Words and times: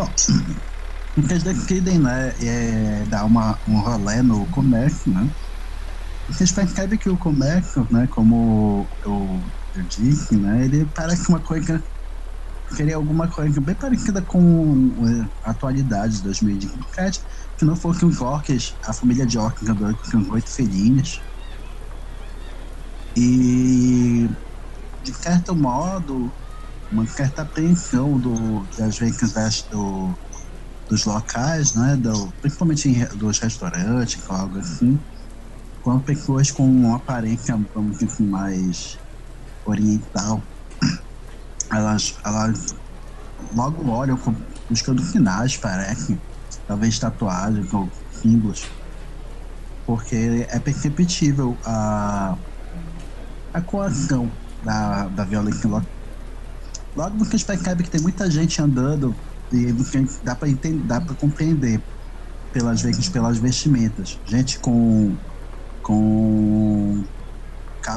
Bom, 0.00 0.14
vocês 1.14 1.42
decidem, 1.42 1.98
né, 1.98 2.32
é, 2.40 3.04
dar 3.04 3.26
uma, 3.26 3.60
um 3.68 3.78
rolê 3.80 4.22
no 4.22 4.48
comércio, 4.50 5.12
né? 5.12 5.30
Vocês 6.26 6.50
percebem 6.52 6.98
que 6.98 7.10
o 7.10 7.18
comércio, 7.18 7.86
né, 7.90 8.06
como 8.08 8.88
eu, 9.04 9.44
eu 9.74 9.82
disse, 9.88 10.38
né, 10.38 10.64
ele 10.64 10.86
parece 10.94 11.28
uma 11.28 11.42
coisa 11.42 11.84
queria 12.74 12.96
alguma 12.96 13.28
coisa 13.28 13.60
bem 13.60 13.74
parecida 13.74 14.22
com 14.22 15.06
é, 15.06 15.28
a 15.42 15.50
atualidade 15.50 16.16
de 16.16 16.22
2017, 16.22 17.20
que 17.58 17.66
não 17.66 17.76
fosse 17.76 18.02
os 18.06 18.22
orques, 18.22 18.78
a 18.86 18.94
família 18.94 19.26
de 19.26 19.36
orques 19.36 19.68
andando 19.68 19.98
com 20.10 20.32
oito 20.32 20.50
filhinhas. 20.54 21.10
E, 23.14 24.28
de 25.02 25.14
certo 25.14 25.54
modo, 25.54 26.32
uma 26.90 27.06
certa 27.06 27.42
apreensão 27.42 28.18
do, 28.18 28.64
das 28.76 28.98
vezes 28.98 29.32
do, 29.70 30.14
dos 30.88 31.04
locais, 31.04 31.74
né, 31.74 31.96
do, 31.96 32.32
principalmente 32.40 32.88
em, 32.88 33.04
dos 33.16 33.38
restaurantes, 33.38 34.20
algo 34.28 34.58
assim, 34.58 34.98
com 35.82 35.98
pessoas 36.00 36.50
com 36.50 36.68
uma 36.68 36.96
aparência, 36.96 37.58
vamos 37.74 37.98
dizer 37.98 38.06
assim, 38.06 38.26
mais 38.26 38.98
oriental 39.64 40.42
elas, 41.70 42.14
elas 42.24 42.74
logo 43.54 43.90
olham 43.90 44.18
buscando 44.68 45.02
finais, 45.02 45.56
parece. 45.56 46.18
Talvez 46.66 46.98
tatuagens 46.98 47.72
ou 47.72 47.88
símbolos. 48.12 48.66
Porque 49.86 50.46
é 50.48 50.58
perceptível 50.60 51.56
a, 51.64 52.36
a 53.52 53.60
coação 53.60 54.30
da, 54.62 55.08
da 55.08 55.24
violência 55.24 55.68
logo. 56.96 57.14
Logo 57.14 57.24
você 57.24 57.38
percebe 57.38 57.84
que 57.84 57.90
tem 57.90 58.00
muita 58.00 58.30
gente 58.30 58.60
andando 58.60 59.14
e 59.52 59.72
dá 60.22 60.34
para 60.34 60.48
entender, 60.48 60.84
dá 60.84 61.00
para 61.00 61.14
compreender 61.14 61.80
pelas 62.52 62.82
pelas 63.08 63.38
vestimentas. 63.38 64.18
Gente 64.26 64.58
com 64.58 65.16
com 65.82 67.04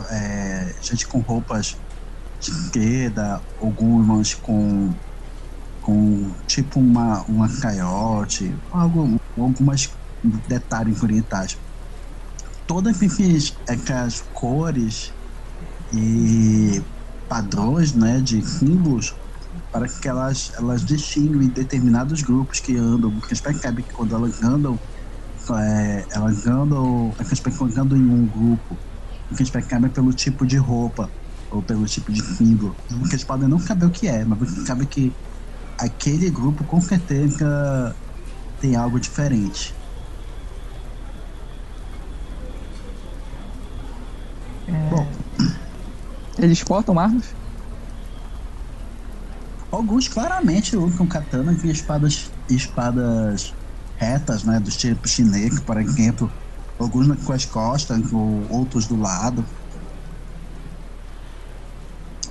é, 0.09 0.73
gente 0.81 1.07
com 1.07 1.19
roupas 1.19 1.77
esquerda, 2.41 3.41
algumas 3.61 4.33
com 4.33 4.93
com 5.81 6.31
tipo 6.47 6.79
uma, 6.79 7.21
uma 7.23 7.49
caiote, 7.59 8.55
algo, 8.71 9.19
algumas 9.37 9.89
detalhes 10.47 11.03
orientais. 11.03 11.57
Todas 12.65 13.01
essas, 13.01 13.57
essas 13.67 14.23
cores 14.33 15.11
e 15.91 16.81
padrões 17.33 17.95
né, 17.95 18.21
de 18.21 18.47
símbolos 18.47 19.11
para 19.71 19.87
que 19.87 20.07
elas, 20.07 20.51
elas 20.55 20.85
distinguem 20.85 21.49
determinados 21.49 22.21
grupos 22.21 22.59
que 22.59 22.77
andam, 22.77 23.11
porque 23.11 23.33
as 23.33 23.41
percebem 23.41 23.83
que 23.83 23.91
quando 23.91 24.15
elas 24.15 24.39
andam, 24.43 24.79
é, 25.57 26.05
elas 26.11 26.45
andam, 26.45 27.11
as 27.17 27.39
pessoas 27.39 27.75
andam 27.75 27.97
em 27.97 28.05
um 28.05 28.27
grupo, 28.27 28.77
porque 29.27 29.41
as 29.41 29.49
percebem 29.49 29.89
pelo 29.89 30.13
tipo 30.13 30.45
de 30.45 30.57
roupa 30.57 31.11
ou 31.49 31.63
pelo 31.63 31.85
tipo 31.85 32.11
de 32.11 32.21
símbolo. 32.21 32.75
Porque 32.87 33.15
eles 33.15 33.25
podem 33.25 33.49
não 33.49 33.57
saber 33.57 33.87
o 33.87 33.91
que 33.91 34.07
é, 34.07 34.23
mas 34.25 34.37
você 34.37 34.63
sabe 34.67 34.85
que 34.85 35.11
aquele 35.79 36.29
grupo 36.29 36.63
com 36.65 36.79
certeza 36.79 37.95
tem 38.59 38.75
algo 38.75 38.99
diferente. 38.99 39.73
É... 44.67 44.89
Bom, 44.91 45.22
eles 46.37 46.63
portam 46.63 46.99
armas? 46.99 47.35
Alguns 49.71 50.07
claramente 50.07 50.75
usam 50.75 51.07
katanas 51.07 51.63
e 51.63 51.71
espadas, 51.71 52.31
espadas 52.49 53.55
retas, 53.95 54.43
né, 54.43 54.59
dos 54.59 54.77
tipos 54.77 55.11
chinês, 55.11 55.59
por 55.61 55.77
exemplo. 55.79 56.31
Alguns 56.77 57.25
com 57.25 57.33
as 57.33 57.45
costas, 57.45 58.11
ou 58.11 58.51
outros 58.51 58.87
do 58.87 58.95
lado. 58.95 59.43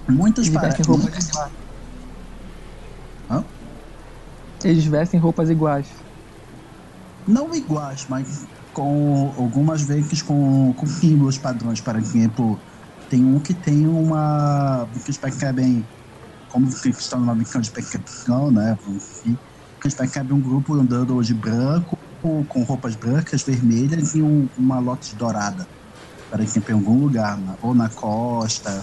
Muitos 0.08 0.48
parecem 0.50 0.84
roupas 0.84 1.28
iguais. 1.28 1.52
Hã? 3.30 3.44
Eles 4.64 4.84
vestem 4.84 5.18
roupas 5.18 5.50
iguais. 5.50 5.88
Não 7.26 7.54
iguais, 7.54 8.06
mas 8.08 8.46
com 8.72 9.34
algumas 9.36 9.82
vezes 9.82 10.22
com, 10.22 10.74
com 10.74 10.86
símbolos 10.86 11.38
padrões. 11.38 11.80
Por 11.80 11.96
exemplo, 11.96 12.60
tem 13.12 13.26
um 13.26 13.38
que 13.38 13.52
tem 13.52 13.86
uma. 13.86 14.86
Vocês 14.94 15.18
percebem, 15.18 15.86
como 16.48 16.66
vocês 16.66 16.98
estão 16.98 17.20
numa 17.20 17.34
missão 17.34 17.60
de 17.60 17.70
percepção, 17.70 18.50
né? 18.50 18.74
Enfim, 18.88 19.38
vocês 19.78 19.94
percebem 19.94 20.34
um 20.34 20.40
grupo 20.40 20.72
andando 20.72 21.20
de 21.20 21.34
branco, 21.34 21.94
com 22.22 22.62
roupas 22.62 22.96
brancas, 22.96 23.42
vermelhas 23.42 24.14
e 24.14 24.22
um, 24.22 24.48
uma 24.56 24.80
lote 24.80 25.14
dourada. 25.14 25.68
Por 26.30 26.40
exemplo, 26.40 26.70
em 26.70 26.74
algum 26.74 27.00
lugar, 27.00 27.38
ou 27.60 27.74
na 27.74 27.90
costa, 27.90 28.82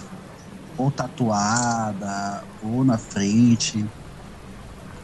ou 0.76 0.92
tatuada, 0.92 2.44
ou 2.62 2.84
na 2.84 2.98
frente, 2.98 3.84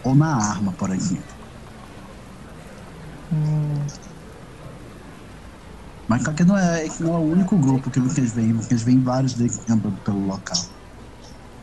ou 0.04 0.14
na 0.14 0.36
arma, 0.36 0.72
por 0.74 0.90
exemplo. 0.90 1.34
Hum. 3.32 4.05
Mas 6.08 6.22
só 6.22 6.32
que 6.32 6.44
não 6.44 6.56
é, 6.56 6.86
não 7.00 7.14
é 7.14 7.18
o 7.18 7.32
único 7.32 7.56
grupo 7.56 7.90
que 7.90 7.98
vocês 7.98 8.32
veem, 8.32 8.52
vocês 8.52 8.82
veem 8.82 9.00
vários 9.00 9.34
deles 9.34 9.60
andando 9.68 10.00
pelo 10.04 10.26
local. 10.26 10.56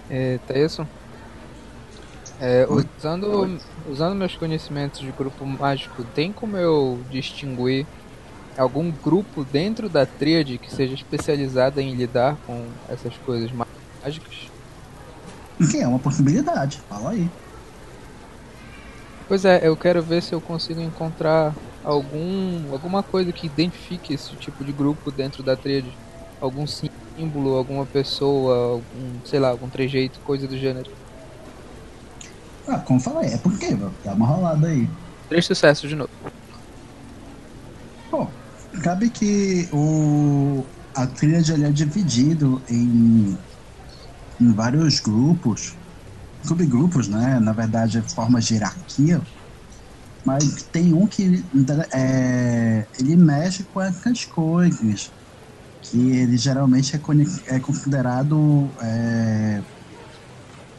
É, 0.10 0.38
tá 0.48 0.58
isso? 0.58 0.86
É, 2.42 2.68
usando, 2.70 3.60
usando 3.90 4.16
meus 4.16 4.36
conhecimentos 4.36 5.00
de 5.00 5.12
grupo 5.12 5.46
mágico, 5.46 6.04
tem 6.16 6.34
como 6.34 6.58
eu 6.58 7.00
distinguir 7.10 7.86
algum 8.58 8.92
grupo 8.92 9.46
dentro 9.46 9.88
da 9.88 10.06
tríade 10.06 10.58
que 10.58 10.70
seja 10.70 10.94
especializada 10.94 11.82
em 11.82 11.96
lidar 11.96 12.36
com 12.46 12.66
essas 12.90 13.16
coisas 13.18 13.52
mágicas? 13.52 13.74
mágicas. 14.04 14.52
Que 15.72 15.78
é 15.78 15.88
uma 15.88 16.00
possibilidade, 16.00 16.82
fala 16.90 17.12
aí. 17.12 17.30
Pois 19.28 19.46
é, 19.46 19.66
eu 19.66 19.76
quero 19.78 20.04
ver 20.04 20.22
se 20.22 20.34
eu 20.34 20.42
consigo 20.42 20.82
encontrar 20.82 21.54
algum 21.84 22.74
alguma 22.74 23.04
coisa 23.04 23.34
que 23.34 23.46
identifique 23.48 24.14
esse 24.14 24.36
tipo 24.38 24.64
de 24.66 24.74
grupo 24.74 25.12
dentro 25.12 25.44
da 25.44 25.58
tríade. 25.58 26.00
Algum 26.40 26.66
símbolo, 26.68 27.56
alguma 27.56 27.86
pessoa, 27.88 28.56
algum, 28.74 29.22
sei 29.26 29.40
lá, 29.40 29.50
algum 29.50 29.70
trejeito, 29.70 30.22
coisa 30.22 30.48
do 30.48 30.58
gênero. 30.58 30.92
Ah, 32.68 32.80
como 32.80 33.00
falei, 33.00 33.34
é 33.34 33.38
porque, 33.38 33.76
dá 34.04 34.14
uma 34.14 34.26
rolada 34.28 34.68
aí. 34.68 34.90
Três 35.30 35.46
sucessos 35.46 35.90
de 35.90 35.96
novo. 35.96 36.10
Bom, 38.12 38.32
cabe 38.84 39.10
que 39.10 39.68
o 39.74 40.66
a 40.96 41.08
tríade 41.08 41.64
é 41.64 41.72
dividido 41.72 42.64
em 42.70 43.38
em 44.40 44.54
vários 44.54 45.00
grupos, 45.00 45.78
subgrupos, 46.46 47.08
né? 47.08 47.40
Na 47.40 47.54
verdade, 47.54 48.02
formas 48.14 48.46
de 48.46 48.56
hierarquia. 48.56 49.22
Mas 50.26 50.64
tem 50.72 50.94
um 50.94 51.08
que 51.08 51.44
é, 51.94 52.88
ele 52.98 53.16
mexe 53.18 53.64
com 53.66 53.82
essas 53.82 54.26
coisas, 54.26 55.12
que 55.82 56.12
ele 56.12 56.38
geralmente 56.38 56.96
é, 56.96 57.00
é 57.56 57.60
considerado. 57.60 58.74
É, 58.82 59.64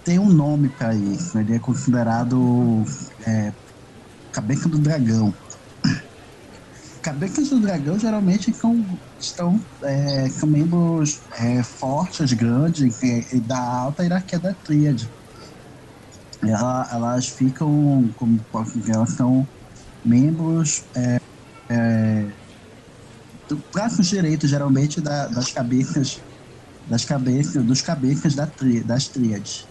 tem 0.02 0.18
um 0.18 0.28
nome 0.28 0.68
para 0.68 0.94
isso, 0.94 1.38
ele 1.38 1.54
é 1.54 1.58
considerado 1.58 2.84
é, 3.26 3.54
cabeça 4.32 4.68
do 4.68 4.78
dragão 4.78 5.34
cabeças 7.04 7.50
do 7.50 7.60
dragão 7.60 7.98
geralmente 7.98 8.50
são, 8.54 8.98
estão, 9.20 9.60
é, 9.82 10.26
são 10.30 10.48
membros 10.48 11.20
é, 11.38 11.62
fortes, 11.62 12.32
grandes, 12.32 13.02
e, 13.02 13.40
da 13.42 13.58
alta 13.58 14.02
hierarquia 14.02 14.40
da 14.40 14.54
tríade. 14.54 15.06
Ela, 16.50 16.88
elas 16.92 17.28
ficam, 17.28 18.08
como 18.16 18.40
elas 18.88 19.10
são 19.10 19.46
membros 20.04 20.84
é, 20.94 21.20
é, 21.68 22.26
do 23.48 23.60
braço 23.72 24.02
direito, 24.02 24.46
geralmente, 24.46 25.00
da, 25.00 25.26
das 25.28 25.52
cabeças 25.52 26.20
das 26.86 27.04
cabeças, 27.04 27.64
dos 27.64 27.82
cabeças 27.82 28.34
da 28.34 28.46
tri, 28.46 28.80
das 28.80 29.08
tríades. 29.08 29.66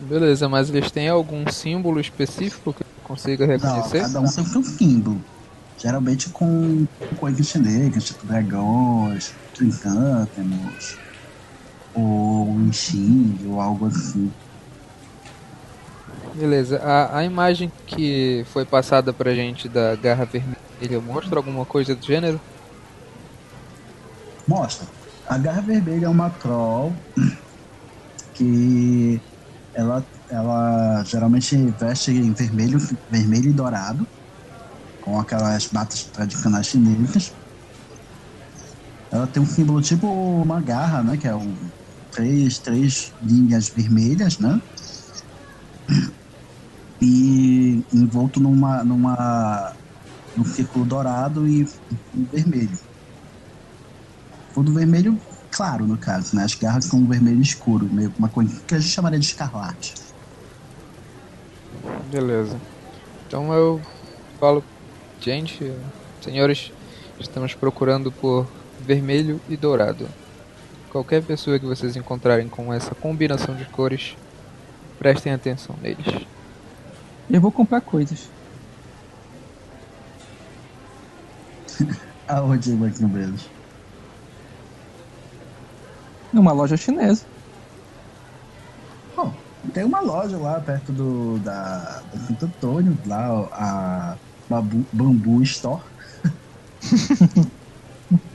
Beleza, 0.00 0.48
mas 0.48 0.68
eles 0.68 0.90
têm 0.90 1.08
algum 1.08 1.50
símbolo 1.50 2.00
específico 2.00 2.72
que 2.72 2.84
consiga 3.02 3.46
reconhecer? 3.46 4.02
Não, 4.02 4.12
cada 4.12 4.20
um 4.20 4.30
tem 4.30 4.58
um 4.58 4.64
símbolo. 4.64 5.20
Geralmente 5.78 6.28
com 6.30 6.86
coisas 7.16 7.46
chinesas, 7.46 8.04
tipo 8.04 8.26
dragões, 8.26 9.32
trincântenos, 9.54 10.96
ou 11.94 12.48
um 12.48 12.72
Xing, 12.72 13.38
ou 13.46 13.60
algo 13.60 13.86
assim. 13.86 14.30
Beleza, 16.34 16.78
a, 16.78 17.18
a 17.18 17.24
imagem 17.24 17.72
que 17.86 18.42
foi 18.46 18.64
passada 18.66 19.12
pra 19.14 19.34
gente 19.34 19.68
da 19.68 19.94
garra 19.96 20.24
vermelha 20.24 21.00
mostra 21.00 21.38
alguma 21.38 21.66
coisa 21.66 21.94
do 21.94 22.04
gênero? 22.04 22.42
Mostra. 24.46 24.88
A 25.28 25.38
garra 25.38 25.62
vermelha 25.62 26.06
é 26.06 26.08
uma 26.08 26.30
troll 26.30 27.04
que 28.34 29.22
ela, 29.74 30.06
ela 30.30 31.04
geralmente 31.04 31.56
veste 31.72 32.10
em 32.12 32.34
vermelho, 32.34 32.78
vermelho 33.10 33.50
e 33.50 33.54
dourado, 33.54 34.08
com 35.00 35.18
aquelas 35.20 35.68
batas 35.68 36.10
tradicionais 36.12 36.68
chinesas. 36.68 37.36
Ela 39.12 39.26
tem 39.28 39.42
um 39.42 39.46
símbolo 39.46 39.80
tipo 39.80 40.06
uma 40.42 40.60
garra, 40.60 41.02
né? 41.02 41.16
Que 41.16 41.28
é 41.28 41.34
um, 41.36 41.70
três, 42.10 42.58
três 42.60 43.14
linhas 43.20 43.68
vermelhas, 43.68 44.38
né? 44.38 44.60
E 47.02 47.84
envolto 47.92 48.38
numa, 48.38 48.84
numa, 48.84 49.72
num 50.36 50.44
círculo 50.44 50.84
dourado 50.84 51.48
e, 51.48 51.68
vermelho. 52.14 52.78
Fundo 54.52 54.72
vermelho 54.72 55.18
claro, 55.50 55.86
no 55.86 55.98
caso, 55.98 56.34
né? 56.34 56.44
As 56.44 56.54
garras 56.54 56.88
com 56.88 57.06
vermelho 57.06 57.40
escuro, 57.40 57.86
meio 57.92 58.12
uma 58.18 58.28
coisa 58.28 58.60
que 58.66 58.74
a 58.74 58.78
gente 58.78 58.90
chamaria 58.90 59.18
de 59.18 59.26
escarlate. 59.26 59.94
Beleza. 62.10 62.56
Então 63.26 63.52
eu 63.52 63.80
falo, 64.40 64.64
gente, 65.20 65.72
senhores, 66.20 66.72
estamos 67.20 67.54
procurando 67.54 68.10
por 68.10 68.46
vermelho 68.80 69.40
e 69.48 69.56
dourado. 69.56 70.08
Qualquer 70.90 71.22
pessoa 71.22 71.58
que 71.58 71.64
vocês 71.64 71.96
encontrarem 71.96 72.48
com 72.48 72.72
essa 72.72 72.94
combinação 72.94 73.54
de 73.54 73.64
cores, 73.66 74.16
prestem 74.98 75.32
atenção 75.32 75.74
neles. 75.80 76.26
Eu 77.32 77.40
vou 77.40 77.50
comprar 77.50 77.80
coisas. 77.80 78.30
Aonde, 82.28 82.72
Banco 82.72 83.00
no 83.00 83.08
Brenos? 83.08 83.48
Numa 86.30 86.52
loja 86.52 86.76
chinesa. 86.76 87.24
Bom, 89.16 89.32
tem 89.72 89.82
uma 89.84 90.00
loja 90.00 90.36
lá 90.36 90.60
perto 90.60 90.92
do 90.92 91.38
da, 91.38 92.02
do 92.12 92.18
Santo 92.26 92.44
Antônio, 92.44 92.98
lá 93.06 93.48
a 93.52 94.18
Babu, 94.46 94.84
Bambu 94.92 95.42
Store. 95.42 95.82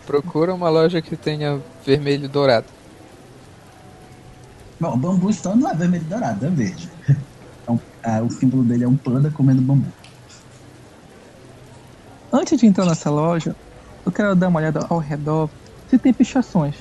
Procura 0.08 0.56
uma 0.56 0.70
loja 0.70 1.04
que 1.04 1.16
tenha 1.16 1.62
vermelho 1.86 2.26
e 2.26 2.30
dourado. 2.30 2.66
Bom, 4.80 4.98
Bambu 4.98 5.30
Store 5.30 5.56
não 5.56 5.70
é 5.70 5.76
vermelho 5.76 6.04
e 6.04 6.08
dourado, 6.08 6.46
é 6.48 6.50
verde. 6.50 6.90
É, 8.04 8.22
o 8.22 8.30
símbolo 8.30 8.64
dele 8.64 8.84
é 8.84 8.88
um 8.88 8.98
panda 8.98 9.32
comendo 9.32 9.62
bambu. 9.62 9.92
Antes 12.32 12.60
de 12.60 12.66
entrar 12.66 12.86
nessa 12.86 13.10
loja, 13.10 13.56
eu 14.06 14.12
quero 14.12 14.36
dar 14.36 14.50
uma 14.50 14.60
olhada 14.60 14.86
ao 14.90 15.00
redor 15.00 15.50
se 15.90 15.98
tem 15.98 16.14
pichações. 16.14 16.78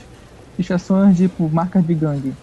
Pichações 0.56 1.16
tipo 1.16 1.48
marcas 1.50 1.84
de 1.84 1.94
gangue. 1.94 2.34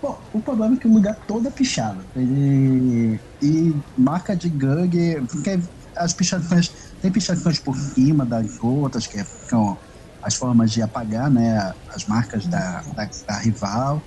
Bom, 0.00 0.20
o 0.32 0.42
problema 0.42 0.74
é 0.74 0.78
que 0.78 0.88
o 0.88 0.92
lugar 0.92 1.16
todo 1.26 1.46
é 1.46 1.50
pichado. 1.50 2.04
Ele. 2.16 3.20
E 3.40 3.72
marca 3.96 4.36
de 4.36 4.50
gangue. 4.50 5.22
Porque 5.30 5.60
as 5.96 6.12
pichações. 6.12 6.70
Tem 7.00 7.10
pichações 7.10 7.60
por 7.60 7.76
cima 7.76 8.26
das 8.26 8.46
outras, 8.60 9.06
que 9.06 9.22
são 9.48 9.78
as 10.22 10.34
formas 10.34 10.70
de 10.72 10.82
apagar, 10.82 11.30
né? 11.30 11.72
As 11.88 12.04
marcas 12.06 12.46
da, 12.46 12.82
da, 12.96 13.08
da 13.28 13.38
rival. 13.38 14.02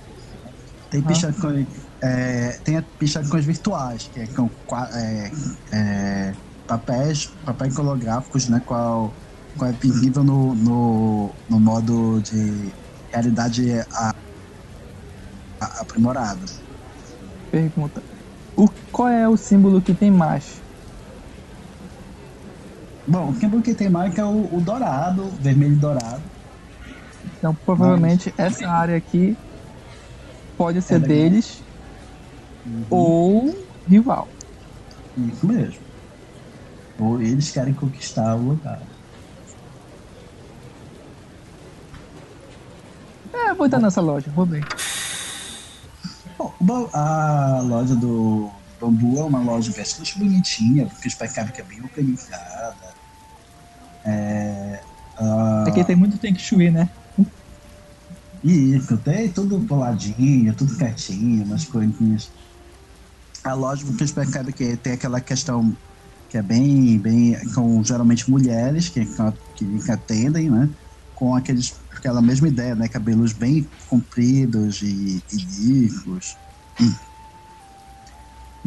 Tem 0.90 1.02
pichações. 1.02 1.66
É, 2.02 2.58
tem 2.62 2.80
pichações 2.98 3.44
virtuais, 3.44 4.10
que 4.12 4.26
são 4.26 4.50
é, 4.92 5.30
é, 5.72 6.34
papéis, 6.66 7.30
papéis 7.44 7.78
holográficos, 7.78 8.48
né? 8.48 8.60
Qual, 8.64 9.12
qual 9.56 9.70
é 9.70 9.72
visível 9.72 10.22
no, 10.22 10.54
no, 10.54 11.30
no 11.48 11.60
modo 11.60 12.20
de 12.20 12.70
realidade 13.10 13.72
a, 13.92 14.14
a, 15.60 15.80
aprimorado. 15.80 16.44
Pergunta. 17.50 18.02
O, 18.56 18.68
qual 18.92 19.08
é 19.08 19.28
o 19.28 19.36
símbolo 19.36 19.80
que 19.80 19.94
tem 19.94 20.10
mais? 20.10 20.60
Bom, 23.06 23.30
o 23.30 23.34
símbolo 23.34 23.62
que 23.62 23.74
tem 23.74 23.88
mais 23.88 24.16
é 24.18 24.24
o, 24.24 24.48
o 24.52 24.60
dourado, 24.60 25.30
vermelho 25.40 25.74
e 25.74 25.76
dourado. 25.76 26.22
Então, 27.38 27.54
provavelmente, 27.54 28.34
Mas... 28.36 28.52
essa 28.52 28.68
área 28.68 28.96
aqui 28.96 29.36
pode 30.56 30.82
ser 30.82 30.96
é 30.96 30.98
deles 30.98 31.62
uhum. 32.66 32.86
ou 32.90 33.66
rival. 33.88 34.28
Isso 35.16 35.46
mesmo. 35.46 35.80
Ou 36.98 37.20
eles 37.22 37.50
querem 37.50 37.72
conquistar 37.72 38.34
o 38.34 38.48
lugar. 38.48 38.82
É, 43.32 43.54
vou 43.54 43.66
entrar 43.66 43.80
nessa 43.80 44.00
loja, 44.00 44.30
vou 44.34 44.46
bem. 44.46 44.62
Bom, 46.60 46.90
a 46.92 47.60
loja 47.62 47.94
do 47.94 48.50
Bambu 48.80 49.18
é 49.18 49.24
uma 49.24 49.40
loja 49.40 49.72
bastante 49.76 50.18
bonitinha, 50.18 50.86
porque 50.86 51.08
os 51.08 51.14
pecados 51.14 51.52
que 51.52 51.60
é 51.60 51.64
bem 51.64 51.82
organizada. 51.82 52.94
É, 54.04 54.80
uh... 55.20 55.68
Aqui 55.68 55.84
tem 55.84 55.96
muito 55.96 56.18
Feng 56.18 56.38
Shui, 56.38 56.70
né? 56.70 56.88
Isso, 58.44 58.96
tem 58.98 59.28
tudo 59.30 59.66
coladinho, 59.66 60.54
tudo 60.54 60.76
quietinho, 60.76 61.44
umas 61.44 61.64
coisinhas. 61.64 62.30
A 63.46 63.54
loja 63.54 63.84
que 63.84 64.02
os 64.02 64.10
pecados 64.10 64.52
que 64.54 64.76
tem 64.76 64.94
aquela 64.94 65.20
questão 65.20 65.76
que 66.28 66.36
é 66.36 66.42
bem, 66.42 66.98
bem 66.98 67.36
com 67.54 67.82
geralmente 67.84 68.28
mulheres 68.28 68.88
que, 68.88 69.06
que 69.54 69.90
atendem, 69.90 70.50
né? 70.50 70.68
Com 71.14 71.34
aqueles 71.34 71.72
aquela 71.96 72.20
mesma 72.20 72.48
ideia, 72.48 72.74
né? 72.74 72.88
Cabelos 72.88 73.32
bem 73.32 73.68
compridos 73.88 74.82
e, 74.82 75.22
e 75.32 75.36
lisos. 75.36 76.36
E, 76.80 76.92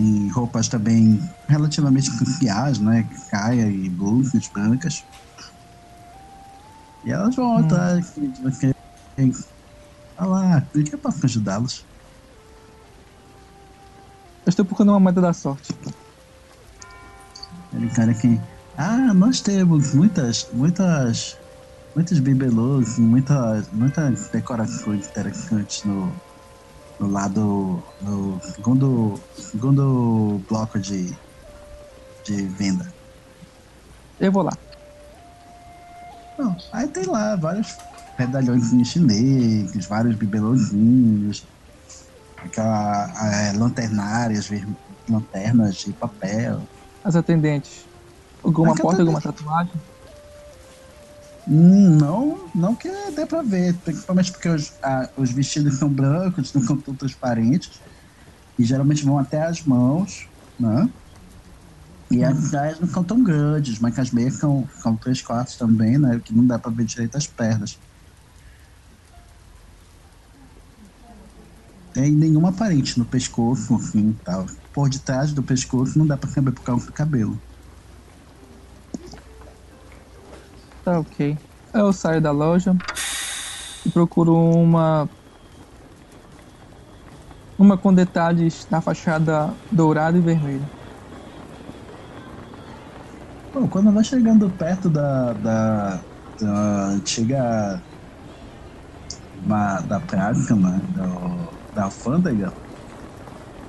e, 0.01 0.29
roupas 0.29 0.69
também 0.69 1.19
relativamente 1.49 2.09
campeadas, 2.17 2.79
né? 2.79 3.07
Caia 3.29 3.69
e 3.69 3.89
blusas 3.89 4.47
brancas. 4.47 5.03
E 7.03 7.11
elas 7.11 7.35
vão 7.35 7.55
hum. 7.55 7.57
atrás. 7.57 8.13
Olha 10.17 10.27
lá, 10.27 10.67
o 10.73 10.83
que 10.83 10.95
é 10.95 10.97
pra 10.97 11.11
ajudá-los? 11.23 11.88
Eu 14.49 14.51
estou 14.51 14.65
procurando 14.65 14.89
uma 14.93 14.99
moeda 14.99 15.21
da 15.21 15.31
sorte. 15.31 15.75
Aquele 17.67 17.87
cara 17.91 18.15
que. 18.15 18.41
Ah, 18.75 19.13
nós 19.13 19.41
temos 19.41 19.93
muitas, 19.93 20.47
muitas 20.51 21.37
muitos 21.95 22.19
bibelôs, 22.19 22.97
muita, 22.97 23.63
muita 23.71 24.09
decoração 24.33 24.95
interessante 24.95 25.87
no, 25.87 26.11
no 26.99 27.11
lado, 27.11 27.83
no 28.01 28.41
segundo, 28.41 29.21
segundo 29.37 30.41
bloco 30.49 30.79
de, 30.79 31.15
de 32.23 32.47
venda. 32.47 32.91
Eu 34.19 34.31
vou 34.31 34.41
lá. 34.41 34.57
Não, 36.39 36.57
aí 36.73 36.87
tem 36.87 37.05
lá 37.05 37.35
vários 37.35 37.77
medalhões 38.17 38.71
chineses, 38.87 39.85
vários 39.85 40.15
bibelôzinhos, 40.15 41.45
aquela 42.43 43.07
é, 43.33 43.51
lanternárias, 43.53 44.49
lanternas 45.09 45.75
de 45.75 45.93
papel. 45.93 46.67
As 47.03 47.15
atendentes. 47.15 47.87
Alguma 48.43 48.75
porta, 48.75 49.01
alguma 49.01 49.21
tatuagem? 49.21 49.73
Hum, 51.47 51.97
não, 51.97 52.51
não 52.53 52.75
que 52.75 52.89
dê 53.11 53.25
pra 53.25 53.41
ver, 53.41 53.75
principalmente 53.79 54.31
porque 54.31 54.49
os, 54.49 54.71
a, 54.83 55.09
os 55.17 55.31
vestidos 55.31 55.79
são 55.79 55.91
brancos, 55.91 56.53
não 56.53 56.61
são 56.61 56.79
tão 56.79 56.95
transparentes, 56.95 57.81
e 58.57 58.63
geralmente 58.63 59.03
vão 59.03 59.17
até 59.17 59.41
as 59.41 59.63
mãos, 59.63 60.29
né? 60.59 60.89
E 62.11 62.23
as 62.23 62.37
saias 62.49 62.79
não 62.79 62.87
são 62.87 63.03
tão 63.03 63.23
grandes, 63.23 63.79
mas 63.79 63.97
as 63.99 64.11
meias 64.11 64.35
são, 64.35 64.67
são 64.81 64.97
três 64.97 65.21
quartos 65.21 65.57
também, 65.57 65.97
né? 65.97 66.19
Que 66.23 66.33
não 66.33 66.45
dá 66.45 66.57
pra 66.57 66.71
ver 66.71 66.85
direito 66.85 67.15
as 67.15 67.27
pernas. 67.27 67.79
Tem 71.93 72.11
nenhuma 72.11 72.49
aparente 72.49 72.97
no 72.99 73.05
pescoço, 73.05 73.75
assim, 73.75 74.13
tal. 74.23 74.45
Por 74.73 74.89
detrás 74.89 75.33
do 75.33 75.41
pescoço 75.41 75.97
não 75.97 76.05
dá 76.05 76.15
pra 76.15 76.29
saber 76.29 76.51
por 76.51 76.63
causa 76.63 76.85
do 76.85 76.93
cabelo. 76.93 77.39
Tá 80.83 80.99
ok. 80.99 81.37
Eu 81.73 81.91
saio 81.93 82.21
da 82.21 82.31
loja 82.31 82.75
e 83.85 83.89
procuro 83.89 84.35
uma. 84.35 85.09
Uma 87.57 87.77
com 87.77 87.93
detalhes 87.93 88.65
na 88.69 88.81
fachada 88.81 89.53
dourada 89.69 90.17
e 90.17 90.21
vermelha. 90.21 90.69
Bom, 93.53 93.67
quando 93.67 93.91
vai 93.91 94.03
chegando 94.03 94.49
perto 94.51 94.89
da, 94.89 95.33
da, 95.33 96.01
da 96.39 96.85
antiga. 96.87 97.81
Uma, 99.43 99.79
da 99.81 99.99
prática, 99.99 100.55
né, 100.55 100.79
do, 100.95 101.58
da 101.79 101.85
alfândega, 101.85 102.53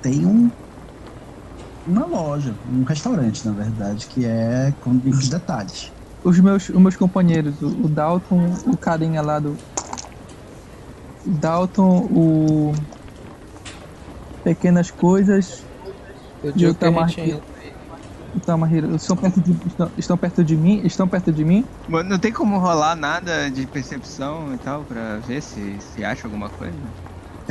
tem 0.01 0.25
um 0.25 0.51
uma 1.87 2.05
loja, 2.05 2.53
um 2.71 2.83
restaurante, 2.83 3.45
na 3.45 3.53
verdade, 3.53 4.05
que 4.05 4.23
é 4.23 4.71
com 4.81 4.91
os 4.91 5.29
detalhes 5.29 5.91
os 6.23 6.39
meus, 6.39 6.69
os 6.69 6.81
meus 6.81 6.95
companheiros, 6.95 7.61
o, 7.61 7.67
o 7.67 7.89
Dalton, 7.89 8.53
o 8.65 8.77
carinha 8.77 9.21
lá 9.21 9.39
do. 9.39 9.57
O 11.25 11.29
Dalton, 11.29 12.07
o. 12.11 12.73
pequenas 14.43 14.91
coisas. 14.91 15.63
Eu 16.43 16.51
E 16.55 16.65
o 16.65 16.69
gente 16.69 16.77
Tamahiro? 16.77 17.41
O 18.33 18.39
Tamahiro, 18.39 18.95
estão 18.95 19.17
perto 19.17 19.41
de, 19.41 19.51
estão, 19.67 19.91
estão 19.97 20.17
perto 20.17 20.43
de 20.43 20.55
mim? 20.55 20.81
Estão 20.85 21.07
perto 21.07 21.31
de 21.33 21.43
mim? 21.43 21.65
Não 21.87 22.17
tem 22.17 22.31
como 22.31 22.57
rolar 22.59 22.95
nada 22.95 23.49
de 23.49 23.67
percepção 23.67 24.53
e 24.53 24.57
tal 24.57 24.83
pra 24.85 25.17
ver 25.17 25.41
se, 25.41 25.79
se 25.81 26.03
acha 26.03 26.27
alguma 26.27 26.49
coisa? 26.49 26.77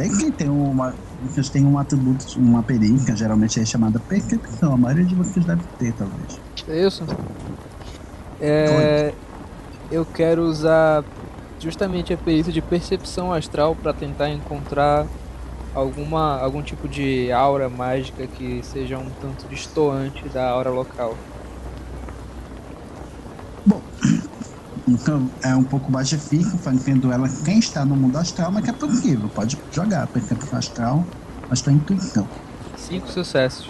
Tem 0.01 0.17
que 0.17 0.31
ter 0.31 0.49
uma. 0.49 0.95
Vocês 1.25 1.51
têm 1.51 1.67
um 1.67 1.79
atributo, 1.79 2.39
uma 2.39 2.63
perícia, 2.63 3.15
geralmente 3.15 3.61
é 3.61 3.67
chamada 3.67 4.01
percepção. 4.01 4.73
A 4.73 4.77
maioria 4.79 5.05
de 5.05 5.15
vocês 5.15 5.45
deve 5.45 5.63
ter, 5.79 5.93
talvez. 5.93 6.41
É 6.67 6.87
isso? 6.87 7.05
É, 8.41 9.13
eu 9.93 10.07
quero 10.07 10.43
usar 10.43 11.05
justamente 11.59 12.15
a 12.15 12.17
perícia 12.17 12.51
de 12.51 12.63
percepção 12.63 13.31
astral 13.31 13.77
para 13.77 13.93
tentar 13.93 14.31
encontrar 14.31 15.07
alguma 15.75 16.41
algum 16.41 16.63
tipo 16.63 16.89
de 16.89 17.31
aura 17.31 17.69
mágica 17.69 18.27
que 18.27 18.63
seja 18.63 18.97
um 18.97 19.11
tanto 19.21 19.47
destoante 19.49 20.27
da 20.31 20.49
aura 20.49 20.71
local. 20.71 21.15
Então 24.91 25.31
é 25.45 25.55
um 25.55 25.65
pouco 25.65 25.91
mais 25.93 26.09
difícil, 26.09 26.59
fazendo 26.59 27.13
ela 27.13 27.29
quem 27.45 27.59
está 27.59 27.85
no 27.87 27.97
mundo 27.97 28.17
astral, 28.17 28.51
mas 28.53 28.65
que 28.65 28.71
é 28.71 28.73
possível. 28.73 29.29
Pode 29.31 29.57
jogar 29.71 30.07
percepção 30.09 30.59
astral, 30.59 31.07
mas 31.49 31.63
tua 31.63 31.73
intuição. 31.73 32.29
Cinco 32.77 33.09
sucessos. 33.09 33.69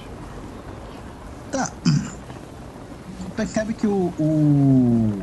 Tá. 1.50 1.70
Percebe 3.36 3.74
que 3.74 3.86
o, 3.86 4.14
o- 4.18 5.20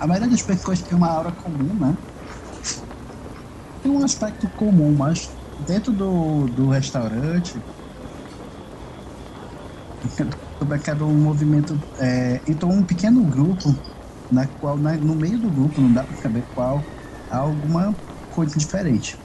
A 0.00 0.06
maioria 0.06 0.28
das 0.30 0.42
pessoas 0.42 0.82
tem 0.82 0.96
uma 0.96 1.08
aura 1.10 1.32
comum, 1.32 1.74
né? 1.78 1.96
Tem 3.82 3.90
um 3.90 4.02
aspecto 4.04 4.48
comum, 4.56 4.94
mas 4.96 5.28
dentro 5.58 5.92
do, 5.92 6.48
do 6.48 6.68
restaurante. 6.68 7.62
Percebe 10.68 11.02
um 11.04 11.16
movimento. 11.22 11.78
É, 12.00 12.42
então, 12.48 12.70
um 12.70 12.84
pequeno 12.84 13.24
grupo, 13.26 13.68
na 14.30 14.48
qual, 14.48 14.78
na- 14.78 14.98
no 14.98 15.16
meio 15.16 15.40
do 15.40 15.50
grupo, 15.50 15.80
não 15.80 15.92
dá 15.92 16.04
pra 16.04 16.16
saber 16.16 16.44
qual, 16.54 16.88
há 17.28 17.38
alguma 17.38 17.96
coisa 18.28 18.58
diferente. 18.58 19.24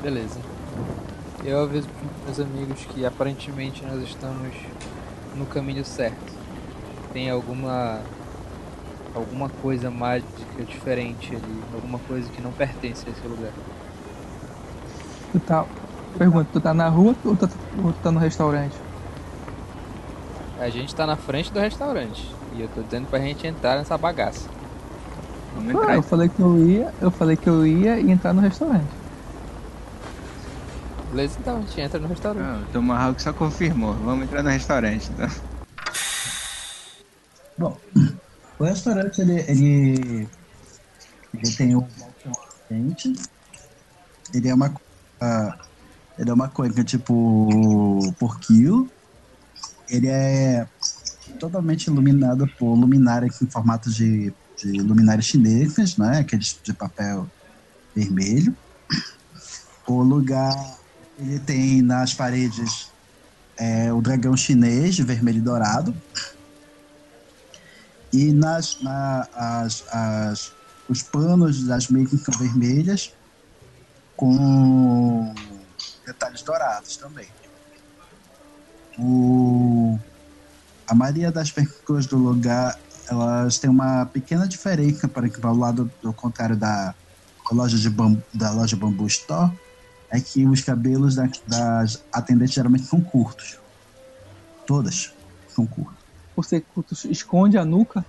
Beleza. 0.00 0.40
Eu 1.42 1.60
aviso 1.60 1.88
pros 1.90 2.12
meus 2.24 2.40
amigos 2.40 2.84
que 2.86 3.04
aparentemente 3.04 3.84
nós 3.84 4.02
estamos 4.02 4.56
no 5.34 5.46
caminho 5.46 5.84
certo. 5.84 6.32
Tem 7.12 7.30
alguma 7.30 8.04
alguma 9.12 9.50
coisa 9.50 9.90
mágica 9.90 10.64
diferente 10.64 11.34
ali, 11.34 11.68
alguma 11.72 11.98
coisa 12.00 12.30
que 12.30 12.40
não 12.40 12.52
pertence 12.52 13.08
a 13.08 13.12
esse 13.12 13.26
lugar. 13.26 13.52
Tu 15.32 15.40
tá. 15.40 15.68
Pergunta, 16.18 16.50
tu 16.52 16.60
tá 16.60 16.72
na 16.74 16.88
rua 16.88 17.16
ou 17.24 17.36
tu, 17.36 17.48
ou 17.78 17.92
tu 17.92 18.00
tá 18.00 18.10
no 18.12 18.18
restaurante? 18.20 18.85
A 20.58 20.70
gente 20.70 20.94
tá 20.94 21.06
na 21.06 21.16
frente 21.16 21.52
do 21.52 21.60
restaurante 21.60 22.26
e 22.54 22.62
eu 22.62 22.68
tô 22.68 22.82
dizendo 22.82 23.06
pra 23.08 23.18
gente 23.18 23.46
entrar 23.46 23.76
nessa 23.76 23.96
bagaça. 23.98 24.48
Vamos 25.54 25.74
Ah, 25.74 25.78
entrar. 25.78 25.94
eu 25.96 26.02
falei 26.02 26.28
que 26.28 26.40
eu 26.40 26.68
ia, 26.68 26.94
eu 27.00 27.10
falei 27.10 27.36
que 27.36 27.48
eu 27.48 27.66
ia 27.66 27.98
e 28.00 28.10
entrar 28.10 28.32
no 28.32 28.40
restaurante. 28.40 28.86
Beleza? 31.10 31.36
Então 31.40 31.58
a 31.58 31.60
gente 31.60 31.80
entra 31.80 31.98
no 31.98 32.08
restaurante. 32.08 32.42
Ah, 32.44 32.62
o 32.68 32.72
Tomahawk 32.72 33.22
só 33.22 33.32
confirmou. 33.32 33.94
Vamos 33.94 34.24
entrar 34.24 34.42
no 34.42 34.48
restaurante. 34.50 35.10
Então. 35.12 35.28
Bom, 37.58 37.78
o 38.58 38.64
restaurante 38.64 39.20
ele, 39.20 39.40
ele, 39.48 40.28
ele 41.34 41.52
tem 41.56 41.74
um 41.76 41.80
balcão. 41.80 42.32
Ele 44.34 44.48
é 44.48 44.54
uma 44.54 44.74
ah, 45.20 45.58
ele 46.18 46.30
é 46.30 46.34
uma 46.34 46.48
coisa 46.48 46.82
tipo 46.82 47.98
por 48.18 48.38
quilo. 48.40 48.90
Ele 49.88 50.08
é 50.08 50.66
totalmente 51.38 51.86
iluminado 51.86 52.46
por 52.58 52.74
luminárias 52.74 53.40
em 53.40 53.46
formato 53.46 53.90
de, 53.90 54.32
de 54.56 54.72
luminárias 54.80 55.26
chinesas, 55.26 55.96
né? 55.96 56.20
Aqueles 56.20 56.58
de 56.62 56.72
papel 56.72 57.30
vermelho. 57.94 58.56
O 59.86 60.02
lugar 60.02 60.54
ele 61.18 61.38
tem 61.38 61.80
nas 61.80 62.12
paredes 62.12 62.90
é, 63.56 63.92
o 63.92 64.00
dragão 64.02 64.36
chinês 64.36 64.94
de 64.94 65.02
vermelho 65.02 65.38
e 65.38 65.42
dourado. 65.42 65.94
E 68.12 68.32
nas, 68.32 68.80
na, 68.82 69.28
as, 69.34 69.84
as, 69.90 70.52
os 70.88 71.02
panos 71.02 71.64
das 71.64 71.88
mesas 71.88 72.20
são 72.22 72.34
vermelhas 72.38 73.12
com 74.16 75.34
detalhes 76.04 76.42
dourados 76.42 76.96
também. 76.96 77.28
O, 78.98 79.98
a 80.88 80.94
maioria 80.94 81.30
das 81.30 81.50
pessoas 81.50 82.06
do 82.06 82.16
lugar 82.16 82.74
elas 83.08 83.58
têm 83.58 83.70
uma 83.70 84.06
pequena 84.06 84.48
diferença 84.48 85.08
para 85.08 85.28
que 85.28 85.40
para 85.40 85.52
o 85.52 85.56
lado 85.56 85.90
do 86.02 86.12
contrário 86.14 86.56
da, 86.56 86.94
loja 87.52 87.78
de 87.78 87.88
bambu, 87.88 88.22
da 88.34 88.50
loja 88.50 88.76
Bambu 88.76 89.06
Store 89.06 89.52
é 90.10 90.20
que 90.20 90.46
os 90.46 90.60
cabelos 90.62 91.14
da- 91.14 91.28
das 91.46 92.04
atendentes 92.12 92.54
geralmente 92.54 92.84
são 92.84 93.00
curtos. 93.00 93.58
Todas 94.66 95.12
são 95.48 95.66
curtos. 95.66 96.04
Por 96.34 96.44
ser 96.44 96.62
curto, 96.62 96.94
esconde 97.08 97.56
a 97.56 97.64
nuca. 97.64 98.04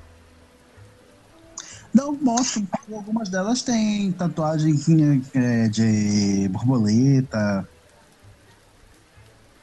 Não, 1.93 2.13
mostro. 2.19 2.67
Algumas 2.91 3.29
delas 3.29 3.63
têm 3.63 4.11
tatuagem 4.11 4.75
é, 5.33 5.69
de 5.69 6.49
borboleta, 6.49 7.67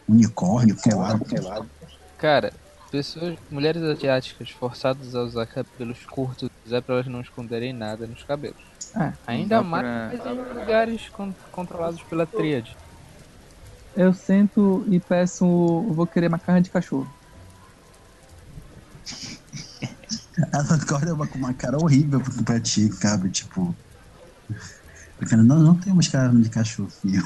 unicórnio. 0.09 0.77
Sei 0.79 0.95
lá. 0.95 1.19
Cara, 2.19 2.53
pessoas, 2.91 3.37
mulheres 3.51 3.83
asiáticas 3.83 4.51
forçadas 4.51 5.15
a 5.15 5.23
usar 5.23 5.47
cabelos 5.47 5.99
curtos 6.07 6.49
é 6.71 6.81
pra 6.81 6.95
elas 6.97 7.07
não 7.07 7.21
esconderem 7.21 7.73
nada 7.73 8.07
nos 8.07 8.23
cabelos. 8.23 8.57
É. 8.97 9.13
Ainda 9.27 9.61
mais 9.63 10.15
em 10.25 10.59
lugares 10.61 11.09
con- 11.09 11.35
controlados 11.51 12.03
pela 12.03 12.27
tríade. 12.27 12.77
Eu 13.97 14.13
sento 14.13 14.85
e 14.89 14.99
peço. 15.01 15.45
Vou 15.47 16.07
querer 16.07 16.29
uma 16.29 16.39
carne 16.39 16.63
de 16.63 16.71
cachorro. 16.71 17.09
Ela 20.53 20.75
acorda 20.75 21.15
uma- 21.15 21.27
com 21.27 21.39
uma 21.39 21.55
cara 21.55 21.77
horrível 21.79 22.21
pra 22.45 22.59
ti, 22.61 22.89
cabe, 23.01 23.31
tipo. 23.31 23.75
Porque 25.17 25.37
não, 25.37 25.59
não 25.61 25.75
temos 25.77 26.09
carne 26.09 26.43
de 26.43 26.51
cachorro, 26.51 26.91
filho. 26.91 27.25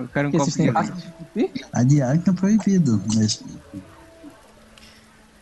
Eu 0.00 0.08
quero 0.08 0.28
um 0.28 0.30
Porque 0.30 0.50
copo 0.50 0.56
de 0.62 0.70
leite. 0.70 0.92
de 0.92 1.12
cupi? 1.12 1.52
A 1.72 1.82
diária 1.82 2.22
é 2.26 2.32
proibido. 2.32 3.02
Mas, 3.14 3.42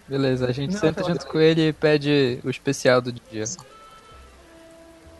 Beleza, 0.08 0.46
a 0.46 0.52
gente 0.52 0.72
Não, 0.72 0.80
senta 0.80 1.02
tá 1.02 1.08
junto 1.08 1.26
com 1.26 1.38
ele 1.38 1.68
e 1.68 1.72
pede 1.72 2.40
o 2.42 2.48
especial 2.50 3.00
do 3.00 3.12
dia. 3.12 3.44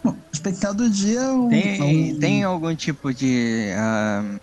bom, 0.03 0.11
o 0.13 0.17
espectral 0.33 0.73
do 0.75 0.89
dia 0.89 1.21
é 1.21 1.31
um. 1.31 1.49
Tem, 1.51 1.83
um- 1.83 2.19
tem 2.19 2.43
algum 2.45 2.75
tipo 2.75 3.13
de. 3.13 3.71
ah, 3.77 4.39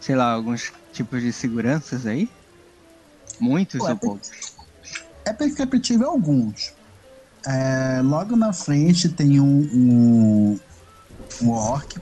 sei 0.00 0.16
lá, 0.16 0.32
alguns 0.32 0.72
tipos 0.92 1.22
de 1.22 1.32
seguranças 1.32 2.06
aí? 2.06 2.28
Muitos 3.40 3.80
Ué, 3.82 3.92
ou 3.92 3.96
poucos? 3.96 4.30
É 5.24 5.32
perceptível 5.32 6.10
alguns. 6.10 6.72
É, 7.46 8.00
logo 8.02 8.34
na 8.34 8.52
frente 8.52 9.08
tem 9.08 9.38
um, 9.40 9.60
um, 9.72 10.60
um 11.40 11.50
orc. 11.50 11.96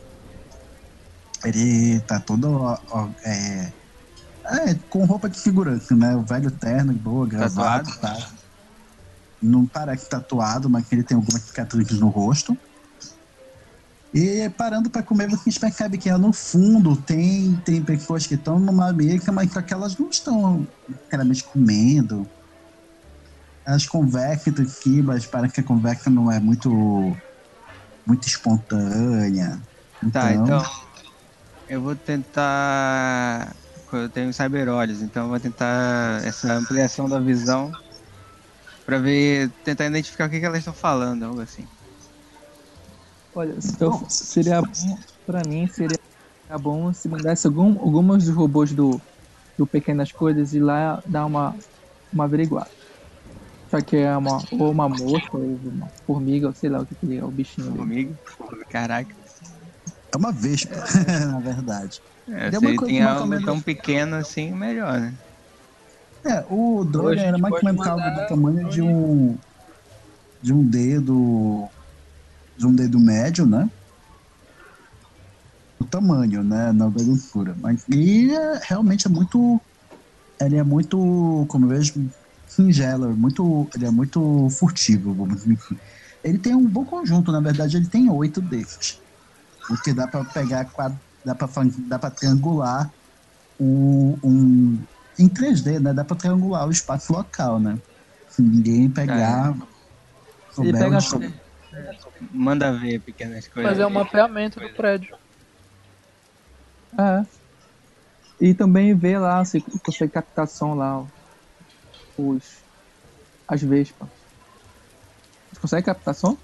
Ele 1.45 2.01
tá 2.03 2.21
todo 2.21 2.51
ó, 2.51 2.77
ó, 2.91 3.11
é, 3.25 3.73
é, 4.49 4.75
com 4.89 5.05
roupa 5.05 5.29
de 5.29 5.39
segurança, 5.39 5.95
né? 5.95 6.15
O 6.17 6.25
velho 6.25 6.51
terno, 6.59 6.95
boa, 6.95 7.27
gravata, 7.27 7.91
tá? 8.01 8.17
Não 9.43 9.67
parece 9.67 10.09
tatuado, 10.09 10.71
mas 10.71 10.91
ele 10.91 11.05
tem 11.05 11.17
algumas 11.17 11.43
cicatrizes 11.43 11.99
no 12.01 12.09
rosto. 12.09 12.57
E 14.15 14.49
parando 14.51 14.89
para 14.89 15.03
comer, 15.03 15.29
você 15.29 15.51
percebe 15.61 15.99
que 15.99 16.11
no 16.13 16.33
fundo 16.33 16.97
tem, 17.03 17.61
tem 17.61 17.85
pessoas 17.85 18.27
que 18.27 18.35
estão 18.35 18.59
numa 18.59 18.93
mesa, 18.93 19.31
mas 19.31 19.53
que 19.53 19.75
elas 19.75 19.97
não 19.99 20.09
estão 20.09 20.67
claramente 21.11 21.45
comendo. 21.45 22.23
Elas 23.67 23.85
conversam 23.87 24.53
entre 24.53 24.67
si, 24.69 25.03
mas 25.03 25.27
parece 25.27 25.55
que 25.55 25.61
a 25.61 25.65
conversa 25.65 26.09
não 26.09 26.31
é 26.31 26.41
muito, 26.41 27.15
muito 28.07 28.27
espontânea. 28.27 29.61
Tá, 30.13 30.33
então. 30.33 30.63
Eu 31.69 31.83
vou 31.83 31.97
tentar. 31.97 33.57
Eu 33.93 34.11
tenho 34.11 34.33
cyber 34.33 34.69
olhos, 34.69 35.01
então 35.03 35.25
eu 35.25 35.29
vou 35.31 35.41
tentar 35.41 36.25
essa 36.25 36.53
ampliação 36.55 37.09
da 37.09 37.21
visão 37.21 37.79
pra 38.85 38.99
ver. 38.99 39.53
tentar 39.63 39.87
identificar 39.87 40.27
o 40.27 40.31
que, 40.31 40.41
que 40.41 40.47
elas 40.47 40.59
estão 40.61 40.75
falando, 40.75 41.25
algo 41.25 41.41
assim. 41.41 41.71
Olha, 43.33 43.53
eu- 43.81 43.93
seria 44.09 44.63
bom, 44.63 44.99
pra 45.25 45.45
mim, 45.45 45.69
seria 45.69 45.99
bom 46.61 46.93
se 46.93 47.09
mandasse 47.09 47.47
algum, 47.47 47.79
algumas 47.81 48.25
dos 48.25 48.35
robôs 48.35 48.75
do, 48.75 49.03
do 49.59 49.67
Pequenas 49.69 50.13
Coisas 50.13 50.53
e 50.55 50.61
lá 50.61 51.03
dar 51.07 51.27
uma, 51.27 51.59
uma 52.13 52.25
averiguada. 52.25 52.73
Já 53.73 53.83
que 53.83 53.97
é 53.97 54.17
uma, 54.17 54.47
ou 54.51 54.73
uma 54.73 54.89
mosca, 54.89 55.37
ou 55.37 55.57
uma 55.59 55.93
formiga, 56.07 56.49
ou 56.49 56.55
sei 56.55 56.71
lá 56.71 56.81
o 56.83 56.87
que, 56.87 56.97
que 56.97 57.15
é 57.17 57.25
o 57.25 57.31
bichinho 57.33 57.71
dele. 57.73 57.89
Formiga. 57.89 58.17
Caraca. 58.69 59.26
É 60.17 60.19
uma 60.19 60.33
vespa, 60.33 60.75
na 61.31 61.41
verdade. 61.41 62.01
É, 62.29 62.51
Deu 62.51 62.61
se 62.61 62.67
uma 62.67 62.87
tem 62.87 63.03
ou 63.03 63.09
algo 63.09 63.29
menos- 63.29 63.45
tão 63.45 63.63
pequeno 63.63 64.17
assim, 64.17 64.51
melhor, 64.53 64.99
né? 64.99 65.19
É, 66.25 66.45
o 66.49 66.85
drone 66.85 67.21
era 67.21 67.39
mais 67.39 67.55
ou 67.55 67.63
menos 67.63 67.87
algo 67.87 68.11
do 68.11 68.27
tamanho 68.27 68.69
de 68.69 68.83
um. 68.83 69.39
de 70.41 70.53
um 70.53 70.65
dedo. 70.67 71.71
de 72.57 72.67
um 72.67 72.75
dedo 72.75 72.99
médio, 73.01 73.47
né? 73.47 73.71
O 75.81 75.85
tamanho, 75.87 76.43
né? 76.43 76.73
Na 76.73 76.87
altura. 76.87 77.55
Mas 77.61 77.85
e 77.89 78.31
é, 78.33 78.61
realmente 78.65 79.07
é 79.07 79.11
muito. 79.11 79.61
Ele 80.41 80.57
é 80.57 80.65
muito, 80.65 81.47
como 81.49 81.67
eu 81.67 81.71
vejo, 81.71 81.95
singelo, 82.47 83.17
muito, 83.17 83.71
ele 83.75 83.87
é 83.87 83.91
muito 83.91 84.49
furtivo, 84.59 85.15
vamos 85.15 85.37
dizer 85.43 85.55
assim. 85.55 85.81
Ele 86.25 86.39
tem 86.39 86.55
um 86.55 86.69
bom 86.69 86.85
conjunto, 86.85 87.33
na 87.33 87.41
verdade, 87.41 87.77
ele 87.77 87.89
tem 87.91 88.11
oito 88.11 88.43
desses. 88.43 89.03
Porque 89.69 89.93
dá 89.93 90.07
pra 90.07 90.25
pegar 90.25 90.65
quadro, 90.67 90.99
dá 91.25 91.35
pra, 91.35 91.49
fan- 91.49 91.69
dá 91.89 91.99
pra 91.99 92.11
triangular 92.11 92.93
um, 93.59 94.19
um, 94.23 94.87
em 95.19 95.29
3D, 95.29 95.81
né? 95.81 95.93
Dá 95.93 96.05
pra 96.05 96.17
triangular 96.17 96.67
o 96.67 96.71
espaço 96.71 97.13
local, 97.13 97.59
né? 97.59 97.79
Se 98.29 98.43
ninguém 98.43 98.91
pegar. 98.91 99.51
Ele 99.51 99.61
souber 100.51 100.73
pega 100.73 100.97
onde- 100.99 101.47
Manda 102.33 102.73
ver 102.79 103.01
pequenas 103.01 103.47
coisas. 103.49 103.71
Fazer 103.73 103.85
um 103.85 103.91
mapeamento 103.91 104.59
do 104.61 104.69
prédio. 104.75 105.17
É. 106.99 107.27
E 108.41 108.55
também 108.55 108.95
ver 108.97 109.19
lá 109.19 109.45
se 109.45 109.61
consegue 109.85 110.13
captação 110.13 110.75
lá, 110.75 111.01
ó, 111.01 111.07
os. 112.17 112.63
as 113.49 113.63
vespas. 113.63 114.09
Você 115.53 115.61
consegue 115.61 115.87
captação? 115.87 116.39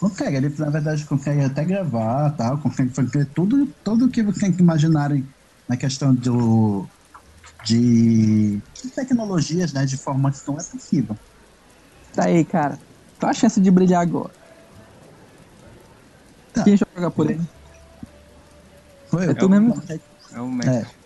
Consegue, 0.00 0.36
ele 0.38 0.48
na 0.56 0.70
verdade 0.70 1.04
consegue 1.06 1.42
até 1.42 1.64
gravar, 1.64 2.30
tal, 2.36 2.58
consegue 2.60 2.94
fazer 2.94 3.30
tudo, 3.34 3.70
tudo 3.84 4.10
que 4.10 4.22
você 4.22 4.40
tem 4.40 4.56
que 4.56 4.62
imaginar 4.62 5.14
em- 5.14 5.28
na 5.68 5.76
questão 5.76 6.14
do, 6.14 6.88
de 7.62 8.62
tecnologias, 8.94 9.72
né, 9.72 9.84
de 9.86 9.98
formação 9.98 10.54
é 10.58 10.64
possível. 10.70 11.18
Tá 12.12 12.24
aí, 12.26 12.44
cara. 12.44 12.80
Qual 13.18 13.30
a 13.30 13.34
chance 13.34 13.60
de 13.60 13.70
brilhar 13.70 14.00
agora? 14.02 14.34
Tá. 16.52 16.64
Quem 16.64 16.76
joga 16.76 17.10
por 17.10 17.30
ele? 17.30 17.40
Foi 19.10 19.26
É 19.26 19.34
tu 19.34 19.48
mesmo? 19.48 19.74
É 20.32 20.40
o 20.40 20.48
Mac. 20.48 20.66
É. 20.66 21.00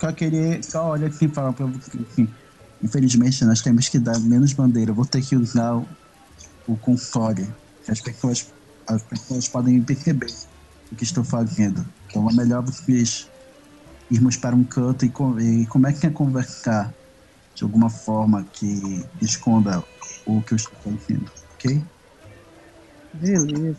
Só 0.00 0.12
querer, 0.12 0.62
só 0.64 0.88
olha 0.88 1.06
aqui 1.06 1.26
e 1.26 1.34
fala 1.34 1.52
pra 1.54 1.66
você 1.66 2.02
assim, 2.02 2.34
infelizmente 2.82 3.44
nós 3.44 3.62
temos 3.62 3.88
que 3.88 3.98
dar 3.98 4.18
menos 4.20 4.52
bandeira, 4.52 4.90
eu 4.90 4.94
vou 4.94 5.06
ter 5.06 5.22
que 5.22 5.36
usar 5.36 5.72
o, 6.66 6.76
console. 6.76 7.46
que 7.84 7.90
As 7.90 8.00
pessoas, 8.00 8.52
as 8.86 9.02
pessoas 9.02 9.48
podem 9.48 9.82
perceber 9.82 10.32
o 10.90 10.96
que 10.96 11.04
estou 11.04 11.24
fazendo. 11.24 11.84
Então 12.06 12.28
é 12.28 12.34
melhor 12.34 12.62
vocês 12.62 13.28
irmos 14.10 14.36
para 14.36 14.54
um 14.54 14.64
canto 14.64 15.04
e, 15.04 15.12
e 15.62 15.66
como 15.66 15.86
é 15.86 15.92
que 15.92 16.06
é 16.06 16.10
conversar 16.10 16.92
de 17.54 17.62
alguma 17.62 17.88
forma 17.88 18.44
que 18.52 19.04
esconda 19.20 19.82
o 20.26 20.42
que 20.42 20.54
eu 20.54 20.56
estou 20.56 20.74
fazendo, 20.82 21.30
ok? 21.54 21.82
Beleza. 23.12 23.78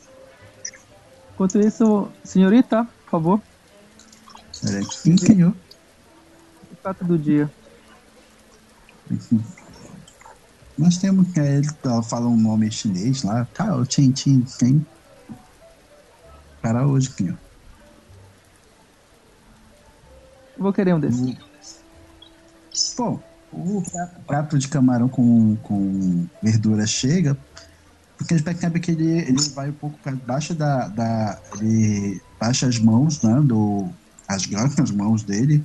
Enquanto 1.33 1.59
isso, 1.59 2.09
senhorita, 2.23 2.85
por 2.85 3.11
favor. 3.11 3.41
Sim, 4.53 5.17
senhor. 5.17 5.53
o 6.71 6.75
prato 6.77 7.03
do 7.03 7.17
dia. 7.17 7.51
Enfim. 9.11 9.43
Nós 10.77 10.97
temos 10.97 11.31
que 11.31 11.39
ele 11.39 11.67
ela 11.83 12.03
fala 12.03 12.27
um 12.27 12.37
nome 12.37 12.69
chinês 12.71 13.23
lá, 13.23 13.45
tá, 13.45 13.75
o 13.75 13.85
Chen 13.85 14.13
Chen 14.15 14.45
Chen. 14.45 14.85
Para 16.61 16.85
hoje, 16.85 17.09
aqui, 17.09 17.29
ó. 17.29 17.35
Vou 20.57 20.73
querer 20.73 20.95
um 20.95 20.99
desses. 20.99 21.35
Bom, 22.97 23.19
o 23.51 23.81
prato- 23.81 24.21
prato 24.25 24.57
de 24.57 24.67
camarão 24.67 25.07
com, 25.07 25.55
com 25.57 26.27
verdura 26.41 26.85
chega, 26.85 27.37
porque 28.17 28.33
a 28.33 28.37
gente 28.37 28.45
percebe 28.45 28.79
que 28.79 28.91
ele, 28.91 29.19
ele 29.19 29.49
vai 29.53 29.69
um 29.69 29.73
pouco 29.73 29.97
para 29.99 30.15
baixo 30.15 30.53
da, 30.53 30.87
da. 30.87 31.41
Ele 31.57 32.21
baixa 32.39 32.67
as 32.67 32.79
mãos, 32.79 33.21
né? 33.21 33.41
Do, 33.41 33.89
as 34.27 34.45
grandes 34.45 34.91
mãos 34.91 35.23
dele 35.23 35.63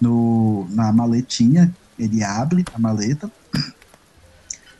no, 0.00 0.66
na 0.70 0.92
maletinha. 0.92 1.74
Ele 1.98 2.22
abre 2.22 2.64
a 2.72 2.78
maleta. 2.78 3.30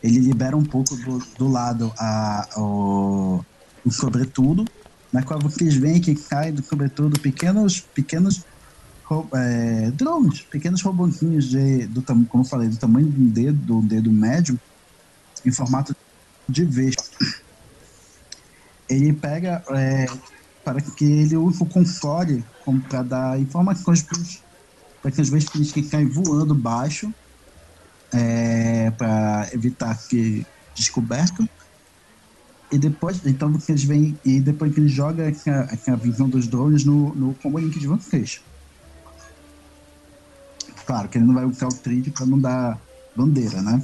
Ele 0.05 0.21
libera 0.21 0.55
um 0.55 0.63
pouco 0.63 0.95
do, 0.97 1.19
do 1.39 1.49
lado 1.49 1.91
a, 1.99 2.47
o, 2.59 3.43
o 3.83 3.91
sobretudo, 3.91 4.67
na 5.11 5.23
qual 5.23 5.41
vocês 5.41 5.75
veem 5.77 5.99
que 5.99 6.15
cai 6.15 6.53
do 6.53 6.63
sobretudo 6.63 7.19
pequenos, 7.19 7.81
pequenos 7.81 8.45
é, 9.33 9.91
drones, 9.93 10.43
pequenos 10.43 10.83
robozinhos 10.83 11.49
de, 11.49 11.87
do 11.87 12.03
como 12.03 12.29
eu 12.35 12.45
falei, 12.45 12.69
do 12.69 12.77
tamanho 12.77 13.09
de 13.11 13.19
um 13.19 13.29
dedo, 13.31 13.57
do 13.57 13.81
dedo 13.81 14.13
médio, 14.13 14.61
em 15.43 15.51
formato 15.51 15.97
de 16.47 16.67
vespa. 16.67 17.03
Ele 18.87 19.15
pega 19.15 19.65
é, 19.71 20.07
para 20.63 20.83
que 20.83 21.05
ele 21.07 21.35
use 21.39 21.63
o 21.63 21.67
console 21.67 22.45
para 22.91 23.03
dar 23.03 23.41
informações 23.41 24.05
para 25.01 25.11
que 25.11 25.23
as 25.23 25.31
vespas 25.31 25.73
que 25.73 25.83
caem 25.83 26.07
voando 26.07 26.55
baixo 26.55 27.11
é, 28.15 28.91
para 28.93 29.49
evitar 29.53 29.97
que 30.09 30.47
descoberto. 30.75 31.47
E 32.73 32.79
depois, 32.79 33.25
então 33.27 33.53
vocês 33.53 33.85
veem, 33.85 34.19
e 34.25 34.41
depois 34.41 34.73
que 34.73 34.81
ele 34.81 34.89
joga 34.89 35.25
essa 35.25 35.97
visão 35.97 36.29
dos 36.29 36.47
drones 36.47 36.85
no, 36.85 37.15
no 37.15 37.35
comando 37.35 37.71
de 37.71 37.87
vocês. 37.87 38.41
Claro 40.87 41.09
que 41.09 41.19
ele 41.19 41.25
não 41.25 41.35
vai 41.35 41.45
usar 41.45 41.67
o 41.67 41.75
trilho 41.75 42.13
para 42.13 42.27
não 42.27 42.39
dar 42.39 42.81
bandeira, 43.17 43.63
né? 43.63 43.83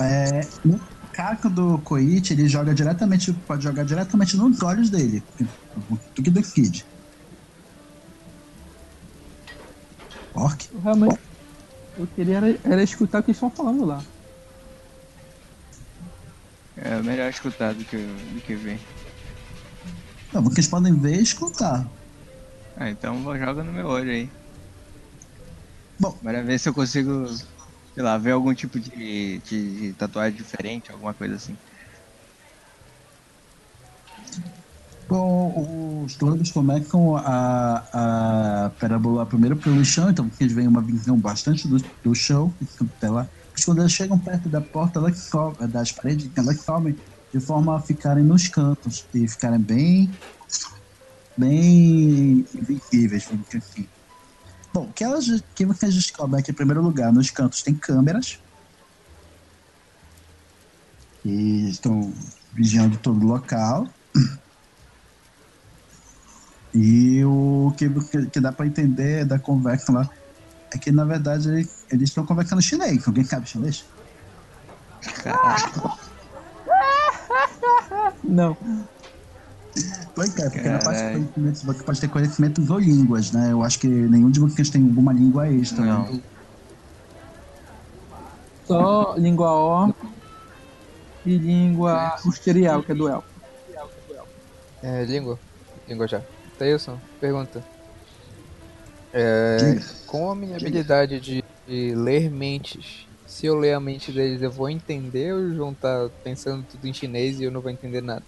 É, 0.00 0.40
no 0.64 0.80
caco 1.12 1.48
do 1.50 1.78
Koichi, 1.78 2.32
ele 2.32 2.48
joga 2.48 2.74
diretamente, 2.74 3.32
pode 3.32 3.64
jogar 3.64 3.84
diretamente 3.84 4.36
nos 4.36 4.62
olhos 4.62 4.90
dele. 4.90 5.22
Tu 6.14 6.22
que 6.22 6.30
decide. 6.30 6.84
Orc? 10.34 10.68
Eu 10.72 10.80
realmente. 10.80 11.27
Eu 11.98 12.06
queria 12.08 12.36
era, 12.38 12.48
era 12.64 12.82
escutar 12.82 13.18
o 13.20 13.22
que 13.22 13.30
eles 13.30 13.36
estão 13.36 13.50
falando 13.50 13.84
lá. 13.84 14.02
É 16.76 17.02
melhor 17.02 17.28
escutar 17.28 17.74
do 17.74 17.84
que, 17.84 17.96
do 18.32 18.40
que 18.40 18.56
ver. 18.56 18.80
Não, 20.32 20.42
vocês 20.42 20.68
podem 20.68 20.98
ver 21.00 21.16
e 21.18 21.22
escutar. 21.22 21.90
Ah, 22.76 22.88
então 22.90 23.22
vou 23.22 23.36
joga 23.38 23.62
no 23.64 23.72
meu 23.72 23.86
olho 23.88 24.10
aí. 24.10 24.32
Bom. 26.00 26.18
Bora 26.22 26.44
ver 26.44 26.58
se 26.58 26.68
eu 26.68 26.74
consigo, 26.74 27.26
sei 27.94 28.02
lá, 28.02 28.18
ver 28.18 28.32
algum 28.32 28.54
tipo 28.54 28.78
de, 28.80 29.40
de, 29.42 29.90
de 29.92 29.94
tatuagem 29.94 30.36
diferente, 30.36 30.90
alguma 30.92 31.14
coisa 31.14 31.34
assim. 31.36 31.58
Bom, 35.08 36.04
os 36.04 36.16
drones 36.16 36.52
começam 36.52 37.16
a, 37.16 37.82
a 37.94 38.70
parabolar 38.78 39.24
primeiro 39.24 39.56
pelo 39.56 39.82
chão, 39.82 40.10
então 40.10 40.28
vocês 40.28 40.52
veem 40.52 40.68
uma 40.68 40.82
visão 40.82 41.18
bastante 41.18 41.66
do, 41.66 41.82
do 42.04 42.14
chão, 42.14 42.52
lá. 43.02 43.26
Mas 43.50 43.64
quando 43.64 43.78
elas 43.78 43.92
chegam 43.92 44.18
perto 44.18 44.50
da 44.50 44.60
porta, 44.60 44.98
elas 44.98 45.16
sobem, 45.16 45.66
das 45.66 45.92
paredes, 45.92 46.30
elas 46.36 46.60
sobem 46.60 46.94
de 47.32 47.40
forma 47.40 47.76
a 47.76 47.80
ficarem 47.80 48.22
nos 48.22 48.48
cantos 48.48 49.06
e 49.14 49.26
ficarem 49.26 49.58
bem, 49.58 50.10
bem 51.36 52.44
invisíveis, 52.54 53.24
vamos 53.30 53.46
assim. 53.54 53.88
Bom, 54.74 54.84
o 54.84 54.92
que, 54.92 55.02
elas, 55.02 55.42
que 55.54 55.64
vocês 55.64 55.94
descobrem 55.94 56.40
é 56.40 56.42
que, 56.42 56.50
em 56.50 56.54
primeiro 56.54 56.82
lugar, 56.82 57.10
nos 57.12 57.30
cantos 57.30 57.62
tem 57.62 57.74
câmeras 57.74 58.38
que 61.22 61.30
estão 61.70 62.12
vigiando 62.52 62.98
todo 62.98 63.24
o 63.24 63.26
local. 63.26 63.88
E 66.74 67.24
o 67.24 67.72
que, 67.76 67.88
que, 68.30 68.40
dá 68.40 68.52
pra 68.52 68.66
entender 68.66 69.24
da 69.24 69.38
conversa 69.38 69.92
lá 69.92 70.08
é 70.72 70.78
que, 70.78 70.92
na 70.92 71.04
verdade, 71.04 71.48
eles 71.90 72.08
estão 72.08 72.26
conversando 72.26 72.60
chinês. 72.60 73.06
Alguém 73.06 73.24
sabe 73.24 73.48
chinês? 73.48 73.84
Não. 78.22 78.56
Pois 80.14 80.36
é, 80.36 80.50
porque 80.50 80.68
na 80.68 80.78
parte 80.78 80.96
de 80.96 81.04
Caralho. 81.04 81.24
conhecimentos 81.24 81.62
você 81.62 81.82
pode 81.82 82.00
ter 82.00 82.08
conhecimentos 82.08 82.70
ou 82.70 82.78
línguas, 82.78 83.32
né? 83.32 83.52
Eu 83.52 83.62
acho 83.62 83.78
que 83.78 83.86
nenhum 83.86 84.30
de 84.30 84.40
vocês 84.40 84.68
tem 84.70 84.82
alguma 84.82 85.12
língua 85.12 85.48
extra. 85.48 85.84
Não. 85.84 86.12
né? 86.12 86.20
Só 88.66 89.14
língua 89.16 89.86
O 89.86 89.94
e 91.24 91.38
língua 91.38 92.16
usterial, 92.24 92.82
que 92.82 92.92
é 92.92 92.94
do 92.94 93.08
elfo. 93.08 93.28
É, 94.82 95.04
língua. 95.04 95.38
Língua 95.86 96.06
já. 96.06 96.22
Tailson, 96.58 97.00
pergunta. 97.20 97.64
É, 99.12 99.74
com 100.06 100.30
a 100.30 100.36
minha 100.36 100.56
habilidade 100.56 101.18
de 101.20 101.42
de 101.68 101.94
ler 101.94 102.30
mentes. 102.30 103.06
Se 103.26 103.44
eu 103.44 103.54
ler 103.54 103.74
a 103.74 103.80
mente 103.80 104.10
deles, 104.10 104.40
eu 104.40 104.50
vou 104.50 104.70
entender 104.70 105.34
ou 105.34 105.40
eles 105.40 105.58
vão 105.58 105.72
estar 105.72 106.08
pensando 106.24 106.64
tudo 106.64 106.86
em 106.86 106.94
chinês 106.94 107.38
e 107.38 107.42
eu 107.42 107.52
não 107.52 107.60
vou 107.60 107.70
entender 107.70 108.00
nada? 108.00 108.24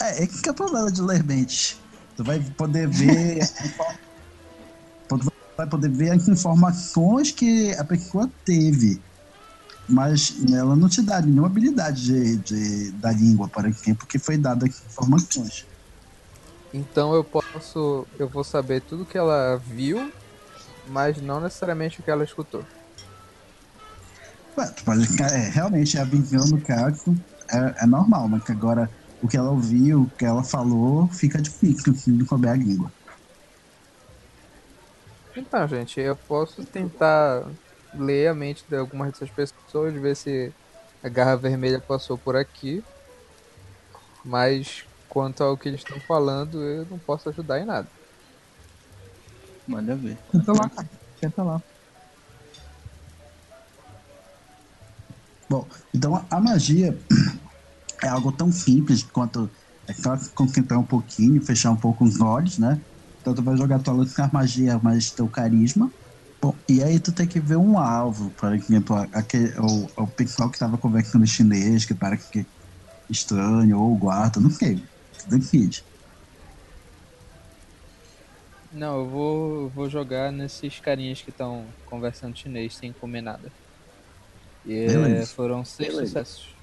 É, 0.00 0.24
é 0.24 0.26
que 0.26 0.48
é 0.48 0.50
o 0.50 0.54
problema 0.54 0.90
de 0.90 1.02
ler 1.02 1.22
mentes. 1.22 1.76
Tu 2.16 2.24
vai 2.24 2.40
poder 2.56 2.88
ver. 2.88 3.40
tu 5.08 5.18
vai 5.58 5.68
poder 5.68 5.90
ver 5.92 6.12
as 6.12 6.26
informações 6.26 7.30
que 7.32 7.72
a 7.74 7.84
pessoa 7.84 8.32
teve. 8.46 9.02
Mas 9.86 10.32
ela 10.54 10.74
não 10.74 10.88
te 10.88 11.02
dá 11.02 11.20
nenhuma 11.20 11.48
habilidade 11.48 12.02
de, 12.02 12.38
de, 12.38 12.92
da 12.92 13.12
língua, 13.12 13.50
por 13.50 13.66
exemplo, 13.66 14.06
que 14.06 14.18
foi 14.18 14.38
dada 14.38 14.66
informações. 14.66 15.66
Então 16.72 17.14
eu 17.14 17.22
posso. 17.22 18.06
Eu 18.18 18.28
vou 18.28 18.42
saber 18.42 18.80
tudo 18.80 19.04
que 19.04 19.18
ela 19.18 19.56
viu, 19.56 20.10
mas 20.88 21.20
não 21.20 21.40
necessariamente 21.40 22.00
o 22.00 22.02
que 22.02 22.10
ela 22.10 22.24
escutou. 22.24 22.64
Ué, 24.56 24.66
tu 24.68 24.84
pode, 24.84 25.22
é, 25.22 25.48
realmente 25.48 25.98
a 25.98 26.04
visão 26.04 26.44
do 26.48 26.60
caso 26.60 27.14
é, 27.50 27.84
é 27.84 27.86
normal, 27.86 28.28
mas 28.28 28.44
que 28.44 28.52
agora 28.52 28.90
o 29.22 29.28
que 29.28 29.36
ela 29.36 29.50
ouviu, 29.50 30.02
o 30.02 30.10
que 30.10 30.24
ela 30.24 30.42
falou, 30.42 31.08
fica 31.08 31.40
difícil 31.40 31.92
assim, 31.92 32.16
de 32.16 32.24
couber 32.24 32.50
a 32.50 32.56
língua. 32.56 32.92
Então, 35.36 35.66
gente, 35.66 36.00
eu 36.00 36.16
posso 36.16 36.64
tentar 36.64 37.44
ler 37.94 38.28
a 38.28 38.34
mente 38.34 38.64
de 38.68 38.76
algumas 38.76 39.12
dessas 39.12 39.30
pessoas, 39.30 39.94
ver 39.94 40.16
se 40.16 40.52
a 41.02 41.08
garra 41.08 41.36
vermelha 41.36 41.80
passou 41.80 42.18
por 42.18 42.36
aqui. 42.36 42.82
Mas 44.24 44.84
quanto 45.12 45.42
ao 45.44 45.58
que 45.58 45.68
eles 45.68 45.80
estão 45.82 46.00
falando, 46.00 46.62
eu 46.64 46.86
não 46.86 46.98
posso 46.98 47.28
ajudar 47.28 47.60
em 47.60 47.66
nada. 47.66 47.92
Manda 49.66 49.96
ver. 49.96 50.20
Tenta 50.30 50.52
lá, 50.52 50.68
cara. 50.70 50.88
Tenta 51.20 51.42
lá. 51.42 51.62
Bom, 55.50 55.68
então 55.94 56.14
a 56.30 56.40
magia 56.40 56.98
é 58.02 58.08
algo 58.08 58.32
tão 58.32 58.50
simples 58.50 59.02
quanto 59.10 59.50
é 59.88 59.94
claro 59.94 60.20
concentrar 60.34 60.80
um 60.80 60.86
pouquinho, 60.86 61.44
fechar 61.44 61.70
um 61.70 61.76
pouco 61.78 62.04
os 62.04 62.20
olhos, 62.20 62.58
né? 62.58 62.84
Então 63.20 63.34
tu 63.34 63.42
vai 63.42 63.56
jogar 63.56 63.80
tua 63.82 63.94
lança 63.94 64.28
magia, 64.32 64.78
mas 64.82 65.12
teu 65.12 65.28
carisma. 65.28 65.92
Bom, 66.42 66.60
e 66.68 66.82
aí 66.82 66.98
tu 67.00 67.12
tem 67.14 67.28
que 67.28 67.40
ver 67.40 67.56
um 67.56 67.78
alvo, 67.78 68.32
por 68.32 68.52
exemplo, 68.54 68.96
aquele, 69.12 69.52
o, 69.60 69.86
o 69.96 70.08
pessoal 70.14 70.50
que 70.50 70.58
tava 70.58 70.76
conversando 70.78 71.24
em 71.24 71.26
chinês, 71.28 71.84
que 71.84 71.94
parece 71.94 72.28
que 72.30 72.48
estranho, 73.10 73.78
ou 73.78 73.94
o 73.94 73.98
guarda, 73.98 74.40
não 74.40 74.50
sei. 74.50 74.88
Decide. 75.28 75.84
Não, 78.72 79.00
eu 79.00 79.08
vou, 79.08 79.70
vou 79.70 79.90
jogar 79.90 80.32
nesses 80.32 80.80
carinhas 80.80 81.20
que 81.20 81.30
estão 81.30 81.68
conversando 81.84 82.36
chinês 82.36 82.76
sem 82.76 82.92
comer 82.94 83.20
nada. 83.20 83.52
E 84.64 84.74
é, 84.74 85.26
foram 85.26 85.64
seis 85.64 85.90
Beleza. 85.90 86.06
sucessos. 86.06 86.56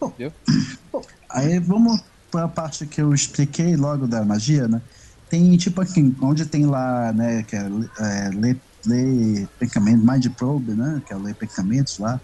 Bom, 0.00 0.14
Viu? 0.16 0.32
Bom, 0.90 1.02
aí 1.30 1.58
vamos 1.58 2.00
para 2.30 2.44
a 2.44 2.48
parte 2.48 2.86
que 2.86 3.00
eu 3.00 3.12
expliquei 3.12 3.76
logo 3.76 4.06
da 4.06 4.24
magia, 4.24 4.66
né? 4.66 4.82
Tem 5.28 5.56
tipo 5.56 5.80
assim, 5.80 6.14
onde 6.22 6.46
tem 6.46 6.64
lá, 6.66 7.12
né, 7.12 7.42
que 7.42 7.56
é, 7.56 7.60
é 7.60 8.30
ler, 8.30 8.62
ler 8.86 9.48
pensamento, 9.58 10.04
mind 10.04 10.26
probe, 10.36 10.74
né, 10.74 11.02
que 11.06 11.12
é 11.12 11.16
ler 11.16 11.34
pensamentos 11.36 11.98
lá. 11.98 12.20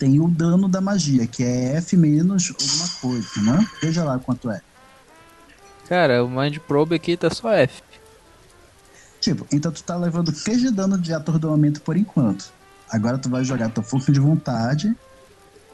Tem 0.00 0.18
o 0.18 0.26
dano 0.28 0.66
da 0.66 0.80
magia, 0.80 1.26
que 1.26 1.44
é 1.44 1.76
F 1.76 1.94
menos 1.94 2.50
alguma 2.58 2.88
coisa, 3.02 3.42
né? 3.42 3.68
Veja 3.82 4.02
lá 4.02 4.18
quanto 4.18 4.50
é. 4.50 4.62
Cara, 5.86 6.24
o 6.24 6.30
mind 6.30 6.56
probe 6.66 6.94
aqui 6.94 7.18
tá 7.18 7.28
só 7.28 7.52
F. 7.52 7.82
Tipo, 9.20 9.46
então 9.52 9.70
tu 9.70 9.84
tá 9.84 9.94
levando 9.96 10.32
3 10.32 10.58
de 10.58 10.70
dano 10.70 10.96
de 10.96 11.12
atordoamento 11.12 11.82
por 11.82 11.98
enquanto. 11.98 12.50
Agora 12.88 13.18
tu 13.18 13.28
vai 13.28 13.44
jogar 13.44 13.68
tua 13.68 13.84
força 13.84 14.10
de 14.10 14.18
vontade 14.18 14.96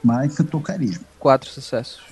mais 0.03 0.37
o 0.37 0.43
teu 0.43 0.61
carisma. 0.61 1.05
Quatro 1.21 1.49
sucessos. 1.49 2.03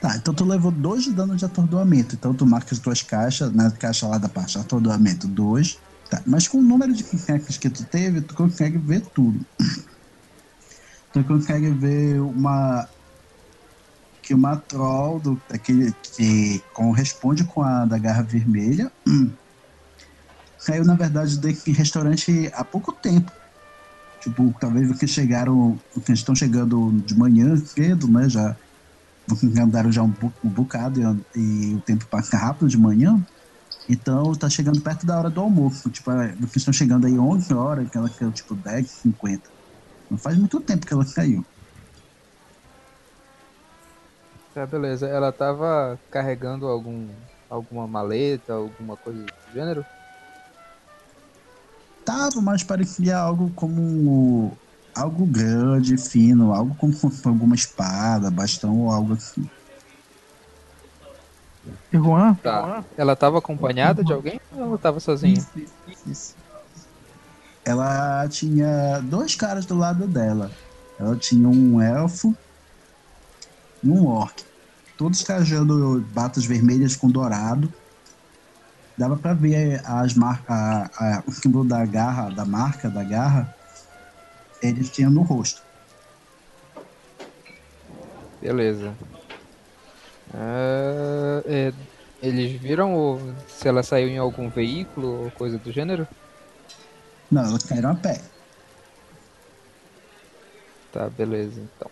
Tá, 0.00 0.16
então 0.16 0.32
tu 0.32 0.42
levou 0.42 0.70
2 0.70 1.04
de 1.04 1.12
dano 1.12 1.36
de 1.36 1.44
atordoamento. 1.44 2.14
Então 2.14 2.32
tu 2.32 2.46
marca 2.46 2.74
as 2.74 2.78
tuas 2.78 3.02
caixas, 3.02 3.52
na 3.52 3.70
caixa 3.70 4.08
lá 4.08 4.16
da 4.16 4.28
parte 4.30 4.56
atordoamento 4.56 5.28
2. 5.28 5.78
Tá, 6.08 6.22
mas 6.24 6.48
com 6.48 6.56
o 6.56 6.62
número 6.62 6.94
de 6.94 7.04
hacks 7.28 7.58
que 7.58 7.68
tu 7.68 7.84
teve, 7.84 8.22
tu 8.22 8.34
consegue 8.34 8.78
ver 8.78 9.02
tudo. 9.02 9.44
Tu 11.22 11.24
consegue 11.24 11.70
ver 11.70 12.20
uma. 12.20 12.88
Que 14.22 14.34
uma 14.34 14.56
troll 14.56 15.20
do, 15.20 15.40
daquele, 15.48 15.94
que 16.14 16.60
corresponde 16.74 17.44
com 17.44 17.62
a 17.62 17.84
da 17.84 17.96
garra 17.96 18.22
vermelha. 18.22 18.90
Caiu, 20.66 20.84
na 20.84 20.94
verdade, 20.94 21.38
desse 21.38 21.70
restaurante 21.70 22.50
há 22.52 22.64
pouco 22.64 22.92
tempo. 22.92 23.30
Tipo, 24.20 24.52
talvez 24.60 24.88
porque 24.88 25.06
chegaram. 25.06 25.78
Porque 25.94 26.12
estão 26.12 26.34
chegando 26.34 26.92
de 27.06 27.16
manhã 27.16 27.56
cedo, 27.56 28.08
né? 28.08 28.28
Já 28.28 28.56
andaram 29.60 29.90
já 29.90 30.02
um, 30.02 30.12
um 30.44 30.48
bocado 30.48 31.00
e, 31.34 31.40
e, 31.40 31.74
o 31.74 31.80
tempo 31.80 32.04
passa 32.06 32.36
rápido 32.36 32.68
de 32.68 32.76
manhã. 32.76 33.24
Então 33.88 34.34
tá 34.34 34.50
chegando 34.50 34.80
perto 34.80 35.06
da 35.06 35.16
hora 35.16 35.30
do 35.30 35.40
almoço. 35.40 35.88
Tipo, 35.88 36.10
porque 36.40 36.58
estão 36.58 36.74
chegando 36.74 37.06
aí 37.06 37.16
11 37.16 37.54
horas, 37.54 37.88
que 37.88 37.96
ela 37.96 38.10
caiu 38.10 38.32
tipo 38.32 38.56
10, 38.56 38.90
50. 38.90 39.55
Não 40.10 40.18
faz 40.18 40.36
muito 40.38 40.60
tempo 40.60 40.86
que 40.86 40.92
ela 40.92 41.04
caiu. 41.14 41.44
Tá, 44.54 44.66
beleza. 44.66 45.06
Ela 45.08 45.32
tava 45.32 46.00
carregando 46.10 46.66
algum, 46.66 47.14
alguma 47.48 47.86
maleta, 47.86 48.54
alguma 48.54 48.96
coisa 48.96 49.22
do 49.22 49.52
gênero? 49.52 49.86
tava, 52.06 52.40
mas 52.40 52.62
parecia 52.62 53.18
algo 53.18 53.50
como 53.54 54.56
algo 54.94 55.26
grande, 55.26 55.98
fino, 55.98 56.54
algo 56.54 56.74
como 56.76 56.92
alguma 57.26 57.54
espada, 57.56 58.30
bastão 58.30 58.78
ou 58.78 58.90
algo 58.90 59.12
assim. 59.12 59.42
E 61.92 61.96
Juan? 61.98 62.34
Tá. 62.36 62.84
Ela 62.96 63.12
estava 63.12 63.38
acompanhada 63.38 64.04
de 64.04 64.12
alguém 64.12 64.40
ou 64.52 64.62
ela 64.62 64.76
estava 64.76 65.00
sozinha? 65.00 65.34
Isso, 65.34 65.58
isso. 66.06 66.45
Ela 67.66 68.28
tinha 68.28 69.00
dois 69.00 69.34
caras 69.34 69.66
do 69.66 69.76
lado 69.76 70.06
dela. 70.06 70.52
Ela 71.00 71.16
tinha 71.16 71.48
um 71.48 71.82
elfo 71.82 72.32
e 73.82 73.90
um 73.90 74.06
orc. 74.06 74.44
Todos 74.96 75.24
trajando 75.24 76.00
batas 76.14 76.46
vermelhas 76.46 76.94
com 76.94 77.10
dourado 77.10 77.70
dava 78.96 79.16
para 79.16 79.34
ver 79.34 79.82
as 79.84 80.14
marcas, 80.14 80.90
o 81.26 81.32
símbolo 81.32 81.64
da 81.64 81.84
garra, 81.84 82.30
da 82.30 82.44
marca 82.44 82.88
da 82.88 83.02
garra, 83.02 83.54
eles 84.62 84.88
tinham 84.88 85.10
no 85.10 85.22
rosto. 85.22 85.60
Beleza. 88.40 88.94
Uh, 90.32 91.42
é, 91.44 91.72
eles 92.22 92.60
viram 92.60 93.20
se 93.48 93.68
ela 93.68 93.82
saiu 93.82 94.08
em 94.08 94.18
algum 94.18 94.48
veículo 94.48 95.24
ou 95.24 95.30
coisa 95.32 95.58
do 95.58 95.70
gênero? 95.70 96.06
Não, 97.30 97.42
elas 97.42 97.62
caíram 97.64 97.90
a 97.90 97.94
pé. 97.94 98.20
Tá, 100.92 101.10
beleza, 101.10 101.60
então. 101.60 101.90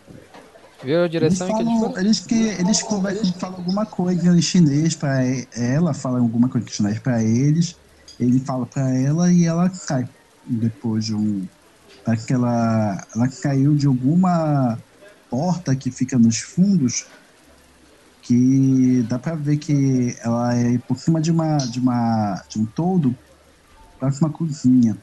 Viu 0.83 1.03
a 1.03 1.09
direção 1.09 1.49
eles 1.49 1.65
falam, 1.65 1.93
que 1.93 2.01
eles, 2.01 2.21
que 2.21 2.35
eles 2.35 2.83
conversam, 2.83 3.33
falam 3.35 3.57
alguma 3.57 3.87
coisa 3.87 4.37
em 4.37 4.43
chinês 4.43 4.95
para 4.95 5.25
ela, 5.57 5.95
falam 5.95 6.23
alguma 6.23 6.49
coisa 6.49 6.67
em 6.67 6.71
chinês 6.71 6.99
para 6.99 7.23
eles, 7.23 7.75
ele 8.21 8.39
fala 8.41 8.67
para 8.67 8.91
ela 8.99 9.33
e 9.33 9.45
ela 9.45 9.71
cai 9.87 10.09
depois 10.47 11.07
de 11.07 11.15
um 11.15 11.47
que 12.27 12.35
ela 12.35 12.99
caiu 13.43 13.75
de 13.75 13.87
alguma 13.87 14.79
porta 15.31 15.75
que 15.75 15.91
fica 15.91 16.19
nos 16.19 16.39
fundos 16.39 17.07
que 18.21 19.03
dá 19.09 19.19
para 19.19 19.37
ver 19.37 19.57
que 19.57 20.15
ela 20.21 20.55
é 20.55 20.79
por 20.87 20.99
cima 20.99 21.19
de 21.19 21.31
uma 21.31 21.57
de 21.57 21.81
uma 21.81 22.43
de 22.51 22.59
um 22.61 22.67
todo 22.67 23.15
parece 23.99 24.21
uma 24.21 24.31
cozinha 24.31 24.99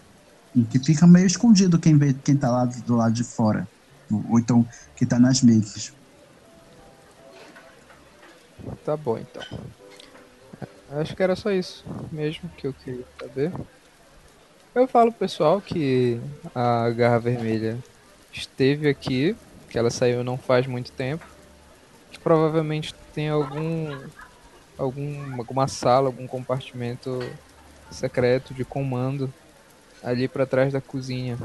que 0.70 0.80
fica 0.80 1.08
meio 1.08 1.26
escondido 1.26 1.80
quem 1.80 1.98
vê 1.98 2.14
quem 2.14 2.36
tá 2.36 2.50
lá 2.50 2.66
do 2.66 2.96
lado 2.96 3.14
de 3.14 3.24
fora 3.24 3.68
ou 4.30 4.40
então 4.40 4.68
que 4.96 5.04
está 5.04 5.18
nas 5.18 5.42
mesas. 5.42 5.94
Tá 8.84 8.98
bom 8.98 9.18
então. 9.18 9.44
Acho 10.92 11.16
que 11.16 11.24
era 11.24 11.36
só 11.36 11.52
isso 11.52 11.86
mesmo 12.12 12.50
que 12.58 12.68
eu 12.68 12.74
queria 12.74 13.06
saber. 13.20 13.52
Eu 14.76 14.88
falo 14.88 15.12
pessoal 15.12 15.62
que 15.62 16.20
a 16.54 16.90
Garra 16.90 17.20
Vermelha 17.20 17.78
esteve 18.32 18.88
aqui, 18.90 19.36
que 19.70 19.78
ela 19.78 19.90
saiu 19.90 20.24
não 20.24 20.38
faz 20.38 20.68
muito 20.68 20.92
tempo, 20.92 21.26
que 22.12 22.20
provavelmente 22.20 22.94
tem 23.14 23.30
algum 23.30 23.98
algum 24.78 25.36
alguma 25.38 25.68
sala, 25.68 26.08
algum 26.08 26.28
compartimento 26.28 27.20
secreto 27.90 28.54
de 28.54 28.66
comando 28.66 29.34
ali 30.04 30.28
para 30.28 30.46
trás 30.46 30.74
da 30.74 30.82
cozinha. 30.82 31.38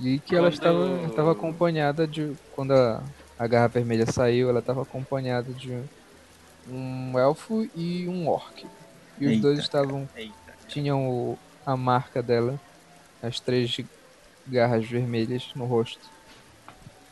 E 0.00 0.18
que 0.20 0.34
ela 0.36 0.48
estava, 0.48 1.02
estava 1.06 1.32
acompanhada 1.32 2.06
de. 2.06 2.34
Quando 2.54 2.72
a, 2.72 3.02
a 3.38 3.46
garra 3.46 3.68
vermelha 3.68 4.06
saiu, 4.10 4.48
ela 4.48 4.60
estava 4.60 4.82
acompanhada 4.82 5.52
de 5.52 5.76
um 6.68 7.18
elfo 7.18 7.66
e 7.74 8.06
um 8.08 8.28
orc. 8.28 8.66
E 9.18 9.26
os 9.26 9.32
eita, 9.32 9.42
dois 9.42 9.58
estavam. 9.58 10.08
Eita. 10.16 10.34
tinham 10.68 11.08
o- 11.08 11.38
a 11.66 11.76
marca 11.76 12.22
dela, 12.22 12.58
as 13.22 13.40
três 13.40 13.80
garras 14.46 14.86
vermelhas 14.86 15.50
no 15.54 15.64
rosto. 15.64 16.00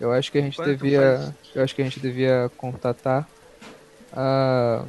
Eu 0.01 0.13
acho 0.13 0.31
que 0.31 0.39
a 0.39 0.43
gente 0.43 0.61
devia, 0.63 1.01
faz- 1.19 1.35
eu 1.55 1.63
acho 1.65 1.75
que 1.75 1.81
a 1.83 1.85
gente 1.85 1.99
devia 2.01 2.51
contatar 2.57 3.27
a 4.13 4.85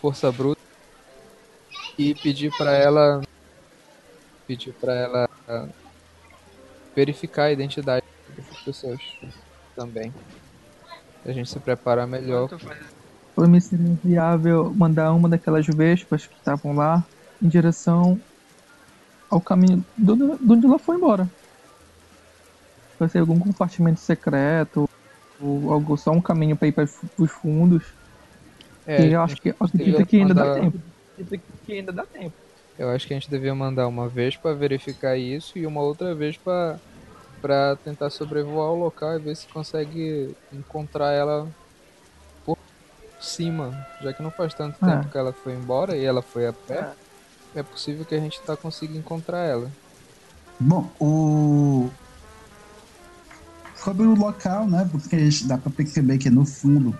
força 0.00 0.32
bruta 0.32 0.60
e 1.98 2.14
pedir 2.14 2.50
pra 2.56 2.72
ela 2.72 3.22
pedir 4.46 4.72
para 4.74 4.94
ela 4.94 5.28
ah, 5.48 5.68
verificar 6.94 7.44
a 7.44 7.52
identidade 7.52 8.04
dessas 8.36 8.58
pessoas 8.60 9.00
também. 9.74 10.12
A 11.24 11.32
gente 11.32 11.48
se 11.50 11.58
preparar 11.58 12.06
melhor. 12.06 12.48
Para 13.34 13.48
mim 13.48 13.58
seria 13.58 13.98
viável 14.04 14.72
mandar 14.74 15.12
uma 15.12 15.28
daquelas 15.28 15.66
vespas 15.66 16.26
que 16.26 16.36
estavam 16.36 16.76
lá 16.76 17.02
em 17.42 17.48
direção 17.48 18.20
ao 19.30 19.40
caminho 19.40 19.84
de 19.96 20.12
onde 20.12 20.66
ela 20.66 20.78
foi 20.78 20.96
embora. 20.96 21.28
Vai 22.98 23.08
ser 23.08 23.18
algum 23.18 23.38
compartimento 23.38 23.98
secreto 24.00 24.88
ou 25.40 25.72
algo, 25.72 25.96
só 25.96 26.12
um 26.12 26.20
caminho 26.20 26.56
para 26.56 26.68
ir 26.68 26.72
para 26.72 26.84
os 27.18 27.30
fundos. 27.30 27.82
É, 28.86 29.06
e 29.06 29.12
eu 29.12 29.20
acho 29.22 29.36
que 29.36 29.54
acredito 29.58 30.06
que 30.06 30.16
ainda 30.18 30.34
dá 30.34 30.44
mandar- 30.44 30.60
tempo. 30.60 30.80
Acredito 31.18 31.42
que 31.64 31.72
ainda 31.72 31.92
dá 31.92 32.06
tempo. 32.06 32.43
Eu 32.78 32.90
acho 32.90 33.06
que 33.06 33.14
a 33.14 33.16
gente 33.18 33.30
devia 33.30 33.54
mandar 33.54 33.86
uma 33.86 34.08
vez 34.08 34.36
pra 34.36 34.52
verificar 34.52 35.16
isso 35.16 35.58
e 35.58 35.66
uma 35.66 35.80
outra 35.80 36.14
vez 36.14 36.36
pra 36.36 36.78
para 37.40 37.76
tentar 37.84 38.08
sobrevoar 38.08 38.70
o 38.70 38.78
local 38.78 39.16
e 39.16 39.18
ver 39.18 39.36
se 39.36 39.46
consegue 39.48 40.34
encontrar 40.50 41.12
ela 41.12 41.46
por 42.42 42.56
cima, 43.20 43.86
já 44.00 44.14
que 44.14 44.22
não 44.22 44.30
faz 44.30 44.54
tanto 44.54 44.82
É. 44.82 44.90
tempo 44.90 45.10
que 45.10 45.18
ela 45.18 45.30
foi 45.30 45.52
embora 45.52 45.94
e 45.94 46.02
ela 46.06 46.22
foi 46.22 46.46
a 46.46 46.54
pé. 46.54 46.92
É 47.54 47.62
possível 47.62 48.02
que 48.06 48.14
a 48.14 48.18
gente 48.18 48.40
tá 48.40 48.56
conseguindo 48.56 48.98
encontrar 48.98 49.40
ela. 49.40 49.70
Bom, 50.58 50.90
o. 50.98 51.90
Sobre 53.76 54.06
o 54.06 54.14
local, 54.14 54.66
né? 54.66 54.88
Porque 54.90 55.28
dá 55.44 55.58
pra 55.58 55.70
perceber 55.70 56.16
que 56.16 56.30
no 56.30 56.46
fundo 56.46 56.98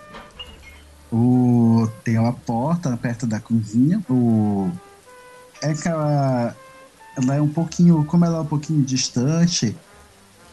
o... 1.10 1.88
tem 2.04 2.18
uma 2.18 2.34
porta 2.34 2.94
perto 2.98 3.26
da 3.26 3.40
cozinha. 3.40 4.02
O... 4.10 4.70
É 5.70 5.74
que 5.74 5.88
ela... 5.88 6.56
ela 7.16 7.34
é 7.34 7.40
um 7.40 7.48
pouquinho. 7.48 8.04
Como 8.04 8.24
ela 8.24 8.38
é 8.38 8.40
um 8.40 8.46
pouquinho 8.46 8.82
distante 8.82 9.76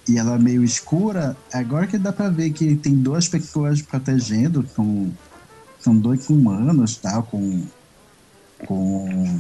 e 0.08 0.18
ela 0.18 0.36
é 0.36 0.40
meio 0.40 0.64
escura, 0.64 1.38
agora 1.54 1.86
que 1.86 1.98
dá 1.98 2.12
pra 2.12 2.30
ver 2.30 2.52
que 2.52 2.76
tem 2.76 2.96
duas 2.96 3.28
pessoas 3.28 3.82
protegendo, 3.82 4.64
com... 4.76 5.12
são 5.80 5.96
dois 5.96 6.30
humanos, 6.30 6.98
tá? 6.98 7.22
Com. 7.22 7.64
Com. 8.66 9.40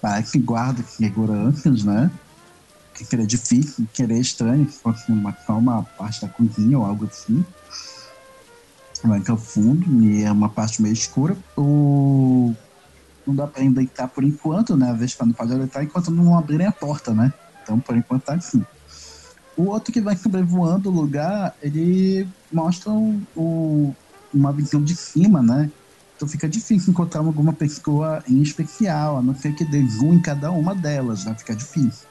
Parece 0.00 0.38
guarda 0.38 0.82
seguranças, 0.82 1.82
né? 1.82 2.10
que 2.96 3.04
seria 3.04 3.26
difícil, 3.26 3.86
querer 3.92 4.18
estranho, 4.18 4.68
se 4.70 4.78
fosse 4.78 5.10
uma, 5.12 5.36
só 5.46 5.58
uma 5.58 5.82
parte 5.82 6.22
da 6.22 6.28
cozinha 6.28 6.78
ou 6.78 6.84
algo 6.84 7.06
assim. 7.06 7.44
Vai 9.04 9.20
que 9.20 9.30
é 9.30 9.34
o 9.34 9.36
fundo, 9.36 10.02
e 10.02 10.22
é 10.22 10.32
uma 10.32 10.48
parte 10.48 10.80
meio 10.80 10.94
escura. 10.94 11.36
O... 11.56 12.54
Não 13.26 13.34
dá 13.34 13.46
pra 13.46 13.60
ainda 13.62 13.82
entrar 13.82 14.08
por 14.08 14.22
enquanto, 14.22 14.76
né? 14.76 14.90
A 14.90 14.94
Vespa 14.94 15.26
não 15.26 15.32
pode 15.32 15.52
entrar 15.52 15.82
enquanto 15.82 16.10
não 16.10 16.38
abrirem 16.38 16.66
a 16.66 16.72
porta, 16.72 17.12
né? 17.12 17.32
Então, 17.62 17.80
por 17.80 17.96
enquanto, 17.96 18.22
tá 18.22 18.34
assim. 18.34 18.64
O 19.56 19.64
outro 19.64 19.92
que 19.92 20.00
vai 20.00 20.16
sobrevoando 20.16 20.90
o 20.90 20.92
lugar, 20.92 21.54
ele 21.62 22.28
mostra 22.52 22.92
o- 22.92 23.94
uma 24.32 24.52
visão 24.52 24.82
de 24.82 24.94
cima, 24.94 25.42
né? 25.42 25.70
Então 26.14 26.28
fica 26.28 26.48
difícil 26.48 26.90
encontrar 26.92 27.20
alguma 27.20 27.52
pessoa 27.52 28.22
em 28.28 28.40
especial, 28.42 29.18
a 29.18 29.22
não 29.22 29.34
ser 29.34 29.54
que 29.54 29.64
dê 29.64 29.84
zoom 29.86 30.14
em 30.14 30.20
cada 30.22 30.50
uma 30.50 30.74
delas, 30.74 31.24
né? 31.24 31.34
Fica 31.34 31.54
difícil. 31.54 32.06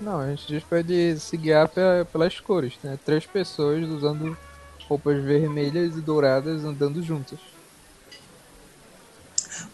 Não, 0.00 0.18
a 0.20 0.30
gente 0.30 0.46
diz 0.46 0.64
pra 0.64 0.78
se 1.18 1.36
guiar 1.36 1.68
pe- 1.68 2.04
pelas 2.12 2.38
cores, 2.40 2.74
né? 2.82 2.98
Três 3.04 3.24
pessoas 3.26 3.88
usando 3.88 4.36
roupas 4.88 5.22
vermelhas 5.22 5.96
e 5.96 6.00
douradas 6.00 6.64
andando 6.64 7.02
juntas. 7.02 7.38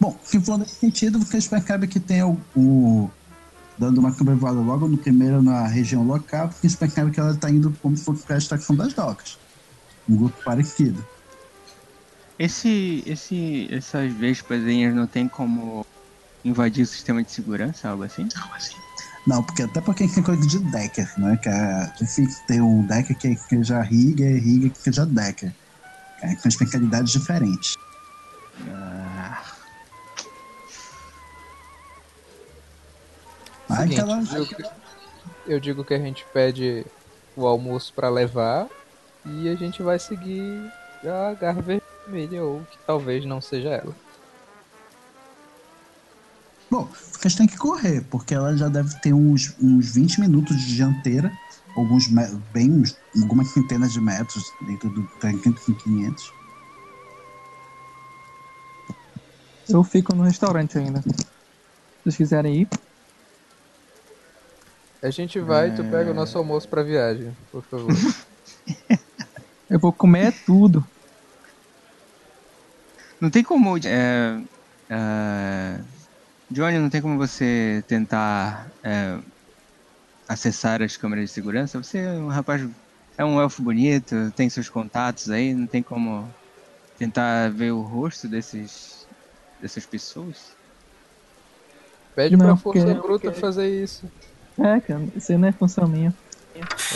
Bom, 0.01 0.19
se 0.23 0.41
for 0.41 0.59
nesse 0.59 0.77
sentido, 0.77 1.19
vocês 1.19 1.47
percebem 1.49 1.89
que 1.89 1.99
tem 1.99 2.23
o, 2.23 2.39
o- 2.55 3.11
dando 3.79 3.99
uma 3.99 4.13
sobrevoada 4.13 4.61
logo 4.61 4.87
no 4.87 4.97
primeiro 4.97 5.43
na 5.43 5.67
região 5.67 6.05
local, 6.05 6.51
vocês 6.51 6.77
percebem 6.77 7.13
que 7.13 7.19
ela 7.21 7.33
está 7.33 7.51
indo 7.51 7.77
como 7.83 7.97
se 7.97 8.05
fosse 8.05 8.25
para 8.25 8.37
a 8.37 8.39
estação 8.39 8.77
das 8.77 8.93
docas. 8.93 9.39
Um 10.09 10.17
grupo 10.17 10.37
parecido. 10.45 11.05
Esse, 12.39 13.03
esse, 13.05 13.69
essas 13.71 14.13
vespazinhas 14.13 14.95
não 14.95 15.07
tem 15.07 15.27
como 15.29 15.85
invadir 16.45 16.83
o 16.83 16.87
sistema 16.87 17.23
de 17.23 17.33
segurança, 17.33 17.89
algo 17.89 18.05
assim? 18.05 18.29
Não, 19.27 19.43
porque 19.43 19.63
até 19.63 19.81
porque 19.81 20.07
tem 20.07 20.23
coisa 20.23 20.47
de 20.47 20.59
Decker, 20.71 21.13
né? 21.19 21.37
Que 21.37 21.49
é 21.49 21.93
difícil 21.99 22.47
ter 22.47 22.63
um 22.63 22.87
Decker 22.87 23.19
que 23.19 23.37
seja 23.37 23.83
Riga 23.83 24.25
e 24.25 24.39
Riga 24.39 24.71
que 24.71 24.79
seja 24.79 25.05
Decker. 25.05 25.53
É, 26.23 26.35
com 26.37 26.49
especialidades 26.49 27.13
diferentes. 27.13 27.75
Ah, 28.69 28.88
Seguinte, 33.79 34.01
aquela- 34.01 34.23
eu, 34.35 34.45
digo 34.45 34.57
que- 34.57 34.71
eu 35.47 35.61
digo 35.61 35.85
que 35.85 35.95
a 35.95 35.99
gente 35.99 36.27
pede 36.33 36.85
o 37.37 37.47
almoço 37.47 37.93
pra 37.95 38.09
levar 38.11 38.69
e 39.25 39.49
a 39.49 39.55
gente 39.57 39.83
vai 39.83 39.99
seguir 39.99 40.71
a 41.05 41.35
garra 41.35 41.63
vermelha, 41.63 42.45
ou 42.45 42.65
que 42.65 42.79
talvez 42.87 43.25
não 43.25 43.41
seja 43.41 43.69
ela. 43.71 43.95
Bom, 46.71 46.87
vocês 47.13 47.35
têm 47.35 47.47
que 47.47 47.57
correr, 47.57 48.03
porque 48.11 48.35
ela 48.35 48.55
já 48.57 48.69
deve 48.69 48.95
ter 49.01 49.15
uns, 49.15 49.57
uns 49.59 49.95
20 49.95 50.21
minutos 50.21 50.61
de 50.61 50.75
dianteira, 50.77 51.33
alguns 51.75 52.09
bem, 52.53 52.71
uns- 52.71 52.95
algumas 53.23 53.49
centenas 53.49 53.93
de 53.93 54.01
metros 54.01 54.53
dentro 54.61 54.91
do 54.91 55.09
500. 55.77 56.33
Eu 59.69 59.83
fico 59.85 60.15
no 60.15 60.25
restaurante 60.25 60.79
ainda. 60.79 61.01
Se 61.03 61.09
vocês 62.05 62.17
quiserem 62.17 62.63
ir, 62.63 62.69
A 65.03 65.11
gente 65.11 65.39
vai 65.39 65.69
e 65.69 65.75
tu 65.75 65.85
pega 65.85 66.11
o 66.11 66.15
nosso 66.15 66.37
almoço 66.37 66.69
pra 66.69 66.83
viagem, 66.83 67.33
por 67.53 67.63
favor. 67.65 67.89
eu 69.71 69.79
vou 69.79 69.93
comer 69.93 70.35
tudo. 70.45 70.85
Não 73.21 73.31
tem 73.31 73.45
como. 73.45 73.77
É, 73.79 74.41
é, 74.91 75.81
Johnny, 76.51 76.79
não 76.79 76.91
tem 76.91 77.01
como 77.01 77.17
você 77.17 77.85
tentar 77.87 78.73
é, 78.83 79.19
acessar 80.29 80.83
as 80.83 80.97
câmeras 80.97 81.29
de 81.29 81.35
segurança? 81.35 81.83
Você 81.83 81.99
é 81.99 82.13
um 82.13 82.29
rapaz. 82.29 82.69
É 83.17 83.25
um 83.25 83.41
elfo 83.41 83.63
bonito, 83.63 84.15
tem 84.37 84.49
seus 84.49 84.69
contatos 84.69 85.29
aí, 85.29 85.53
não 85.53 85.67
tem 85.67 85.83
como 85.83 86.33
tentar 86.97 87.51
ver 87.51 87.73
o 87.73 87.83
rosto 87.83 88.29
desses, 88.29 89.09
dessas 89.61 89.85
pessoas? 89.85 90.57
Pede 92.15 92.37
Não, 92.37 92.47
pra 92.47 92.57
força 92.57 92.95
bruta 92.95 93.33
fazer 93.33 93.69
isso. 93.83 94.09
É, 94.59 94.81
cara, 94.81 95.07
isso 95.17 95.33
aí 95.33 95.39
não 95.39 95.49
é 95.49 95.53
função 95.53 95.89
minha. 95.89 96.13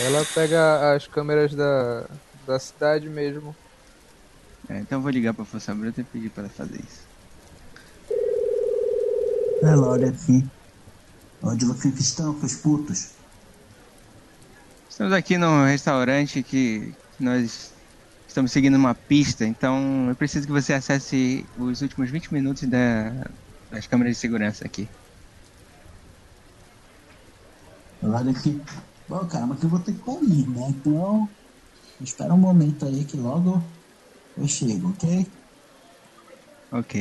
Ela 0.01 0.25
pega 0.35 0.95
as 0.95 1.07
câmeras 1.07 1.55
da, 1.55 2.09
da 2.47 2.59
cidade 2.59 3.09
mesmo. 3.09 3.55
É, 4.69 4.79
então 4.79 4.99
eu 4.99 5.03
vou 5.03 5.11
ligar 5.11 5.35
pra 5.35 5.45
Força 5.45 5.75
Bruta 5.75 6.01
e 6.01 6.05
pedir 6.05 6.31
pra 6.31 6.45
ela 6.45 6.53
fazer 6.53 6.81
isso. 6.81 7.07
Ela 9.63 9.89
olha 9.89 10.11
assim. 10.11 10.51
Onde 11.43 11.65
vocês 11.65 11.99
estão, 12.01 12.39
seus 12.41 12.57
putos? 12.57 13.13
Estamos 14.89 15.13
aqui 15.13 15.39
num 15.39 15.65
restaurante 15.65 16.43
que 16.43 16.93
que 17.17 17.25
nós 17.25 17.73
estamos 18.27 18.51
seguindo 18.51 18.77
uma 18.77 18.95
pista, 18.95 19.45
então 19.45 20.09
eu 20.09 20.17
preciso 20.17 20.47
que 20.47 20.53
você 20.53 20.73
acesse 20.73 21.45
os 21.59 21.83
últimos 21.83 22.11
20 22.11 22.33
minutos 22.33 22.63
da- 22.69 23.11
das 23.71 23.87
câmeras 23.87 24.15
de 24.15 24.21
segurança 24.21 24.65
aqui. 24.65 24.89
Ela 28.03 28.19
olha 28.21 28.33
aqui. 28.33 28.63
Bom, 29.09 29.27
cara, 29.29 29.47
mas 29.47 29.63
eu 29.63 29.69
vou 29.71 29.83
ter 29.83 29.93
que 29.95 30.11
ir, 30.11 30.47
né? 30.49 30.61
Então, 30.71 31.35
espera 32.01 32.35
um 32.35 32.39
momento 32.39 32.87
aí 32.87 33.07
que 33.07 33.17
logo 33.17 33.73
eu 34.37 34.49
chego, 34.49 34.91
ok? 34.91 35.33
Ok. 36.71 36.95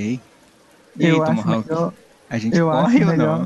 E 0.95 1.07
aí, 1.07 1.19
Eu 1.19 1.23
acho 1.23 1.47
Tomahawk? 1.47 1.67
melhor, 1.67 1.97
A 2.29 2.37
gente 2.37 2.59
eu 2.59 2.69
corre 2.69 3.03
acho 3.03 3.05
ou 3.05 3.13
melhor- 3.13 3.45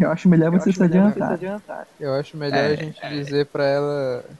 eu 0.00 0.10
acho 0.12 0.28
melhor 0.28 0.50
você 0.52 0.72
se 0.72 0.82
adiantar. 0.84 1.40
Eu 1.98 2.14
acho 2.14 2.36
melhor 2.36 2.70
É, 2.70 2.72
a 2.72 2.76
gente 2.76 3.06
dizer 3.08 3.50
pra 3.50 3.64
ela 3.66 4.38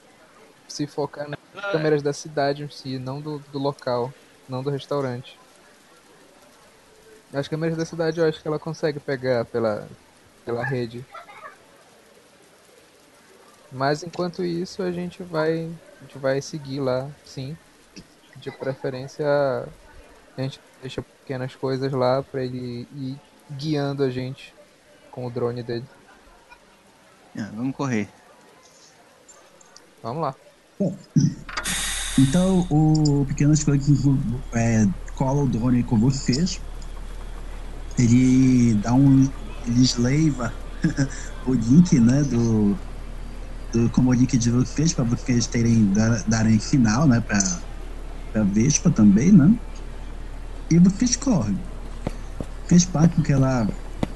se 0.69 0.87
focar 0.89 1.29
nas 1.29 1.39
câmeras 1.73 2.03
da 2.03 2.13
cidade 2.13 2.65
em 2.65 2.71
si, 2.71 2.99
não 2.99 3.23
do, 3.23 3.41
do 3.41 3.59
local, 3.59 4.17
não 4.49 4.63
do 4.65 4.71
restaurante. 4.71 5.41
As 7.35 7.49
câmeras 7.49 7.77
da 7.77 7.85
cidade 7.85 8.19
eu 8.19 8.25
acho 8.27 8.41
que 8.41 8.49
ela 8.49 8.59
consegue 8.59 8.99
pegar 9.01 9.45
pela, 9.47 9.91
pela 10.45 10.65
rede. 10.65 11.07
Mas 13.75 14.05
enquanto 14.05 14.45
isso 14.45 14.83
a 14.83 14.93
gente 14.93 15.25
vai. 15.25 15.69
A 15.99 16.05
gente 16.05 16.19
vai 16.19 16.41
seguir 16.41 16.79
lá, 16.79 17.11
sim. 17.25 17.57
De 18.37 18.51
preferência 18.53 19.27
a 20.37 20.43
gente 20.43 20.61
deixa 20.81 21.03
pequenas 21.03 21.57
coisas 21.57 21.91
lá 21.93 22.23
pra 22.23 22.45
ele 22.45 22.89
ir 22.95 23.19
guiando 23.51 24.05
a 24.05 24.11
gente 24.11 24.55
com 25.11 25.27
o 25.27 25.31
drone 25.31 25.63
dele. 25.63 25.85
Ah, 27.37 27.51
vamos 27.53 27.75
correr. 27.75 28.09
Vamos 30.03 30.23
lá. 30.23 30.35
Então 32.17 32.65
o 32.71 33.25
Pequeno 33.27 33.55
Skunk 33.55 33.85
é, 34.53 34.87
cola 35.17 35.43
o 35.43 35.49
drone 35.49 35.83
com 35.83 35.99
vocês. 35.99 36.61
Ele 37.99 38.75
dá 38.75 38.95
um. 38.95 39.29
Ele 39.67 39.83
esleiva 39.83 40.53
o 41.45 41.55
link, 41.55 41.99
né? 41.99 42.23
Do. 42.23 42.79
Do 43.75 43.91
como 43.91 44.13
link 44.13 44.39
de 44.39 44.51
vocês, 44.51 44.93
para 44.95 45.05
vocês 45.05 45.47
terem 45.47 45.93
dar, 45.93 46.23
darem 46.29 46.59
sinal, 46.61 47.07
né? 47.07 47.21
Pra, 47.21 47.43
pra 48.33 48.45
Vespa 48.45 48.89
também, 48.89 49.33
né? 49.33 49.53
E 50.71 50.79
vocês 50.79 51.17
correm. 51.17 51.59
Vocês 52.67 52.89
que 53.25 53.33
ela 53.33 53.69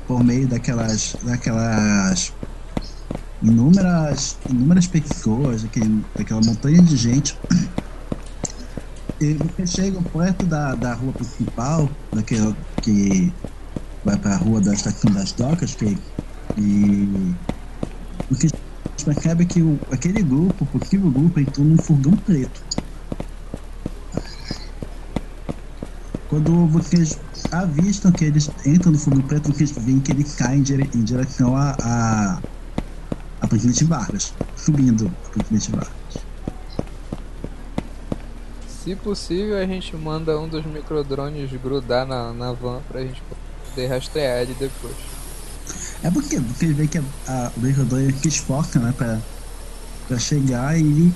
por 0.07 0.25
meio 0.25 0.49
daquelas. 0.49 1.17
daquelas 1.25 2.33
inúmeras, 3.43 4.37
inúmeras 4.49 4.87
pessoas, 4.87 5.63
daquele, 5.63 6.05
daquela 6.17 6.41
montanha 6.41 6.83
de 6.83 6.97
gente. 6.97 7.37
E 9.21 9.35
vocês 9.35 9.71
chegam 9.71 10.03
perto 10.03 10.47
da, 10.47 10.75
da 10.75 10.95
rua 10.95 11.13
principal, 11.13 11.89
daquela 12.13 12.57
que 12.83 13.33
vai 14.05 14.17
para 14.17 14.35
a 14.35 14.37
rua 14.37 14.61
da 14.61 14.73
estação 14.73 15.11
das 15.13 15.33
docas, 15.33 15.75
que, 15.75 15.99
e 16.57 17.35
o 18.31 18.37
percebe 19.05 19.45
é 19.45 19.47
que 19.47 19.63
o, 19.63 19.79
aquele 19.91 20.23
grupo, 20.23 20.67
o 20.73 21.11
grupo, 21.11 21.41
entrou 21.41 21.67
num 21.67 21.77
furgão 21.79 22.13
preto. 22.13 22.63
Quando 26.29 26.67
vocês 26.67 27.19
avistam 27.51 28.13
que 28.13 28.25
eles 28.25 28.51
entram 28.67 28.93
no 28.93 28.99
furgão 28.99 29.23
preto, 29.23 29.53
vocês 29.53 29.73
veem 29.73 30.01
que 30.01 30.13
ele 30.13 30.25
cai 30.25 30.57
em, 30.57 30.63
dire, 30.63 30.89
em 30.95 31.03
direção 31.03 31.57
a, 31.57 31.77
a 31.81 32.41
a 33.41 33.47
Presidente 33.47 33.85
Vargas, 33.85 34.35
subindo 34.57 35.11
a 35.27 35.31
Presidente 35.31 35.71
Vargas. 35.71 35.93
Se 38.67 38.97
possível, 38.97 39.59
a 39.59 39.67
gente 39.67 39.95
manda 39.97 40.39
um 40.39 40.49
dos 40.49 40.65
microdrones 40.65 41.51
grudar 41.63 42.07
na, 42.07 42.33
na 42.33 42.53
van 42.53 42.81
pra 42.89 43.03
gente 43.03 43.23
poder 43.69 43.87
rastrear 43.87 44.43
ele 44.43 44.55
depois. 44.55 44.97
É 46.03 46.11
porque, 46.11 46.41
porque 46.41 46.65
ele 46.65 46.75
vê 46.75 46.87
que 46.87 46.99
a, 46.99 47.03
a, 47.27 47.53
o 47.57 47.61
microdrone 47.61 48.13
que 48.13 48.29
esforça, 48.29 48.79
né, 48.79 48.95
pra, 48.97 49.19
pra 50.07 50.19
chegar 50.19 50.77
e 50.79 50.81
ele 50.81 51.15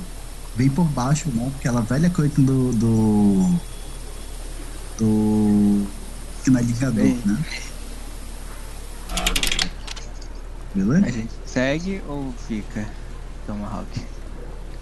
vem 0.56 0.68
por 0.68 0.84
baixo, 0.84 1.28
né, 1.30 1.50
aquela 1.58 1.80
velha 1.80 2.10
coisa 2.10 2.34
do. 2.40 2.72
do. 2.72 3.58
do 4.98 5.86
finalizador, 6.42 6.94
Bem. 7.04 7.22
né? 7.24 7.44
Beleza? 10.74 11.06
A 11.06 11.10
gente 11.10 11.32
segue 11.44 12.02
ou 12.08 12.32
fica? 12.48 12.86
Tomahawk. 13.46 14.00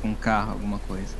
Com 0.00 0.08
um 0.08 0.14
carro, 0.14 0.52
alguma 0.52 0.78
coisa. 0.80 1.14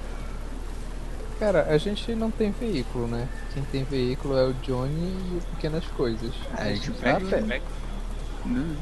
Cara, 1.38 1.66
a 1.70 1.78
gente 1.78 2.14
não 2.14 2.30
tem 2.30 2.52
veículo, 2.52 3.06
né? 3.08 3.28
Quem 3.52 3.64
tem 3.64 3.84
veículo 3.84 4.36
é 4.36 4.44
o 4.46 4.54
Johnny 4.54 4.92
e 5.32 5.38
o 5.38 5.42
Pequenas 5.54 5.84
Coisas. 5.96 6.32
A 6.56 6.68
gente 6.68 6.90
vai 6.92 7.12
a 7.12 7.14
pega 7.16 7.30
pé. 7.30 7.42
pega 7.42 7.64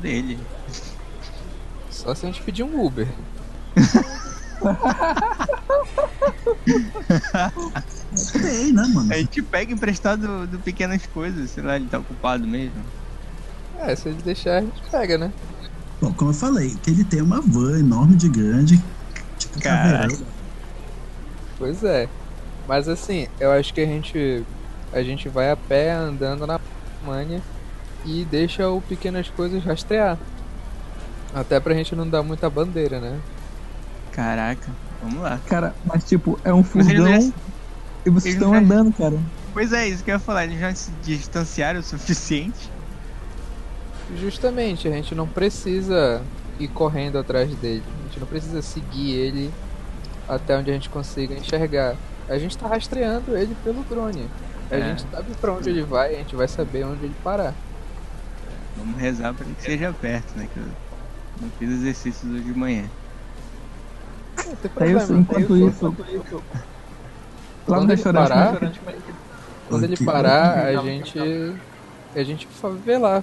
dele. 0.01 0.39
Só 1.91 2.15
se 2.15 2.27
a 2.27 2.29
gente 2.31 2.43
pedir 2.43 2.63
um 2.63 2.85
Uber. 2.85 3.09
Tem, 8.33 8.73
né, 8.73 8.87
mano? 8.93 9.13
A 9.13 9.17
gente 9.17 9.43
pega 9.43 9.73
emprestado 9.73 10.27
do, 10.27 10.47
do 10.47 10.59
pequenas 10.59 11.07
coisas, 11.07 11.51
sei 11.51 11.63
lá, 11.63 11.77
ele 11.77 11.87
tá 11.87 11.99
ocupado 11.99 12.47
mesmo. 12.47 12.83
É, 13.81 13.95
se 13.95 14.09
ele 14.09 14.23
deixar, 14.23 14.59
a 14.59 14.61
gente 14.61 14.83
pega, 14.91 15.19
né? 15.19 15.33
Bom, 16.01 16.13
como 16.13 16.31
eu 16.31 16.35
falei, 16.35 16.77
que 16.83 16.91
ele 16.91 17.05
tem 17.05 17.21
uma 17.21 17.41
van 17.41 17.79
enorme 17.79 18.17
de 18.17 18.29
grande, 18.29 18.81
tipo 19.39 19.61
caveirão. 19.61 20.17
Pois 21.59 21.83
é. 21.83 22.09
Mas 22.67 22.89
assim, 22.89 23.27
eu 23.41 23.51
acho 23.51 23.75
que 23.75 23.81
a 23.81 23.87
gente 23.87 24.45
a 24.93 25.03
gente 25.03 25.29
vai 25.29 25.51
a 25.51 25.57
pé 25.57 25.93
andando 25.93 26.47
na 26.47 26.61
manha 27.05 27.43
e 28.09 28.25
deixa 28.25 28.69
o 28.69 28.81
pequenas 28.81 29.29
coisas 29.31 29.63
rastrear. 29.65 30.19
Até 31.35 31.61
pra 31.61 31.75
gente 31.75 31.95
não 31.95 32.09
dar 32.09 32.23
muita 32.23 32.49
bandeira, 32.49 32.99
né? 33.01 33.19
Caraca, 34.13 34.69
vamos 35.03 35.21
lá. 35.23 35.39
Cara, 35.47 35.75
mas 35.85 36.05
tipo, 36.05 36.39
é 36.43 36.53
um 36.53 36.65
furgão 36.65 37.07
já- 37.21 37.33
e 38.07 38.11
vocês 38.11 38.35
estão 38.35 38.53
já- 38.53 38.59
andando, 38.61 38.93
cara. 38.93 39.19
Pois 39.53 39.73
é, 39.73 39.87
isso 39.89 40.03
que 40.03 40.11
eu 40.11 40.15
ia 40.15 40.19
falar, 40.21 40.45
eles 40.45 40.59
já 40.59 40.75
se 40.75 40.91
distanciaram 41.03 41.81
o 41.81 41.83
suficiente. 41.83 42.71
Justamente, 44.17 44.89
a 44.89 44.91
gente 44.91 45.15
não 45.15 45.27
precisa 45.27 46.23
ir 46.59 46.69
correndo 46.69 47.19
atrás 47.19 47.55
dele. 47.57 47.83
A 48.01 48.05
gente 48.09 48.21
não 48.21 48.27
precisa 48.27 48.63
seguir 48.63 49.13
ele 49.13 49.51
até 50.29 50.57
onde 50.57 50.71
a 50.71 50.75
gente 50.75 50.89
consiga 50.89 51.35
enxergar. 51.35 51.95
A 52.29 52.39
gente 52.39 52.57
tá 52.57 52.67
rastreando 52.67 53.37
ele 53.37 53.55
pelo 53.63 53.83
drone. 53.85 54.27
A 54.71 54.77
É. 54.77 54.83
gente 54.89 55.05
sabe 55.11 55.27
pra 55.41 55.53
onde 55.53 55.69
ele 55.71 55.83
vai, 55.83 56.15
a 56.15 56.19
gente 56.19 56.35
vai 56.35 56.49
saber 56.49 56.85
onde 56.85 57.05
ele 57.05 57.15
parar. 57.23 57.55
Vamos 58.79 58.97
rezar 59.01 59.35
pra 59.35 59.45
que 59.45 59.63
seja 59.63 59.93
perto, 59.93 60.39
né? 60.39 60.49
Que 60.53 60.61
eu 60.61 60.65
não 61.41 61.51
fiz 61.59 61.71
exercícios 61.71 62.33
hoje 62.33 62.45
de 62.45 62.55
manhã. 62.55 62.85
Não 64.37 64.53
eu, 64.87 65.19
enquanto 65.19 65.53
Aí 65.53 65.61
eu- 65.61 65.69
isso, 65.69 65.85
lá 65.85 65.91
no 65.91 65.97
Quando 67.67 67.83
ele 67.83 67.97
restaurante, 67.97 68.29
parar, 68.29 68.73
Quando 69.69 69.85
ele 69.85 69.95
Ok. 69.95 70.07
parar, 70.07 70.67
a 70.67 70.77
gente. 70.77 71.19
A 72.15 72.23
gente 72.23 72.49
vê 72.85 72.97
lá. 72.99 73.23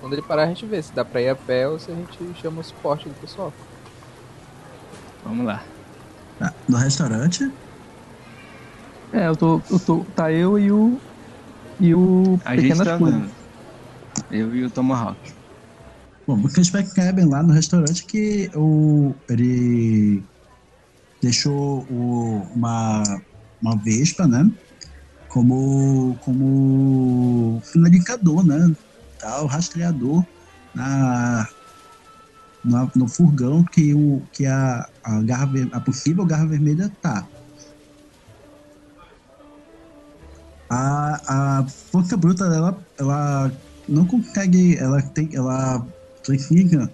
Quando 0.00 0.14
ele 0.14 0.22
parar, 0.22 0.44
a 0.44 0.46
gente 0.46 0.66
vê 0.66 0.82
se 0.82 0.94
dá 0.94 1.04
pra 1.04 1.20
ir 1.22 1.28
a 1.28 1.36
pé 1.36 1.68
ou 1.68 1.78
se 1.78 1.90
a 1.90 1.94
gente 1.94 2.18
chama 2.40 2.60
o 2.60 2.64
suporte 2.64 3.08
do 3.08 3.14
pessoal. 3.14 3.52
Vamos 5.24 5.46
lá. 5.46 5.62
Tá, 6.38 6.52
no 6.68 6.76
restaurante, 6.76 7.50
É, 9.12 9.28
eu 9.28 9.36
tô, 9.36 9.62
eu 9.70 9.78
tô. 9.78 10.04
Tá 10.14 10.32
eu 10.32 10.58
e 10.58 10.70
o. 10.70 10.98
E 11.80 11.94
o. 11.94 12.38
A 12.44 12.56
gente 12.56 12.76
tá 12.82 12.94
andando. 12.94 13.30
Eu 14.30 14.54
e 14.54 14.64
o 14.64 14.70
Tomahawk. 14.70 15.20
Bom, 16.26 16.40
vocês 16.42 16.70
percebem 16.70 17.24
lá 17.28 17.42
no 17.42 17.52
restaurante 17.52 18.04
que 18.06 18.50
o, 18.54 19.16
ele 19.30 20.26
deixou 21.22 21.86
o, 21.90 22.52
uma, 22.54 23.02
uma 23.62 23.82
vespa, 23.82 24.26
né? 24.28 24.44
Como, 25.28 26.18
como 26.20 27.60
finalizador, 27.72 28.46
né? 28.46 28.58
Tal, 29.18 29.46
rastreador 29.46 30.26
na, 30.74 31.48
na- 32.64 32.90
no 32.96 33.08
furgão 33.08 33.64
que, 33.72 33.94
o, 33.94 34.26
que 34.32 34.44
a, 34.46 34.80
a, 35.04 35.22
garra, 35.22 35.50
a 35.72 35.80
possível 35.80 36.24
garra 36.26 36.46
vermelha 36.48 36.90
tá. 37.00 37.28
A, 40.70 41.58
a 41.60 41.66
força 41.90 42.16
bruta 42.16 42.44
ela, 42.44 42.84
ela 42.98 43.52
não 43.88 44.06
consegue. 44.06 44.76
Ela 44.76 45.02
tem. 45.02 45.28
Ela 45.34 45.86
precisa. 46.24 46.92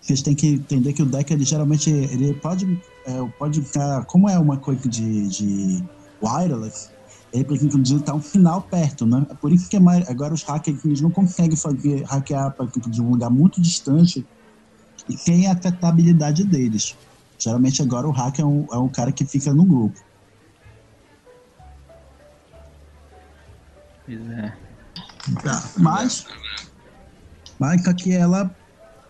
Vocês 0.00 0.22
têm 0.22 0.34
que 0.34 0.46
entender 0.48 0.92
que 0.92 1.02
o 1.02 1.06
deck 1.06 1.32
ele 1.32 1.44
geralmente 1.44 1.90
ele 1.90 2.34
pode. 2.34 2.66
É, 3.04 3.12
pode 3.38 3.62
ficar. 3.62 4.04
Como 4.06 4.28
é 4.28 4.38
uma 4.38 4.58
coisa 4.58 4.88
de, 4.88 5.28
de 5.28 5.84
wireless, 6.22 6.90
ele 7.32 7.44
precisa 7.44 7.78
digitar 7.80 8.14
um 8.14 8.20
final 8.20 8.62
perto, 8.62 9.06
né? 9.06 9.24
É 9.30 9.34
por 9.34 9.52
isso 9.52 9.68
que 9.68 9.76
a 9.76 9.80
mai- 9.80 10.04
agora 10.08 10.34
os 10.34 10.42
hackers 10.42 10.84
eles 10.84 11.00
não 11.00 11.10
conseguem 11.10 11.56
fazer 11.56 12.02
hackear 12.04 12.54
exemplo, 12.60 12.90
de 12.90 13.02
um 13.02 13.10
lugar 13.10 13.30
muito 13.30 13.60
distante 13.60 14.26
e 15.08 15.16
sem 15.16 15.46
a 15.46 15.58
habilidade 15.82 16.44
deles. 16.44 16.96
Geralmente 17.38 17.82
agora 17.82 18.08
o 18.08 18.12
hacker 18.12 18.44
é 18.44 18.48
um, 18.48 18.66
é 18.72 18.78
um 18.78 18.88
cara 18.88 19.12
que 19.12 19.24
fica 19.24 19.52
no 19.52 19.64
grupo. 19.64 20.00
Pois 24.04 24.30
é. 24.30 24.65
Tá, 25.42 25.62
mas. 25.78 26.26
Mas 27.60 27.86
aqui 27.86 28.12
ela 28.12 28.54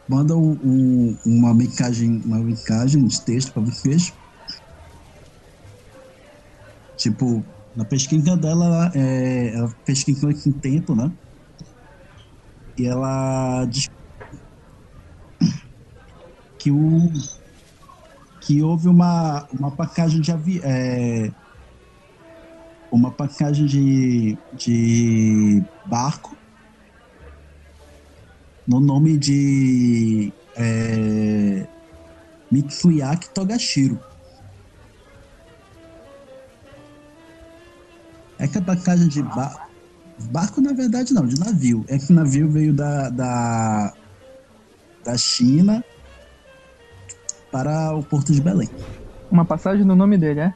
manda 0.08 0.36
um, 0.36 0.58
um- 0.62 1.18
uma 1.26 1.54
mensagem, 1.54 2.22
uma 2.26 2.42
mensagem 2.42 3.04
de 3.06 3.24
texto 3.24 3.52
para 3.52 3.62
vocês. 3.62 4.14
Tipo, 6.96 7.46
na 7.74 7.84
pesquisa 7.84 8.36
dela, 8.36 8.64
ela, 8.66 8.92
é, 8.94 9.54
ela 9.54 9.74
pesquisou 9.84 10.30
esse 10.30 10.52
tempo, 10.60 10.94
né? 10.94 11.10
E 12.78 12.86
ela 12.86 13.66
diz 13.66 13.86
que 16.58 16.70
o 16.72 17.10
que 18.40 18.62
houve 18.62 18.88
uma, 18.88 19.46
uma 19.52 19.74
passagem 19.74 20.20
de 20.20 20.30
avião. 20.32 20.62
Uma 22.90 23.10
passagem 23.10 23.66
de, 23.66 24.38
de 24.54 25.62
barco 25.86 26.36
no 28.66 28.80
nome 28.80 29.16
de 29.16 30.32
é, 30.56 31.66
Mitsuyaki 32.50 33.28
Togashiro. 33.30 33.98
É 38.38 38.46
que 38.46 38.58
a 38.58 38.62
passagem 38.62 39.08
de 39.08 39.22
ba 39.22 39.68
barco, 40.30 40.60
na 40.60 40.72
verdade, 40.72 41.12
não, 41.12 41.26
de 41.26 41.38
navio. 41.38 41.84
É 41.88 41.98
que 41.98 42.10
o 42.10 42.14
navio 42.14 42.50
veio 42.50 42.72
da, 42.72 43.10
da, 43.10 43.94
da 45.04 45.16
China 45.16 45.84
para 47.50 47.94
o 47.94 48.02
Porto 48.02 48.32
de 48.32 48.40
Belém. 48.40 48.68
Uma 49.30 49.44
passagem 49.44 49.84
no 49.84 49.94
nome 49.94 50.18
dele, 50.18 50.40
é? 50.40 50.54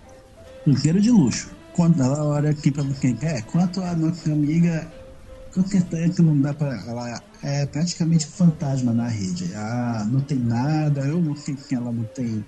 Cruzeiro 0.64 1.00
de 1.00 1.10
luxo. 1.10 1.59
Quando 1.74 2.02
ela 2.02 2.24
olha 2.24 2.50
aqui 2.50 2.70
para 2.70 2.84
quem 3.00 3.16
quer, 3.16 3.42
quanto 3.44 3.80
a 3.80 3.94
nossa 3.94 4.32
amiga, 4.32 4.90
com 5.54 5.66
certeza 5.66 6.14
que 6.14 6.22
não 6.22 6.38
dá 6.40 6.52
para. 6.52 6.76
Ela 6.86 7.22
é 7.42 7.66
praticamente 7.66 8.26
fantasma 8.26 8.92
na 8.92 9.08
rede. 9.08 9.52
Ah, 9.54 10.06
não 10.10 10.20
tem 10.20 10.38
nada, 10.38 11.00
eu 11.06 11.20
não 11.20 11.36
sei 11.36 11.56
se 11.56 11.74
ela 11.74 11.92
não 11.92 12.04
tem 12.04 12.44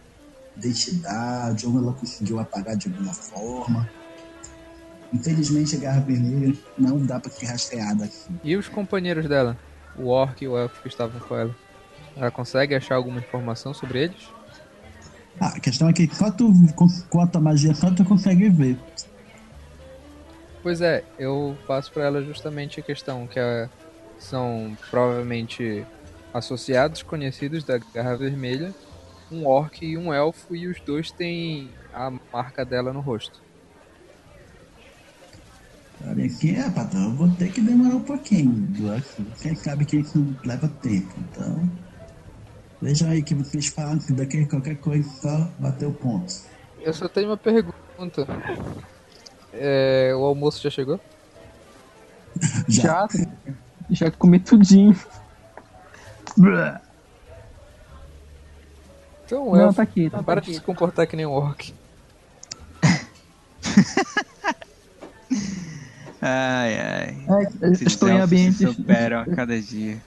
identidade 0.57 1.67
ou 1.67 1.79
ela 1.79 1.93
conseguiu 1.95 2.39
apagar 2.39 2.77
de 2.77 2.89
alguma 2.89 3.15
forma. 3.15 3.89
Infelizmente 5.13 5.77
a 5.77 5.79
Garra 5.79 6.01
Vermelha 6.01 6.55
não 6.79 7.05
dá 7.05 7.21
para 7.21 7.31
ser 7.31 7.47
rastreada 7.47 8.05
aqui. 8.05 8.41
E 8.43 8.57
os 8.57 8.69
companheiros 8.69 9.29
dela? 9.29 9.57
O 9.97 10.09
Orc 10.09 10.43
e 10.43 10.49
o 10.49 10.57
Elfo 10.57 10.81
que 10.83 10.89
estavam 10.89 11.21
com 11.21 11.37
ela? 11.37 11.55
Ela 12.17 12.31
consegue 12.31 12.75
achar 12.75 12.97
alguma 12.97 13.19
informação 13.19 13.75
sobre 13.75 14.05
eles? 14.05 14.29
Ah, 15.41 15.49
a 15.49 15.61
questão 15.61 15.89
é 15.89 15.93
que 15.93 16.07
quanto, 16.07 16.53
quanto 17.11 17.37
a 17.37 17.41
magia 17.41 17.75
tanto 17.75 18.05
consegue 18.05 18.49
ver. 18.51 18.79
Pois 20.63 20.81
é, 20.81 21.05
eu 21.19 21.57
passo 21.67 21.91
para 21.91 22.05
ela 22.05 22.23
justamente 22.23 22.79
a 22.79 22.83
questão 22.83 23.27
que 23.27 23.39
é, 23.39 23.69
são 24.17 24.77
provavelmente 24.91 25.85
associados 26.33 27.03
conhecidos 27.03 27.65
da 27.65 27.79
Garra 27.79 28.17
Vermelha, 28.17 28.73
um 29.31 29.47
orc 29.47 29.85
e 29.85 29.99
um 29.99 30.15
elfo, 30.15 30.55
e 30.55 30.69
os 30.69 30.81
dois 30.81 31.11
têm 31.11 31.69
a 31.93 32.13
marca 32.33 32.65
dela 32.65 32.93
no 32.93 33.01
rosto. 33.01 33.43
Olha 36.07 36.27
aqui, 36.27 36.55
é, 36.55 36.71
patrão, 36.71 37.05
eu 37.05 37.13
vou 37.13 37.31
ter 37.31 37.53
que 37.53 37.61
demorar 37.61 37.97
um 37.97 38.03
pouquinho. 38.03 38.69
Quem 39.41 39.55
sabe 39.55 39.85
que 39.85 39.99
isso 39.99 40.37
leva 40.45 40.69
tempo, 40.69 41.13
então. 41.19 41.69
Vejam 42.81 43.11
aí 43.11 43.23
que 43.23 43.35
vocês 43.35 43.69
falam 43.69 43.99
que 43.99 44.13
daqui 44.13 44.47
qualquer 44.47 44.77
coisa 44.77 45.09
só 45.21 45.49
bater 45.59 45.87
o 45.87 45.93
ponto. 45.93 46.33
Eu 46.81 46.93
só 46.93 47.09
tenho 47.09 47.29
uma 47.29 47.37
pergunta. 47.37 48.27
É, 49.53 50.13
o 50.17 50.25
almoço 50.25 50.63
já 50.63 50.71
chegou? 50.71 50.99
Já. 52.69 53.07
Já, 53.09 53.09
já 53.91 54.11
comi 54.11 54.39
tudinho. 54.39 54.99
Então, 59.27 59.47
Não, 59.47 59.57
elfo, 59.61 59.77
tá 59.77 59.83
aqui, 59.83 60.09
tá 60.11 60.23
para 60.23 60.41
aqui. 60.41 60.51
de 60.51 60.57
se 60.57 60.63
comportar 60.63 61.07
que 61.07 61.17
nem 61.17 61.27
um 61.27 61.31
orc. 61.33 61.73
Ai, 66.25 66.79
ai. 66.79 67.25
É, 67.61 67.67
eu 67.67 67.73
estou 67.73 68.09
em 68.09 68.21
ambientes. 68.21 68.59
se 68.59 68.67
superam 68.73 69.21
a 69.23 69.27
cada 69.27 69.61
dia. 69.61 70.01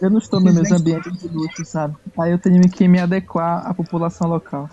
Eu 0.00 0.08
não 0.08 0.18
estou 0.18 0.38
nos 0.40 0.54
meus 0.54 0.70
ambientes 0.70 1.18
de 1.18 1.26
luxo, 1.26 1.64
sabe? 1.64 1.96
Aí 2.16 2.30
eu 2.30 2.38
tenho 2.38 2.62
que 2.70 2.86
me 2.86 3.00
adequar 3.00 3.66
à 3.66 3.74
população 3.74 4.28
local. 4.28 4.70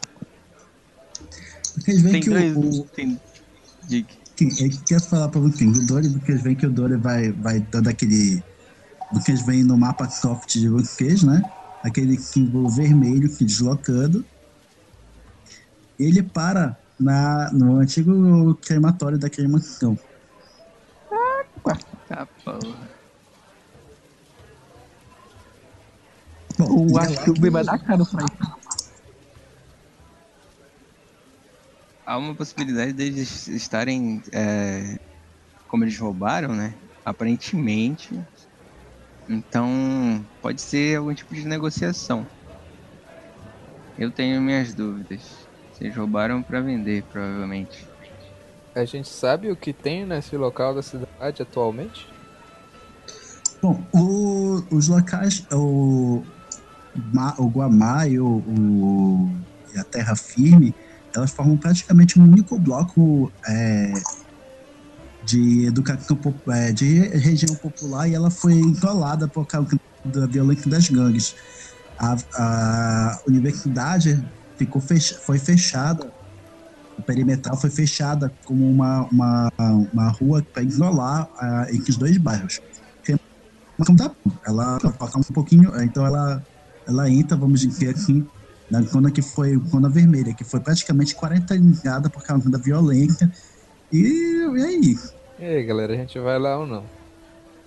Vocês 1.63 1.99
veem 2.01 2.13
Tem 2.13 2.21
que 2.21 2.29
dois. 2.29 2.55
o, 2.55 2.81
o, 2.81 2.83
Tem. 2.85 3.19
Diga. 3.88 4.07
que, 4.35 4.45
ele 4.63 4.77
quer 4.85 5.01
falar 5.01 5.29
pra 5.29 5.41
vocês, 5.41 5.77
o 5.77 5.85
Dory, 5.85 6.09
vocês 6.09 6.41
veem 6.41 6.55
que 6.55 6.65
o 6.65 6.69
Dory 6.69 6.97
vai, 6.97 7.31
vai 7.31 7.59
dando 7.59 7.88
aquele. 7.88 8.43
Vocês 9.11 9.45
veem 9.45 9.63
no 9.63 9.77
mapa 9.77 10.09
soft 10.09 10.53
de 10.53 10.67
vocês, 10.67 11.23
né? 11.23 11.41
Aquele 11.83 12.17
símbolo 12.19 12.69
vermelho 12.69 13.29
se 13.29 13.45
deslocando. 13.45 14.23
Ele 15.97 16.21
para 16.21 16.77
na, 16.99 17.49
no 17.51 17.77
antigo 17.77 18.53
crematório 18.55 19.17
da 19.17 19.29
cremação. 19.29 19.97
Tá, 22.07 22.27
porra. 22.43 22.59
Bom, 26.57 26.65
O 26.65 26.85
ele 26.85 26.91
é 26.91 26.93
lá 26.93 27.01
Arthur 27.01 27.51
vai 27.51 27.63
dar 27.63 27.79
cara 27.79 28.05
pra 28.05 28.25
isso. 28.25 28.66
Há 32.07 32.17
uma 32.17 32.33
possibilidade 32.33 32.93
deles 32.93 33.47
estarem. 33.49 34.21
é, 34.33 34.97
como 35.67 35.83
eles 35.83 35.99
roubaram, 35.99 36.55
né? 36.55 36.73
Aparentemente. 37.03 38.17
Então, 39.29 40.25
pode 40.41 40.61
ser 40.61 40.97
algum 40.97 41.13
tipo 41.13 41.35
de 41.35 41.45
negociação. 41.45 42.25
Eu 43.97 44.09
tenho 44.09 44.41
minhas 44.41 44.73
dúvidas. 44.73 45.21
Vocês 45.73 45.93
roubaram 45.93 46.41
pra 46.41 46.61
vender, 46.61 47.03
provavelmente. 47.03 47.85
A 48.73 48.85
gente 48.85 49.09
sabe 49.09 49.51
o 49.51 49.57
que 49.57 49.73
tem 49.73 50.05
nesse 50.05 50.37
local 50.37 50.73
da 50.73 50.81
cidade 50.81 51.41
atualmente? 51.41 52.07
Bom, 53.61 53.83
o- 53.93 54.63
os 54.73 54.87
locais, 54.87 55.45
o, 55.51 56.23
o 57.39 57.47
Guamá 57.49 58.07
e, 58.07 58.17
o, 58.17 58.27
o- 58.27 59.35
e 59.73 59.77
a 59.77 59.83
Terra 59.83 60.15
Firme, 60.15 60.73
elas 61.18 61.32
formam 61.32 61.57
praticamente 61.57 62.20
um 62.20 62.24
único 62.24 62.57
bloco 62.59 63.32
é, 63.47 63.93
de 65.24 65.65
educação 65.65 66.18
é, 66.49 66.72
de 66.72 66.99
região 67.18 67.55
popular 67.55 68.07
e 68.07 68.13
ela 68.13 68.30
foi 68.30 68.53
isolada 68.53 69.28
por 69.28 69.45
causa 69.45 69.78
da 70.05 70.28
violência 70.28 70.70
das 70.70 70.89
gangues. 70.89 71.36
A, 71.97 72.15
a 72.36 73.22
universidade 73.28 74.24
ficou 74.57 74.80
fech, 74.80 75.15
foi 75.15 75.39
fechada, 75.39 76.11
o 76.97 77.01
perimetral 77.01 77.57
foi 77.57 77.72
fechada 77.72 78.32
como 78.45 78.70
uma, 78.70 79.07
uma, 79.11 79.51
uma 79.91 80.09
rua 80.09 80.45
para 80.53 80.61
isolar 80.61 81.28
ah, 81.39 81.65
entre 81.72 81.91
os 81.91 81.97
dois 81.97 82.18
bairros. 82.18 82.61
Ela 84.45 84.80
passa 84.99 85.18
um 85.18 85.24
pouquinho, 85.24 85.72
então 85.82 86.05
ela, 86.05 86.43
ela 86.88 87.09
entra, 87.09 87.38
vamos 87.38 87.61
dizer 87.61 87.95
assim, 87.95 88.26
na 88.70 88.82
zona 88.82 89.11
que 89.11 89.22
foi 89.22 89.57
zona 89.68 89.89
vermelha, 89.89 90.34
que 90.34 90.43
foi 90.43 90.59
praticamente 90.59 91.15
quarentenizada 91.15 92.09
por 92.09 92.24
causa 92.24 92.49
da 92.49 92.57
violência. 92.57 93.32
E 93.91 94.45
é 94.59 94.72
isso. 94.72 95.13
E 95.39 95.45
aí, 95.45 95.63
galera, 95.63 95.93
a 95.93 95.95
gente 95.95 96.20
vai 96.20 96.38
lá 96.38 96.57
ou 96.57 96.68
não? 96.68 96.84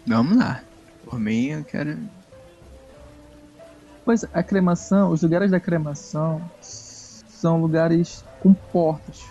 Vamos 0.06 0.36
lá. 0.36 0.62
Por 1.04 1.18
mim, 1.18 1.46
eu 1.46 1.64
quero. 1.64 1.98
Pois 4.04 4.24
a 4.32 4.42
cremação, 4.42 5.10
os 5.10 5.22
lugares 5.22 5.50
da 5.50 5.60
cremação 5.60 6.42
são 6.60 7.60
lugares 7.60 8.24
com 8.40 8.52
portas. 8.52 9.24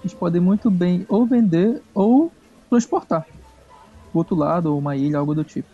Eles 0.00 0.14
podem 0.14 0.40
muito 0.40 0.70
bem 0.70 1.06
ou 1.08 1.26
vender 1.26 1.82
ou 1.94 2.32
transportar. 2.68 3.26
Pro 4.10 4.18
outro 4.18 4.34
lado, 4.34 4.72
ou 4.72 4.78
uma 4.78 4.96
ilha, 4.96 5.18
algo 5.18 5.34
do 5.34 5.44
tipo. 5.44 5.68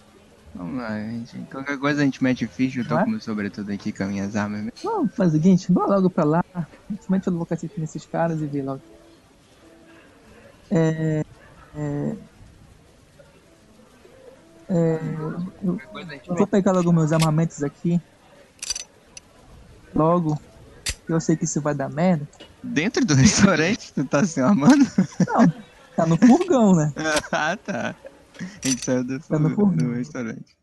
Vamos 0.55 0.76
lá, 0.76 0.98
gente. 0.98 1.38
Qualquer 1.51 1.78
coisa 1.78 2.03
a 2.03 2.05
gente 2.05 2.22
mete 2.22 2.46
ficha. 2.46 2.80
Eu 2.80 2.88
tô 2.88 2.94
Vai? 2.94 3.05
com 3.05 3.11
meu 3.11 3.20
sobretudo 3.20 3.70
aqui 3.72 3.92
com 3.92 4.03
as 4.03 4.09
minhas 4.09 4.36
armas. 4.36 4.62
mesmo. 4.62 4.72
Não, 4.82 5.09
faz 5.09 5.30
o 5.30 5.32
seguinte, 5.36 5.70
bora 5.70 5.96
logo 5.96 6.11
pra 6.11 6.24
lá. 6.24 6.44
Não 6.55 7.36
vou 7.36 7.46
cacete 7.46 7.78
nesses 7.78 8.05
caras 8.05 8.40
e 8.40 8.46
ver 8.46 8.62
logo. 8.62 8.82
É. 10.70 11.24
É. 11.76 12.16
É. 14.68 15.01
Eu, 15.62 16.36
vou 16.36 16.46
pegar 16.46 16.72
logo 16.72 16.92
meus 16.92 17.12
armamentos 17.12 17.62
aqui. 17.62 18.01
Logo. 19.94 20.40
Eu 21.09 21.20
sei 21.20 21.36
que 21.36 21.44
isso 21.44 21.61
vai 21.61 21.74
dar 21.74 21.88
merda. 21.88 22.28
Dentro 22.62 23.05
do 23.05 23.14
restaurante, 23.14 23.92
tu 23.92 24.05
tá 24.05 24.24
se 24.24 24.40
armando? 24.40 24.86
Não, 25.26 25.53
tá 25.96 26.07
no 26.07 26.16
furgão, 26.16 26.74
né? 26.74 26.92
ah, 27.32 27.57
tá. 27.57 27.94
A 28.64 28.68
gente 28.68 28.84
saiu 28.84 29.05
do, 29.05 29.18
do, 29.18 29.66
do 29.76 29.93
restaurante. 29.95 30.57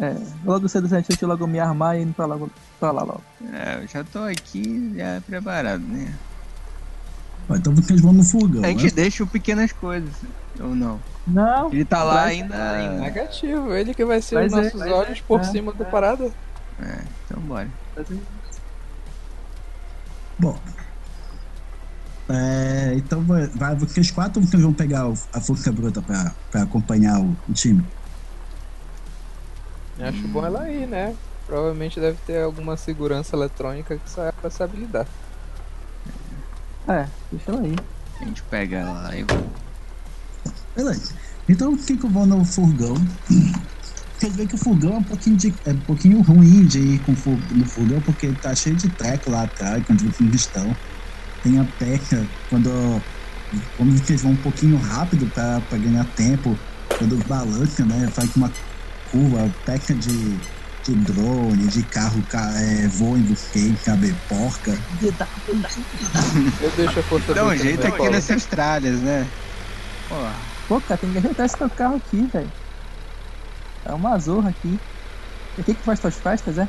É. 0.00 0.16
Logo 0.44 0.68
cedo 0.68 0.86
a 0.92 1.00
gente 1.00 1.24
logo 1.24 1.46
me 1.46 1.60
armar 1.60 1.96
e 1.98 2.02
indo 2.02 2.14
pra 2.14 2.26
lá, 2.26 2.38
pra 2.80 2.90
lá 2.90 3.02
logo. 3.02 3.22
É, 3.52 3.82
eu 3.82 3.86
já 3.88 4.02
tô 4.04 4.20
aqui 4.20 4.92
já 4.96 5.20
preparado, 5.26 5.82
né? 5.82 6.12
Ó, 7.48 7.56
Então 7.56 7.74
vocês 7.74 8.00
vão 8.00 8.12
no 8.12 8.24
fogão, 8.24 8.60
A 8.64 8.68
né? 8.68 8.78
gente 8.78 8.94
deixa 8.94 9.22
o 9.22 9.26
pequenas 9.26 9.70
coisas, 9.72 10.10
ou 10.58 10.74
não? 10.74 10.98
Não, 11.26 11.72
Ele 11.72 11.84
tá 11.84 12.02
lá 12.02 12.24
ainda. 12.24 12.98
Negativo, 12.98 13.72
ele 13.74 13.94
que 13.94 14.04
vai 14.04 14.20
ser 14.20 14.34
Vai 14.36 14.46
os 14.46 14.52
ser, 14.52 14.62
nossos 14.62 14.80
vai 14.80 14.90
olhos 14.92 15.18
ser. 15.18 15.24
por 15.24 15.40
É, 15.40 15.44
cima 15.44 15.72
da 15.72 15.84
é. 15.84 15.88
parada. 15.90 16.30
É, 16.80 16.98
então 17.26 17.40
bora. 17.42 17.68
Bom. 20.38 20.58
É, 22.34 22.94
então 22.96 23.22
vai, 23.22 23.46
vai 23.48 23.74
vocês 23.76 24.10
quatro 24.10 24.40
ou 24.40 24.46
vocês 24.46 24.62
vão 24.62 24.72
pegar 24.72 25.06
a 25.34 25.40
força 25.40 25.70
bruta 25.70 26.00
pra, 26.00 26.32
pra 26.50 26.62
acompanhar 26.62 27.20
o, 27.20 27.36
o 27.46 27.52
time? 27.52 27.84
Acho 30.00 30.26
bom 30.28 30.44
ela 30.44 30.70
ir, 30.70 30.86
né? 30.86 31.14
Provavelmente 31.46 32.00
deve 32.00 32.16
ter 32.26 32.42
alguma 32.42 32.78
segurança 32.78 33.36
eletrônica 33.36 33.98
que 33.98 34.08
saiba 34.08 34.32
pra 34.40 34.48
se 34.48 34.62
habilitar. 34.62 35.06
é, 36.88 37.06
deixa 37.30 37.52
ela 37.52 37.60
aí. 37.60 37.76
A 38.20 38.24
gente 38.24 38.42
pega 38.44 38.78
ela 38.78 38.92
lá 38.92 39.16
e 39.16 39.26
Beleza. 40.74 41.12
Então 41.46 41.72
eu 41.72 42.08
vou 42.08 42.26
no 42.26 42.44
furgão? 42.46 42.94
Vocês 44.16 44.34
veem 44.34 44.48
que 44.48 44.54
o 44.54 44.58
furgão 44.58 44.94
é 44.94 44.98
um 44.98 45.02
pouquinho, 45.02 45.36
de, 45.36 45.54
é 45.66 45.72
um 45.72 45.80
pouquinho 45.80 46.22
ruim 46.22 46.64
de 46.64 46.78
ir 46.78 46.98
com 47.00 47.12
no 47.50 47.66
furgão, 47.66 48.00
porque 48.00 48.26
ele 48.26 48.36
tá 48.36 48.54
cheio 48.54 48.76
de 48.76 48.88
treco 48.88 49.30
lá 49.30 49.42
atrás, 49.42 49.84
quando 49.84 50.10
vocês 50.10 50.34
estão. 50.34 50.74
Tem 51.42 51.58
a 51.58 51.64
peca, 51.64 52.28
quando, 52.48 52.70
quando 53.76 53.92
vocês 53.92 54.22
vão 54.22 54.32
um 54.32 54.36
pouquinho 54.36 54.76
rápido 54.78 55.28
pra, 55.30 55.60
pra 55.62 55.78
ganhar 55.78 56.04
tempo, 56.14 56.58
quando 56.98 57.18
balança, 57.26 57.84
né? 57.84 58.08
Faz 58.14 58.34
uma 58.36 58.50
curva, 59.04 59.52
peca 59.64 59.94
de, 59.94 60.38
de 60.84 60.94
drone, 61.04 61.68
de 61.68 61.84
carro 61.84 62.24
ca- 62.28 62.60
é, 62.60 62.88
voa 62.88 63.18
em 63.18 63.24
você 63.24 63.70
e 63.70 63.74
cabe 63.84 64.14
porca. 64.28 64.72
Eu 66.60 66.70
deixo 66.76 67.00
a 67.00 67.02
força 67.02 67.34
Dá 67.34 67.46
um 67.46 67.56
jeito 67.56 67.86
aqui 67.86 68.08
nessas 68.08 68.46
tralhas, 68.46 69.02
né? 69.02 69.30
Pô, 70.08 70.16
Pô, 70.68 70.80
cara, 70.80 70.98
tem 71.00 71.12
que 71.12 71.18
ajeitar 71.18 71.46
esse 71.46 71.58
teu 71.58 71.68
carro 71.70 71.96
aqui, 71.96 72.26
velho. 72.28 72.52
É 73.84 73.92
uma 73.94 74.18
zorra 74.18 74.50
aqui. 74.50 74.80
O 75.56 75.64
que 75.64 75.74
que 75.74 75.84
faz 75.84 76.00
tuas 76.00 76.16
festas, 76.16 76.58
é? 76.58 76.68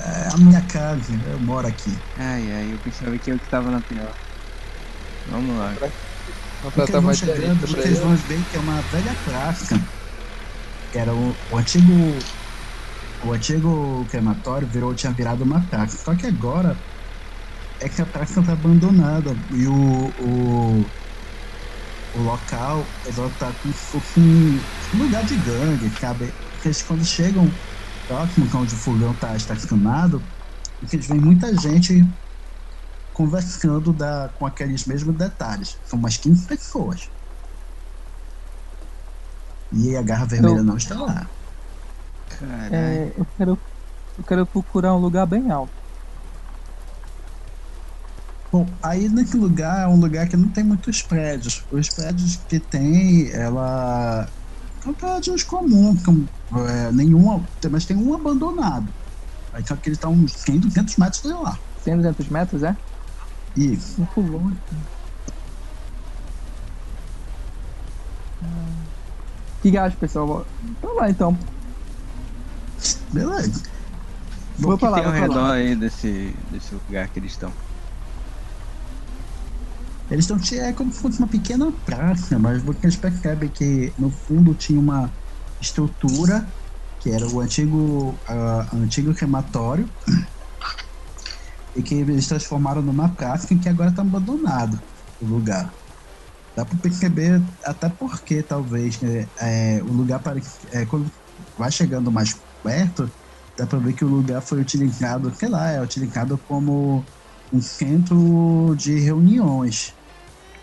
É 0.00 0.28
a 0.28 0.38
minha 0.38 0.64
casa, 0.66 1.12
eu 1.26 1.40
moro 1.40 1.66
aqui. 1.66 2.04
ai, 2.16 2.50
ai, 2.52 2.72
eu 2.74 2.80
pensava 2.80 3.18
que 3.18 3.30
eu 3.32 3.40
que 3.40 3.48
tava 3.48 3.70
na 3.70 3.82
pior. 3.82 4.14
Vamos 5.24 5.56
lá. 5.56 5.80
Porque 6.72 6.92
eles 6.92 7.02
vão 7.02 7.12
chegando, 7.14 7.66
vocês 7.68 8.00
vão 8.00 8.16
ver 8.26 8.44
que 8.46 8.56
é 8.56 8.60
uma 8.60 8.82
velha 8.82 9.16
praça. 9.24 9.76
Que 10.90 10.98
era 10.98 11.14
o, 11.14 11.40
o 11.48 11.58
antigo. 11.58 12.30
O 13.22 13.32
antigo 13.32 14.06
crematório 14.08 14.68
virou, 14.68 14.94
tinha 14.94 15.14
virado 15.14 15.44
uma 15.44 15.68
praça. 15.68 15.96
Só 15.98 16.16
que 16.16 16.26
agora 16.26 16.80
é 17.80 17.88
que 17.88 18.02
a 18.02 18.06
praça 18.06 18.42
tá 18.44 18.52
abandonada. 18.54 19.36
E 19.50 19.66
o. 19.68 19.74
o 20.18 20.92
o 22.12 22.20
local 22.20 22.94
ele 23.04 23.16
tá 23.36 23.54
como 23.54 23.74
se 23.74 23.88
fosse 23.90 24.18
um 24.18 24.66
lugar 24.92 25.24
de 25.24 25.36
gangue, 25.36 25.90
sabe? 25.98 26.32
Porque 26.52 26.68
eles, 26.68 26.82
quando 26.82 27.04
chegam 27.04 27.58
próximo, 28.08 28.48
que 28.48 28.56
é 28.56 28.58
onde 28.58 28.74
o 28.74 28.78
fogão 28.78 29.14
tá 29.16 29.36
estacionado, 29.36 30.26
eles 30.80 31.06
veem 31.06 31.20
muita 31.20 31.54
gente 31.56 32.02
conversando 33.12 33.92
da, 33.92 34.30
com 34.30 34.46
aqueles 34.46 34.86
mesmos 34.86 35.16
detalhes. 35.16 35.80
São 35.84 35.98
umas 35.98 36.16
15 36.16 36.46
pessoas. 36.46 37.10
E 39.70 39.94
a 39.96 40.02
garra 40.02 40.26
vermelha 40.26 40.58
Eu- 40.60 40.64
não 40.64 40.76
está 40.76 40.94
lá. 41.00 41.30
Caralho. 42.28 42.74
É, 42.74 43.14
eu 43.16 43.26
quero. 43.36 43.62
Eu 44.16 44.24
quero 44.24 44.46
procurar 44.46 44.94
um 44.96 44.98
lugar 45.00 45.26
bem 45.26 45.50
alto. 45.50 45.74
Bom, 48.50 48.78
aí 48.82 49.08
nesse 49.10 49.36
lugar 49.36 49.82
é 49.84 49.86
um 49.88 50.00
lugar 50.00 50.28
que 50.28 50.36
não 50.36 50.50
tem 50.50 50.64
muitos 50.64 51.02
prédios. 51.02 51.66
Os 51.70 51.90
prédios 51.90 52.36
que 52.48 52.58
tem, 52.60 53.30
ela. 53.32 54.32
São 54.82 54.94
prédios 54.94 55.42
comuns, 55.44 56.02
com, 56.04 56.28
é, 56.56 56.92
nenhum, 56.92 57.42
mas 57.70 57.84
tem 57.84 57.96
um 57.96 58.14
abandonado. 58.14 58.88
Aí 59.52 59.64
só 59.66 59.76
que 59.76 59.88
ele 59.88 59.96
está 59.96 60.08
uns 60.08 60.32
100, 60.32 60.60
200 60.60 60.96
metros 60.96 61.22
de 61.22 61.32
lá. 61.32 61.58
100, 61.84 61.96
200 61.96 62.28
metros, 62.28 62.62
é? 62.62 62.76
Isso. 63.56 63.94
Muito 63.98 64.20
longe. 64.20 64.56
Que 69.62 69.70
gajo, 69.70 69.96
pessoal? 69.96 70.46
Então 70.64 70.94
lá 70.94 71.10
então. 71.10 71.36
Beleza. 73.12 73.62
Vou 74.58 74.74
O 74.74 74.78
que 74.78 74.80
pra 74.80 74.90
lá, 74.90 74.96
tem 74.96 75.06
ao 75.06 75.12
vou 75.12 75.20
pra 75.20 75.28
redor 75.28 75.48
lá. 75.48 75.52
aí 75.54 75.74
desse, 75.74 76.34
desse 76.50 76.74
lugar 76.74 77.08
que 77.08 77.18
eles 77.18 77.32
estão? 77.32 77.52
Eles 80.10 80.28
estão 80.28 80.58
é 80.58 80.72
como 80.72 80.92
se 80.92 81.00
fosse 81.00 81.18
uma 81.18 81.28
pequena 81.28 81.70
praça, 81.84 82.38
mas 82.38 82.62
vocês 82.62 82.96
percebem 82.96 83.48
que 83.48 83.92
no 83.98 84.10
fundo 84.10 84.54
tinha 84.54 84.80
uma 84.80 85.10
estrutura 85.60 86.46
que 87.00 87.10
era 87.10 87.26
o 87.28 87.40
antigo, 87.40 88.14
ah, 88.28 88.66
antigo 88.74 89.14
crematório 89.14 89.88
e 91.76 91.82
que 91.82 91.94
eles 91.94 92.26
transformaram 92.26 92.82
numa 92.82 93.08
praça 93.08 93.46
que 93.46 93.68
agora 93.68 93.90
está 93.90 94.02
abandonado 94.02 94.80
o 95.20 95.26
lugar. 95.26 95.72
Dá 96.56 96.64
para 96.64 96.76
perceber 96.78 97.40
até 97.64 97.88
porque 97.88 98.42
talvez 98.42 99.00
né, 99.00 99.28
é, 99.38 99.80
o 99.82 99.92
lugar 99.92 100.18
para 100.18 100.40
é, 100.72 100.84
quando 100.86 101.10
vai 101.56 101.70
chegando 101.70 102.10
mais 102.10 102.36
perto 102.62 103.08
dá 103.56 103.66
para 103.66 103.78
ver 103.80 103.92
que 103.92 104.04
o 104.04 104.08
lugar 104.08 104.40
foi 104.40 104.60
utilizado, 104.60 105.34
sei 105.34 105.48
lá, 105.48 105.70
é 105.70 105.82
utilizado 105.82 106.38
como 106.46 107.04
um 107.52 107.60
centro 107.60 108.74
de 108.76 108.98
reuniões. 109.00 109.92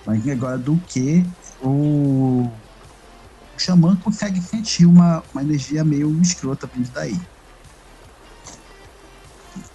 Mas 0.06 0.26
agora 0.30 0.58
do 0.58 0.78
que 0.78 1.26
o, 1.62 2.50
o 3.56 3.62
xamã 3.62 3.96
consegue 3.98 4.42
sentir 4.42 4.86
uma, 4.86 5.24
uma 5.34 5.42
energia 5.42 5.84
meio 5.84 6.12
escrota 6.22 6.68
vindo 6.68 6.90
daí. 6.92 7.16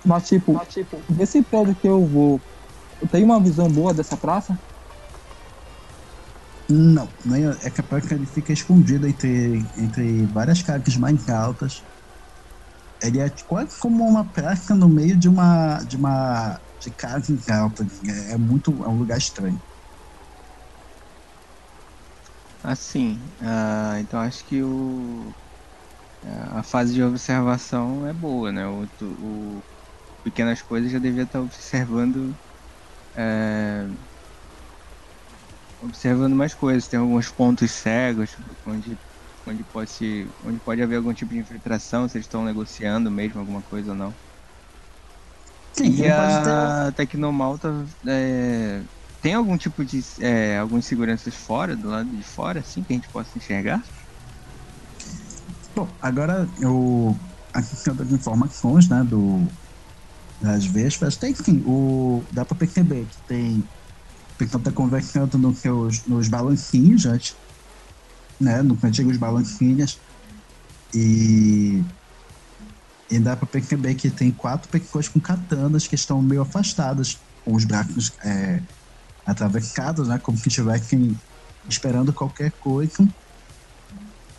Mas 0.05 0.29
tipo, 0.29 0.61
desse 1.09 1.43
prédio 1.43 1.75
que 1.75 1.89
eu 1.89 2.05
vou, 2.07 2.41
eu 3.01 3.09
tenho 3.09 3.25
uma 3.25 3.41
visão 3.41 3.69
boa 3.71 3.95
dessa 3.95 4.17
praça? 4.17 4.59
Não, 6.69 7.09
nem 7.25 7.47
é 7.47 7.71
capaz 7.71 8.07
que 8.07 8.15
ele 8.15 8.27
fica 8.27 8.53
escondido 8.53 9.07
entre, 9.07 9.65
entre 9.77 10.25
várias 10.27 10.63
casas 10.63 10.97
mais 10.97 11.29
altas. 11.29 11.83
Ele 13.03 13.19
é 13.19 13.29
quase 13.49 13.77
como 13.81 14.07
uma 14.07 14.25
praça 14.25 14.75
no 14.75 14.89
meio 14.89 15.17
de 15.19 15.29
uma 15.29 15.83
de 15.83 15.97
uma 15.97 16.61
de 16.79 16.91
casas 16.91 17.49
altas. 17.49 17.87
É, 18.07 18.33
é 18.35 18.37
muito 18.37 18.71
é 18.85 18.89
um 18.89 18.99
lugar 18.99 19.19
estranho. 19.19 19.61
Assim, 22.63 23.35
ah, 23.41 23.99
então 24.01 24.21
acho 24.21 24.45
que 24.47 24.63
o 24.63 25.35
a 26.23 26.63
fase 26.63 26.95
de 26.95 27.03
observação 27.03 28.07
é 28.07 28.13
boa, 28.13 28.53
né? 28.53 28.67
O, 28.69 28.87
o 29.03 29.65
pequenas 30.23 30.63
coisas 30.63 30.93
já 30.93 30.99
devia 30.99 31.25
estar 31.25 31.43
observando 31.43 32.39
é, 33.17 33.87
observando 35.79 36.35
mais 36.37 36.55
coisas. 36.55 36.89
Tem 36.89 36.99
alguns 36.99 37.31
pontos 37.31 37.71
cegos 37.73 38.37
onde 38.65 39.01
onde 39.47 39.65
pode 39.65 39.91
se, 39.91 40.35
onde 40.43 40.61
pode 40.61 40.83
haver 40.83 40.97
algum 40.97 41.15
tipo 41.15 41.33
de 41.33 41.41
infiltração, 41.41 42.07
se 42.09 42.17
eles 42.19 42.27
estão 42.27 42.45
negociando 42.45 43.11
mesmo 43.11 43.41
alguma 43.41 43.63
coisa 43.63 43.93
ou 43.93 43.97
não. 43.97 44.17
Sim, 45.73 45.93
E 46.03 46.11
pode 46.13 46.41
ter- 46.41 46.57
a 46.59 46.93
Tecnomalta 46.95 47.85
é, 48.07 48.85
tem 49.23 49.35
algum 49.35 49.57
tipo 49.57 49.85
de 49.85 50.03
é, 50.21 50.59
algumas 50.59 50.85
seguranças 50.85 51.35
fora, 51.35 51.77
do 51.77 51.89
lado 51.89 52.09
de 52.09 52.23
fora, 52.23 52.61
assim, 52.61 52.83
que 52.83 52.93
a 52.93 52.97
gente 52.97 53.09
possa 53.09 53.37
enxergar? 53.37 53.83
Bom, 55.75 55.89
agora 56.01 56.49
eu 56.59 57.17
aqui 57.53 57.77
tem 57.77 57.93
outras 57.93 58.13
informações, 58.13 58.89
né, 58.89 59.05
do 59.05 59.47
das 60.41 60.65
vespas. 60.65 61.17
Tem 61.17 61.35
sim, 61.35 61.63
o 61.67 62.25
dá 62.33 62.45
para 62.45 62.57
perceber 62.57 63.07
que 63.07 63.17
tem 63.29 63.59
o 63.59 64.39
pessoal 64.39 64.63
tá 64.63 64.73
conversando 64.73 65.37
nos 65.37 65.59
seus 65.59 66.07
nos 66.07 66.29
balancinhos, 66.29 67.05
antes, 67.05 67.37
né, 68.41 68.63
nos 68.63 68.83
antigos 68.83 69.17
balancinhos 69.19 69.99
e 70.95 71.83
e 73.11 73.19
dá 73.19 73.37
para 73.37 73.47
perceber 73.47 73.97
que 73.97 74.09
tem 74.09 74.31
quatro 74.31 74.69
pessoas 74.69 75.09
com 75.09 75.21
katanas 75.21 75.87
que 75.87 75.97
estão 75.97 76.23
meio 76.23 76.43
afastadas, 76.43 77.19
com 77.45 77.55
os 77.55 77.65
braços 77.65 78.13
é, 78.25 78.63
atravessados, 79.31 80.09
né, 80.09 80.19
como 80.19 80.37
se 80.37 80.49
estivessem 80.49 81.19
esperando 81.69 82.13
qualquer 82.13 82.53
coisa. 82.53 83.07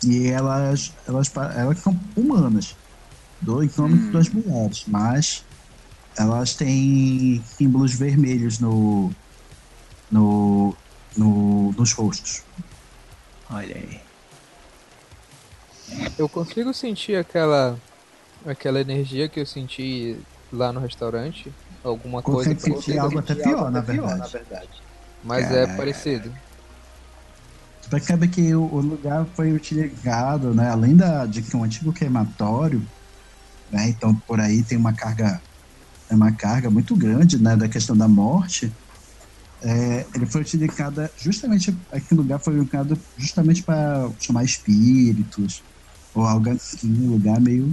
E 0.04 0.28
elas, 0.28 0.92
elas, 1.06 1.32
elas 1.56 1.78
são 1.78 1.98
humanas. 2.16 2.76
Dois 3.40 3.78
homens 3.78 4.02
Hum. 4.02 4.08
e 4.08 4.10
duas 4.10 4.28
mulheres. 4.28 4.84
Mas 4.86 5.44
elas 6.16 6.54
têm 6.54 7.42
símbolos 7.56 7.94
vermelhos 7.94 8.58
no, 8.58 9.10
no, 10.10 10.76
no, 11.16 11.72
nos 11.72 11.92
rostos. 11.92 12.42
Olha 13.50 13.76
aí. 13.76 14.00
Eu 16.18 16.28
consigo 16.28 16.72
sentir 16.72 17.16
aquela 17.16 17.78
aquela 18.44 18.80
energia 18.80 19.28
que 19.28 19.38
eu 19.38 19.46
senti 19.46 20.16
lá 20.52 20.72
no 20.72 20.80
restaurante? 20.80 21.52
Alguma 21.82 22.22
coisa 22.22 22.54
Consegue 22.54 22.74
sentir 22.74 22.98
algo 22.98 23.18
até 23.18 23.34
pior, 23.34 23.70
na 23.70 23.80
verdade. 23.80 24.38
Mas 25.24 25.46
Cara. 25.46 25.56
é 25.56 25.76
parecido. 25.76 26.32
Percebe 27.88 28.28
que 28.28 28.54
o, 28.54 28.62
o 28.62 28.80
lugar 28.80 29.26
foi 29.34 29.52
utilizado, 29.52 30.54
né? 30.54 30.70
Além 30.70 30.96
da, 30.96 31.26
de 31.26 31.42
que 31.42 31.56
um 31.56 31.64
antigo 31.64 31.92
crematório, 31.92 32.82
né? 33.70 33.88
Então 33.88 34.14
por 34.26 34.40
aí 34.40 34.62
tem 34.62 34.78
uma 34.78 34.92
carga, 34.92 35.40
é 36.08 36.14
uma 36.14 36.32
carga 36.32 36.70
muito 36.70 36.94
grande, 36.96 37.42
né? 37.42 37.56
Da 37.56 37.68
questão 37.68 37.96
da 37.96 38.08
morte. 38.08 38.72
É, 39.62 40.06
ele 40.14 40.26
foi 40.26 40.40
utilizado 40.40 41.08
justamente 41.16 41.72
aquele 41.92 42.20
lugar 42.20 42.40
foi 42.40 42.58
utilizado 42.58 42.98
justamente 43.16 43.62
para 43.62 44.10
chamar 44.18 44.42
espíritos 44.42 45.62
ou 46.12 46.24
algo 46.24 46.50
assim, 46.50 46.90
um 47.06 47.10
lugar 47.10 47.40
meio 47.40 47.72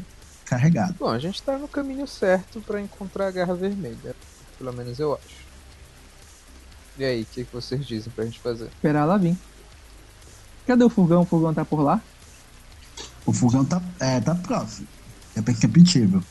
carregado. 0.49 0.95
Bom, 0.99 1.09
a 1.09 1.19
gente 1.19 1.41
tá 1.43 1.57
no 1.57 1.67
caminho 1.67 2.07
certo 2.07 2.59
pra 2.61 2.81
encontrar 2.81 3.27
a 3.27 3.31
Garra 3.31 3.53
Vermelha. 3.53 4.15
Pelo 4.57 4.73
menos 4.73 4.99
eu 4.99 5.13
acho. 5.13 5.39
E 6.97 7.05
aí, 7.05 7.21
o 7.21 7.25
que, 7.25 7.45
que 7.45 7.53
vocês 7.53 7.85
dizem 7.85 8.11
pra 8.11 8.25
gente 8.25 8.39
fazer? 8.39 8.65
Esperar 8.65 9.03
ela 9.03 9.17
vir. 9.17 9.37
Cadê 10.65 10.83
o 10.83 10.89
fogão? 10.89 11.21
O 11.21 11.25
fogão 11.25 11.53
tá 11.53 11.63
por 11.63 11.81
lá? 11.81 12.01
O 13.25 13.31
fogão 13.31 13.63
tá, 13.63 13.81
é, 13.99 14.19
tá 14.19 14.33
próximo, 14.33 14.87
é 15.35 15.41
perceptível. 15.41 16.23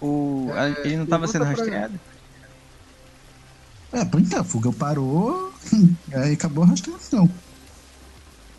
O, 0.00 0.50
É, 0.54 0.86
ele 0.86 0.96
não 0.96 1.04
estava 1.04 1.26
sendo 1.28 1.44
rastreado? 1.44 1.98
É, 3.92 4.04
por 4.04 4.20
então, 4.20 4.40
o 4.42 4.44
fogão 4.44 4.72
parou, 4.72 5.52
aí 6.12 6.32
acabou 6.32 6.64
a 6.64 6.66
rastreação. 6.66 7.30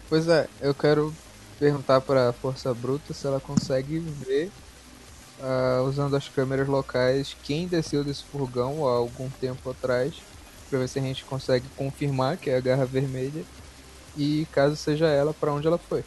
Pois 0.08 0.28
é, 0.30 0.48
eu 0.62 0.74
quero 0.74 1.14
perguntar 1.60 2.02
para 2.02 2.30
a 2.30 2.34
Força 2.34 2.74
Bruta 2.74 3.14
se 3.14 3.26
ela 3.26 3.40
consegue 3.40 4.00
ver, 4.00 4.52
uh, 5.40 5.84
usando 5.88 6.16
as 6.16 6.28
câmeras 6.28 6.68
locais, 6.68 7.36
quem 7.44 7.68
desceu 7.68 8.04
desse 8.04 8.24
furgão 8.24 8.88
há 8.88 8.92
algum 8.94 9.30
tempo 9.30 9.70
atrás, 9.70 10.16
para 10.70 10.80
ver 10.80 10.90
se 10.90 11.00
a 11.00 11.02
gente 11.02 11.24
consegue 11.26 11.66
confirmar 11.76 12.38
que 12.38 12.50
é 12.50 12.58
a 12.58 12.62
Garra 12.62 12.86
Vermelha 12.86 13.44
e, 14.18 14.48
caso 14.52 14.76
seja 14.76 15.08
ela, 15.08 15.34
para 15.34 15.54
onde 15.54 15.68
ela 15.68 15.78
foi. 15.78 16.04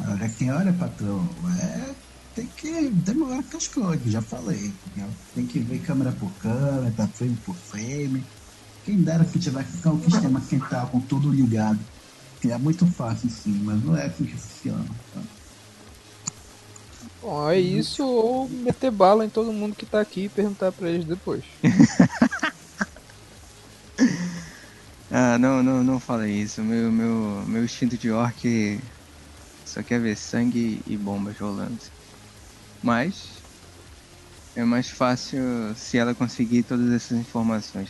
Olha 0.00 0.28
quem 0.28 0.52
olha, 0.52 0.72
patrão, 0.72 1.28
é, 1.60 1.94
tem 2.34 2.46
que 2.46 2.90
demorar 2.90 3.42
com 3.44 3.56
as 3.56 3.68
coisas, 3.68 4.10
já 4.10 4.20
falei. 4.20 4.72
Tem 5.34 5.46
que 5.46 5.60
ver 5.60 5.80
câmera 5.80 6.12
por 6.12 6.30
câmera, 6.34 7.08
frame 7.08 7.36
por 7.44 7.54
frame. 7.54 8.24
Quem 8.84 9.02
dera 9.02 9.24
que 9.24 9.38
tiver 9.38 9.64
com 9.82 9.90
o 9.90 10.04
sistema 10.04 10.40
central 10.40 10.88
com 10.88 11.00
tudo 11.00 11.30
ligado. 11.30 11.78
Que 12.40 12.50
é 12.50 12.58
muito 12.58 12.84
fácil 12.86 13.30
sim, 13.30 13.62
mas 13.64 13.80
não 13.82 13.96
é 13.96 14.06
assim 14.06 14.24
que 14.24 14.36
funciona. 14.36 14.84
Tá? 15.14 15.20
Bom, 17.22 17.50
é 17.50 17.58
isso 17.58 18.04
ou 18.04 18.46
meter 18.48 18.90
bala 18.90 19.24
em 19.24 19.30
todo 19.30 19.50
mundo 19.50 19.74
que 19.74 19.86
tá 19.86 20.02
aqui 20.02 20.24
e 20.24 20.28
perguntar 20.28 20.70
pra 20.72 20.90
eles 20.90 21.06
depois. 21.06 21.42
ah, 25.10 25.38
não, 25.38 25.62
não, 25.62 25.82
não 25.82 25.98
fala 25.98 26.28
isso. 26.28 26.62
Meu, 26.62 26.92
meu, 26.92 27.42
meu 27.46 27.64
instinto 27.64 27.96
de 27.96 28.10
orc 28.10 28.78
só 29.64 29.82
quer 29.82 30.00
ver 30.00 30.16
sangue 30.16 30.82
e 30.86 30.98
bombas 30.98 31.38
rolando. 31.38 31.78
Mas 32.82 33.44
é 34.54 34.62
mais 34.62 34.90
fácil 34.90 35.40
se 35.74 35.98
ela 35.98 36.14
conseguir 36.14 36.62
todas 36.62 36.92
essas 36.92 37.18
informações. 37.18 37.88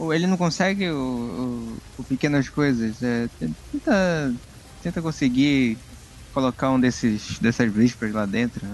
Ou 0.00 0.14
ele 0.14 0.26
não 0.26 0.38
consegue 0.38 0.90
o, 0.90 0.96
o, 0.96 1.76
o 1.98 2.04
pequenas 2.04 2.48
coisas. 2.48 3.02
É, 3.02 3.28
tenta, 3.38 4.34
tenta 4.80 5.02
conseguir 5.02 5.78
colocar 6.32 6.70
um 6.70 6.80
desses 6.80 7.38
dessas 7.38 7.70
vísperas 7.70 8.14
lá 8.14 8.24
dentro. 8.24 8.66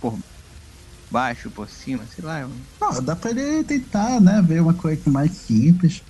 Por 0.00 0.18
baixo, 1.08 1.48
por 1.52 1.68
cima, 1.68 2.04
sei 2.08 2.24
lá. 2.24 2.48
Não, 2.80 3.04
dá 3.04 3.14
pra 3.14 3.30
ele 3.30 3.62
tentar, 3.62 4.20
né? 4.20 4.42
Ver 4.42 4.60
uma 4.60 4.74
coisa 4.74 5.08
mais 5.08 5.30
simples. 5.30 6.02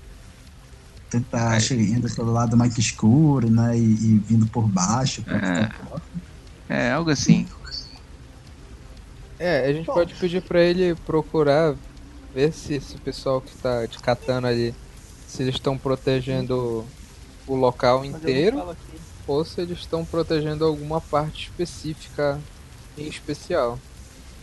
Tentar 1.10 1.58
é. 1.58 1.74
indo 1.74 2.12
pelo 2.14 2.32
lado 2.32 2.56
mais 2.56 2.78
escuro, 2.78 3.50
né? 3.50 3.78
E, 3.78 3.82
e 3.82 4.18
vindo 4.20 4.46
por 4.46 4.66
baixo. 4.66 5.22
É. 6.68 6.86
é, 6.86 6.92
algo 6.92 7.10
assim. 7.10 7.46
É, 9.38 9.66
a 9.66 9.72
gente 9.74 9.84
Bom. 9.84 9.92
pode 9.92 10.14
pedir 10.14 10.40
pra 10.40 10.62
ele 10.62 10.94
procurar 10.94 11.76
ver 12.34 12.52
se 12.52 12.74
esse 12.74 12.96
pessoal 12.98 13.40
que 13.40 13.56
tá 13.56 13.86
de 13.86 13.98
katana 13.98 14.48
ali, 14.48 14.74
se 15.26 15.42
eles 15.42 15.54
estão 15.54 15.78
protegendo 15.78 16.84
o 17.46 17.54
local 17.54 18.04
inteiro 18.04 18.76
ou 19.26 19.44
se 19.44 19.60
eles 19.60 19.78
estão 19.78 20.04
protegendo 20.04 20.64
alguma 20.64 21.00
parte 21.00 21.44
específica 21.44 22.40
em 22.96 23.06
especial. 23.06 23.78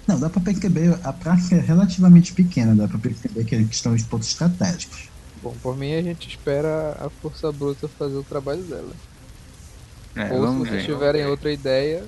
Não, 0.07 0.19
dá 0.19 0.29
pra 0.29 0.41
perceber, 0.41 0.97
a 1.03 1.13
praça 1.13 1.55
é 1.55 1.59
relativamente 1.59 2.33
pequena, 2.33 2.75
dá 2.75 2.87
pra 2.87 2.97
perceber 2.97 3.45
que 3.45 3.55
estão 3.55 3.93
os 3.93 4.03
pontos 4.03 4.29
estratégicos. 4.29 5.09
Bom, 5.41 5.55
por 5.61 5.77
mim 5.77 5.93
a 5.93 6.01
gente 6.01 6.27
espera 6.27 6.97
a 6.99 7.09
Força 7.09 7.51
Bruta 7.51 7.87
fazer 7.87 8.15
o 8.15 8.23
trabalho 8.23 8.63
dela. 8.63 8.91
É, 10.15 10.33
Ou 10.33 10.47
se 10.47 10.57
vocês 10.59 10.85
tiverem 10.85 11.25
outra 11.25 11.51
ideia, 11.51 12.03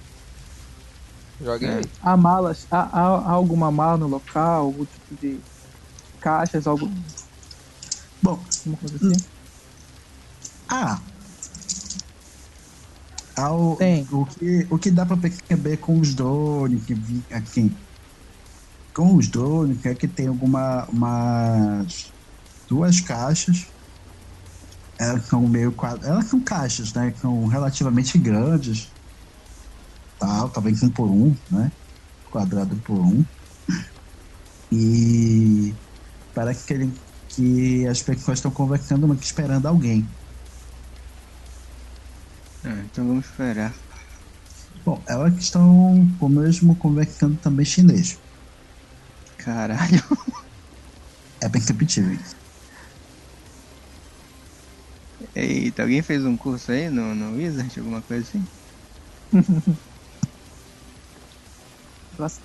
joguem 1.41 1.69
é. 1.69 1.73
aí. 1.75 1.83
Há 2.01 2.17
malas, 2.17 2.67
há, 2.69 2.81
há, 2.81 3.01
há, 3.01 3.31
alguma 3.31 3.71
mala 3.71 3.97
no 3.97 4.07
local, 4.07 4.65
algum 4.65 4.85
tipo 4.85 5.15
de 5.21 5.39
caixas, 6.23 6.65
algo. 6.65 6.89
Bom, 8.21 8.39
uma 8.65 8.77
coisa 8.77 8.95
assim? 8.95 9.25
Ah, 10.69 10.99
ao, 13.35 13.75
Tem. 13.77 14.07
O, 14.11 14.25
que, 14.25 14.67
o 14.69 14.77
que 14.77 14.91
dá 14.91 15.05
pra 15.05 15.17
perceber 15.17 15.77
com 15.77 15.99
os 15.99 16.13
drones 16.13 16.83
que 16.85 16.93
vi 16.93 17.23
aqui. 17.31 17.75
Com 18.93 19.15
os 19.15 19.27
drones, 19.27 19.83
é 19.85 19.95
que 19.95 20.07
tem 20.07 20.27
alguma 20.27 20.85
umas 20.85 22.11
duas 22.69 23.01
caixas. 23.01 23.65
Elas 24.99 25.25
são 25.25 25.47
meio 25.47 25.71
quadro, 25.71 26.07
Elas 26.07 26.25
são 26.25 26.39
caixas, 26.39 26.93
né? 26.93 27.13
São 27.19 27.47
relativamente 27.47 28.17
grandes. 28.19 28.91
Tal, 30.19 30.49
talvez 30.49 30.83
um 30.83 30.89
por 30.89 31.09
um, 31.09 31.35
né? 31.49 31.71
Quadrado 32.29 32.75
por 32.77 32.99
um. 32.99 33.25
E 34.71 35.73
parece 36.33 36.65
que, 36.65 36.73
ele, 36.73 36.93
que 37.29 37.87
as 37.87 38.01
pessoas 38.01 38.39
estão 38.39 38.51
conversando, 38.51 39.07
mas 39.07 39.19
esperando 39.21 39.67
alguém. 39.67 40.07
É, 42.63 42.69
então 42.85 43.07
vamos 43.07 43.25
esperar. 43.25 43.73
Bom, 44.85 45.01
elas 45.07 45.35
estão 45.37 46.07
com 46.19 46.29
mesmo 46.29 46.75
conversando 46.75 47.37
também 47.37 47.65
chinês. 47.65 48.19
Caralho. 49.37 50.03
É 51.41 51.49
perceptível 51.49 52.13
isso. 52.13 52.37
Eita, 55.35 55.81
alguém 55.81 56.01
fez 56.01 56.23
um 56.25 56.37
curso 56.37 56.71
aí 56.71 56.89
no, 56.89 57.13
no 57.13 57.35
Wizard, 57.35 57.77
alguma 57.79 58.01
coisa 58.01 58.25
assim? 58.25 58.47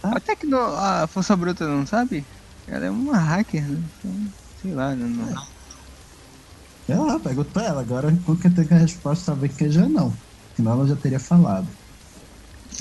Até 0.03 0.35
que 0.35 0.47
no, 0.47 0.59
a 0.59 1.07
Força 1.07 1.37
Bruta 1.37 1.67
não 1.67 1.87
sabe? 1.87 2.27
Ela 2.71 2.87
é 2.87 2.91
uma 2.91 3.17
hacker, 3.17 3.63
né? 3.63 3.83
Então, 3.99 4.27
sei 4.63 4.73
lá, 4.73 4.95
não. 4.95 5.09
não... 5.09 5.47
É 6.89 6.95
lá, 6.97 7.19
pergunta 7.19 7.51
pra 7.53 7.65
ela. 7.65 7.81
Agora, 7.81 8.11
que 8.41 8.51
tem 8.51 8.77
a 8.77 8.81
resposta, 8.81 9.27
talvez 9.27 9.55
que 9.55 9.71
já 9.71 9.89
não. 9.89 10.13
Senão 10.57 10.73
ela 10.73 10.87
já 10.87 10.97
teria 10.97 11.21
falado. 11.21 11.67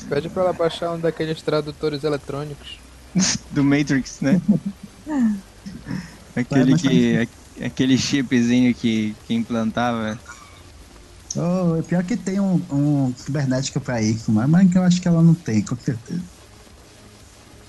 Pede 0.09 0.29
pra 0.29 0.43
ela 0.43 0.53
baixar 0.53 0.91
um 0.91 0.99
daqueles 0.99 1.41
tradutores 1.41 2.03
eletrônicos. 2.03 2.79
Do 3.51 3.63
Matrix, 3.63 4.21
né? 4.21 4.41
aquele 6.35 6.77
que. 6.77 7.29
Aquele 7.63 7.97
chipzinho 7.97 8.73
que, 8.75 9.15
que 9.25 9.33
implantava. 9.33 10.19
Oh, 11.35 11.75
é 11.75 11.81
pior 11.81 12.03
que 12.03 12.15
tem 12.15 12.39
um, 12.39 12.61
um 12.71 13.13
cibernética 13.15 13.79
pra 13.79 14.01
isso, 14.01 14.31
mas, 14.31 14.47
mas 14.47 14.75
eu 14.75 14.83
acho 14.83 15.01
que 15.01 15.07
ela 15.07 15.23
não 15.23 15.33
tem, 15.33 15.63
com 15.63 15.75
certeza. 15.75 16.21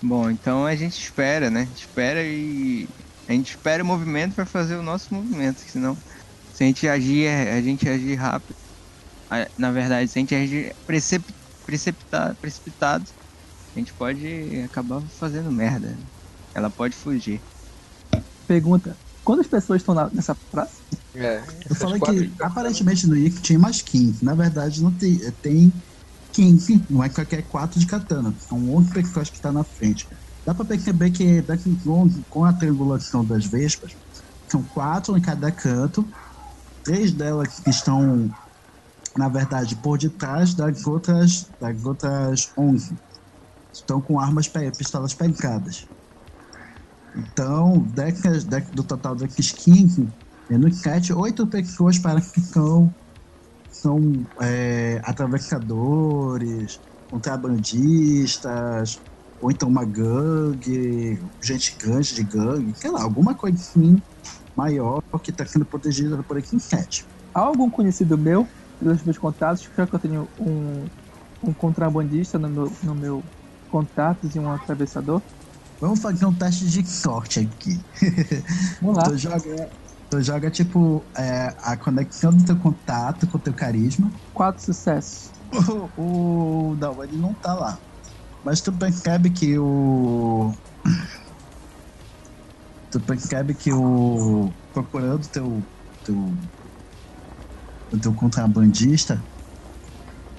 Bom, 0.02 0.30
então 0.30 0.64
a 0.64 0.76
gente 0.76 0.98
espera, 0.98 1.50
né? 1.50 1.70
Espera 1.74 2.22
e. 2.24 2.88
A 3.26 3.32
gente 3.32 3.50
espera 3.50 3.82
o 3.82 3.86
movimento 3.86 4.34
para 4.34 4.46
fazer 4.46 4.76
o 4.76 4.82
nosso 4.82 5.12
movimento, 5.12 5.60
senão 5.60 5.98
se 6.50 6.64
a 6.64 6.66
gente 6.66 6.88
agir, 6.88 7.28
a 7.28 7.60
gente 7.60 7.88
agir 7.88 8.14
rápido, 8.14 8.56
na 9.56 9.70
verdade, 9.70 10.10
se 10.10 10.18
a 10.18 10.20
gente 10.20 10.34
agir 10.34 10.74
precip, 10.86 11.24
precipitado, 11.64 12.36
precipitado, 12.40 13.04
a 13.74 13.78
gente 13.78 13.92
pode 13.94 14.26
acabar 14.64 15.02
fazendo 15.10 15.52
merda. 15.52 15.98
Ela 16.54 16.70
pode 16.70 16.96
fugir. 16.96 17.40
Pergunta: 18.46 18.98
quantas 19.22 19.46
pessoas 19.46 19.82
estão 19.82 19.94
nessa 20.12 20.34
praça? 20.50 20.82
É, 21.14 21.42
eu 21.68 21.76
falei 21.76 22.00
que 22.00 22.34
aparentemente 22.42 23.06
no 23.06 23.16
IC 23.16 23.42
tinha 23.42 23.58
mais 23.58 23.82
15. 23.82 24.24
Na 24.24 24.34
verdade, 24.34 24.82
não 24.82 24.96
tem, 24.96 25.18
tem 25.42 25.72
15, 26.32 26.84
não 26.90 27.02
é 27.02 27.08
qualquer 27.08 27.42
4 27.42 27.80
de 27.80 27.86
katana. 27.86 28.34
São 28.48 28.74
11 28.76 28.90
pessoas 28.90 29.28
que 29.28 29.36
estão 29.36 29.52
tá 29.52 29.58
na 29.58 29.64
frente. 29.64 30.08
Dá 30.44 30.54
pra 30.54 30.64
perceber 30.64 31.10
que 31.10 31.42
daqui 31.42 31.76
11, 31.86 32.24
com 32.30 32.44
a 32.44 32.52
triangulação 32.52 33.24
das 33.24 33.44
vespas, 33.46 33.96
são 34.48 34.62
quatro 34.62 35.16
em 35.16 35.20
cada 35.20 35.50
canto 35.50 36.08
três 36.88 37.12
delas 37.12 37.60
que 37.60 37.68
estão, 37.68 38.30
na 39.14 39.28
verdade, 39.28 39.76
por 39.76 39.98
detrás 39.98 40.54
das 40.54 40.86
outras, 40.86 41.46
das 41.60 41.84
outras 41.84 42.50
11. 42.56 42.96
Estão 43.70 44.00
com 44.00 44.18
armas, 44.18 44.48
pistolas 44.48 45.12
pegadas. 45.12 45.86
Então, 47.14 47.80
decas, 47.92 48.44
do 48.44 48.82
total 48.82 49.14
desses 49.14 49.52
15, 49.52 50.08
menos 50.48 50.80
7, 50.80 51.12
8 51.12 51.46
pessoas 51.48 51.98
parece 51.98 52.32
que 52.32 52.40
são, 52.40 52.94
são 53.80 54.26
é, 54.40 55.00
atravessadores, 55.04 56.80
contrabandistas, 57.10 59.00
ou 59.40 59.50
então 59.50 59.68
uma 59.68 59.84
gangue, 59.84 61.22
gente 61.42 61.76
grande 61.78 62.14
de 62.14 62.24
gangue, 62.24 62.74
sei 62.76 62.90
lá, 62.90 63.02
alguma 63.02 63.34
coisa 63.34 63.56
assim 63.56 64.00
maior 64.56 65.00
que 65.22 65.30
está 65.30 65.46
sendo 65.46 65.64
protegida 65.64 66.20
por 66.24 66.36
aqui 66.36 66.56
em 66.56 66.58
7. 66.58 67.06
Há 67.32 67.40
algum 67.40 67.70
conhecido 67.70 68.18
meu, 68.18 68.46
pelos 68.78 69.02
meus 69.04 69.18
contatos, 69.18 69.68
já 69.76 69.86
que 69.86 69.94
eu 69.94 69.98
tenho 69.98 70.28
um, 70.40 70.84
um 71.42 71.54
contrabandista 71.54 72.38
no 72.38 72.48
meu, 72.48 72.72
no 72.82 72.94
meu 72.94 73.22
contatos 73.70 74.34
e 74.34 74.38
um 74.38 74.50
atravessador? 74.50 75.22
Vamos 75.80 76.00
fazer 76.00 76.26
um 76.26 76.34
teste 76.34 76.66
de 76.66 76.84
sorte 76.88 77.40
aqui. 77.40 77.80
Vamos 78.80 78.96
lá. 78.96 79.04
tu, 79.08 79.16
joga, 79.16 79.70
tu 80.10 80.22
joga, 80.22 80.50
tipo, 80.50 81.02
é, 81.16 81.54
a 81.62 81.76
conexão 81.76 82.32
do 82.32 82.44
teu 82.44 82.56
contato 82.56 83.26
com 83.26 83.38
o 83.38 83.40
teu 83.40 83.52
carisma. 83.54 84.10
Quatro 84.34 84.64
sucessos. 84.64 85.32
O, 85.96 86.70
o, 86.72 86.76
não, 86.76 87.02
ele 87.02 87.16
não 87.16 87.32
tá 87.32 87.54
lá. 87.54 87.78
Mas 88.44 88.60
tu 88.60 88.72
percebe 88.72 89.30
que 89.30 89.58
o 89.58 90.52
tu 92.90 93.00
percebe 93.00 93.54
que 93.54 93.72
o 93.72 94.50
procurando 94.72 95.26
teu 95.28 95.62
teu, 96.04 96.16
o 97.92 97.98
teu 97.98 98.14
contrabandista, 98.14 99.22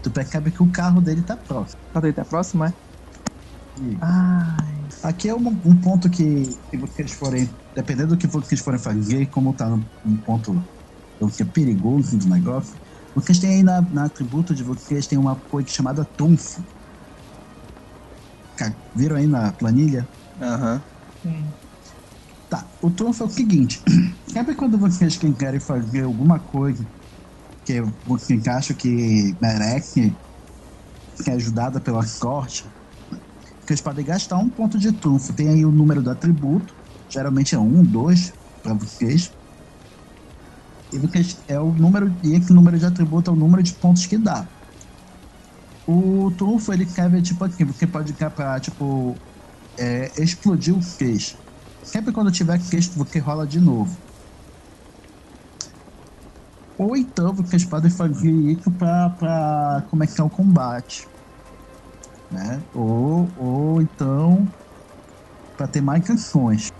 tu 0.01 0.11
percebe 0.11 0.51
que 0.51 0.63
o 0.63 0.71
carro 0.71 1.01
dele 1.01 1.21
tá 1.21 1.35
próximo. 1.37 1.81
O 1.89 1.93
carro 1.93 2.01
dele 2.03 2.13
tá 2.13 2.25
próximo, 2.25 2.65
é? 2.65 2.73
E 3.81 3.97
Ai. 4.01 4.87
aqui 5.03 5.29
é 5.29 5.35
um, 5.35 5.47
um 5.47 5.75
ponto 5.81 6.09
que, 6.09 6.57
que 6.69 6.77
vocês 6.77 7.11
forem, 7.13 7.49
dependendo 7.79 8.15
do 8.15 8.17
que 8.17 8.27
vocês 8.27 8.59
forem 8.59 8.79
fazer, 8.79 9.25
como 9.27 9.53
tá 9.53 9.69
num, 9.69 9.83
um 10.05 10.17
ponto 10.17 10.61
que 11.35 11.43
é 11.43 11.45
perigoso 11.45 12.17
do 12.17 12.27
negócio, 12.27 12.77
vocês 13.15 13.39
têm 13.39 13.55
aí 13.55 13.63
na, 13.63 13.81
na 13.81 14.05
atributo 14.05 14.53
de 14.53 14.63
vocês 14.63 15.07
tem 15.07 15.17
uma 15.17 15.35
coisa 15.35 15.69
chamada 15.69 16.03
trunfo. 16.03 16.61
Viram 18.95 19.15
aí 19.15 19.27
na 19.27 19.51
planilha? 19.53 20.07
Aham. 20.41 20.81
Hum. 21.25 21.43
Tá, 22.49 22.65
o 22.81 22.89
trunfo 22.89 23.23
é 23.23 23.25
o 23.27 23.29
seguinte: 23.29 23.81
sempre 24.27 24.55
quando 24.55 24.77
vocês 24.77 25.15
que 25.15 25.31
querem 25.33 25.59
fazer 25.59 26.03
alguma 26.03 26.39
coisa 26.39 26.85
que 27.63 27.81
vocês 28.05 28.45
acham 28.47 28.75
que 28.75 29.37
merece 29.41 30.13
ser 31.15 31.31
ajudada 31.31 31.79
pela 31.79 32.05
sorte, 32.05 32.65
vocês 33.61 33.81
podem 33.81 34.03
gastar 34.03 34.37
um 34.37 34.49
ponto 34.49 34.77
de 34.79 34.91
trunfo. 34.91 35.33
Tem 35.33 35.47
aí 35.47 35.63
o 35.63 35.71
número 35.71 36.01
do 36.01 36.09
atributo, 36.09 36.78
geralmente 37.09 37.55
é 37.55 37.59
um, 37.59 37.83
dois 37.83 38.31
para 38.61 38.73
vocês. 38.73 39.31
E 40.91 40.97
vocês, 40.97 41.37
é 41.47 41.59
o 41.59 41.71
número, 41.71 42.13
e 42.23 42.35
esse 42.35 42.53
número 42.53 42.77
de 42.77 42.85
atributo 42.85 43.29
é 43.29 43.33
o 43.33 43.35
número 43.35 43.61
de 43.61 43.73
pontos 43.73 44.05
que 44.05 44.17
dá. 44.17 44.45
O 45.87 46.31
trunfo 46.37 46.71
ele 46.71 46.85
serve 46.85 47.21
tipo 47.21 47.43
assim, 47.43 47.65
você 47.65 47.87
pode 47.87 48.13
ficar 48.13 48.29
pra 48.29 48.59
tipo 48.59 49.15
é, 49.77 50.11
explodir 50.17 50.75
o 50.75 50.79
queijo. 50.97 51.35
Sempre 51.83 52.11
quando 52.11 52.31
tiver 52.31 52.59
queixo, 52.59 52.91
você 52.91 53.19
rola 53.19 53.47
de 53.47 53.59
novo. 53.59 53.95
Ou 56.77 56.95
então 56.95 57.33
vocês 57.33 57.65
podem 57.65 57.89
fazer 57.89 58.31
isso 58.31 58.71
pra 58.71 59.83
começar 59.89 60.23
o 60.23 60.29
combate. 60.29 61.07
Né? 62.31 62.61
Ou, 62.73 63.27
ou 63.37 63.81
então 63.81 64.47
pra 65.57 65.67
ter 65.67 65.81
mais 65.81 66.09
ações. 66.09 66.71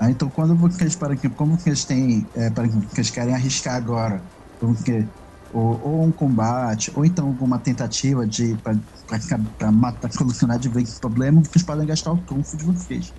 Ah, 0.00 0.10
então 0.10 0.30
quando 0.30 0.56
vocês, 0.56 0.96
para 0.96 1.16
que, 1.16 1.28
como 1.30 1.58
vocês 1.58 1.84
têm, 1.84 2.30
é, 2.34 2.50
para 2.50 2.68
que 2.68 2.74
vocês 2.88 3.10
querem 3.10 3.34
arriscar 3.34 3.76
agora, 3.76 4.26
porque 4.58 5.10
ou, 5.50 5.80
ou 5.80 6.06
um 6.06 6.12
combate, 6.12 6.90
ou 6.96 7.04
então 7.04 7.26
alguma 7.28 7.62
tentativa 7.62 8.26
de 8.26 8.56
para 8.58 9.72
matar, 9.72 10.10
solucionar 10.12 10.58
de 10.58 10.68
vez 10.70 10.90
esse 10.90 11.00
problema, 11.00 11.42
vocês 11.42 11.64
podem 11.64 11.86
gastar 11.86 12.12
o 12.12 12.24
trunfo 12.24 12.56
de 12.56 12.64
vocês. 12.64 13.14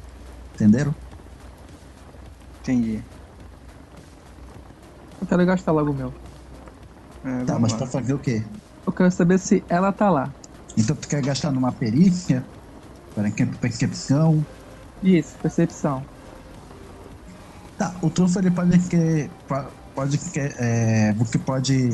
Entenderam? 0.55 0.95
Entendi. 2.63 3.07
Eu 5.19 5.27
quero 5.27 5.45
gastar 5.45 5.71
logo 5.71 5.91
o 5.91 5.93
meu. 5.95 6.17
É, 7.23 7.45
Tá, 7.45 7.59
mas 7.59 7.73
lá. 7.73 7.77
pra 7.77 7.87
fazer 7.87 8.13
o 8.13 8.19
quê? 8.19 8.43
Eu 8.85 8.93
quero 8.93 9.11
saber 9.11 9.39
se 9.39 9.65
ela 9.69 9.91
tá 9.93 10.09
lá. 10.09 10.35
Então 10.77 10.95
tu 10.95 11.07
quer 11.07 11.21
gastar 11.23 11.51
numa 11.51 11.71
perícia? 11.77 12.49
Para 13.13 13.31
que 13.31 13.45
percepção? 13.45 14.45
Isso, 15.01 15.37
percepção. 15.39 16.09
Tá, 17.81 17.97
o 18.03 18.11
trunfo 18.11 18.37
ele 18.37 18.51
pode 18.51 18.77
que 18.87 19.31
pode 19.95 20.15
que 20.19 20.39
é, 20.39 21.15
você 21.15 21.39
pode 21.39 21.89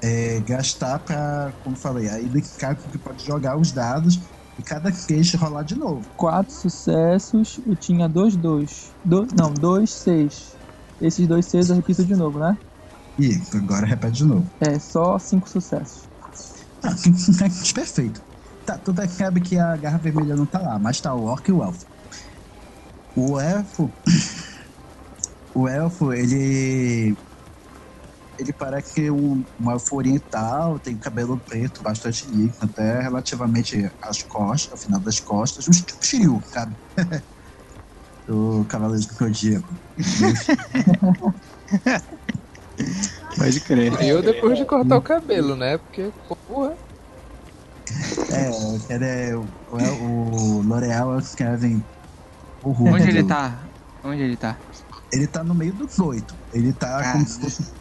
é, 0.00 0.40
gastar 0.42 1.00
pra, 1.00 1.52
como 1.64 1.76
falei, 1.76 2.08
aí 2.08 2.30
caso 2.56 2.88
você 2.88 2.98
pode 2.98 3.24
jogar 3.24 3.58
os 3.58 3.72
dados 3.72 4.14
e 4.56 4.62
cada 4.62 4.92
queixo 4.92 5.36
rolar 5.36 5.64
de 5.64 5.74
novo. 5.74 6.08
Quatro 6.16 6.54
sucessos, 6.54 7.60
eu 7.66 7.74
tinha 7.74 8.08
dois, 8.08 8.36
dois. 8.36 8.94
Do, 9.04 9.26
não, 9.36 9.52
dois, 9.52 9.90
seis. 9.90 10.56
Esses 11.00 11.26
dois 11.26 11.46
seis 11.46 11.68
eu 11.68 11.74
repito 11.74 12.04
de 12.04 12.14
novo, 12.14 12.38
né? 12.38 12.56
E 13.18 13.32
agora 13.56 13.84
repete 13.84 14.18
de 14.18 14.24
novo. 14.24 14.48
É, 14.60 14.78
só 14.78 15.18
cinco 15.18 15.48
sucessos. 15.48 16.08
Ah, 16.80 16.96
cinco 16.96 17.18
sucessos, 17.18 17.72
perfeito. 17.72 18.22
Tá, 18.64 18.78
tu 18.78 18.94
percebe 18.94 19.40
que 19.40 19.58
a 19.58 19.76
garra 19.76 19.98
vermelha 19.98 20.36
não 20.36 20.46
tá 20.46 20.60
lá, 20.60 20.78
mas 20.78 21.00
tá 21.00 21.12
o 21.12 21.24
orc 21.24 21.48
e 21.48 21.52
o 21.52 21.60
elfo. 21.60 21.84
O 23.16 23.40
elfo. 23.40 23.92
O 25.54 25.68
elfo, 25.68 26.12
ele. 26.12 27.16
Ele 28.38 28.52
parece 28.54 29.10
um, 29.10 29.46
um 29.60 29.70
elfo 29.70 29.96
oriental, 29.96 30.80
tem 30.80 30.98
cabelo 30.98 31.38
preto, 31.40 31.82
bastante 31.82 32.26
líquido, 32.26 32.64
até 32.64 33.02
relativamente 33.02 33.76
às 34.00 34.22
costas, 34.22 34.72
ao 34.72 34.78
final 34.78 35.00
das 35.00 35.20
costas, 35.20 35.68
um 35.68 35.70
tipo 35.70 36.04
Shiryu, 36.04 36.40
sabe? 36.50 36.74
do 38.26 38.64
Cavaleiro 38.66 39.06
do 39.06 39.14
Zodíaco. 39.14 39.78
Pode 43.36 43.60
crer. 43.60 43.92
E 44.02 44.08
eu 44.08 44.22
depois 44.22 44.58
de 44.58 44.64
cortar 44.64 44.96
o 44.96 45.02
cabelo, 45.02 45.54
né? 45.56 45.76
Porque, 45.78 46.12
porra. 46.46 46.76
É, 48.30 48.48
ele 48.94 49.04
é, 49.04 49.36
o, 49.36 49.50
o 49.68 50.62
L'Oreal 50.62 51.18
escrevem. 51.18 51.84
Onde 52.62 53.08
ele 53.08 53.24
tá? 53.24 53.68
Onde 54.04 54.22
ele 54.22 54.36
tá? 54.36 54.60
Ele 55.12 55.26
tá 55.28 55.44
no 55.44 55.54
meio 55.54 55.74
dos 55.74 55.98
oito. 55.98 56.38
Ele 56.52 56.72
tá 56.72 56.98
Ah. 57.00 57.12
como 57.12 57.26
se 57.26 57.40
fosse. 57.40 57.74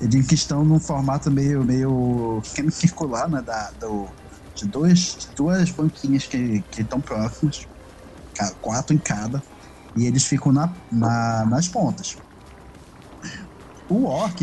Ele 0.00 0.24
que 0.24 0.34
estão 0.34 0.64
num 0.64 0.80
formato 0.80 1.30
meio, 1.30 1.62
meio 1.64 2.40
pequeno 2.42 2.70
circular, 2.70 3.28
né? 3.28 3.42
Da, 3.42 3.70
do, 3.72 4.14
de 4.54 4.66
dois, 4.66 4.98
de 4.98 5.34
duas 5.34 5.70
banquinhas 5.70 6.26
que 6.26 6.64
estão 6.78 7.00
próximas, 7.02 7.66
quatro 8.60 8.96
em 8.96 8.98
cada, 8.98 9.42
e 9.94 10.06
eles 10.06 10.24
ficam 10.24 10.52
na, 10.52 10.74
na- 10.90 11.44
nas 11.46 11.68
pontas. 11.68 12.16
O 13.88 14.04
orc, 14.06 14.40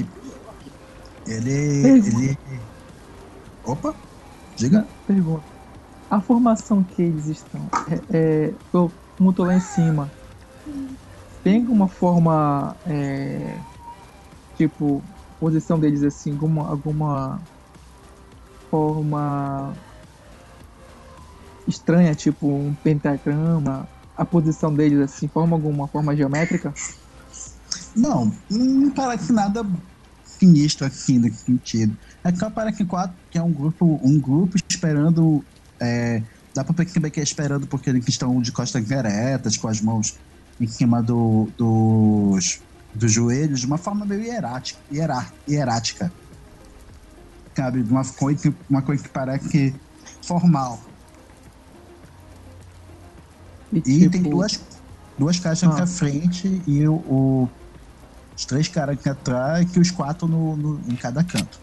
ele. 1.26 1.88
ele 2.00 2.38
opa, 3.64 3.96
diga. 4.56 4.88
Pergunta. 5.06 5.46
A 6.10 6.22
formação 6.22 6.84
que 6.84 7.02
eles 7.02 7.26
estão, 7.26 7.68
é, 8.12 8.18
é, 8.50 8.56
eu, 8.74 8.94
como 9.18 9.32
eu 9.32 9.34
tô 9.34 9.44
lá 9.44 9.56
em 9.56 9.60
cima, 9.60 10.17
tem 11.48 11.62
alguma 11.62 11.88
forma, 11.88 12.78
é, 12.86 13.62
tipo, 14.58 15.02
posição 15.40 15.80
deles 15.80 16.04
assim, 16.04 16.34
alguma, 16.34 16.70
alguma 16.70 17.42
forma 18.70 19.78
estranha, 21.66 22.14
tipo 22.14 22.54
um 22.54 22.76
pentagrama, 22.76 23.88
a 24.18 24.26
posição 24.26 24.76
deles 24.76 25.00
assim, 25.00 25.30
forma 25.30 25.56
alguma 25.56 25.88
forma 25.88 26.14
geométrica? 26.18 26.74
Não, 27.96 28.30
não 28.52 28.92
parece 28.92 29.32
nada 29.32 29.66
sinistro 30.22 30.86
assim 30.86 31.18
nesse 31.18 31.46
sentido. 31.46 31.98
É 32.26 32.36
só 32.36 32.50
parece 32.50 32.84
quatro, 32.86 33.18
que 33.32 33.38
é 33.38 33.42
um 33.42 33.54
grupo, 33.54 34.02
um 34.04 34.20
grupo 34.20 34.58
esperando. 34.70 35.48
é, 35.82 36.22
dá 36.54 36.66
pra 36.66 36.74
perceber 36.74 37.10
que 37.10 37.22
é 37.22 37.24
esperando 37.24 37.68
porque 37.70 37.90
eles 37.90 38.06
estão 38.10 38.42
de 38.42 38.52
costas 38.52 38.92
eretas, 38.92 39.56
com 39.56 39.70
as 39.70 39.80
mãos 39.80 40.20
em 40.60 40.68
cima 40.68 41.02
do, 41.04 41.48
dos, 41.58 42.62
dos 42.94 43.12
joelhos, 43.12 43.60
de 43.62 43.66
uma 43.68 43.78
forma 43.78 44.06
meio 44.06 44.22
hierática, 44.24 44.80
hierá- 44.92 45.32
hierática. 45.48 46.12
Sabe? 47.56 47.82
Uma 47.82 48.04
coisa, 48.06 48.50
que- 48.52 48.58
uma 48.70 48.82
coisa 48.82 49.04
que 49.04 49.10
parece 49.10 49.76
formal. 50.22 50.80
E, 53.74 53.78
E 53.80 53.82
tipo, 53.82 54.12
tem 54.12 54.24
duas, 54.24 54.60
duas 55.18 55.40
caixas 55.40 55.70
aqui 55.70 55.82
Ah. 55.82 55.84
à 55.84 55.88
frente 55.88 56.62
e 56.66 56.88
o, 56.88 56.94
o- 56.96 57.50
os 58.36 58.46
três 58.46 58.68
caras 58.68 58.98
aqui 58.98 59.10
atrás 59.10 59.76
e 59.76 59.80
os 59.80 59.92
quatro 59.92 60.28
no, 60.28 60.56
no- 60.56 60.82
em 60.92 60.96
cada 60.96 61.24
canto. 61.24 61.60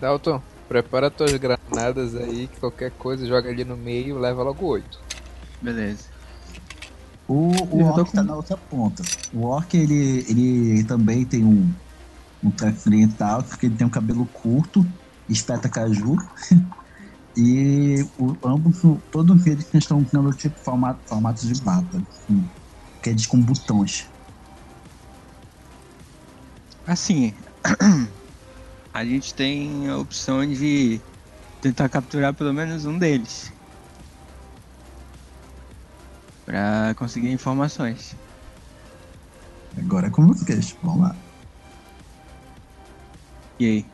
Dalton, 0.00 0.42
prepara 0.68 1.10
tuas 1.10 1.32
granadas 1.36 2.14
aí, 2.16 2.48
que 2.48 2.58
qualquer 2.58 2.90
coisa 2.92 3.26
joga 3.26 3.50
ali 3.50 3.64
no 3.64 3.76
meio 3.76 4.18
leva 4.18 4.42
logo 4.42 4.64
oito. 4.66 4.98
Beleza. 5.60 6.11
O, 7.26 7.34
o 7.80 7.92
tô 7.92 8.04
orc 8.04 8.12
tá 8.12 8.22
com- 8.22 8.24
na 8.24 8.36
outra 8.36 8.58
ponta. 8.58 9.02
O 9.32 9.46
orc, 9.46 9.74
ele, 9.76 9.94
ele 10.28 10.84
também 10.86 11.26
tem 11.28 11.44
um, 11.44 11.74
um 12.42 12.52
traço 12.52 12.88
oriental, 12.88 13.44
porque 13.44 13.66
ele 13.66 13.76
tem 13.76 13.86
um 13.86 13.90
cabelo 13.90 14.28
curto, 14.28 14.90
espeta 15.28 15.70
caju. 15.70 16.16
e 17.36 18.02
o, 18.18 18.38
ambos, 18.44 18.80
todos 19.10 19.46
eles 19.46 19.72
estão 19.74 20.00
usando 20.02 20.30
tipo 20.36 20.60
formato, 20.64 21.02
formatos 21.08 21.42
de 21.48 21.62
bata. 21.62 21.98
assim, 22.10 22.50
que 23.02 23.10
é 23.10 23.14
de 23.14 23.28
com 23.28 23.42
botões. 23.44 24.12
Assim, 26.84 27.36
a 28.92 29.04
gente 29.04 29.34
tem 29.34 29.88
a 29.88 29.98
opção 29.98 30.46
de 30.46 31.06
tentar 31.60 31.88
capturar 31.90 32.34
pelo 32.34 32.52
menos 32.54 32.84
um 32.86 32.98
deles. 32.98 33.52
Pra 36.52 36.94
conseguir 36.96 37.30
informações. 37.30 38.14
Agora 39.74 40.08
é 40.08 40.10
com 40.10 40.26
vocês. 40.26 40.76
Vamos 40.82 41.00
lá. 41.00 41.16
E 43.58 43.64
aí? 43.64 43.86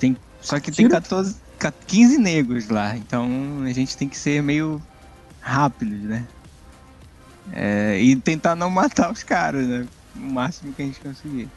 Tem, 0.00 0.18
só 0.40 0.58
que 0.58 0.72
tem 0.72 0.88
Tira. 0.88 1.00
14, 1.00 1.40
ca- 1.56 1.70
15 1.86 2.18
negros 2.18 2.68
lá, 2.68 2.96
então 2.96 3.62
a 3.62 3.72
gente 3.72 3.96
tem 3.96 4.08
que 4.08 4.18
ser 4.18 4.42
meio 4.42 4.82
rápidos, 5.40 6.02
né? 6.02 6.28
É, 7.52 8.00
e 8.02 8.20
tentar 8.20 8.56
não 8.56 8.70
matar 8.70 9.12
os 9.12 9.22
caras, 9.22 9.68
né? 9.68 9.88
O 10.16 10.18
máximo 10.32 10.74
que 10.74 10.82
a 10.82 10.84
gente 10.84 11.00
conseguir. 11.00 11.48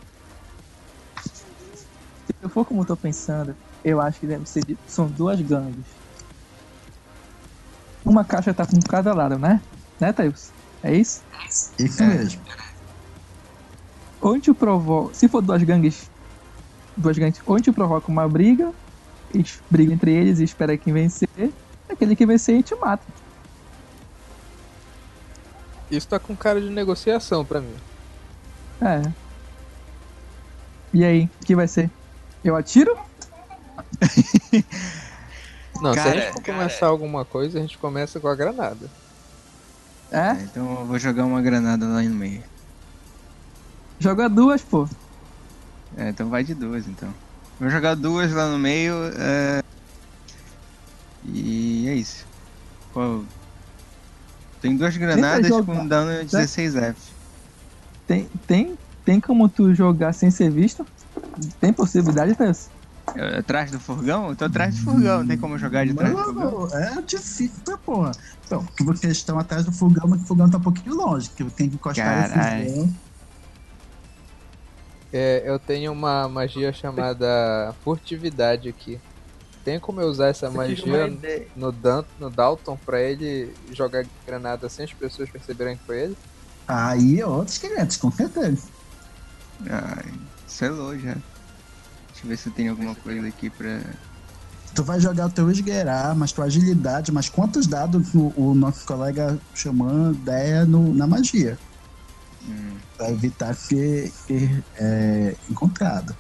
Se 1.26 2.32
eu 2.41 2.50
for 2.52 2.64
como 2.64 2.84
eu 2.84 2.86
tô 2.86 2.95
pensando, 2.95 3.58
eu 3.84 4.00
acho 4.00 4.20
que 4.20 4.28
deve 4.28 4.45
ser 4.45 4.64
de- 4.64 4.78
são 4.86 5.12
duas 5.12 5.41
gangues. 5.41 5.97
Uma 8.08 8.24
caixa 8.24 8.53
tá 8.53 8.66
com 8.66 8.80
cada 8.80 9.14
lado, 9.14 9.38
né? 9.38 9.62
Né, 9.99 10.14
Thaís? 10.14 10.51
É 10.82 10.95
isso? 10.95 11.22
Isso 11.78 12.01
É. 12.01 12.08
mesmo. 12.08 12.41
Gente 14.24 14.53
provoca. 14.53 15.14
Se 15.14 15.28
for 15.28 15.41
duas 15.41 15.62
gangues. 15.64 16.10
Duas 16.95 17.18
gangues, 17.18 17.41
gente 17.45 17.72
provoca 17.72 18.10
uma 18.10 18.28
briga, 18.28 18.72
eles 19.34 19.62
brigam 19.70 19.93
entre 19.93 20.12
eles 20.12 20.39
e 20.39 20.43
espera 20.45 20.78
quem 20.78 20.93
vencer. 20.93 21.30
Aquele 21.89 22.16
que 22.16 22.26
vencer 22.26 22.55
a 22.55 22.58
gente 22.58 22.76
mata. 22.76 23.03
Isso 25.91 26.08
tá 26.08 26.18
com 26.18 26.36
cara 26.36 26.60
de 26.62 26.70
negociação 26.70 27.45
pra 27.45 27.60
mim. 27.62 27.76
É. 28.82 29.01
E 30.93 31.03
aí, 31.03 31.30
o 31.41 31.45
que 31.45 31.55
vai 31.55 31.68
ser? 31.68 31.89
Eu 32.43 32.55
atiro? 32.55 32.97
Não, 35.82 35.94
se 35.94 36.00
a 36.00 36.04
Cara, 36.04 36.20
gente 36.22 36.34
for 36.34 36.42
começar 36.44 36.88
alguma 36.88 37.24
coisa, 37.26 37.58
a 37.58 37.62
gente 37.62 37.78
começa 37.78 38.20
com 38.20 38.28
a 38.28 38.36
granada. 38.36 38.90
É? 40.12 40.30
É, 40.30 40.34
então 40.44 40.80
eu 40.80 40.86
vou 40.86 40.98
jogar 41.00 41.26
uma 41.26 41.42
granada 41.42 41.86
lá 41.86 42.02
no 42.02 42.16
meio. 42.16 42.42
Joga 44.00 44.30
duas, 44.30 44.62
pô. 44.62 44.88
É, 45.98 46.10
então 46.10 46.30
vai 46.30 46.44
de 46.44 46.54
duas 46.54 46.88
então. 46.88 47.14
Vou 47.60 47.70
jogar 47.70 47.96
duas 47.96 48.32
lá 48.32 48.48
no 48.50 48.58
meio. 48.60 48.94
é, 49.18 49.62
E 51.26 51.88
é 51.90 51.96
isso. 51.96 52.26
Pô, 52.94 53.24
tem 54.62 54.76
duas 54.78 54.96
granadas 54.96 55.48
jogar. 55.48 55.76
com 55.76 55.88
dano 55.88 56.24
de 56.26 56.36
16F. 56.36 56.96
Tem, 58.06 58.30
tem, 58.48 58.78
tem 59.04 59.20
como 59.20 59.50
tu 59.50 59.74
jogar 59.74 60.14
sem 60.14 60.32
ser 60.32 60.50
visto? 60.50 60.86
Tem 61.60 61.74
possibilidade? 61.74 62.36
Eu- 62.40 62.56
Atrás 63.38 63.72
do 63.72 63.80
furgão? 63.80 64.30
Eu 64.30 64.36
tô 64.36 64.45
atrás 64.45 64.76
do 64.76 64.84
furgão, 64.84 65.20
não 65.20 65.28
tem 65.28 65.38
como 65.38 65.58
jogar 65.58 65.86
de 65.86 65.93
trás 65.93 66.14
do 66.14 66.24
furgão? 66.24 66.68
É 66.78 67.01
difícil, 67.01 67.64
tá, 67.64 67.78
porra. 67.78 68.12
Então, 68.45 68.66
que 68.66 68.84
vocês 68.84 69.18
estão 69.18 69.39
atrás 69.39 69.66
do 69.66 69.72
fogão, 69.72 70.08
mas 70.08 70.22
o 70.22 70.26
fogão 70.26 70.49
tá 70.49 70.58
um 70.58 70.62
pouquinho 70.62 70.95
longe, 70.95 71.30
que 71.30 71.43
tem 71.51 71.70
que 71.70 71.76
encostar 71.76 72.30
fogão. 72.30 72.93
É, 75.12 75.41
eu 75.45 75.58
tenho 75.58 75.91
uma 75.91 76.28
magia 76.28 76.72
chamada 76.74 77.74
furtividade 77.84 78.68
aqui. 78.68 78.99
Tem 79.64 79.80
como 79.80 79.99
eu 79.99 80.08
usar 80.08 80.28
essa 80.28 80.49
magia 80.49 81.10
no, 81.55 81.72
Dan 81.72 82.03
no 82.20 82.30
Dalton 82.30 82.78
pra 82.86 83.01
ele 83.01 83.53
jogar 83.72 84.05
granada 84.26 84.70
sem 84.70 84.86
as 84.86 84.93
pessoas 84.93 85.30
perceberem 85.30 85.76
que 85.76 85.84
foi 85.84 86.03
ele? 86.03 86.18
Aí 86.68 87.20
é 87.20 87.26
outros 87.26 87.58
500, 87.58 87.97
com 87.97 88.12
certeza. 88.12 88.68
Ai, 89.70 90.14
selou 90.45 90.97
já. 90.97 91.18
Deixa 92.18 92.26
eu 92.26 92.30
ver 92.30 92.38
se 92.38 92.49
tem 92.49 92.68
alguma 92.68 92.95
coisa 92.95 93.28
aqui 93.28 93.49
pra. 93.49 93.80
Tu 94.74 94.84
vai 94.84 94.99
jogar 94.99 95.28
o 95.28 95.30
teu 95.30 95.49
esgueirar, 95.51 96.15
mas 96.15 96.32
tua 96.32 96.45
agilidade, 96.45 97.11
mas 97.11 97.30
quantos 97.30 97.65
dados 97.68 98.13
o, 98.13 98.34
o 98.36 98.53
nosso 98.55 98.86
colega 98.86 99.39
xamã 99.53 100.11
der 100.13 100.65
no, 100.68 100.93
na 100.93 101.05
magia? 101.07 101.57
Hum, 102.47 102.78
Pra 102.97 103.09
evitar 103.11 103.53
ser, 103.55 104.11
ser 104.11 104.63
é, 104.78 105.36
encontrado. 105.49 106.15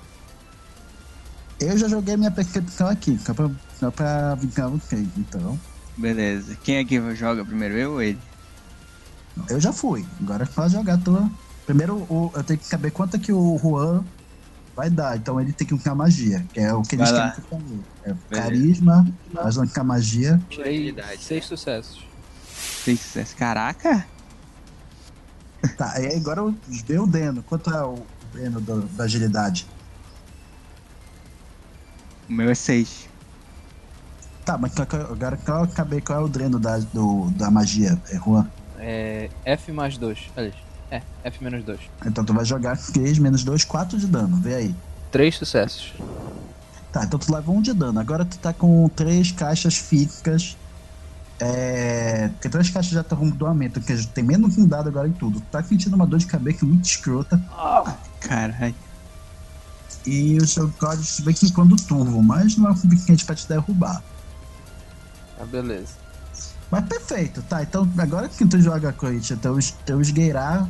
Eu 1.59 1.77
já 1.77 1.87
joguei 1.87 2.15
minha 2.17 2.31
percepção 2.31 2.87
aqui, 2.87 3.17
só 3.23 3.33
pra, 3.33 3.49
só 3.79 3.89
pra 3.91 4.31
avisar 4.33 4.69
vocês, 4.69 5.07
então. 5.17 5.59
beleza. 5.97 6.55
Quem 6.63 6.77
aqui 6.79 6.99
joga 7.15 7.43
primeiro, 7.43 7.75
eu 7.75 7.91
ou 7.93 8.01
ele? 8.01 8.19
Eu 9.49 9.59
já 9.59 9.73
fui, 9.73 10.05
agora 10.21 10.43
é 10.43 10.47
só 10.47 10.67
jogar 10.69 10.95
a 10.95 10.97
tua. 10.97 11.29
Primeiro 11.65 11.95
o- 12.09 12.31
eu 12.35 12.43
tenho 12.43 12.59
que 12.59 12.65
saber 12.65 12.91
quanto 12.91 13.19
que 13.19 13.31
o 13.33 13.57
Juan 13.61 14.03
vai 14.77 14.91
dar, 14.91 15.17
então 15.17 15.41
ele 15.41 15.51
tem 15.51 15.65
que 15.65 15.73
usar 15.73 15.95
magia, 15.95 16.45
que 16.53 16.59
é 16.59 16.71
o 16.71 16.83
que 16.83 16.95
eles 16.95 17.09
Vai 17.09 17.31
querem 17.31 17.49
falei. 17.49 17.83
É 18.03 18.13
carisma, 18.29 19.05
mas 19.33 19.57
usar 19.57 19.83
magia. 19.83 20.39
Tirei 20.47 20.95
seis 21.17 21.45
sucessos. 21.45 22.05
Seis 22.83 22.99
sucessos. 22.99 23.33
Caraca! 23.33 24.07
Tá, 25.75 25.93
aí 25.95 26.15
agora 26.15 26.41
eu 26.41 26.55
dei 26.85 26.99
o 26.99 27.07
Deno. 27.07 27.41
Quanto 27.41 27.71
é 27.71 27.83
o 27.83 28.05
Deno 28.31 28.61
do- 28.61 28.83
da 28.89 29.05
agilidade? 29.05 29.65
O 32.29 32.33
meu 32.33 32.51
é 32.51 32.55
seis. 32.55 33.09
Tá, 34.45 34.59
mas 34.59 34.73
agora 34.79 35.35
que 35.35 35.49
eu 35.49 35.55
acabei, 35.63 35.99
qual 36.01 36.21
é 36.21 36.23
o 36.23 36.27
dreno 36.27 36.59
da, 36.59 36.77
do, 36.77 37.31
da 37.31 37.49
magia, 37.49 37.99
é, 38.11 38.15
Juan? 38.17 38.47
É 38.77 39.29
F 39.43 39.71
mais 39.71 39.97
2. 39.97 40.29
Aliás, 40.35 40.55
é, 40.89 41.01
F 41.23 41.43
menos 41.43 41.63
2. 41.63 41.79
Então 42.05 42.23
tu 42.23 42.33
vai 42.33 42.45
jogar 42.45 42.77
3 42.77 43.19
menos 43.19 43.43
2, 43.43 43.63
4 43.63 43.97
de 43.97 44.07
dano, 44.07 44.37
vê 44.37 44.55
aí. 44.55 44.75
Três 45.11 45.35
sucessos. 45.35 45.93
Tá, 46.91 47.03
então 47.03 47.19
tu 47.19 47.33
leva 47.33 47.51
1 47.51 47.61
de 47.61 47.73
dano. 47.73 47.99
Agora 47.99 48.25
tu 48.25 48.37
tá 48.37 48.53
com 48.53 48.87
3 48.89 49.31
caixas 49.31 49.77
físicas. 49.77 50.57
É. 51.39 52.29
Tem 52.41 52.49
3 52.49 52.69
caixas 52.69 52.91
de 52.91 52.97
atordoamento, 52.97 53.79
que 53.81 54.07
tem 54.07 54.23
menos 54.23 54.57
um 54.57 54.67
dado 54.67 54.89
agora 54.89 55.07
em 55.07 55.13
tudo. 55.13 55.39
Tu 55.39 55.45
tá 55.51 55.61
sentindo 55.63 55.95
uma 55.95 56.07
dor 56.07 56.19
de 56.19 56.25
cabeça 56.25 56.65
muito 56.65 56.85
escrota. 56.85 57.39
Caralho. 58.19 58.75
E 60.05 60.37
o 60.37 60.47
seu 60.47 60.71
código 60.79 61.03
se 61.03 61.21
bem 61.21 61.33
que 61.33 61.51
quando 61.51 61.75
turvo, 61.75 62.23
mas 62.23 62.55
não 62.55 62.69
é 62.69 62.71
o 62.71 62.77
suficiente 62.77 63.25
pra 63.25 63.35
te 63.35 63.47
derrubar. 63.47 64.01
Ah, 65.39 65.45
beleza. 65.45 66.06
Mas 66.69 66.85
perfeito, 66.85 67.41
tá. 67.43 67.63
Então 67.63 67.89
agora 67.97 68.27
que 68.27 68.45
tu 68.45 68.59
joga 68.61 68.91
Coit, 68.91 69.35
teu, 69.37 69.57
teu 69.85 70.01
esgueirar, 70.01 70.67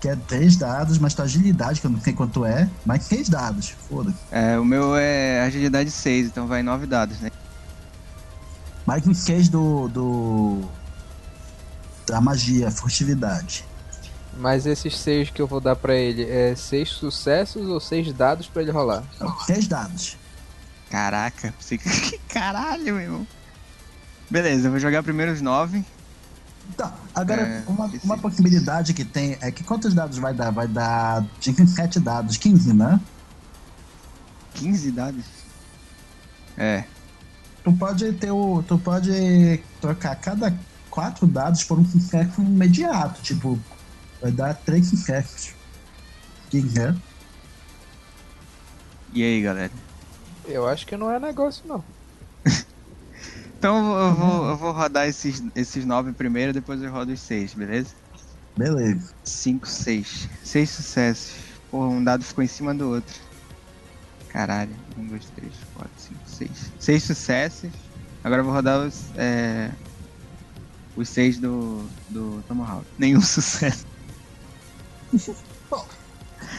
que 0.00 0.08
é 0.08 0.16
3 0.16 0.56
dados, 0.56 0.98
mas 0.98 1.14
tua 1.14 1.24
agilidade, 1.24 1.80
que 1.80 1.86
eu 1.86 1.90
não 1.90 2.00
sei 2.00 2.12
quanto 2.12 2.44
é, 2.44 2.68
mais 2.84 3.04
6 3.04 3.28
dados. 3.28 3.70
Foda-se. 3.88 4.16
É, 4.30 4.58
o 4.58 4.64
meu 4.64 4.96
é 4.96 5.42
agilidade 5.42 5.90
6, 5.90 6.26
então 6.26 6.46
vai 6.46 6.62
9 6.62 6.86
dados, 6.86 7.20
né? 7.20 7.30
Mais 8.84 9.06
um 9.06 9.14
6 9.14 9.48
do, 9.48 9.88
do. 9.88 10.62
Da 12.06 12.20
magia, 12.20 12.70
furtividade. 12.70 13.64
Mas 14.38 14.66
esses 14.66 14.96
seis 14.98 15.30
que 15.30 15.40
eu 15.40 15.46
vou 15.46 15.60
dar 15.60 15.76
pra 15.76 15.94
ele, 15.94 16.22
é 16.22 16.54
seis 16.54 16.90
sucessos 16.90 17.68
ou 17.68 17.80
seis 17.80 18.12
dados 18.12 18.46
pra 18.46 18.62
ele 18.62 18.70
rolar? 18.70 19.02
6 19.46 19.66
dados. 19.66 20.16
Caraca, 20.90 21.54
você... 21.58 21.78
caralho, 22.28 22.84
meu 22.84 23.00
irmão. 23.00 23.26
Beleza, 24.30 24.66
eu 24.66 24.70
vou 24.70 24.80
jogar 24.80 25.02
primeiro 25.02 25.32
os 25.32 25.40
9. 25.40 25.84
Tá, 26.76 26.92
agora 27.14 27.42
É, 27.42 27.62
uma, 27.68 27.90
uma 28.02 28.18
possibilidade 28.18 28.92
que 28.92 29.04
tem 29.04 29.38
é 29.40 29.52
que 29.52 29.62
quantos 29.62 29.94
dados 29.94 30.18
vai 30.18 30.34
dar? 30.34 30.50
Vai 30.50 30.66
dar 30.66 31.24
7 31.40 32.00
dados, 32.00 32.36
15, 32.36 32.72
né? 32.74 33.00
15 34.54 34.90
dados. 34.90 35.24
É, 36.58 36.84
Tu 37.66 37.72
pode 37.72 38.12
ter 38.12 38.30
o. 38.30 38.62
Tu 38.62 38.78
pode 38.78 39.60
trocar 39.80 40.14
cada 40.14 40.56
4 40.88 41.26
dados 41.26 41.64
por 41.64 41.76
um 41.80 41.84
sucesso 41.84 42.40
imediato. 42.40 43.20
Tipo, 43.22 43.58
vai 44.22 44.30
dar 44.30 44.54
3 44.54 44.86
sucessos. 44.86 45.52
Quem 46.48 46.62
quer? 46.68 46.94
e 49.12 49.20
aí, 49.20 49.42
galera? 49.42 49.72
Eu 50.44 50.68
acho 50.68 50.86
que 50.86 50.96
não 50.96 51.10
é 51.10 51.18
negócio, 51.18 51.64
não. 51.66 51.82
Então 53.58 53.98
eu 53.98 54.14
vou, 54.14 54.48
eu 54.50 54.56
vou 54.56 54.72
rodar 54.72 55.08
esses, 55.08 55.42
esses 55.54 55.84
9 55.84 56.12
primeiro, 56.12 56.52
depois 56.52 56.82
eu 56.82 56.90
rodo 56.92 57.12
os 57.12 57.20
6, 57.20 57.54
beleza? 57.54 57.94
Beleza. 58.56 59.12
5, 59.24 59.68
6. 59.68 60.28
6 60.42 60.70
sucessos. 60.70 61.34
Porra, 61.70 61.88
um 61.88 62.02
dado 62.02 62.24
ficou 62.24 62.42
em 62.42 62.46
cima 62.46 62.74
do 62.74 62.88
outro. 62.88 63.14
Caralho. 64.28 64.74
1, 64.98 65.06
2, 65.08 65.24
3, 65.36 65.52
4, 65.74 65.90
5, 65.96 66.20
6. 66.26 66.72
6 66.78 67.02
sucessos. 67.02 67.70
Agora 68.24 68.40
eu 68.40 68.44
vou 68.44 68.54
rodar 68.54 68.86
os. 68.86 69.04
É... 69.16 69.70
Os 70.94 71.08
6 71.10 71.38
do. 71.38 71.86
do 72.08 72.42
Tomahawk. 72.48 72.86
Nenhum 72.98 73.20
sucesso. 73.22 73.86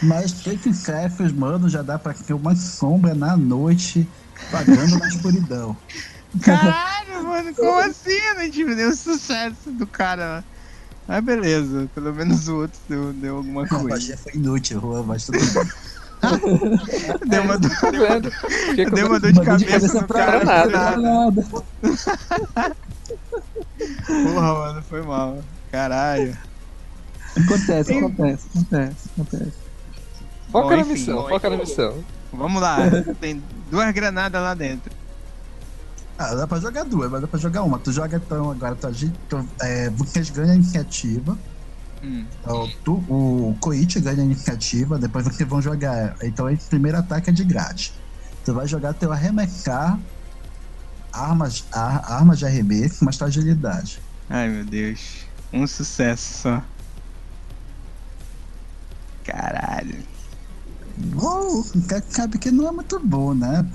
Mas 0.04 0.32
3 0.44 0.62
sucessos, 0.62 1.32
mano, 1.32 1.68
já 1.68 1.82
dá 1.82 1.98
pra 1.98 2.14
ter 2.14 2.34
uma 2.34 2.56
sombra 2.56 3.16
na 3.16 3.36
noite, 3.36 4.08
pagando 4.52 5.00
na 5.00 5.08
escuridão. 5.08 5.76
Caralho, 6.42 7.24
mano, 7.24 7.56
como 7.56 7.80
assim? 7.80 8.12
Eu 8.12 8.36
não 8.36 8.52
tive 8.52 8.96
sucesso 8.96 9.72
do 9.72 9.88
cara 9.88 10.26
lá. 10.28 10.44
Mas 11.08 11.24
beleza, 11.24 11.90
pelo 11.96 12.14
menos 12.14 12.48
o 12.50 12.58
outro 12.58 12.80
deu, 12.90 13.14
deu 13.14 13.38
alguma 13.38 13.64
A 13.64 13.68
coisa. 13.68 13.88
magia 13.88 14.18
foi 14.18 14.34
inútil, 14.34 14.82
Juan, 14.82 15.04
mas 15.04 15.26
tudo 15.26 15.40
bem. 15.40 15.72
Deu 17.28 17.44
uma? 17.44 17.60
Fiquei 18.70 18.86
com 18.86 18.96
deu 18.96 19.06
uma 19.08 19.20
dor 19.20 19.32
de 19.32 19.40
Uma 19.40 19.46
dor 19.46 19.58
de 19.58 19.66
cabeça 19.66 19.88
cabeça 19.88 20.02
no 20.02 20.08
pra 20.08 20.26
cara. 20.26 20.44
nada. 20.44 20.98
Nada. 20.98 21.44
Porra, 24.08 24.54
mano, 24.54 24.84
foi 24.84 25.02
mal. 25.04 25.44
Caralho. 25.72 26.38
Acontece, 27.38 27.94
acontece, 27.94 28.48
acontece, 28.56 29.10
acontece. 29.14 29.54
Foca 30.52 30.70
Bom, 30.70 30.70
na 30.76 30.78
enfim, 30.82 30.94
missão, 30.94 31.16
bom, 31.22 31.30
foca 31.30 31.50
na 31.52 31.58
missão. 31.58 32.04
Vamos 32.34 32.62
lá, 32.62 32.78
tem 33.22 33.44
duas 33.70 33.92
granadas 33.94 34.42
lá 34.42 34.54
dentro. 34.56 34.92
Ah, 36.18 36.34
dá 36.34 36.48
pra 36.48 36.60
jogar 36.60 36.84
duas, 36.84 37.12
mas 37.12 37.22
dá 37.22 37.28
pra 37.28 37.40
jogar 37.40 37.64
uma. 37.64 37.78
Tu 37.80 37.92
joga 37.92 38.18
então 38.18 38.50
agora, 38.52 38.76
tu, 38.76 38.88
agi- 38.88 39.14
tu, 39.30 39.48
é, 39.62 39.90
vocês 39.92 40.30
ganham 40.32 40.52
a 40.52 40.56
iniciativa. 40.56 41.38
Hum. 42.04 42.26
Então, 42.42 42.70
tu, 42.84 42.94
o 43.08 43.56
Koichi 43.60 44.00
ganha 44.00 44.22
a 44.22 44.26
iniciativa, 44.26 44.98
depois 44.98 45.26
vocês 45.26 45.48
vão 45.48 45.62
jogar. 45.62 46.16
Então, 46.24 46.50
esse 46.50 46.68
primeiro 46.70 46.98
ataque 46.98 47.30
é 47.30 47.34
de 47.34 47.44
grátis. 47.44 47.94
Tu 48.44 48.54
vai 48.54 48.68
jogar 48.68 48.94
teu 48.94 49.12
arremessar 49.12 50.00
armas, 51.14 51.66
ar- 51.72 52.04
armas 52.12 52.40
de 52.40 52.46
arremesso, 52.46 53.04
mas 53.06 53.18
tua 53.18 53.28
agilidade. 53.28 54.00
Ai 54.30 54.50
meu 54.50 54.66
Deus. 54.66 55.26
Um 55.54 55.66
sucesso 55.68 56.42
só. 56.42 56.64
Caralho. 59.24 60.04
Uou, 61.16 61.64
cabe 62.14 62.38
que 62.40 62.50
não 62.52 62.68
é 62.68 62.72
muito 62.72 63.00
bom, 63.00 63.34
né? 63.34 63.64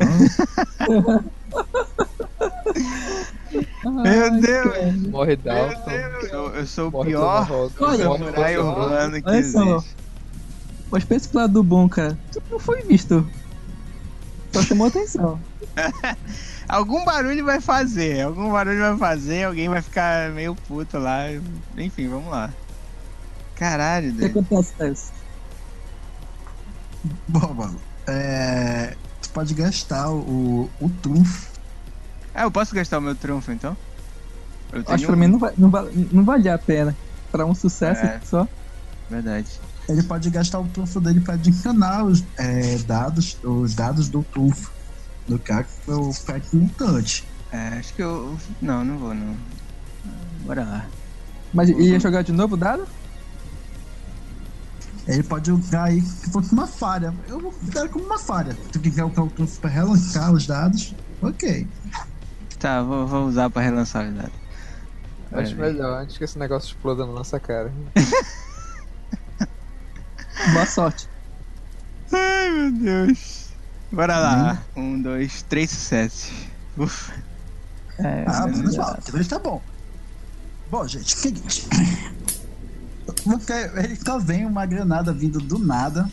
Meu 3.85 4.41
Deus! 4.41 4.97
Morre 5.09 5.39
Meu 5.45 5.55
Dalton. 5.55 5.91
Deus! 5.91 6.25
Eu, 6.33 6.55
eu 6.55 6.67
sou 6.67 6.89
o 6.89 7.05
pior 7.05 7.47
samurai 7.97 8.57
urbano 8.59 9.23
que 9.23 9.29
Olha 9.29 9.51
só. 9.51 9.77
existe. 9.77 9.97
Mas 10.91 11.05
pensa 11.05 11.29
pro 11.29 11.39
lado 11.41 11.53
do 11.55 11.63
bom, 11.63 11.89
cara. 11.89 12.19
Tu 12.33 12.43
não 12.51 12.59
foi 12.59 12.83
visto. 12.83 13.27
Só 14.53 14.63
chamou 14.63 14.89
atenção. 14.89 15.41
Algum 16.69 17.05
barulho 17.05 17.45
vai 17.45 17.61
fazer, 17.61 18.23
algum 18.23 18.51
barulho 18.51 18.79
vai 18.79 18.97
fazer, 18.97 19.45
alguém 19.45 19.69
vai 19.69 19.83
ficar 19.83 20.31
meio 20.31 20.55
puto 20.55 20.99
lá. 20.99 21.25
Enfim, 21.77 22.09
vamos 22.09 22.31
lá. 22.31 22.51
Caralho, 23.57 24.11
O 24.11 24.15
que 24.17 24.29
Deus. 24.29 24.47
acontece? 24.47 25.13
Bom, 27.29 27.55
mano. 27.55 27.81
É, 28.07 28.97
tu 29.21 29.31
pode 29.31 29.55
gastar 29.55 30.11
o, 30.11 30.69
o 30.81 30.89
trunfo. 31.03 31.51
Ah, 32.35 32.43
eu 32.45 32.51
posso 32.51 32.75
gastar 32.75 32.99
o 32.99 33.03
meu 33.03 33.15
trunfo 33.15 33.53
então? 33.53 33.77
Eu 34.73 34.81
Acho 34.87 34.99
que 34.99 35.07
pra 35.07 35.17
um. 35.17 35.19
mim 35.19 35.27
não, 35.27 35.39
vai, 35.39 35.53
não, 35.59 35.71
vale, 35.71 36.09
não 36.13 36.25
vale 36.25 36.49
a 36.49 36.59
pena. 36.59 36.97
Pra 37.31 37.45
um 37.47 37.55
sucesso 37.55 38.05
É. 38.05 38.21
só. 38.25 38.49
Verdade. 39.11 39.47
Ele 39.89 40.03
pode 40.03 40.31
gastar 40.31 40.61
o 40.61 40.67
trunfo 40.69 41.01
dele 41.01 41.21
para 41.21 41.35
adicionar 41.35 42.05
os 42.05 42.25
é, 42.39 42.79
dados, 42.79 43.37
os 43.43 43.75
dados 43.75 44.09
do 44.09 44.23
trunfo 44.23 44.71
do 45.29 45.39
cara 45.39 45.67
pro 45.85 46.11
pack 46.27 46.55
mutante. 46.57 47.25
É, 47.51 47.79
acho 47.79 47.93
que 47.95 48.03
eu. 48.03 48.37
Não, 48.61 48.85
não 48.85 48.97
vou 48.99 49.15
não. 49.15 49.37
Bora 50.47 50.65
lá. 50.65 50.87
Mas 51.53 51.69
ia 51.69 52.01
jogar 52.01 52.23
de 52.23 52.33
novo 52.33 52.55
o 52.55 52.57
dado? 52.57 52.87
Ele 55.07 55.23
pode 55.23 55.51
usar 55.51 55.85
aí 55.85 56.01
que 56.01 56.31
fosse 56.31 56.53
uma 56.53 56.67
falha. 56.67 57.15
Eu 57.29 57.41
vou 57.41 57.55
dar 57.63 57.89
como 57.89 58.05
uma 58.05 58.19
falha. 58.19 58.55
Se 58.55 58.71
tu 58.71 58.81
quiser 58.81 59.05
usar 59.05 59.23
o 59.23 59.31
trunfo 59.31 59.61
para 59.61 59.71
relançar 59.71 60.33
os 60.33 60.47
dados, 60.47 60.95
ok. 61.21 61.69
Tá, 62.59 62.83
vou, 62.83 63.07
vou 63.07 63.27
usar 63.27 63.51
pra 63.51 63.63
relançar 63.63 64.09
os 64.09 64.15
dados. 64.15 64.43
Acho 65.33 65.57
melhor 65.57 66.03
antes 66.03 66.19
que 66.19 66.25
esse 66.25 66.39
negócio 66.39 66.69
exploda 66.69 67.07
na 67.07 67.13
nossa 67.13 67.41
cara. 67.41 67.73
Boa 70.53 70.67
sorte. 70.67 71.09
Ai 72.13 72.51
meu 72.51 72.73
Deus. 72.73 73.51
Bora 73.91 74.19
lá. 74.19 74.63
Um, 74.77 75.01
dois, 75.01 75.43
três 75.43 75.71
sucessos. 75.71 76.31
Ufa. 76.77 77.13
É, 77.99 78.25
Ah, 78.27 78.47
mas 78.47 78.61
mas 78.61 78.79
ó, 78.79 78.95
três 78.95 79.29
tá 79.29 79.39
bom. 79.39 79.63
Bom, 80.71 80.87
gente, 80.89 81.15
seguinte. 81.17 81.69
Porque 83.13 83.53
ele 83.53 83.97
só 83.97 84.19
vem 84.19 84.47
uma 84.47 84.65
granada 84.67 85.13
vindo 85.13 85.39
do 85.41 85.59
nada. 85.59 86.11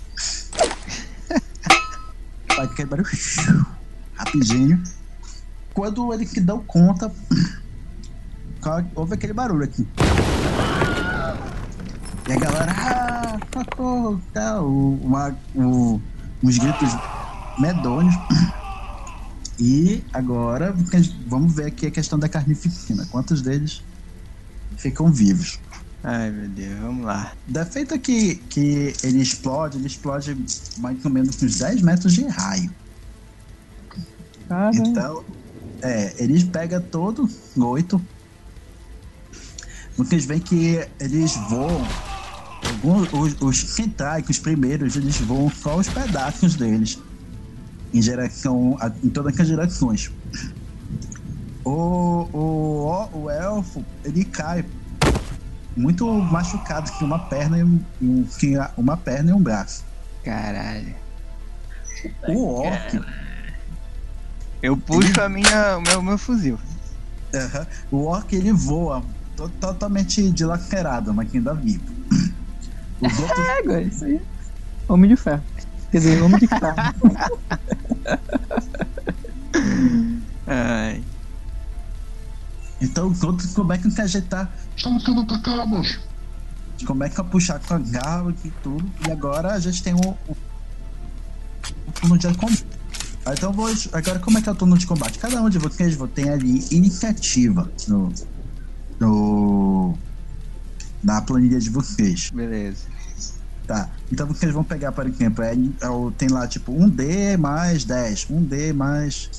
Vai 2.55 2.67
quebrar 2.73 3.03
rapidinho. 4.15 4.81
Quando 5.73 6.13
ele 6.13 6.25
se 6.27 6.41
deu 6.41 6.59
conta, 6.61 7.11
houve 8.95 9.13
aquele 9.13 9.33
barulho 9.33 9.63
aqui. 9.63 9.87
E 12.27 12.31
a 12.33 12.35
galera, 12.35 12.71
ah, 12.77 13.37
socorro, 13.53 14.21
tal, 14.33 14.67
uma, 14.69 15.35
o- 15.55 16.01
uns 16.43 16.57
gritos 16.57 16.89
medonhos. 17.57 18.13
E 19.57 20.03
agora 20.13 20.75
vamos 21.27 21.53
ver 21.53 21.65
aqui 21.67 21.87
a 21.87 21.91
questão 21.91 22.19
da 22.19 22.29
carnificina. 22.29 23.05
Quantos 23.11 23.41
deles 23.41 23.81
ficam 24.77 25.11
vivos? 25.11 25.59
Ai 26.03 26.31
meu 26.31 26.47
Deus, 26.49 26.79
vamos 26.79 27.05
lá. 27.05 27.33
Defeito 27.47 27.93
é 27.93 27.97
que, 27.97 28.35
que 28.35 28.93
ele 29.03 29.21
explode, 29.21 29.77
ele 29.77 29.87
explode 29.87 30.37
mais 30.77 31.03
ou 31.03 31.11
menos 31.11 31.41
uns 31.41 31.59
10 31.59 31.81
metros 31.81 32.13
de 32.13 32.25
raio. 32.25 32.71
Cara, 34.47 34.75
Então, 34.75 35.23
é, 35.81 36.15
eles 36.17 36.43
pegam 36.43 36.81
todo 36.81 37.29
oito. 37.57 38.01
Vocês 39.97 40.25
veem 40.25 40.39
que 40.39 40.87
eles 40.99 41.35
voam. 41.49 41.85
Alguns, 42.65 43.09
os, 43.41 43.41
os 43.41 44.39
primeiros, 44.39 44.95
eles 44.95 45.17
voam 45.19 45.49
só 45.49 45.77
os 45.77 45.89
pedaços 45.89 46.55
deles. 46.55 46.97
Em 47.93 47.99
direção. 47.99 48.77
A, 48.79 48.89
em 49.03 49.09
todas 49.09 49.37
as 49.37 49.47
direções. 49.47 50.09
O, 51.65 52.27
o, 52.31 53.09
o 53.13 53.29
elfo, 53.29 53.83
ele 54.05 54.23
cai 54.23 54.63
muito 55.75 56.05
machucado 56.11 56.91
que 56.91 57.03
uma 57.05 57.19
perna 57.19 57.57
e 57.59 57.63
um, 57.63 57.83
que 58.39 58.53
uma 58.77 58.97
perna 58.97 59.31
e 59.31 59.33
um 59.33 59.41
braço. 59.41 59.83
Caralho. 60.23 60.93
O 62.27 62.61
orc, 62.61 62.99
Eu 64.61 64.77
puxo 64.77 65.21
a 65.21 65.27
minha, 65.29 65.77
o 65.77 65.81
meu, 65.81 66.01
meu 66.01 66.17
fuzil. 66.17 66.57
Aham. 67.33 67.67
O 67.91 68.05
orc 68.05 68.33
ele 68.35 68.51
voa 68.53 69.03
to- 69.35 69.49
totalmente 69.59 70.29
dilacerado, 70.31 71.13
mas 71.13 71.33
ainda 71.33 71.53
vivo. 71.53 71.83
Os 73.01 73.19
outros, 73.19 73.45
pega, 73.45 73.81
isso 73.81 74.05
aí. 74.05 74.21
Homem 74.87 75.09
de 75.09 75.15
ferro. 75.15 75.43
Quer 75.91 75.97
dizer, 75.99 76.21
homem 76.21 76.39
de 76.39 76.47
carne. 76.47 76.93
Ai. 80.47 81.03
Então 82.81 83.07
os 83.07 83.23
outros 83.23 83.53
começam 83.53 83.89
a 83.89 83.93
se 83.93 84.01
ajeitar. 84.01 84.51
Estamos 84.75 85.03
sendo 85.03 85.21
atacados. 85.21 85.99
Começam 86.85 87.25
a 87.25 87.27
puxar 87.27 87.59
com 87.59 87.73
a 87.73 87.79
garra 87.79 88.33
e 88.43 88.51
tudo. 88.63 88.89
E 89.07 89.11
agora 89.11 89.53
a 89.53 89.59
gente 89.59 89.83
tem 89.83 89.93
o, 89.93 89.99
o, 89.99 90.37
o 91.87 91.91
turno 91.93 92.17
de 92.17 92.27
combate. 92.35 92.65
Ah, 93.25 93.33
Então 93.33 93.51
vou, 93.51 93.69
agora 93.91 94.19
como 94.19 94.37
é 94.37 94.41
que 94.41 94.49
é 94.49 94.51
o 94.51 94.55
turno 94.55 94.77
de 94.77 94.87
combate? 94.87 95.19
Cada 95.19 95.41
um 95.41 95.49
de 95.49 95.57
vocês 95.57 95.97
tem 96.15 96.29
ali 96.29 96.65
iniciativa 96.71 97.69
no, 97.87 98.13
no 98.99 99.97
na 101.03 101.21
planilha 101.21 101.59
de 101.59 101.69
vocês. 101.69 102.31
Beleza. 102.31 102.87
Tá. 103.67 103.89
Então 104.11 104.25
vocês 104.25 104.51
vão 104.51 104.63
pegar, 104.63 104.91
por 104.91 105.05
exemplo, 105.05 105.43
é, 105.43 105.53
é 105.53 105.57
tem 106.17 106.29
lá 106.29 106.47
tipo 106.47 106.73
1D 106.73 107.37
mais 107.37 107.83
10. 107.83 108.25
1D 108.25 108.73
mais. 108.73 109.29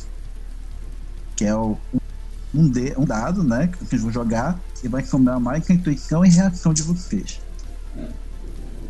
Que 1.34 1.46
é 1.46 1.54
o. 1.54 1.76
Um, 2.54 2.68
D, 2.68 2.94
um 2.98 3.04
dado, 3.04 3.42
né? 3.44 3.68
Que 3.68 3.84
vocês 3.84 4.02
vão 4.02 4.10
jogar. 4.12 4.58
E 4.82 4.88
vai 4.88 5.04
somar 5.04 5.38
mais 5.38 5.68
a 5.70 5.72
intuição 5.74 6.24
e 6.24 6.28
reação 6.30 6.72
de 6.72 6.82
vocês. 6.82 7.40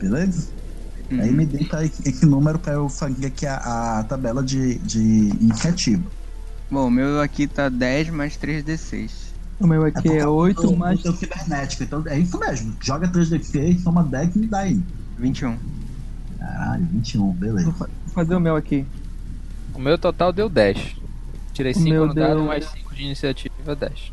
Beleza? 0.01 0.49
Uhum. 1.11 1.21
Aí 1.21 1.31
me 1.33 1.45
dê 1.45 1.65
pra 1.65 1.85
esse 1.85 2.25
número 2.25 2.59
pra 2.59 2.75
eu 2.75 2.89
fazer 2.89 3.27
aqui 3.27 3.45
a, 3.47 3.99
a 3.99 4.05
tabela 4.05 4.43
de, 4.43 4.77
de 4.79 5.01
iniciativa. 5.41 6.03
Bom, 6.71 6.87
o 6.87 6.91
meu 6.91 7.21
aqui 7.21 7.47
tá 7.49 7.69
10 7.69 8.11
mais 8.11 8.37
3d6. 8.39 9.11
O 9.59 9.67
meu 9.67 9.85
aqui 9.85 10.09
é 10.09 10.27
8 10.27 10.63
do, 10.63 10.77
mais. 10.77 11.03
teu 11.03 11.13
cibernético. 11.15 11.83
Então 11.83 12.03
é 12.07 12.19
isso 12.19 12.39
mesmo. 12.39 12.75
Joga 12.81 13.09
3D6, 13.09 13.83
soma 13.83 14.03
10 14.05 14.37
e 14.37 14.39
me 14.39 14.47
dá 14.47 14.61
aí. 14.61 14.81
21. 15.19 15.59
Caralho, 16.39 16.87
21, 16.93 17.33
beleza. 17.33 17.65
Vou 17.65 17.75
fa- 17.75 17.89
fazer 18.15 18.35
o 18.37 18.41
meu 18.41 18.57
aqui. 18.57 18.87
O 19.75 19.79
meu 19.81 19.99
total 19.99 20.33
deu 20.33 20.49
10. 20.49 20.97
Tirei 21.53 21.73
O 21.73 21.75
5 21.75 21.89
meu 21.91 22.07
no 22.07 22.15
dado, 22.15 22.37
deu- 22.37 22.45
mais 22.47 22.65
5 22.71 22.95
de 22.95 23.03
iniciativa, 23.03 23.50
10. 23.65 24.13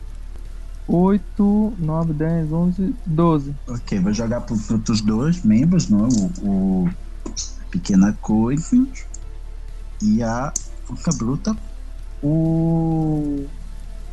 8, 0.87 1.73
9, 1.77 2.13
10, 2.13 2.51
11, 2.53 2.95
12. 3.05 3.55
Ok, 3.67 3.99
vou 3.99 4.13
jogar 4.13 4.41
para 4.41 4.53
os 4.55 4.69
outros 4.69 5.01
dois 5.01 5.43
membros, 5.43 5.89
não? 5.89 6.07
O, 6.41 6.85
o 6.85 6.89
Pequena 7.69 8.13
Coisa 8.21 8.87
e 10.01 10.23
a 10.23 10.53
Força 10.85 11.11
Bruta. 11.17 11.55
O. 12.23 13.45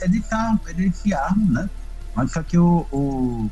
Ele 0.01 0.21
tá. 0.23 0.59
Ele 0.67 0.93
se 0.93 1.15
arma, 1.15 1.63
né? 1.63 1.71
Mas 2.15 2.33
só 2.33 2.43
que 2.43 2.59
o. 2.59 2.85
O, 2.93 3.51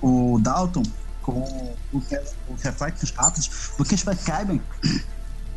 o 0.00 0.38
Dalton, 0.40 0.82
com 1.22 1.74
os 1.92 2.06
re- 2.08 2.22
os 2.48 2.62
reflexos 2.62 3.10
rápidos, 3.10 3.48
porque 3.76 3.96
vocês 3.96 4.02
percebem 4.04 4.60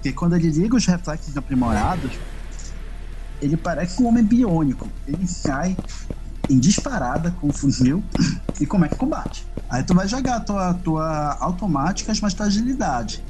que 0.02 0.12
quando 0.14 0.36
ele 0.36 0.50
liga 0.50 0.76
os 0.76 0.86
reflexos 0.86 1.36
aprimorados, 1.38 2.12
ele 3.42 3.58
parece 3.58 4.02
um 4.02 4.08
homem 4.08 4.26
biônico. 4.26 4.96
Ele 5.06 5.28
sai 5.28 5.78
em 6.50 6.60
disparada 6.60 7.32
com 7.34 7.50
o 7.50 7.54
fuzil 7.54 8.08
e 8.60 8.68
como 8.68 8.86
é 8.86 8.90
que 8.90 8.98
combate. 8.98 9.48
Aí 9.72 9.84
tu 9.86 9.96
vai 9.96 10.08
jogar 10.08 10.38
a 10.38 10.42
tua, 10.46 10.74
tua 10.84 11.38
automáticas, 11.42 12.22
mas 12.22 12.34
tua 12.34 12.48
agilidade. 12.48 13.26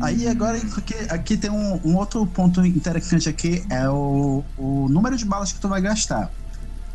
Aí 0.00 0.28
agora 0.28 0.58
aqui, 0.58 0.94
aqui 1.10 1.36
tem 1.36 1.50
um, 1.50 1.80
um 1.84 1.96
outro 1.96 2.26
ponto 2.32 2.64
interessante 2.64 3.28
aqui, 3.28 3.66
é 3.70 3.88
o, 3.90 4.48
o 4.56 4.88
número 4.88 5.16
de 5.16 5.24
balas 5.24 5.52
que 5.52 5.60
tu 5.60 5.68
vai 5.68 5.80
gastar. 5.80 6.32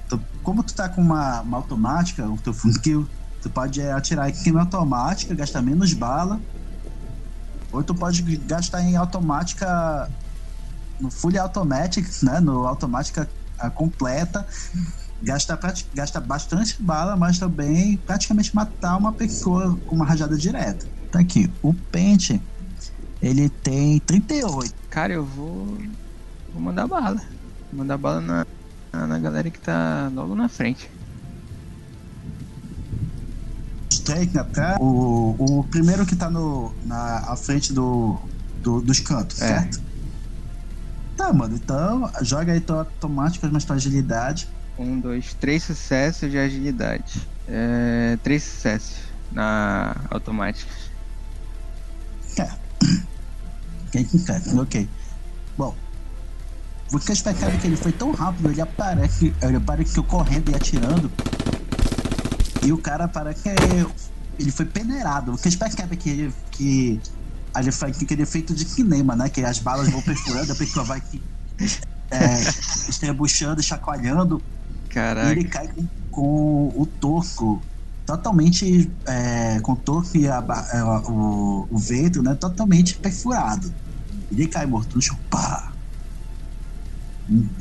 Tu- 0.10 0.26
como 0.44 0.64
tu 0.64 0.76
tá 0.76 0.90
com 0.90 1.02
uma, 1.02 1.42
uma 1.42 1.58
automática, 1.58 2.30
o 2.30 2.42
teu 2.42 2.54
full 2.54 2.74
kill, 2.84 3.10
tu 3.42 3.52
pode 3.52 3.82
é, 3.82 3.92
atirar 3.94 4.30
em 4.30 4.34
cima 4.36 4.62
automática, 4.62 5.36
gastar 5.36 5.62
menos 5.64 5.94
bala. 5.94 6.44
Ou 7.72 7.84
tu 7.84 7.96
pode 7.96 8.22
gastar 8.46 8.82
em 8.84 8.96
automática 8.96 10.10
no 11.04 11.12
full 11.12 11.38
automatic, 11.38 12.08
né? 12.24 12.40
No 12.40 12.66
automática 12.66 13.30
a 13.60 13.70
completa. 13.70 14.48
Gasta, 15.22 15.60
gasta 15.94 16.20
bastante 16.22 16.82
bala, 16.82 17.16
mas 17.18 17.38
também 17.38 17.98
praticamente 17.98 18.56
matar 18.56 18.98
uma 18.98 19.14
pessoa 19.14 19.80
com 19.86 19.96
uma 19.98 20.06
rajada 20.06 20.38
direta. 20.38 20.86
Tá 21.12 21.20
aqui. 21.20 21.54
O 21.62 21.74
pente, 21.74 22.42
ele 23.22 23.50
tem 23.50 24.00
38. 24.00 24.74
Cara, 24.90 25.14
eu 25.14 25.26
vou. 25.26 25.78
Vou 26.52 26.62
mandar 26.62 26.88
bala. 26.88 27.22
Vou 27.72 27.80
mandar 27.80 27.98
bala 27.98 28.22
na, 28.22 28.46
na, 28.94 29.08
na 29.08 29.20
galera 29.20 29.50
que 29.52 29.60
tá 29.60 30.10
logo 30.14 30.36
na 30.36 30.50
frente. 30.50 30.90
Strike 33.92 34.38
atrás. 34.38 34.78
O, 34.82 35.60
o 35.60 35.64
primeiro 35.70 36.06
que 36.06 36.16
tá 36.16 36.30
no, 36.30 36.76
na 36.84 37.20
à 37.32 37.38
frente 37.38 37.72
do, 37.74 38.20
do- 38.56 38.82
dos 38.82 39.00
cantos, 39.00 39.42
É. 39.42 39.48
certo? 39.48 39.80
Tá, 41.24 41.32
mano. 41.32 41.56
Então, 41.56 42.12
joga 42.22 42.52
aí 42.52 42.60
tua 42.60 42.80
automática, 42.80 43.50
mas 43.50 43.64
tua 43.64 43.78
agilidade. 43.78 44.50
Um, 44.78 45.00
dois, 45.00 45.34
três 45.36 45.64
sucessos 45.64 46.30
de 46.30 46.38
agilidade. 46.38 47.26
É, 47.48 48.18
três 48.22 48.44
sucessos 48.44 48.98
na 49.32 49.96
automática. 50.10 50.70
Quem 53.94 54.04
que 54.04 54.20
quer? 54.20 54.42
Ok. 54.60 54.90
Bom. 55.58 55.74
Vocês 56.90 57.22
percebem 57.22 57.58
que 57.58 57.68
ele 57.68 57.78
foi 57.78 57.94
tão 57.94 58.12
rápido, 58.12 58.50
ele 58.50 58.60
aparece, 58.60 59.34
ele 59.42 59.56
aparece 59.56 60.02
correndo 60.02 60.52
e 60.52 60.56
atirando. 60.56 61.10
E 62.62 62.74
o 62.74 62.78
cara 62.78 63.08
parece 63.08 63.44
que 63.44 63.50
é- 63.50 63.86
ele 64.38 64.52
foi 64.52 64.66
peneirado. 64.66 65.32
Vocês 65.32 65.56
percebem 65.56 65.98
que 65.98 66.10
ele 66.10 66.34
que 67.54 67.60
ele 67.60 67.72
faz 67.72 68.02
aquele 68.02 68.24
efeito 68.24 68.54
de 68.56 68.66
cinema, 68.68 69.16
né? 69.16 69.30
Que 69.30 69.44
as 69.44 69.60
balas 69.60 69.90
vão 69.90 70.02
perfurando, 70.02 70.52
a 70.52 70.56
pessoa 70.56 70.86
vai 70.86 71.02
é, 72.12 72.42
estrebuchando, 72.90 73.62
chacoalhando. 73.64 74.44
E 74.90 74.90
Caraca. 74.90 75.32
ele 75.32 75.48
cai 75.48 75.68
com, 75.68 75.88
com 76.10 76.74
o 76.76 76.86
torso 76.86 77.62
totalmente 78.06 78.94
é, 79.08 79.60
com 79.62 79.74
o 79.74 79.78
torso 79.78 80.18
e 80.18 80.28
a 80.28 80.42
ba- 80.42 80.68
é, 80.74 80.84
o, 80.84 81.68
o 81.70 81.78
vento, 81.80 82.22
né? 82.22 82.36
Totalmente 82.36 83.00
perfurado. 83.00 83.74
Ele 84.32 84.48
cai 84.48 84.66
morto 84.66 84.96
no 84.96 85.02
chão. 85.02 85.18
Pá. 85.30 85.74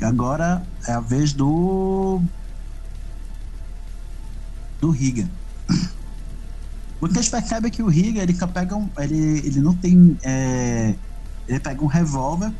Agora 0.01 0.67
é 0.87 0.91
a 0.93 0.99
vez 0.99 1.33
do. 1.33 2.21
Do 4.81 4.91
Riga. 4.91 5.29
Vocês 7.11 7.27
percebem 7.27 7.69
que 7.69 7.83
o 7.83 7.87
Riga 7.87 8.21
ele 8.21 8.33
pega 8.33 8.77
um. 8.77 8.89
Ele, 8.97 9.39
ele 9.39 9.59
não 9.59 9.75
tem. 9.75 10.17
é, 10.23 10.95
ele 11.47 11.59
pega 11.59 11.83
um 11.83 11.87
revólver 11.87 12.53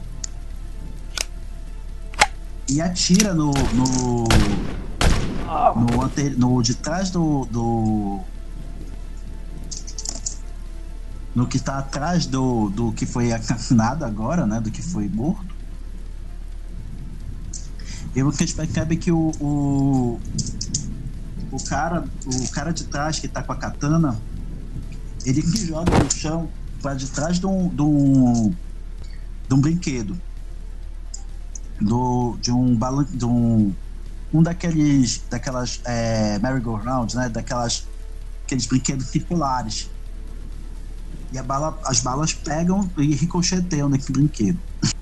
e 2.68 2.82
atira 2.82 3.34
no. 3.34 3.52
no 3.52 4.28
no, 5.76 6.04
ante, 6.04 6.30
no 6.32 6.62
de 6.62 6.74
trás 6.74 7.10
do, 7.10 7.46
do 7.46 8.20
no 11.34 11.48
que 11.48 11.60
tá 11.60 11.78
atrás 11.78 12.26
do, 12.26 12.70
do 12.70 12.92
que 12.92 13.06
foi 13.06 13.32
assassinado 13.32 14.04
agora, 14.04 14.46
né? 14.46 14.60
Do 14.60 14.72
que 14.72 14.82
foi 14.82 15.08
morto. 15.08 15.56
E 18.16 18.22
vocês 18.22 18.52
percebem 18.52 18.98
que 18.98 19.12
o, 19.12 19.32
o 19.40 20.20
o 21.52 21.64
cara 21.64 22.04
o 22.26 22.52
cara 22.52 22.74
de 22.74 22.84
trás 22.86 23.20
que 23.20 23.28
tá 23.28 23.42
com 23.42 23.54
a 23.54 23.56
katana 23.56 24.20
ele 25.26 25.42
se 25.42 25.68
joga 25.68 25.98
no 25.98 26.12
chão 26.12 26.50
para 26.82 26.96
de 26.96 27.10
trás 27.10 27.40
de 27.40 27.46
um, 27.46 27.70
de 27.70 27.82
um 27.82 28.54
de 29.48 29.54
um 29.54 29.62
brinquedo 29.62 30.20
do 31.80 32.38
de 32.42 32.52
um 32.52 32.76
balan 32.76 33.06
de 33.10 33.26
um 33.26 33.74
um 34.34 34.42
daqueles 34.42 35.22
daquelas 35.30 35.80
é, 35.86 36.40
merry-go-rounds, 36.40 37.16
né? 37.16 37.30
Daquelas 37.30 37.88
aqueles 38.46 38.66
brinquedos 38.66 39.08
circulares. 39.08 39.90
E 41.32 41.38
a 41.38 41.44
bala, 41.44 41.80
as 41.86 42.02
balas 42.02 42.34
pegam 42.34 42.90
e 42.98 43.14
ricocheteiam 43.16 43.90
nesse 43.90 44.12
brinquedo. 44.12 44.60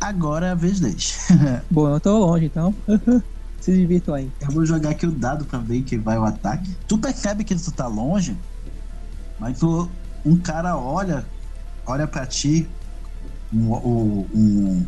Agora 0.00 0.46
é 0.46 0.50
a 0.50 0.54
vez 0.54 0.80
deles. 0.80 1.16
Bom, 1.70 1.88
eu 1.88 2.00
tô 2.00 2.18
longe, 2.18 2.46
então. 2.46 2.74
Se 3.64 3.72
divirtam 3.72 4.14
aí. 4.14 4.30
Eu 4.42 4.50
vou 4.50 4.66
jogar 4.66 4.90
aqui 4.90 5.06
o 5.06 5.10
dado 5.10 5.46
pra 5.46 5.58
ver 5.58 5.80
que 5.80 5.96
vai 5.96 6.18
o 6.18 6.24
ataque. 6.24 6.70
Tu 6.86 6.98
percebe 6.98 7.44
que 7.44 7.54
tu 7.54 7.72
tá 7.72 7.86
longe, 7.86 8.36
mas 9.38 9.58
tu, 9.58 9.90
um 10.22 10.36
cara 10.36 10.76
olha, 10.76 11.24
olha 11.86 12.06
pra 12.06 12.26
ti, 12.26 12.68
um, 13.50 13.72
um, 13.72 14.86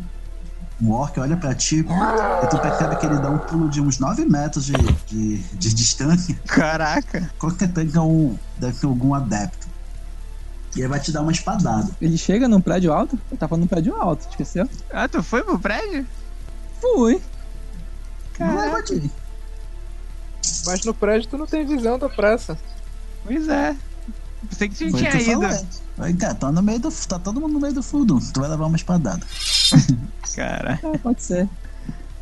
um, 0.79 0.91
orc 0.91 1.19
olha 1.19 1.35
pra 1.35 1.55
ti, 1.55 1.79
e 1.79 2.47
tu 2.47 2.59
percebe 2.59 2.97
que 2.97 3.07
ele 3.07 3.17
dá 3.17 3.31
um 3.31 3.39
pulo 3.39 3.67
de 3.67 3.81
uns 3.81 3.97
9 3.97 4.25
metros 4.25 4.67
de, 4.67 4.73
de, 5.07 5.37
de 5.37 5.73
distância. 5.73 6.39
Caraca. 6.45 7.31
Qualquer 7.39 7.73
tanque 7.73 7.97
é 7.97 8.01
um, 8.01 8.37
deve 8.59 8.77
ser 8.77 8.85
algum 8.85 9.15
adepto. 9.15 9.67
E 10.75 10.81
ele 10.81 10.87
vai 10.87 10.99
te 10.99 11.11
dar 11.11 11.23
uma 11.23 11.31
espadada. 11.31 11.89
Ele 11.99 12.15
chega 12.15 12.47
num 12.47 12.61
prédio 12.61 12.93
alto? 12.93 13.17
Eu 13.31 13.37
tava 13.37 13.57
num 13.57 13.65
prédio 13.65 13.95
alto, 13.95 14.27
esqueceu? 14.29 14.69
Ah, 14.93 15.07
tu 15.07 15.23
foi 15.23 15.41
pro 15.41 15.57
prédio? 15.57 16.05
Fui. 16.79 17.19
Não 18.39 18.83
de. 18.83 19.11
Mas 20.65 20.83
no 20.83 20.93
prédio 20.93 21.29
tu 21.29 21.37
não 21.37 21.45
tem 21.47 21.65
visão 21.65 21.97
da 21.97 22.09
praça. 22.09 22.57
Pois 23.23 23.47
é. 23.47 23.75
Pensei 24.49 24.69
que 24.69 24.75
tu 24.75 24.91
Foi 24.91 24.99
tinha 24.99 25.21
eu 25.21 25.43
ido. 25.43 25.67
Aí, 25.97 26.13
cara, 26.13 26.35
tá, 26.35 26.51
no 26.51 26.61
meio 26.61 26.79
do, 26.79 26.91
tá 26.91 27.17
todo 27.17 27.41
mundo 27.41 27.53
no 27.53 27.59
meio 27.59 27.73
do 27.73 27.81
fundo. 27.81 28.19
Tu 28.33 28.39
vai 28.39 28.49
levar 28.49 28.67
uma 28.67 28.77
espadada. 28.77 29.25
Cara. 30.35 30.79
Ah, 30.83 30.97
pode 30.99 31.23
ser. 31.23 31.49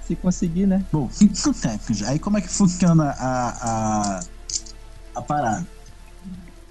Se 0.07 0.15
conseguir, 0.15 0.65
né? 0.65 0.85
Bom, 0.91 1.09
cinco 1.11 1.53
técnicos. 1.53 2.03
Aí 2.03 2.17
como 2.17 2.37
é 2.37 2.41
que 2.41 2.47
funciona 2.47 3.11
a, 3.11 3.49
a, 3.49 4.19
a 5.15 5.21
parada? 5.21 5.67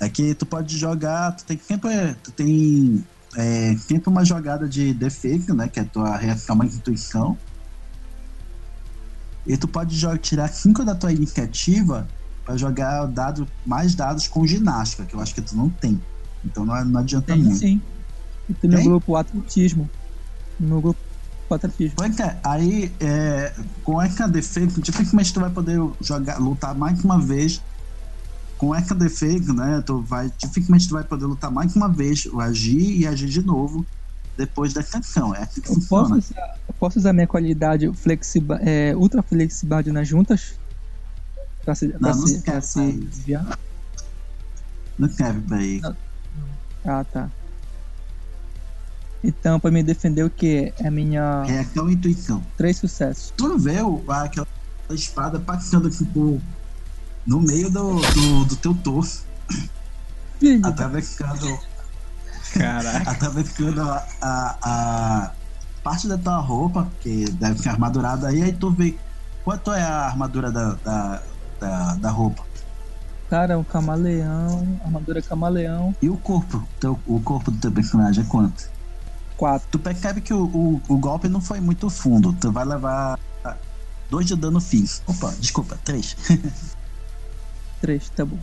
É 0.01 0.09
que 0.09 0.35
tu 0.35 0.47
pode 0.47 0.77
jogar, 0.77 1.33
tu 1.33 1.45
tem 1.45 1.59
sempre, 1.59 2.15
tu 2.23 2.31
tem 2.33 3.05
é, 3.37 3.77
sempre 3.77 4.09
uma 4.09 4.25
jogada 4.25 4.69
de 4.69 4.95
defesa, 4.95 5.53
né? 5.55 5.69
Que 5.69 5.81
é 5.81 5.83
a 5.83 5.87
tua 5.87 6.17
reação 6.17 6.61
à 6.61 6.65
intuição. 6.65 7.37
E 9.47 9.57
tu 9.57 9.69
pode 9.69 9.97
jo- 9.97 10.17
tirar 10.19 10.49
cinco 10.49 10.85
da 10.85 10.95
tua 10.95 11.13
iniciativa 11.13 12.09
para 12.45 12.57
jogar 12.57 13.07
dado, 13.07 13.47
mais 13.65 13.95
dados 13.95 14.29
com 14.29 14.47
ginástica, 14.47 15.05
que 15.05 15.15
eu 15.15 15.21
acho 15.21 15.35
que 15.35 15.43
tu 15.43 15.57
não 15.57 15.71
tem. 15.71 16.01
Então 16.45 16.65
não, 16.65 16.85
não 16.85 17.01
adianta 17.01 17.35
Tem 17.35 17.43
muito. 17.43 17.59
sim. 17.59 17.81
E 18.49 18.55
tem 18.55 18.71
no 18.71 18.83
grupo 18.83 19.17
atletismo. 19.17 19.91
No 20.59 20.81
grupo 20.81 21.01
atletismo. 21.51 21.95
Pois 21.97 22.19
é, 22.21 22.41
aí 22.45 22.95
é, 23.01 23.55
com 23.83 24.01
essa 24.01 24.27
defesa, 24.27 24.81
dificilmente 24.81 25.33
tu 25.33 25.41
vai 25.41 25.51
poder 25.51 25.79
jogar, 26.03 26.39
lutar 26.39 26.75
mais 26.77 27.03
uma 27.05 27.21
vez. 27.21 27.61
Com 28.57 28.75
essa 28.75 28.95
defesa, 28.95 29.53
né? 29.53 29.83
Tu 29.83 30.03
vai, 30.05 30.31
dificilmente 30.41 30.89
tu 30.89 30.95
vai 30.95 31.05
poder 31.05 31.27
lutar 31.27 31.51
mais 31.51 31.75
uma 31.75 31.93
vez, 31.93 32.23
agir 32.41 32.99
e 33.01 33.07
agir 33.07 33.29
de 33.29 33.43
novo 33.45 33.87
depois 34.37 34.73
dessa 34.73 34.99
ação. 34.99 35.35
É 35.35 35.43
assim 35.43 35.61
que 35.61 35.71
Eu 35.71 35.75
posso, 35.75 35.87
funciona. 35.87 36.17
usar, 36.19 36.59
eu 36.69 36.75
posso 36.75 36.99
usar 36.99 37.13
minha 37.13 37.27
qualidade 37.27 37.91
flexiba, 37.95 38.59
é, 38.63 38.95
ultra 38.97 39.23
flexibilidade 39.23 39.93
nas 39.93 40.09
juntas? 40.09 40.59
Pra 41.65 41.75
se, 41.75 41.89
pra 41.89 41.99
Não, 42.01 42.19
não 42.19 42.27
se, 42.27 42.43
pra 42.43 42.61
se 42.61 42.93
desviar? 42.93 43.59
Não 44.99 45.09
serve 45.09 45.41
pra 45.41 45.57
aí. 45.57 45.81
Ah, 46.85 47.05
tá. 47.05 47.31
Então, 49.23 49.59
pra 49.59 49.71
me 49.71 49.83
defender, 49.83 50.23
o 50.23 50.29
que? 50.29 50.73
É 50.79 50.89
a 50.89 50.91
minha. 50.91 51.43
Reação 51.45 51.89
e 51.89 51.95
intuição. 51.95 52.45
Três 52.59 52.77
sucessos. 52.77 53.33
Tu 53.37 53.59
vê 53.59 53.81
o, 53.81 54.05
aquela 54.09 54.47
espada 54.91 55.41
passando 55.41 55.89
assim 55.89 56.05
por, 56.05 56.39
no 57.27 57.41
meio 57.41 57.71
do, 57.71 57.95
do, 57.95 58.45
do 58.45 58.57
teu 58.57 58.75
torso, 58.75 59.25
Filho, 60.39 60.67
atravessando 60.67 61.59
Caraca. 62.59 63.11
atravessando 63.11 63.83
a, 63.83 64.07
a, 64.21 64.57
a 64.63 65.31
parte 65.83 66.09
da 66.09 66.17
tua 66.17 66.39
roupa, 66.39 66.89
que 67.01 67.25
deve 67.33 67.59
ser 67.59 67.71
armadurada 67.71 68.29
aí, 68.29 68.43
aí 68.43 68.53
tu 68.53 68.71
vê 68.71 68.97
quanto 69.45 69.73
é 69.73 69.83
a 69.83 70.07
armadura 70.07 70.51
da, 70.51 70.75
da, 70.85 71.23
da, 71.61 71.95
da 71.95 72.11
roupa. 72.11 72.43
cara, 73.29 73.59
um 73.59 73.65
camaleão. 73.65 74.79
Armadura 74.85 75.21
camaleão. 75.21 75.95
E 76.01 76.09
o 76.09 76.17
corpo, 76.17 76.67
teu, 76.81 76.99
o 77.07 77.21
corpo 77.21 77.51
do 77.51 77.59
teu 77.59 77.73
personagem 77.73 78.25
é 78.25 78.27
quanto? 78.27 78.71
Quatro. 79.37 79.69
Tu 79.71 79.79
percebe 79.79 80.21
que 80.21 80.33
o, 80.33 80.45
o, 80.45 80.83
o 80.89 80.97
golpe 80.97 81.29
não 81.29 81.41
foi 81.41 81.61
muito 81.61 81.91
fundo, 81.91 82.33
tu 82.33 82.53
vai 82.53 82.65
levar 82.65 83.19
dois 84.09 84.27
de 84.27 84.37
dano 84.37 84.61
físico. 84.61 85.11
Opa, 85.11 85.35
desculpa, 85.41 85.79
três. 85.85 86.17
Três, 87.81 88.09
tá 88.11 88.25
bom. 88.25 88.39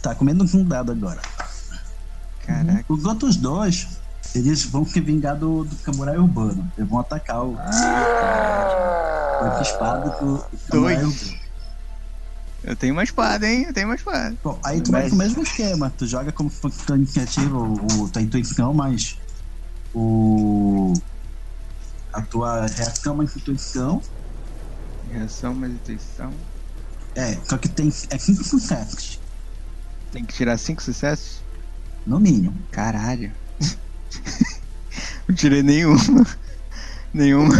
Tá 0.00 0.14
comendo 0.14 0.44
um 0.56 0.64
dado 0.64 0.92
agora. 0.92 1.20
Caraca. 2.46 2.84
Os 2.88 3.04
outros 3.04 3.36
dois, 3.36 3.86
eles 4.34 4.64
vão 4.64 4.84
se 4.84 5.00
vingar 5.00 5.36
do, 5.36 5.64
do 5.64 5.74
samurai 5.76 6.16
urbano. 6.18 6.70
Eles 6.76 6.88
vão 6.90 6.98
atacar 7.00 7.44
o. 7.44 7.54
Com 7.54 7.58
a 9.48 9.58
espada 9.62 10.10
do, 10.20 10.36
do 10.36 10.58
samurai 10.70 10.96
urbano. 11.04 11.42
Eu 12.64 12.76
tenho 12.76 12.92
uma 12.94 13.02
espada, 13.02 13.48
hein? 13.48 13.64
Eu 13.66 13.74
tenho 13.74 13.88
uma 13.88 13.96
espada. 13.96 14.36
Bom, 14.42 14.56
aí 14.64 14.80
tu 14.80 14.92
vai 14.92 15.02
Mas- 15.02 15.10
com 15.10 15.16
o 15.16 15.18
mesmo 15.18 15.42
esquema. 15.42 15.92
Tu 15.98 16.06
joga 16.06 16.30
como 16.30 16.48
se 16.48 16.60
fosse 16.60 16.78
tua 16.84 16.96
iniciativa, 16.96 17.56
o, 17.58 17.74
o- 18.02 18.08
tua 18.08 18.22
intuição, 18.22 18.72
mas 18.72 19.18
o. 19.94 20.92
A 22.12 22.22
tua 22.22 22.66
reação 22.66 23.16
mais 23.16 23.34
intuição. 23.34 24.00
Reação 25.10 25.54
mais 25.54 25.72
intuição. 25.72 26.32
É, 27.16 27.36
só 27.48 27.58
que 27.58 27.68
tem. 27.68 27.92
É 28.10 28.18
cinco 28.18 28.44
sucessos, 28.44 29.18
Tem 30.12 30.24
que 30.24 30.32
tirar 30.32 30.56
cinco 30.56 30.82
sucessos? 30.82 31.41
No 32.06 32.20
mínimo. 32.20 32.54
Caralho. 32.70 33.32
Não 35.28 35.34
tirei 35.34 35.62
nenhuma. 35.62 36.26
Nenhuma. 37.12 37.54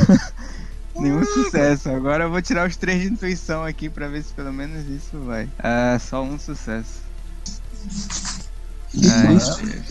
Nenhum 0.97 1.25
sucesso. 1.25 1.89
Agora 1.89 2.25
eu 2.25 2.31
vou 2.31 2.43
tirar 2.43 2.69
os 2.69 2.77
três 2.77 3.03
de 3.03 3.09
intuição 3.09 3.65
aqui 3.65 3.89
pra 3.89 4.09
ver 4.09 4.23
se 4.23 4.33
pelo 4.35 4.53
menos 4.53 4.87
isso 4.89 5.19
vai. 5.21 5.49
Ah, 5.59 5.99
só 5.99 6.23
um 6.23 6.39
sucesso. 6.39 7.01
Ai. 8.95 9.83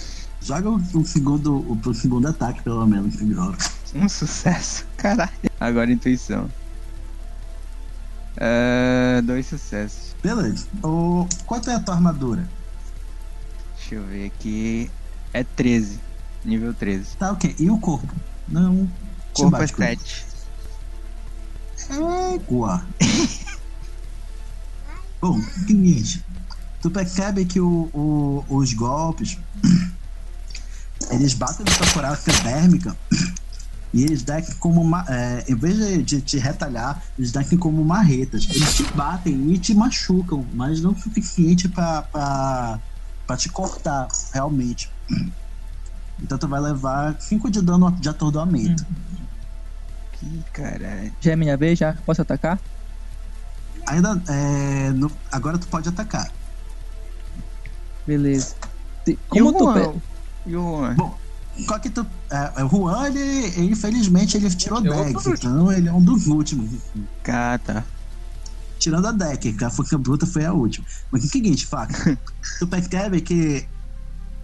Joga 0.41 0.69
o, 0.69 0.75
o 0.75 1.05
segundo, 1.05 1.55
o, 1.55 1.79
o 1.83 1.93
segundo 1.93 2.27
ataque, 2.27 2.61
pelo 2.63 2.85
menos, 2.85 3.15
melhor. 3.21 3.55
Um 3.95 4.07
sucesso. 4.09 4.85
Caralho. 4.97 5.31
Agora 5.59 5.91
intuição. 5.91 6.49
Ah, 8.37 9.21
dois 9.23 9.47
sucessos. 9.47 10.15
Beleza. 10.23 10.67
O, 10.83 11.27
quanto 11.45 11.69
é 11.69 11.75
a 11.75 11.79
tua 11.79 11.95
armadura? 11.95 12.47
Deixa 13.91 14.05
eu 14.05 14.09
ver 14.09 14.27
aqui. 14.27 14.89
É 15.33 15.43
13. 15.43 15.99
Nível 16.45 16.73
13. 16.73 17.17
Tá, 17.17 17.33
ok. 17.33 17.53
E 17.59 17.69
o 17.69 17.77
corpo? 17.77 18.07
Não. 18.47 18.89
Corpo 19.33 19.53
é 19.57 19.59
bate 19.59 19.73
com- 19.73 19.83
7. 19.83 20.25
Égua. 22.33 22.85
Bom, 25.19 25.41
seguinte. 25.67 26.23
Tu 26.81 26.89
percebe 26.89 27.43
que 27.45 27.59
o, 27.59 27.89
o- 27.93 28.45
os 28.47 28.73
golpes 28.73 29.37
eles 31.11 31.33
batem 31.33 31.65
na 31.65 31.75
tua 31.75 31.87
coraça 31.93 32.31
dérmica 32.43 32.95
e 33.93 34.03
eles 34.03 34.23
descem 34.23 34.55
como 34.55 34.81
uma. 34.81 35.03
é, 35.09 35.43
em 35.49 35.55
vez 35.55 35.75
de, 35.77 36.01
de 36.03 36.21
te 36.21 36.37
retalhar, 36.37 37.03
eles 37.19 37.31
descem 37.33 37.57
como 37.57 37.83
marretas. 37.83 38.47
Eles 38.49 38.73
te 38.73 38.83
batem 38.93 39.51
e 39.51 39.59
te 39.59 39.73
machucam, 39.75 40.45
mas 40.53 40.79
não 40.81 40.91
o 40.93 40.97
suficiente 40.97 41.67
pra, 41.67 42.03
pra, 43.31 43.35
pra 43.35 43.37
te 43.37 43.49
cortar 43.49 44.07
realmente. 44.33 44.89
Então 46.21 46.37
tu 46.37 46.47
vai 46.47 46.59
levar 46.61 47.15
5 47.19 47.49
de 47.49 47.61
dano 47.61 47.91
de 47.91 48.09
atordoamento. 48.09 48.85
Que 50.13 50.43
caralho. 50.53 51.11
Já 51.19 51.31
é 51.31 51.35
minha 51.35 51.57
vez, 51.57 51.79
já? 51.79 51.93
Posso 52.05 52.21
atacar? 52.21 52.59
Ainda. 53.87 54.21
é, 54.29 54.91
no- 54.91 55.11
agora 55.31 55.57
tu 55.57 55.67
pode 55.67 55.89
atacar. 55.89 56.31
Beleza. 58.05 58.55
Te- 59.05 59.11
E 59.33 59.41
o 59.41 59.45
Como 59.45 59.49
eu 59.49 59.53
tô 59.53 59.73
Juan? 59.73 59.91
pe- 59.93 60.01
E 60.45 60.55
o 60.55 60.77
Juan? 60.77 60.95
Bom, 60.95 61.17
Qual 61.67 61.79
que 61.79 61.89
tu. 61.89 62.05
É, 62.29 62.63
o 62.63 62.69
Juan, 62.69 63.07
ele, 63.07 63.19
ele, 63.19 63.71
infelizmente, 63.71 64.37
ele 64.37 64.49
tirou 64.55 64.83
Eu 64.83 64.93
vou 64.93 65.03
deck, 65.03 65.13
por 65.23 65.33
então 65.33 65.71
ele 65.71 65.89
é 65.89 65.93
um 65.93 66.01
dos 66.01 66.27
últimos. 66.27 66.73
assim. 66.73 67.05
Ah, 67.27 67.59
tá. 67.63 67.83
Tirando 68.81 69.05
a 69.05 69.11
deck, 69.11 69.53
que 69.53 69.63
a 69.63 69.69
força 69.69 69.95
bruta 69.95 70.25
foi 70.25 70.43
a 70.43 70.51
última. 70.51 70.83
Mas 71.11 71.23
é 71.23 71.27
o 71.27 71.29
seguinte, 71.29 71.67
faca. 71.67 72.17
tu 72.57 72.65
percebe 72.67 73.21
que 73.21 73.63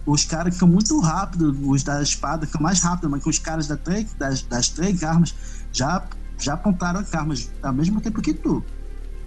os 0.06 0.24
caras 0.24 0.54
são 0.54 0.68
muito 0.68 0.96
rápidos, 1.00 1.58
os 1.60 1.82
da 1.82 2.00
espada 2.00 2.46
são 2.46 2.60
mais 2.60 2.80
rápidos, 2.80 3.10
mas 3.10 3.20
que 3.20 3.28
os 3.28 3.38
caras 3.40 3.66
da 3.66 3.76
três- 3.76 4.14
das, 4.14 4.42
das 4.42 4.68
três 4.68 5.02
armas 5.02 5.34
já, 5.72 6.06
já 6.38 6.54
apontaram 6.54 7.00
as 7.00 7.12
armas 7.12 7.50
ao 7.60 7.72
mesmo 7.72 8.00
tempo 8.00 8.22
que 8.22 8.32
tu. 8.32 8.62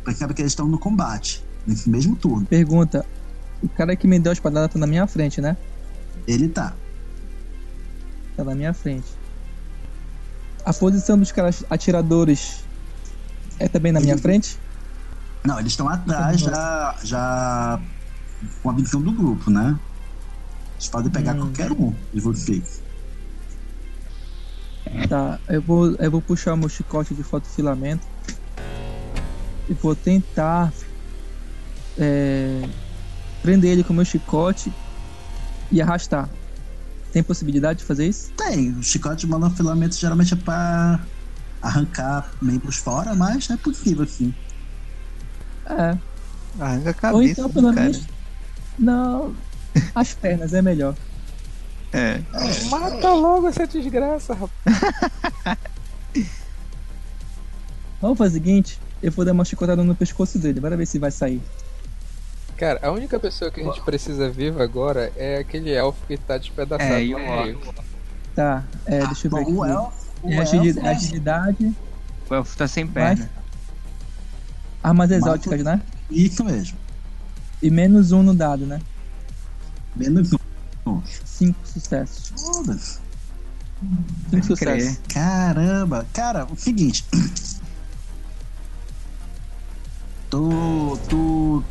Percebe 0.06 0.34
que 0.34 0.42
eles 0.42 0.54
estão 0.54 0.66
no 0.70 0.80
combate, 0.80 1.44
nesse 1.68 1.90
mesmo 1.90 2.16
turno. 2.16 2.46
Pergunta. 2.46 3.06
O 3.62 3.68
cara 3.68 3.94
que 3.98 4.08
me 4.08 4.18
deu 4.18 4.30
a 4.30 4.34
espadada 4.34 4.70
tá 4.70 4.80
na 4.80 4.88
minha 4.88 5.06
frente, 5.08 5.42
né? 5.42 5.58
Ele 6.26 6.48
tá. 6.48 6.74
Tá 8.38 8.46
na 8.46 8.56
minha 8.56 8.74
frente. 8.74 9.12
A 10.64 10.74
posição 10.74 11.20
dos 11.20 11.34
caras 11.34 11.66
atiradores 11.70 12.64
é 13.60 13.68
também 13.68 13.92
na 13.92 14.00
minha 14.00 14.18
frente? 14.18 14.58
Não, 15.46 15.60
eles 15.60 15.72
estão 15.74 15.88
atrás 15.90 16.40
já, 16.40 16.96
já 17.04 17.82
com 18.62 18.70
a 18.70 18.74
visão 18.76 19.02
do 19.02 19.12
grupo, 19.14 19.50
né? 19.50 19.80
Eles 20.78 20.90
podem 20.90 21.12
pegar 21.12 21.36
Hum. 21.36 21.40
qualquer 21.40 21.72
um 21.72 21.92
de 22.14 22.22
vocês. 22.22 22.82
Tá, 25.08 25.40
eu 25.50 25.62
vou, 25.62 25.96
eu 25.96 26.12
vou 26.12 26.22
puxar 26.22 26.54
o 26.54 26.58
meu 26.58 26.70
chicote 26.70 27.14
de 27.16 27.24
fotofilamento 27.24 28.06
e 29.70 29.74
vou 29.74 29.96
tentar 29.96 30.74
é, 31.98 32.62
prender 33.42 33.72
ele 33.72 33.84
com 33.84 33.94
o 33.94 33.96
meu 33.96 34.06
chicote 34.06 34.72
e 35.72 35.82
arrastar. 35.82 36.30
Tem 37.12 37.24
possibilidade 37.24 37.80
de 37.80 37.86
fazer 37.86 38.08
isso? 38.08 38.32
Tem, 38.38 38.72
o 38.78 38.84
chicote 38.84 39.26
de 39.26 39.28
monofilamento 39.28 39.96
geralmente 39.96 40.34
é 40.34 40.38
pra 40.38 41.06
arrancar 41.62 42.32
membros 42.42 42.78
fora, 42.78 43.14
mas 43.16 43.50
é 43.50 43.58
possível 43.58 44.08
sim. 44.08 44.34
É. 45.72 45.98
Arranca 46.64 46.90
a 46.90 46.94
cabeça 46.94 47.16
Ou 47.16 47.24
então, 47.24 47.50
pelo 47.50 47.72
menos. 47.74 48.04
Não. 48.78 49.34
As 49.96 50.14
pernas 50.14 50.54
é 50.54 50.62
melhor. 50.62 50.96
É. 51.94 52.20
Mata 52.70 53.10
logo 53.14 53.48
essa 53.48 53.66
desgraça, 53.68 54.34
rapaz. 54.34 55.58
Vamos 58.02 58.18
fazer 58.18 58.32
o 58.40 58.42
seguinte: 58.42 58.80
eu 59.02 59.12
vou 59.12 59.24
dar 59.26 59.32
uma 59.34 59.46
chicotada 59.46 59.84
no 59.84 59.96
pescoço 59.96 60.40
dele, 60.40 60.60
bora 60.60 60.76
ver 60.78 60.86
se 60.86 61.00
vai 61.00 61.12
sair. 61.12 61.42
Cara, 62.58 62.80
a 62.84 62.92
única 62.92 63.20
pessoa 63.20 63.50
que 63.50 63.60
a 63.62 63.64
gente 63.64 63.82
precisa 63.82 64.30
viva 64.30 64.64
agora 64.64 65.12
é 65.16 65.38
aquele 65.40 65.72
elfo 65.72 66.00
que 66.08 66.16
tá 66.18 66.38
despedaçado 66.38 66.84
É, 66.94 67.04
e 67.04 67.12
no 67.12 67.18
o 67.18 67.44
meio. 67.44 67.60
Tá, 68.36 68.64
é, 68.86 69.06
deixa 69.08 69.28
eu 69.28 69.32
ver 69.32 69.38
o 69.52 69.64
aqui. 69.64 69.72
elfo. 69.72 69.94
O 70.24 70.30
É 70.30 70.36
elfo 70.36 70.42
agili- 70.42 70.80
é- 70.80 70.88
agilidade, 70.90 71.74
O 72.30 72.36
elfo 72.36 72.56
tá 72.58 72.68
sem 72.68 72.86
perna. 72.86 73.30
Armas 74.84 75.12
exóticas, 75.12 75.64
né? 75.64 75.82
Isso 76.10 76.44
mesmo. 76.44 76.78
E 77.62 77.70
menos 77.70 78.12
um 78.12 78.24
no 78.24 78.34
dado, 78.34 78.66
né? 78.66 78.82
Menos 79.96 80.32
um. 80.86 81.02
Cinco 81.26 81.60
sucessos. 81.66 82.34
Foda-se. 82.36 83.00
Cinco 84.30 84.46
sucessos. 84.46 85.00
Caramba. 85.08 86.08
Cara, 86.14 86.46
o 86.46 86.56
seguinte. 86.56 87.06
Tu. 90.30 91.00
Tu 91.10 91.64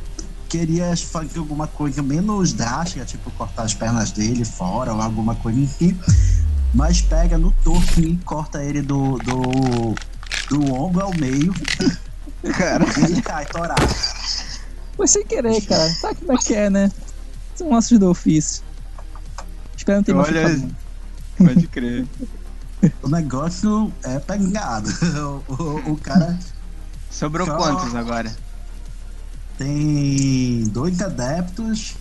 querias 0.48 1.00
fazer 1.00 1.38
alguma 1.38 1.68
coisa 1.68 2.02
menos 2.02 2.52
drástica, 2.52 3.04
tipo 3.04 3.30
cortar 3.30 3.62
as 3.62 3.72
pernas 3.72 4.10
dele 4.10 4.44
fora 4.44 4.92
ou 4.92 5.00
alguma 5.00 5.34
coisa 5.36 5.62
assim. 5.62 5.96
Mas 6.74 7.00
pega 7.00 7.38
no 7.38 7.52
torso 7.64 8.00
e 8.00 8.16
corta 8.18 8.62
ele 8.62 8.82
do. 8.82 9.18
do. 9.18 9.94
do 10.48 10.72
ombro 10.72 11.02
ao 11.02 11.14
meio 11.16 11.52
Cara. 12.56 12.84
e 12.98 13.04
ele 13.04 13.22
cai 13.22 13.44
torado. 13.46 13.86
Foi 14.96 15.06
sem 15.06 15.24
querer, 15.26 15.60
cara. 15.66 15.88
Sabe 15.94 16.16
como 16.20 16.32
é 16.32 16.36
que 16.38 16.54
é, 16.54 16.70
né? 16.70 16.90
São 17.54 17.72
ossos 17.72 17.98
do 17.98 18.08
ofício. 18.10 18.62
Espero 19.76 19.98
não 19.98 20.04
ter 20.04 20.14
Olha- 20.14 20.42
machucado. 20.48 20.76
Pode 21.38 21.66
crer. 21.68 22.06
O 23.02 23.08
negócio 23.10 23.92
é 24.02 24.18
pegado. 24.18 24.88
O, 25.48 25.52
o- 25.52 25.92
o 25.92 25.96
cara 25.98 26.38
Sobrou 27.10 27.46
Só- 27.46 27.56
quantos 27.58 27.94
agora? 27.94 28.34
tem 29.58 30.62
dois 30.68 31.00
adeptos 31.02 31.94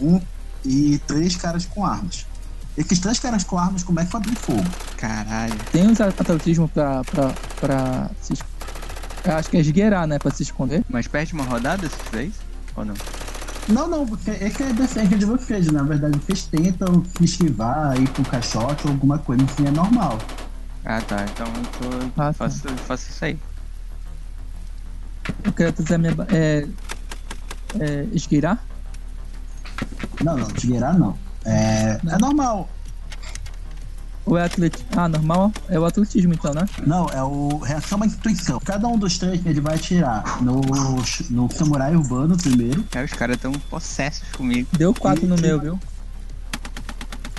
um, 0.00 0.18
e 0.64 0.98
três 1.06 1.36
caras 1.36 1.66
com 1.66 1.84
armas. 1.84 2.26
Esses 2.78 2.98
três 2.98 3.18
caras 3.18 3.44
com 3.44 3.58
armas 3.58 3.82
começam 3.82 4.18
a 4.18 4.22
abrir 4.22 4.34
fogo. 4.36 4.64
Caralho. 4.96 5.54
Tem 5.70 5.86
uns 5.86 6.00
atletismo 6.00 6.66
pra, 6.68 7.04
pra, 7.04 7.32
pra 7.60 8.10
se 8.22 8.32
Acho 9.24 9.50
que 9.50 9.56
é 9.56 9.60
esgueirar, 9.60 10.06
né? 10.06 10.18
Pra 10.18 10.30
se 10.30 10.42
esconder. 10.42 10.84
Mas 10.88 11.06
perde 11.08 11.32
uma 11.32 11.44
rodada 11.44 11.88
se 11.88 11.96
fizer 11.96 12.24
isso? 12.24 12.40
Ou 12.76 12.84
não? 12.84 12.94
Não, 13.68 13.88
não, 13.88 14.06
porque 14.06 14.30
esse 14.30 14.62
é 14.62 14.72
defesa 14.72 15.16
de 15.16 15.24
vocês. 15.24 15.66
Na 15.68 15.82
verdade, 15.82 16.18
vocês 16.18 16.44
tentam 16.44 17.02
se 17.16 17.24
esquivar, 17.24 17.98
ir 17.98 18.08
pro 18.10 18.24
caixote 18.24 18.86
ou 18.86 18.92
alguma 18.92 19.18
coisa 19.18 19.42
assim, 19.44 19.66
é 19.66 19.70
normal. 19.70 20.18
Ah 20.84 21.00
tá, 21.00 21.24
então 21.24 21.46
eu 21.46 21.62
tô. 21.90 22.06
Ah, 22.20 22.26
tá. 22.26 22.32
faço, 22.34 22.68
faço 22.86 23.10
isso 23.10 23.24
aí. 23.24 23.38
Eu 25.42 25.52
quero 25.52 25.74
usar 25.78 25.96
minha. 25.96 26.14
É, 26.28 26.68
é, 27.80 28.06
esgueirar? 28.12 28.62
Não, 30.22 30.36
não, 30.36 30.46
esgueirar 30.54 30.98
não. 30.98 31.16
É, 31.46 31.98
é 32.06 32.18
normal. 32.18 32.68
Ou 34.26 34.38
é 34.38 34.44
atletismo? 34.44 34.88
Ah, 34.96 35.06
normal? 35.08 35.52
É 35.68 35.78
o 35.78 35.84
atletismo 35.84 36.32
então, 36.32 36.54
né? 36.54 36.66
Não, 36.86 37.06
é 37.08 37.22
o 37.22 37.58
reação 37.58 38.02
à 38.02 38.06
intuição. 38.06 38.58
Cada 38.60 38.88
um 38.88 38.96
dos 38.98 39.18
três 39.18 39.44
ele 39.44 39.60
vai 39.60 39.74
atirar 39.74 40.42
no, 40.42 40.60
no 41.30 41.50
samurai 41.52 41.94
urbano 41.94 42.36
primeiro. 42.36 42.84
Aí 42.94 43.04
os 43.04 43.12
caras 43.12 43.36
tão 43.38 43.52
possessos 43.52 44.26
comigo. 44.32 44.68
Deu 44.78 44.94
quatro 44.94 45.26
no 45.26 45.36
E- 45.36 45.40
meu, 45.42 45.60
viu? 45.60 45.78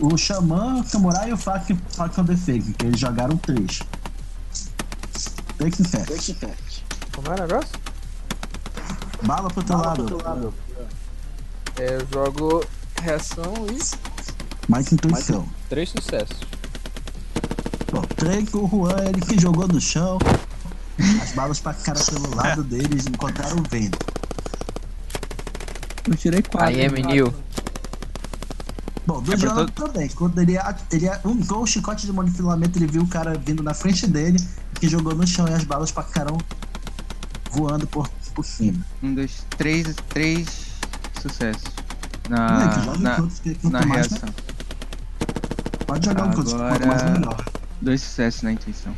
o 0.01 0.17
Xamã, 0.17 0.81
o 0.81 0.83
Samurai 0.83 1.29
e 1.29 1.33
o 1.33 1.37
Fac 1.37 1.73
Fac 1.89 2.19
on 2.19 2.25
the 2.25 2.35
Fake, 2.35 2.73
que 2.73 2.85
eles 2.85 2.99
jogaram 2.99 3.37
três. 3.37 3.79
Fake 5.57 5.83
Fast. 5.85 6.35
Como 7.15 7.27
é 7.29 7.31
o 7.31 7.39
negócio? 7.47 7.79
Bala 9.23 9.49
pro 9.49 9.63
teu 9.63 9.77
lado. 9.77 10.53
É, 11.79 11.95
eu 11.95 12.07
jogo 12.11 12.63
reação 13.01 13.53
e 13.71 13.79
Mais 14.69 14.91
intuição. 14.91 15.47
três 15.69 15.89
sucessos. 15.89 16.37
Bom, 17.95 18.01
três 18.17 18.53
o 18.53 18.67
Juan, 18.67 19.05
ele 19.07 19.21
que 19.21 19.39
jogou 19.39 19.67
no 19.69 19.79
chão. 19.79 20.17
As 21.21 21.31
balas 21.31 21.61
passaram 21.61 22.01
pelo 22.03 22.35
lado 22.35 22.61
deles 22.63 23.05
encontraram 23.07 23.57
o 23.57 23.63
vento. 23.69 23.97
Eu 26.05 26.15
tirei 26.17 26.41
quatro. 26.41 26.67
Aí 26.67 26.81
é 26.81 26.89
menino. 26.89 27.33
Bom, 29.07 29.21
do 29.21 29.33
É, 29.33 29.37
Jonathan 29.37 29.67
também. 29.71 30.09
Quando 30.09 30.39
ele, 30.41 30.57
ele 30.91 31.09
usou 31.23 31.63
o 31.63 31.65
chicote 31.67 32.05
de 32.05 32.11
manipulamento, 32.11 32.77
ele 32.77 32.87
viu 32.87 33.03
o 33.03 33.07
cara 33.07 33.37
vindo 33.37 33.63
na 33.63 33.73
frente 33.73 34.05
dele, 34.07 34.39
que 34.77 34.89
jogou 34.89 35.15
no 35.15 35.25
chão 35.25 35.47
e 35.47 35.53
as 35.53 35.63
balas 35.63 35.89
passaram 35.91 36.37
voando 37.51 37.87
por, 37.87 38.09
por 38.33 38.43
cima. 38.43 38.83
Um, 39.01 39.15
dois, 39.15 39.45
três, 39.57 39.95
três 40.09 40.47
sucessos. 41.21 41.63
Moleque, 42.29 42.75
Na, 42.77 42.81
joga 42.83 42.97
na, 42.97 43.15
que 43.15 43.55
quanto 43.55 43.69
na 43.69 43.85
mais, 43.85 44.07
reação. 44.07 44.29
Pode 45.87 46.05
jogar 46.05 46.23
um 46.25 46.31
quanto, 46.33 46.49
quanto 46.51 46.61
Agora- 46.61 46.85
mais 46.87 47.03
melhor. 47.19 47.45
Dois 47.81 48.01
sucessos 48.01 48.41
na 48.41 48.51
intuição. 48.51 48.95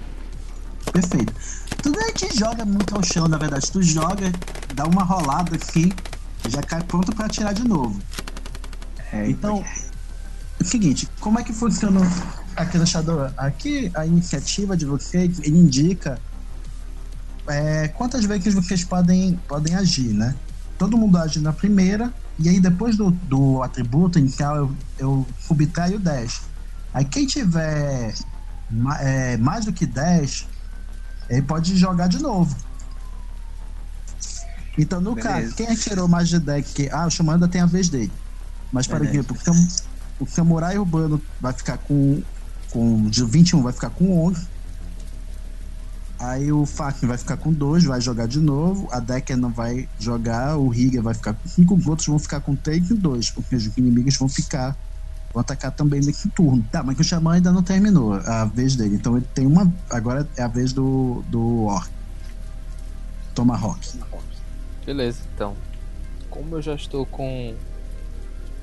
Perfeito. 0.91 1.33
Tu 1.81 1.89
nem 1.91 2.13
te 2.13 2.37
joga 2.37 2.65
muito 2.65 2.95
ao 2.95 3.03
chão, 3.03 3.27
na 3.27 3.37
verdade. 3.37 3.71
Tu 3.71 3.81
joga, 3.81 4.31
dá 4.73 4.85
uma 4.85 5.03
rolada 5.03 5.55
aqui, 5.55 5.93
já 6.47 6.61
cai 6.61 6.81
pronto 6.83 7.15
pra 7.15 7.25
atirar 7.25 7.53
de 7.53 7.63
novo. 7.67 7.99
É, 9.11 9.29
Então, 9.29 9.63
é 10.59 10.63
o 10.63 10.65
seguinte, 10.65 11.07
como 11.19 11.39
é 11.39 11.43
que 11.43 11.53
funciona 11.53 12.01
aqui 12.55 12.77
no 12.77 12.87
Shadow? 12.87 13.31
Aqui 13.37 13.91
a 13.93 14.05
iniciativa 14.05 14.75
de 14.75 14.85
vocês 14.85 15.39
ele 15.39 15.57
indica 15.57 16.19
é, 17.47 17.87
quantas 17.89 18.25
vezes 18.25 18.53
vocês 18.53 18.83
podem, 18.83 19.39
podem 19.47 19.75
agir, 19.75 20.13
né? 20.13 20.35
Todo 20.77 20.97
mundo 20.97 21.17
age 21.17 21.39
na 21.39 21.53
primeira, 21.53 22.13
e 22.37 22.49
aí 22.49 22.59
depois 22.59 22.97
do, 22.97 23.11
do 23.11 23.63
atributo 23.63 24.19
inicial 24.19 24.55
eu, 24.57 24.75
eu 24.99 25.27
subtraio 25.39 25.99
10. 25.99 26.41
Aí 26.93 27.05
quem 27.05 27.25
tiver 27.25 28.13
é, 28.99 29.38
mais 29.38 29.65
do 29.65 29.73
que 29.73 29.85
10, 29.85 30.48
ele 31.30 31.41
pode 31.41 31.76
jogar 31.76 32.07
de 32.07 32.19
novo. 32.19 32.56
Então, 34.77 35.02
no 35.02 35.15
Beleza. 35.15 35.41
caso, 35.41 35.56
quem 35.56 35.76
tirou 35.76 36.07
mais 36.07 36.30
de 36.30 36.39
10, 36.39 36.68
que, 36.73 36.89
ah, 36.89 37.07
o 37.07 37.10
Xamã 37.10 37.34
ainda 37.34 37.48
tem 37.48 37.61
a 37.61 37.65
vez 37.65 37.89
dele. 37.89 38.11
Mas, 38.72 38.88
exemplo, 38.88 39.35
o, 39.35 39.39
Sam, 39.39 39.68
o 40.19 40.27
Samurai 40.27 40.77
Urbano 40.77 41.22
vai 41.41 41.53
ficar 41.53 41.77
com, 41.77 42.22
com. 42.69 43.10
De 43.10 43.23
21 43.23 43.64
vai 43.64 43.73
ficar 43.73 43.89
com 43.89 44.27
11. 44.27 44.45
Aí 46.19 46.52
o 46.52 46.65
Fakin 46.65 47.06
vai 47.06 47.18
ficar 47.18 47.38
com 47.38 47.53
2, 47.53 47.85
vai 47.85 48.02
jogar 48.02 48.27
de 48.27 48.39
novo. 48.39 48.88
A 48.91 48.99
Decker 48.99 49.38
não 49.38 49.49
vai 49.49 49.88
jogar. 49.99 50.57
O 50.57 50.68
Riga 50.68 51.02
vai 51.02 51.14
ficar 51.14 51.34
com 51.34 51.48
5. 51.48 51.76
Os 51.76 51.88
outros 51.88 52.07
vão 52.07 52.19
ficar 52.19 52.41
com 52.41 52.56
3 52.56 52.89
e 52.89 52.94
2. 52.95 53.30
Porque 53.31 53.56
os 53.56 53.77
inimigos 53.77 54.18
vão 54.18 54.27
ficar. 54.27 54.76
Vão 55.38 55.41
atacar 55.41 55.72
também 55.72 56.01
nesse 56.01 56.27
turno. 56.30 56.65
Tá, 56.72 56.81
mas 56.81 56.95
que 56.95 57.01
o 57.01 57.05
Xamã 57.05 57.34
ainda 57.34 57.51
não 57.51 57.61
terminou 57.61 58.15
a 58.15 58.45
vez 58.45 58.76
dele. 58.76 58.95
Então 58.95 59.15
ele 59.15 59.27
tem 59.35 59.45
uma. 59.45 59.72
Agora 59.88 60.27
é 60.35 60.41
a 60.41 60.47
vez 60.47 60.73
do, 60.73 61.23
do 61.27 61.65
Orc. 61.65 61.88
Tomahawk. 63.35 63.99
Beleza, 64.84 65.19
então. 65.35 65.55
Como 66.27 66.55
eu 66.55 66.61
já 66.64 66.73
estou 66.73 67.05
com 67.05 67.53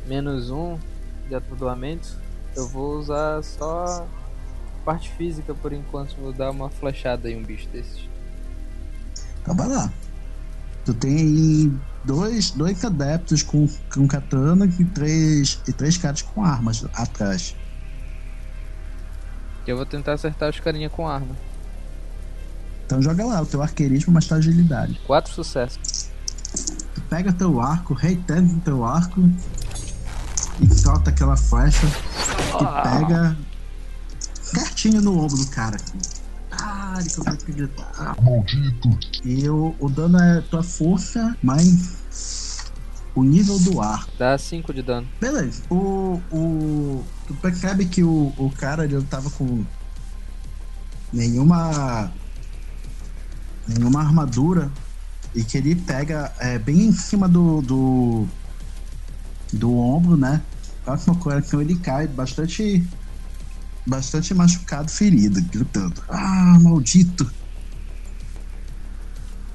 menos 0.08 0.50
um 0.50 0.76
de 1.28 1.36
atordoamento, 1.36 2.18
eu 2.56 2.66
vou 2.66 2.98
usar 2.98 3.40
só 3.44 4.04
parte 4.84 5.10
física 5.10 5.54
por 5.54 5.72
enquanto. 5.72 6.16
Vou 6.16 6.32
dar 6.32 6.50
uma 6.50 6.70
flechada 6.70 7.30
em 7.30 7.38
um 7.38 7.44
bicho 7.44 7.68
desses. 7.68 8.08
Então 9.42 9.54
vai 9.54 9.68
lá. 9.68 9.92
Tu 10.84 10.92
tem 10.92 11.16
aí 11.18 11.72
dois, 12.04 12.50
dois 12.50 12.84
adeptos 12.84 13.42
com, 13.42 13.68
com 13.92 14.06
katana 14.06 14.66
e 14.66 14.84
três, 14.84 15.60
e 15.66 15.72
três 15.72 15.96
caras 15.96 16.22
com 16.22 16.44
armas 16.44 16.84
atrás. 16.94 17.54
Eu 19.66 19.76
vou 19.76 19.86
tentar 19.86 20.12
acertar 20.12 20.50
os 20.50 20.60
carinha 20.60 20.90
com 20.90 21.08
arma. 21.08 21.34
Então 22.84 23.00
joga 23.00 23.24
lá 23.24 23.40
o 23.40 23.46
teu 23.46 23.62
arqueirismo 23.62 24.12
mais 24.12 24.26
tua 24.26 24.36
agilidade. 24.36 25.00
Quatro 25.06 25.32
sucessos. 25.32 26.10
Tu 26.94 27.00
pega 27.08 27.32
teu 27.32 27.60
arco, 27.60 27.94
reitega 27.94 28.42
o 28.42 28.60
teu 28.60 28.84
arco 28.84 29.22
e 30.60 30.72
solta 30.72 31.10
aquela 31.10 31.36
flecha 31.36 31.86
que 31.86 32.64
pega 32.82 33.36
certinho 34.42 35.00
no 35.00 35.18
ombro 35.18 35.36
do 35.36 35.46
cara. 35.46 35.76
Assim. 35.76 36.23
Ele 37.00 37.10
começa 37.10 37.30
a 37.30 37.32
acreditar. 37.32 38.16
Maldito! 38.22 38.98
E 39.24 39.48
o, 39.48 39.74
o 39.78 39.88
dano 39.88 40.18
é 40.18 40.40
tua 40.42 40.62
força 40.62 41.36
mais 41.42 42.54
o 43.14 43.22
nível 43.22 43.58
do 43.60 43.80
arco. 43.80 44.10
Dá 44.18 44.36
5 44.36 44.72
de 44.74 44.82
dano. 44.82 45.06
Beleza. 45.20 45.62
O, 45.70 46.20
o, 46.32 47.04
tu 47.26 47.34
percebe 47.34 47.86
que 47.86 48.02
o, 48.02 48.32
o 48.36 48.50
cara 48.58 48.84
ele 48.84 48.94
não 48.94 49.02
tava 49.02 49.30
com 49.30 49.64
nenhuma 51.12 52.12
nenhuma 53.66 54.00
armadura 54.00 54.70
e 55.34 55.42
que 55.42 55.56
ele 55.56 55.74
pega 55.74 56.32
é, 56.38 56.58
bem 56.58 56.86
em 56.86 56.92
cima 56.92 57.28
do 57.28 57.62
do, 57.62 58.26
do 59.52 59.78
ombro, 59.78 60.16
né? 60.16 60.42
Próxima 60.84 61.14
coração 61.14 61.60
ele 61.60 61.76
cai 61.76 62.06
bastante 62.06 62.84
bastante 63.86 64.34
machucado, 64.34 64.90
ferido, 64.90 65.40
gritando: 65.42 66.02
"Ah, 66.08 66.58
maldito!" 66.60 67.30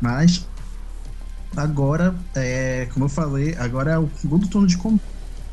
Mas 0.02 0.48
agora, 1.56 2.16
é, 2.36 2.88
como 2.94 3.06
eu 3.06 3.10
falei, 3.10 3.56
agora 3.56 3.92
é 3.92 3.98
o 3.98 4.10
segundo 4.16 4.48
turno 4.48 4.68
de 4.68 4.78
combate. 4.78 5.04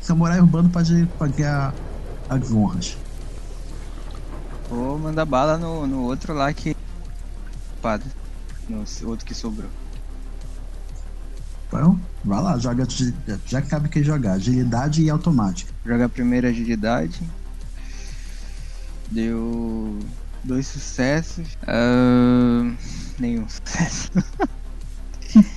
Samurai 0.01 0.39
Urbano 0.39 0.69
pode 0.69 1.05
pagar 1.17 1.73
as 2.29 2.51
honras. 2.51 2.97
Vou 4.69 4.97
mandar 4.99 5.25
bala 5.25 5.57
no, 5.57 5.87
no 5.87 6.03
outro 6.03 6.33
lá 6.33 6.53
que. 6.53 6.75
Padre. 7.81 8.09
No 8.69 8.83
outro 9.05 9.25
que 9.25 9.33
sobrou. 9.33 9.69
Então, 11.67 11.99
vai 12.23 12.41
lá, 12.41 12.57
joga. 12.57 12.87
Já 13.45 13.61
cabe 13.61 13.89
que 13.89 14.03
jogar. 14.03 14.33
Agilidade 14.33 15.01
e 15.01 15.09
automática. 15.09 15.73
Joga 15.85 16.05
a 16.05 16.09
primeira 16.09 16.49
agilidade. 16.49 17.21
Deu 19.11 19.99
dois 20.43 20.67
sucessos. 20.67 21.47
Ah, 21.65 22.71
nenhum 23.19 23.45
sucesso. 23.47 24.09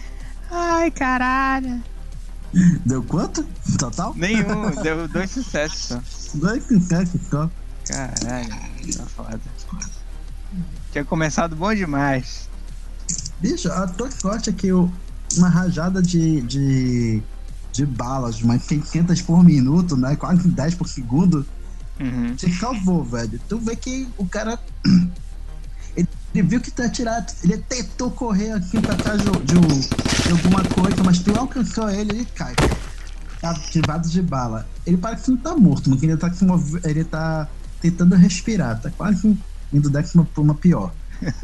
Ai, 0.50 0.90
caralho. 0.90 1.82
Deu 2.84 3.02
quanto? 3.04 3.44
Total? 3.78 4.12
Nenhum, 4.16 4.70
deu 4.82 5.06
dois 5.08 5.30
sucessos 5.30 5.78
só. 5.80 6.02
Dois 6.34 6.64
sucessos 6.66 7.20
só. 7.30 7.50
Caralho, 7.86 8.48
tá 8.96 9.04
foda. 9.06 9.40
Tinha 10.92 11.04
começado 11.04 11.54
bom 11.54 11.72
demais. 11.74 12.48
Bicho, 13.38 13.70
a 13.70 13.86
tua 13.86 14.10
sorte 14.10 14.50
é 14.50 14.52
que 14.52 14.72
o- 14.72 14.90
uma 15.36 15.48
rajada 15.48 16.02
de, 16.02 16.40
de, 16.42 17.22
de 17.72 17.86
balas, 17.86 18.42
umas 18.42 18.62
600 18.64 19.22
por 19.22 19.44
minuto, 19.44 19.96
né? 19.96 20.16
Quase 20.16 20.48
10 20.48 20.74
por 20.74 20.88
segundo, 20.88 21.46
Uhum. 22.00 22.34
te 22.34 22.50
salvou, 22.52 23.04
velho. 23.04 23.38
Tu 23.48 23.58
vê 23.58 23.76
que 23.76 24.08
o 24.16 24.26
cara. 24.26 24.58
Ele, 26.32 26.46
viu 26.46 26.60
que 26.60 26.72
ia 26.80 26.88
tirar. 26.88 27.26
Ele 27.42 27.58
tentou 27.58 28.10
correr 28.10 28.52
aqui 28.52 28.80
pra 28.80 28.94
trás 28.94 29.20
de, 29.20 29.30
de 29.30 29.58
de 30.22 30.30
alguma 30.30 30.62
coisa, 30.64 31.02
mas 31.04 31.18
tu 31.18 31.36
alcançou 31.36 31.90
ele 31.90 32.12
ele 32.12 32.24
cai. 32.36 32.54
Tá 33.40 33.50
ativado 33.50 34.08
de 34.08 34.22
bala. 34.22 34.68
Ele 34.86 34.96
parece 34.96 35.24
que 35.24 35.30
não 35.32 35.38
tá 35.38 35.56
morto, 35.56 35.90
mas 35.90 36.00
ele 36.02 36.16
tá, 36.16 36.32
se 36.32 36.46
ele 36.84 37.02
tá 37.04 37.48
tentando 37.80 38.14
respirar. 38.14 38.80
Tá 38.80 38.90
quase 38.90 39.36
indo 39.72 39.90
décima 39.90 40.24
pra 40.24 40.42
uma 40.42 40.54
pior. 40.54 40.92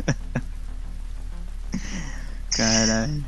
Caralho. 2.50 3.24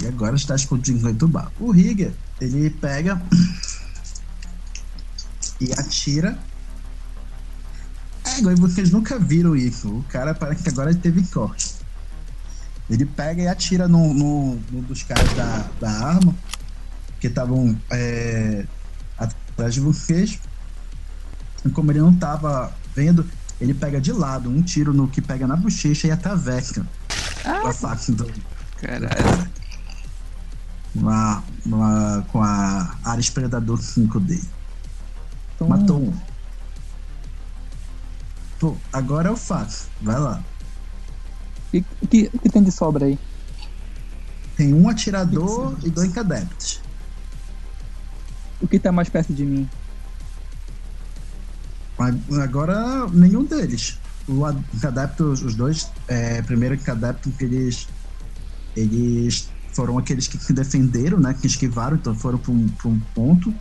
E 0.00 0.06
agora 0.06 0.36
está 0.36 0.54
explodindo 0.54 1.00
muito 1.00 1.26
bala. 1.26 1.52
O 1.58 1.72
Rigger, 1.72 2.12
ele 2.40 2.70
pega 2.70 3.20
e 5.60 5.72
atira. 5.72 6.38
É, 8.24 8.38
agora 8.38 8.56
vocês 8.56 8.90
nunca 8.90 9.18
viram 9.18 9.56
isso. 9.56 9.88
O 9.88 10.02
cara 10.04 10.34
parece 10.34 10.62
que 10.62 10.68
agora 10.68 10.90
ele 10.90 10.98
teve 11.00 11.22
corte. 11.28 11.74
Ele 12.88 13.06
pega 13.06 13.42
e 13.42 13.48
atira 13.48 13.86
num, 13.86 14.12
num, 14.12 14.62
num 14.70 14.80
dos 14.82 15.02
caras 15.02 15.32
da, 15.34 15.66
da 15.80 15.90
arma 15.90 16.34
que 17.20 17.26
estavam 17.28 17.78
é, 17.90 18.64
atrás 19.16 19.74
de 19.74 19.80
vocês. 19.80 20.38
E 21.64 21.68
como 21.70 21.92
ele 21.92 22.00
não 22.00 22.14
tava 22.14 22.72
vendo, 22.94 23.24
ele 23.60 23.74
pega 23.74 24.00
de 24.00 24.12
lado 24.12 24.50
um 24.50 24.62
tiro 24.62 24.92
no 24.92 25.06
que 25.06 25.20
pega 25.20 25.46
na 25.46 25.54
bochecha 25.56 26.08
e 26.08 26.10
atravessa 26.10 26.86
a 27.44 27.72
faca 27.72 28.12
do, 28.12 28.30
Caralho. 28.78 29.48
uma, 30.94 31.42
uma- 31.64 32.26
com 32.32 32.42
a 32.42 32.96
área 33.04 33.22
predador 33.32 33.80
5 33.80 34.18
dele. 34.20 34.48
Matou, 35.68 35.98
um. 35.98 36.06
Matou 36.06 36.14
um. 36.14 36.30
Pô, 38.58 38.76
agora 38.92 39.28
eu 39.28 39.36
faço. 39.36 39.88
Vai 40.00 40.18
lá. 40.18 40.42
O 41.68 41.70
que, 41.70 41.84
o 42.02 42.08
que, 42.08 42.38
que 42.38 42.48
tem 42.50 42.62
de 42.62 42.70
sobra 42.70 43.06
aí? 43.06 43.18
Tem 44.56 44.74
um 44.74 44.88
atirador 44.88 45.76
e 45.84 45.90
dois 45.90 46.16
adeptos. 46.16 46.80
O 48.60 48.68
que 48.68 48.78
tá 48.78 48.92
mais 48.92 49.08
perto 49.08 49.32
de 49.32 49.46
mim? 49.46 49.68
Agora, 52.42 53.06
nenhum 53.08 53.44
deles. 53.44 53.98
O 54.28 54.44
ad- 54.44 54.62
adepto, 54.84 55.24
os 55.30 55.54
dois, 55.54 55.90
é, 56.08 56.42
primeiro 56.42 56.76
que 56.76 56.90
adepto 56.90 57.30
que 57.32 57.44
eles, 57.44 57.88
eles 58.76 59.48
foram 59.72 59.98
aqueles 59.98 60.28
que 60.28 60.38
se 60.38 60.52
defenderam, 60.52 61.18
né? 61.18 61.34
Que 61.34 61.46
esquivaram, 61.46 61.96
então 61.96 62.14
foram 62.14 62.38
para 62.38 62.52
um, 62.52 62.70
um 62.84 63.00
ponto. 63.14 63.54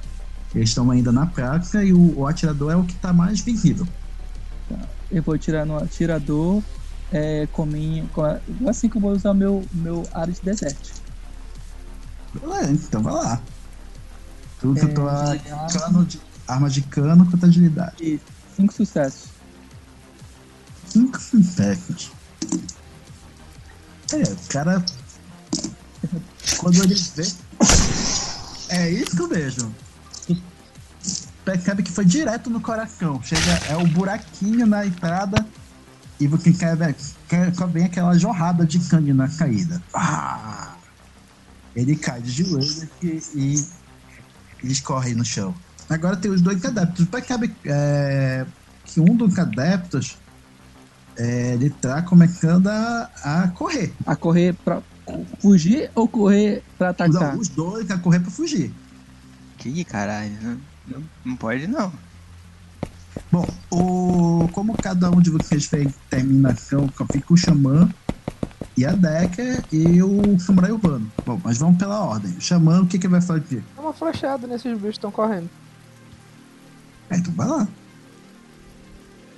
Eles 0.55 0.69
estão 0.69 0.89
ainda 0.89 1.11
na 1.11 1.25
prática 1.27 1.83
e 1.83 1.93
o, 1.93 2.19
o 2.19 2.27
atirador 2.27 2.71
é 2.71 2.75
o 2.75 2.83
que 2.83 2.93
está 2.93 3.13
mais 3.13 3.39
visível. 3.41 3.87
Eu 5.11 5.21
vou 5.23 5.37
tirar 5.37 5.65
no 5.65 5.77
atirador 5.77 6.61
é, 7.11 7.47
com 7.51 7.65
minha, 7.65 8.05
com 8.13 8.23
a- 8.23 8.39
assim 8.67 8.87
que 8.89 8.97
eu 8.97 9.01
vou 9.01 9.11
usar 9.11 9.33
meu, 9.33 9.65
meu 9.71 10.07
área 10.13 10.33
de 10.33 10.41
deserto. 10.41 10.91
É, 12.61 12.65
então 12.71 13.01
vai 13.01 13.13
lá. 13.13 13.41
Tu 14.59 14.73
que 14.73 14.79
É, 14.79 14.93
eu 14.97 15.09
agilidade. 15.09 15.73
cano 15.73 16.05
de, 16.05 16.21
arma 16.47 16.69
de 16.69 16.81
cano 16.83 17.25
contra 17.29 17.47
agilidade. 17.47 17.95
E 18.03 18.19
cinco 18.55 18.73
sucessos. 18.73 19.29
Cinco 20.87 21.19
sintéticos. 21.19 22.11
É, 24.11 24.23
o 24.23 24.37
cara. 24.49 24.83
Quando 26.57 26.83
ele 26.83 26.95
vê. 27.15 27.27
É 28.69 28.89
isso 28.91 29.27
mesmo. 29.27 29.73
Percebe 31.49 31.81
que 31.81 31.91
foi 31.91 32.05
direto 32.05 32.47
no 32.47 32.61
coração. 32.61 33.19
Chega, 33.23 33.41
é 33.69 33.75
o 33.75 33.87
buraquinho 33.87 34.67
na 34.67 34.85
entrada 34.85 35.43
e 36.19 36.27
você 36.27 36.53
quer 36.53 36.75
ver. 36.75 36.95
quer- 37.27 37.51
Só 37.55 37.65
vem 37.65 37.85
aquela 37.85 38.15
jorrada 38.19 38.63
de 38.67 38.79
sangue 38.79 39.11
na 39.13 39.27
caída. 39.27 39.81
Ah! 39.91 40.75
Ele 41.75 41.95
cai 41.95 42.21
de 42.21 42.29
joelhos 42.43 42.83
e, 43.01 43.19
e, 43.33 43.67
e 44.63 44.71
escorre 44.71 45.15
no 45.15 45.25
chão. 45.25 45.55
Agora 45.89 46.15
tem 46.17 46.29
os 46.29 46.39
dois 46.39 46.63
adeptos. 46.63 47.07
Percebe 47.07 47.55
é, 47.65 48.45
que 48.85 48.99
um 48.99 49.15
dos 49.15 49.39
adeptos 49.39 50.17
é, 51.17 51.53
ele 51.55 51.71
tá 51.71 52.03
começando 52.03 52.67
a, 52.67 53.09
a 53.23 53.47
correr. 53.47 53.91
A 54.05 54.15
correr 54.15 54.53
pra 54.63 54.83
fugir 55.39 55.89
ou 55.95 56.07
correr 56.07 56.61
pra 56.77 56.89
atacar? 56.89 57.33
Não, 57.33 57.39
os 57.41 57.47
dois 57.49 57.89
a 57.89 57.97
correr 57.97 58.19
pra 58.19 58.29
fugir. 58.29 58.71
Que 59.57 59.83
caralho. 59.83 60.59
Não, 60.89 61.03
não, 61.25 61.35
pode 61.35 61.67
não. 61.67 61.91
Bom, 63.31 63.45
o, 63.69 64.47
como 64.49 64.75
cada 64.77 65.09
um 65.11 65.21
de 65.21 65.29
vocês 65.29 65.65
fez 65.65 65.93
terminação, 66.09 66.89
fica 67.11 67.33
o 67.33 67.37
Xamã 67.37 67.89
e 68.75 68.85
a 68.85 68.91
Decker 68.93 69.63
e 69.71 70.01
o 70.01 70.39
Samurai 70.39 70.71
Urbano. 70.71 71.11
Bom, 71.25 71.39
mas 71.43 71.57
vamos 71.57 71.77
pela 71.77 71.99
ordem. 71.99 72.31
O 72.37 72.41
Xamã, 72.41 72.81
o 72.81 72.87
que, 72.87 72.97
que 72.97 73.07
vai 73.07 73.21
fazer? 73.21 73.63
Dá 73.75 73.81
uma 73.81 73.93
flechada 73.93 74.47
nesses 74.47 74.71
bichos 74.73 74.81
que 74.81 74.89
estão 74.89 75.11
correndo. 75.11 75.49
É, 77.09 77.17
então 77.17 77.33
vai 77.33 77.47
lá. 77.47 77.67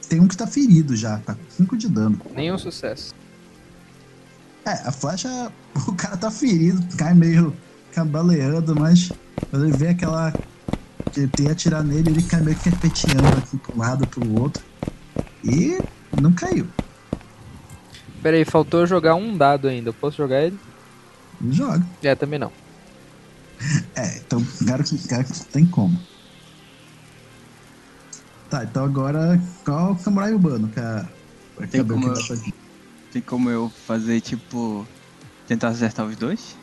Tem 0.08 0.20
um 0.20 0.28
que 0.28 0.36
tá 0.36 0.46
ferido 0.46 0.96
já, 0.96 1.18
tá 1.20 1.36
com 1.36 1.50
5 1.50 1.78
de 1.78 1.88
dano. 1.88 2.20
Nenhum 2.36 2.58
sucesso. 2.58 3.14
É, 4.66 4.74
a 4.88 4.92
flecha, 4.92 5.52
o 5.88 5.94
cara 5.94 6.18
tá 6.18 6.30
ferido, 6.30 6.86
cai 6.98 7.14
meio 7.14 7.56
cambaleando, 7.94 8.76
mas 8.76 9.12
quando 9.50 9.66
ele 9.66 9.78
vê 9.78 9.90
aquela. 9.90 10.34
Tem 11.12 11.50
atirar 11.50 11.84
nele, 11.84 12.10
ele 12.12 12.24
cai 12.24 12.42
meio 12.42 12.58
que 12.58 12.70
repeteando 12.70 13.38
aqui 13.38 13.58
pro 13.58 13.78
lado, 13.78 14.08
pro 14.08 14.34
outro. 14.34 14.64
E 15.44 15.82
não 16.20 16.32
caiu. 16.32 16.68
Pera 18.22 18.38
aí, 18.38 18.46
faltou 18.46 18.82
eu 18.82 18.88
jogar 18.88 19.16
um 19.16 19.36
dado 19.36 19.68
ainda. 19.68 19.90
Eu 19.90 19.94
posso 19.94 20.18
jogar 20.18 20.42
ele? 20.42 20.58
Ele 21.42 21.54
joga. 21.54 21.86
É, 22.04 22.14
também 22.16 22.38
não. 22.40 22.52
É, 23.96 24.18
então 24.18 24.44
cara 24.68 24.84
que 24.84 24.98
cara 25.08 25.24
que 25.24 25.46
tem 25.46 25.66
como. 25.66 26.00
Tá, 28.50 28.64
então 28.64 28.84
agora 28.84 29.42
qual 29.64 29.94
o 29.94 29.98
samurai 29.98 30.34
urbano, 30.34 30.68
cara? 30.70 31.10
Pra 31.56 31.68
Tem 31.68 31.86
como 31.86 32.08
eu- 32.08 32.16
fazer. 32.16 32.54
Tem 33.12 33.22
como 33.22 33.50
eu 33.50 33.70
fazer 33.88 34.22
tipo. 34.22 34.86
Tentar 35.48 35.70
acertar 35.70 36.06
os 36.06 36.16
dois? 36.16 36.56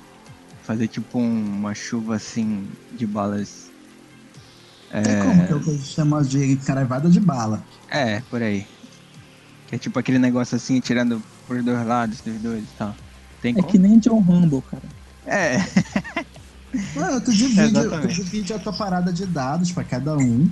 Fazer 0.62 0.88
tipo 0.88 1.18
um- 1.18 1.44
uma 1.58 1.74
chuva 1.74 2.16
assim 2.16 2.66
de 2.92 3.06
balas. 3.06 3.67
Tem 4.90 5.22
como, 5.22 5.46
que 5.46 5.52
é 5.52 5.56
o 5.56 5.60
que 5.60 5.70
a 5.70 5.72
gente 5.74 5.86
chama 5.86 6.22
de 6.22 6.56
caraivada 6.58 7.10
de 7.10 7.20
bala. 7.20 7.62
É, 7.88 8.20
por 8.22 8.42
aí. 8.42 8.66
Que 9.66 9.74
é 9.74 9.78
tipo 9.78 9.98
aquele 9.98 10.18
negócio 10.18 10.56
assim, 10.56 10.80
tirando 10.80 11.22
por 11.46 11.62
dois 11.62 11.86
lados 11.86 12.20
dos 12.22 12.40
dois 12.40 12.64
e 12.64 12.76
tal. 12.78 12.96
Tem 13.42 13.52
É 13.52 13.56
como? 13.56 13.68
que 13.68 13.78
nem 13.78 13.98
John 13.98 14.20
Rambo, 14.20 14.62
cara. 14.62 14.82
É, 15.26 15.58
Ué, 16.96 17.20
tu 17.20 17.32
divide, 17.32 17.72
tu 17.72 18.08
divide 18.08 18.52
a 18.54 18.58
tua 18.58 18.72
parada 18.72 19.12
de 19.12 19.26
dados 19.26 19.72
pra 19.72 19.84
cada 19.84 20.16
um. 20.16 20.50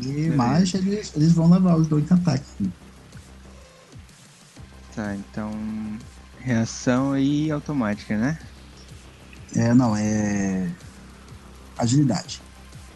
E 0.00 0.30
mais 0.30 0.74
eles, 0.74 1.12
eles 1.16 1.32
vão 1.32 1.50
levar 1.50 1.76
os 1.76 1.88
dois 1.88 2.10
ataques. 2.10 2.54
tá, 4.94 5.14
então. 5.14 5.50
Reação 6.40 7.18
e 7.18 7.50
automática, 7.50 8.16
né? 8.16 8.38
É, 9.56 9.74
não, 9.74 9.96
é. 9.96 10.70
Agilidade. 11.78 12.40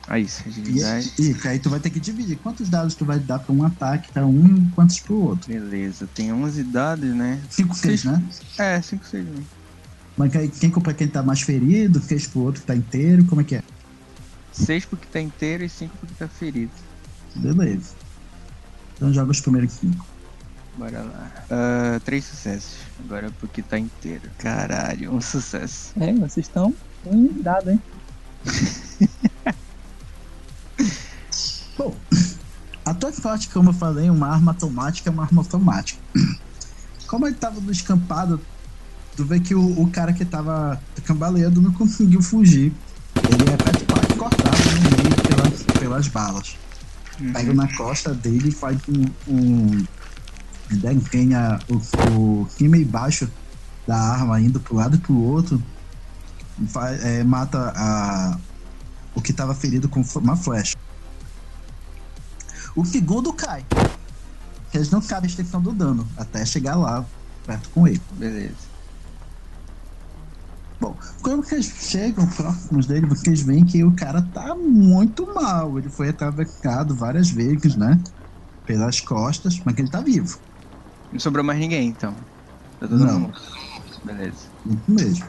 Ah, 0.09 0.19
isso, 0.19 0.43
E, 0.44 0.48
agilidade. 0.48 1.12
e 1.19 1.48
aí 1.48 1.59
tu 1.59 1.70
vai 1.70 1.78
ter 1.78 1.90
que 1.90 2.01
dividir 2.01 2.36
quantos 2.39 2.69
dados 2.69 2.94
tu 2.97 3.05
vai 3.05 3.19
dar 3.20 3.39
pra 3.39 3.52
um 3.55 3.65
ataque 3.65 4.11
pra 4.12 4.27
um 4.27 4.44
e 4.57 4.70
quantos 4.74 4.98
pro 4.98 5.15
outro. 5.15 5.52
Beleza, 5.52 6.09
tem 6.12 6.32
11 6.32 6.65
dados, 6.65 7.15
né? 7.15 7.40
5, 7.48 7.74
6, 7.77 8.05
né? 8.05 8.23
É, 8.59 8.82
5, 8.82 9.07
6 9.07 9.24
né? 9.27 9.43
Mas 10.16 10.35
aí, 10.35 10.48
quem 10.48 10.70
pra 10.70 10.93
quem 10.93 11.07
tá 11.07 11.23
mais 11.23 11.43
ferido, 11.43 12.01
6 12.01 12.27
pro 12.27 12.40
outro 12.40 12.61
que 12.61 12.66
tá 12.66 12.74
inteiro, 12.74 13.24
como 13.27 13.40
é 13.40 13.44
que 13.44 13.55
é? 13.55 13.62
6 14.52 14.85
porque 14.86 15.07
tá 15.07 15.20
inteiro 15.20 15.65
e 15.65 15.69
5 15.69 15.97
porque 15.98 16.15
tá 16.19 16.27
ferido. 16.27 16.73
Beleza. 17.36 17.94
Então 18.97 19.12
joga 19.12 19.31
os 19.31 19.40
primeiros 19.40 19.73
5. 19.74 20.05
Bora 20.77 21.02
lá. 21.02 22.01
Três 22.05 22.24
sucessos. 22.24 22.78
Agora 23.05 23.31
porque 23.40 23.62
tá 23.62 23.78
inteiro. 23.78 24.28
Caralho, 24.39 25.15
um 25.15 25.20
sucesso. 25.20 25.93
É, 26.01 26.12
vocês 26.12 26.47
estão 26.47 26.74
em 27.07 27.28
dado, 27.40 27.70
hein? 27.70 27.81
Bom, 31.76 31.94
a 32.84 32.94
tua 32.94 33.12
sorte, 33.12 33.48
como 33.48 33.70
eu 33.70 33.74
falei, 33.74 34.08
uma 34.10 34.28
arma 34.28 34.52
automática 34.52 35.10
é 35.10 35.12
uma 35.12 35.24
arma 35.24 35.42
automática. 35.42 36.00
Como 37.06 37.26
ele 37.26 37.34
tava 37.34 37.60
no 37.60 37.72
escampado, 37.72 38.40
tu 39.16 39.24
vê 39.24 39.40
que 39.40 39.52
o, 39.52 39.80
o 39.80 39.90
cara 39.90 40.12
que 40.12 40.24
tava 40.24 40.80
cambaleando 41.04 41.60
não 41.60 41.72
conseguiu 41.74 42.22
fugir. 42.22 42.72
Ele 43.16 43.50
é 43.50 43.56
quase 43.56 43.84
cortado 44.14 44.56
no 44.74 44.80
meio 45.02 45.16
pelas, 45.22 45.62
pelas 45.78 46.06
balas. 46.08 46.56
Pega 47.32 47.52
na 47.52 47.66
costa 47.76 48.14
dele 48.14 48.48
e 48.48 48.52
faz 48.52 48.80
um. 48.88 49.04
um 49.28 49.84
desenha 50.70 51.58
o, 51.68 51.80
o 52.12 52.48
cima 52.48 52.78
e 52.78 52.84
baixo 52.84 53.28
da 53.86 53.96
arma 53.96 54.40
indo 54.40 54.60
pro 54.60 54.76
lado 54.76 54.96
e 54.96 55.00
pro 55.00 55.16
outro. 55.16 55.62
É, 57.02 57.24
mata 57.24 57.72
a, 57.74 58.38
o 59.14 59.20
que 59.20 59.32
tava 59.32 59.54
ferido 59.54 59.88
com 59.88 60.02
uma 60.16 60.36
flecha. 60.36 60.76
O 62.76 62.84
segundo 62.84 63.32
cai. 63.32 63.64
Eles 64.72 64.90
não 64.90 65.02
sabem 65.02 65.28
a 65.28 65.30
extensão 65.30 65.60
do 65.60 65.72
dano 65.72 66.06
até 66.16 66.44
chegar 66.44 66.76
lá 66.76 67.04
perto 67.46 67.68
com 67.70 67.88
ele. 67.88 68.00
Beleza. 68.12 68.70
Bom, 70.80 70.96
quando 71.20 71.44
vocês 71.44 71.66
chegam 71.66 72.26
próximos 72.26 72.86
dele, 72.86 73.06
vocês 73.06 73.42
veem 73.42 73.64
que 73.64 73.84
o 73.84 73.92
cara 73.92 74.22
tá 74.32 74.54
muito 74.54 75.26
mal. 75.34 75.78
Ele 75.78 75.90
foi 75.90 76.08
atravessado 76.08 76.94
várias 76.94 77.30
vezes, 77.30 77.76
né? 77.76 78.00
Pelas 78.64 79.00
costas, 79.00 79.60
mas 79.64 79.74
que 79.74 79.82
ele 79.82 79.90
tá 79.90 80.00
vivo. 80.00 80.38
Não 81.12 81.20
sobrou 81.20 81.44
mais 81.44 81.58
ninguém 81.58 81.88
então. 81.88 82.14
Tá 82.78 82.86
todo 82.86 83.04
Não. 83.04 83.20
mundo. 83.20 83.38
Beleza. 84.04 84.38
Isso 84.64 84.82
mesmo. 84.88 85.26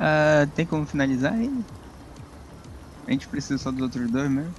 Ah, 0.00 0.48
tem 0.54 0.64
como 0.64 0.86
finalizar 0.86 1.38
ele? 1.38 1.62
A 3.06 3.10
gente 3.10 3.28
precisa 3.28 3.58
só 3.58 3.70
dos 3.70 3.82
outros 3.82 4.10
dois 4.10 4.30
mesmo? 4.30 4.54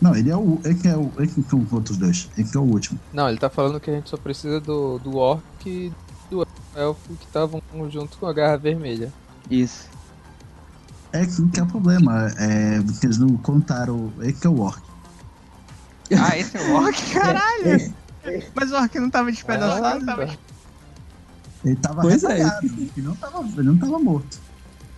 Não, 0.00 0.16
ele 0.16 0.30
é 0.30 0.36
o. 0.36 0.58
Ele 0.64 0.74
que 0.74 0.88
é 0.88 0.96
o. 0.96 1.12
Ele 1.18 1.26
que 1.26 1.42
são 1.42 1.60
os 1.60 1.70
outros 1.70 1.98
dois. 1.98 2.30
Ele 2.38 2.48
que 2.48 2.56
é 2.56 2.60
o 2.60 2.64
último. 2.64 2.98
Não, 3.12 3.28
ele 3.28 3.36
tá 3.36 3.50
falando 3.50 3.78
que 3.78 3.90
a 3.90 3.94
gente 3.94 4.08
só 4.08 4.16
precisa 4.16 4.58
do, 4.58 4.98
do 4.98 5.18
orc 5.18 5.42
e 5.66 5.92
do 6.30 6.46
elfo 6.74 7.14
que 7.16 7.26
estavam 7.26 7.60
junto 7.90 8.16
com 8.16 8.26
a 8.26 8.32
garra 8.32 8.56
vermelha. 8.56 9.12
Isso. 9.50 9.90
É 11.12 11.26
que 11.26 11.48
que 11.50 11.60
é 11.60 11.62
o 11.62 11.66
problema. 11.66 12.28
É, 12.38 12.80
vocês 12.80 13.18
não 13.18 13.36
contaram. 13.36 14.10
Ele 14.20 14.32
que 14.32 14.46
é 14.46 14.50
o 14.50 14.60
orc. 14.60 14.82
Ah, 16.18 16.38
esse 16.38 16.56
é 16.56 16.62
o 16.62 16.74
orc? 16.74 16.96
Caralho! 17.12 17.94
Mas 18.54 18.72
o 18.72 18.76
orc 18.76 18.98
não 18.98 19.10
tava 19.10 19.30
despedaçado? 19.30 20.06
Caramba. 20.06 20.38
Ele 21.64 21.76
tava 21.76 22.00
Pois 22.00 22.24
é. 22.24 22.40
Ele, 22.62 22.90
não 22.96 23.14
tava, 23.16 23.40
ele 23.40 23.62
não 23.62 23.76
tava 23.76 23.98
morto. 23.98 24.40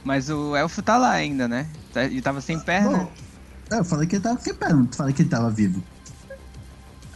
Mas 0.04 0.28
o 0.28 0.56
elfo 0.56 0.82
tá 0.82 0.96
lá 0.98 1.10
ainda, 1.12 1.46
né? 1.46 1.70
Tá- 1.92 2.04
Ele 2.04 2.20
tava 2.22 2.40
sem 2.40 2.58
perna? 2.60 2.98
Bom, 2.98 3.12
É, 3.72 3.78
Eu 3.78 3.84
falei 3.84 4.06
que 4.06 4.16
ele 4.16 4.22
tava 4.22 4.38
quebrando, 4.38 4.84
não 4.84 4.92
falei 4.92 5.14
que 5.14 5.22
ele 5.22 5.30
tava 5.30 5.50
vivo. 5.50 5.82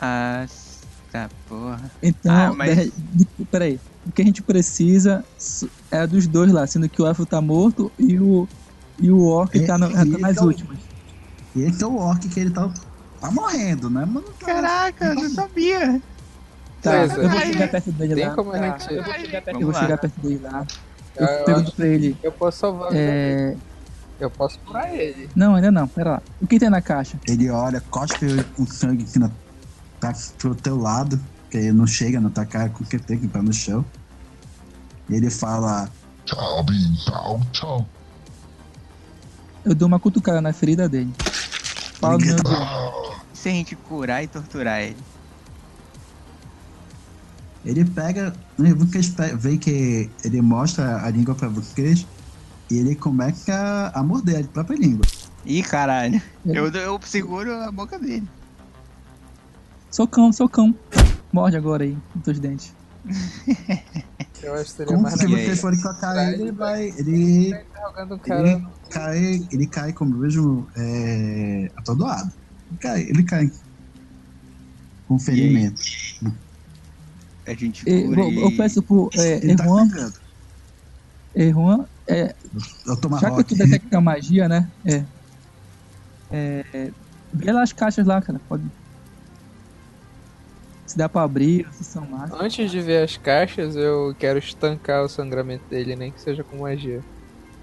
Ah, 0.00 0.46
tá, 1.12 1.30
porra. 1.46 1.90
Então, 2.02 2.32
Ah, 2.34 2.52
mas- 2.54 2.92
de- 2.94 3.26
de- 3.38 3.44
peraí. 3.50 3.78
O 4.06 4.12
que 4.12 4.22
a 4.22 4.24
gente 4.24 4.42
precisa 4.42 5.24
é 5.90 6.06
dos 6.06 6.26
dois 6.28 6.52
lá, 6.52 6.66
sendo 6.66 6.88
que 6.88 7.02
o 7.02 7.06
elfo 7.06 7.26
tá 7.26 7.40
morto 7.42 7.92
e 7.98 8.18
o, 8.20 8.48
e 8.98 9.10
o 9.10 9.18
orc 9.26 9.58
É, 9.58 9.66
tá, 9.66 9.76
no- 9.76 9.92
tá 9.92 10.04
nas 10.04 10.32
então- 10.36 10.46
últimas. 10.46 10.78
E 11.54 11.62
esse 11.62 11.82
é 11.82 11.86
o 11.86 11.96
orc 11.96 12.26
que 12.28 12.38
ele 12.40 12.50
tá, 12.50 12.72
tá 13.20 13.30
morrendo, 13.32 13.90
né? 13.90 14.04
Mas 14.06 14.22
não 14.22 14.32
tá. 14.34 14.46
Caraca, 14.46 15.04
eu 15.06 15.14
não 15.14 15.28
sabia. 15.30 16.02
Tá, 16.80 17.04
eu 17.04 17.28
vou 17.30 17.40
chegar 17.40 17.68
perto 17.68 17.92
dele 17.92 18.14
Tem 18.14 18.28
lá. 18.28 18.34
como 18.34 18.52
a 18.52 18.58
Tá, 18.58 18.78
gente- 18.78 18.94
Eu 18.94 19.04
vou 19.04 19.74
chegar 19.74 19.98
perto 19.98 20.20
dele 20.20 20.38
lá. 20.38 20.66
Eu, 21.16 21.26
Eu 21.26 21.44
pergunto 21.44 21.72
pra 21.72 21.86
ele. 21.86 22.16
eu 22.22 22.32
posso 22.32 22.58
salvar. 22.58 22.90
É... 22.92 23.56
Eu 24.18 24.30
posso 24.30 24.58
curar 24.60 24.94
ele. 24.94 25.28
Não, 25.36 25.54
ainda 25.54 25.70
não, 25.70 25.86
pera 25.86 26.12
lá. 26.12 26.22
O 26.40 26.46
que 26.46 26.58
tem 26.58 26.70
na 26.70 26.80
caixa? 26.80 27.18
Ele 27.28 27.50
olha, 27.50 27.82
cospe 27.90 28.26
o 28.58 28.66
sangue 28.66 29.04
que 29.04 29.18
na, 29.18 29.30
tá 30.00 30.14
pro 30.38 30.54
teu 30.54 30.76
lado, 30.78 31.20
que 31.50 31.58
ele 31.58 31.72
não 31.72 31.86
chega 31.86 32.18
na 32.18 32.30
tua 32.30 32.46
cara 32.46 32.70
com 32.70 32.82
o 32.82 32.86
que 32.86 32.98
tem 32.98 33.18
que 33.18 33.28
tá 33.28 33.42
no 33.42 33.52
chão. 33.52 33.84
E 35.08 35.14
ele 35.14 35.30
fala, 35.30 35.90
Tchau, 36.24 36.64
tchau, 37.04 37.40
tchau. 37.52 37.86
Eu 39.64 39.74
dou 39.74 39.86
uma 39.86 40.00
cutucada 40.00 40.40
na 40.40 40.52
ferida 40.52 40.88
dele. 40.88 41.12
Fala 42.00 42.18
no 42.18 42.24
Ele 42.24 42.34
meu 42.34 43.16
E 43.32 43.36
se 43.36 43.48
a 43.48 43.52
gente 43.52 43.76
curar 43.76 44.24
e 44.24 44.26
torturar 44.26 44.80
ele? 44.80 44.96
Ele 47.66 47.84
pega, 47.84 48.32
né, 48.58 48.72
pe- 48.74 49.36
veem 49.36 49.58
que 49.58 50.10
ele 50.24 50.40
mostra 50.40 51.04
a 51.04 51.10
língua 51.10 51.34
pra 51.34 51.48
vocês 51.48 52.06
e 52.70 52.78
ele 52.78 52.94
começa 52.94 53.90
a 53.94 54.02
morder 54.02 54.44
a 54.44 54.48
própria 54.48 54.76
língua. 54.76 55.04
Ih, 55.44 55.62
caralho. 55.62 56.20
Eu, 56.44 56.68
eu 56.68 57.00
seguro 57.04 57.52
a 57.52 57.70
boca 57.70 57.98
dele. 57.98 58.26
Socão, 59.90 60.32
socão. 60.32 60.74
Morde 61.32 61.56
agora 61.56 61.84
aí, 61.84 61.96
com 62.12 62.20
teus 62.20 62.38
dentes. 62.38 62.72
Eu 64.42 64.54
acho 64.54 64.64
que 64.64 64.70
seria 64.70 64.86
Como 64.92 65.02
mais 65.02 65.14
se 65.18 65.56
forem 65.56 65.80
tocar 65.80 66.12
Pra 66.12 66.24
ele, 66.24 66.34
ele 66.34 66.42
ele 66.42 66.52
vai. 66.52 66.88
Ele 66.98 67.48
interrogando 67.48 68.18
cara. 68.18 68.48
Ele 68.48 68.66
cai, 68.90 69.48
ele 69.50 69.66
cai 69.66 69.92
como 69.92 70.16
mesmo 70.18 70.68
é, 70.76 71.70
atordoado. 71.76 72.30
Ele 72.70 72.78
cai, 72.78 73.00
ele 73.02 73.22
cai. 73.24 73.50
Com 75.08 75.18
ferimento. 75.18 75.80
A 77.46 77.54
gente 77.54 77.88
E, 77.88 78.04
cura 78.04 78.22
eu, 78.22 78.56
peço 78.56 78.82
pro 78.82 79.08
é, 79.14 79.36
Ele 79.36 79.56
tá 79.56 79.64
Erwan, 79.64 79.86
sangrando. 79.86 80.14
Erwan, 81.34 81.84
é, 82.08 82.34
Eu 82.86 82.96
tomo 82.96 83.18
já 83.18 83.30
que 83.30 83.44
tu 83.44 83.54
detecta 83.54 84.00
magia, 84.00 84.48
né? 84.48 84.70
É. 84.84 85.04
É. 86.30 86.90
Vê 87.32 87.52
lá 87.52 87.62
as 87.62 87.72
caixas 87.72 88.06
lá, 88.06 88.20
cara. 88.20 88.40
Pode. 88.48 88.64
Se 90.86 90.96
dá 90.96 91.08
pra 91.08 91.22
abrir, 91.22 91.66
se 91.72 91.84
são 91.84 92.06
mágicas. 92.06 92.40
Antes 92.40 92.70
de 92.70 92.80
ver 92.80 93.02
as 93.02 93.16
caixas, 93.16 93.76
eu 93.76 94.14
quero 94.18 94.38
estancar 94.38 95.04
o 95.04 95.08
sangramento 95.08 95.64
dele, 95.68 95.96
nem 95.96 96.12
que 96.12 96.20
seja 96.20 96.44
com 96.44 96.58
magia. 96.58 97.02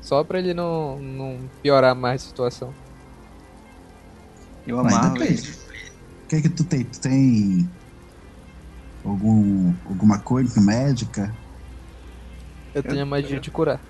Só 0.01 0.23
pra 0.23 0.39
ele 0.39 0.53
não, 0.53 0.99
não 0.99 1.39
piorar 1.61 1.95
mais 1.95 2.21
a 2.21 2.25
situação. 2.27 2.73
Eu 4.67 4.79
amarro 4.79 5.23
ele. 5.23 5.41
O 5.41 6.27
que 6.27 6.35
é 6.35 6.41
que 6.41 6.49
tu 6.49 6.63
tem? 6.63 6.83
Tu 6.83 6.99
tem 6.99 7.69
algum, 9.03 9.77
alguma 9.85 10.19
coisa 10.23 10.61
médica? 10.61 11.37
Eu 12.73 12.83
tenho 12.83 13.01
a 13.03 13.05
magia 13.05 13.39
de 13.39 13.49
curar. 13.51 13.83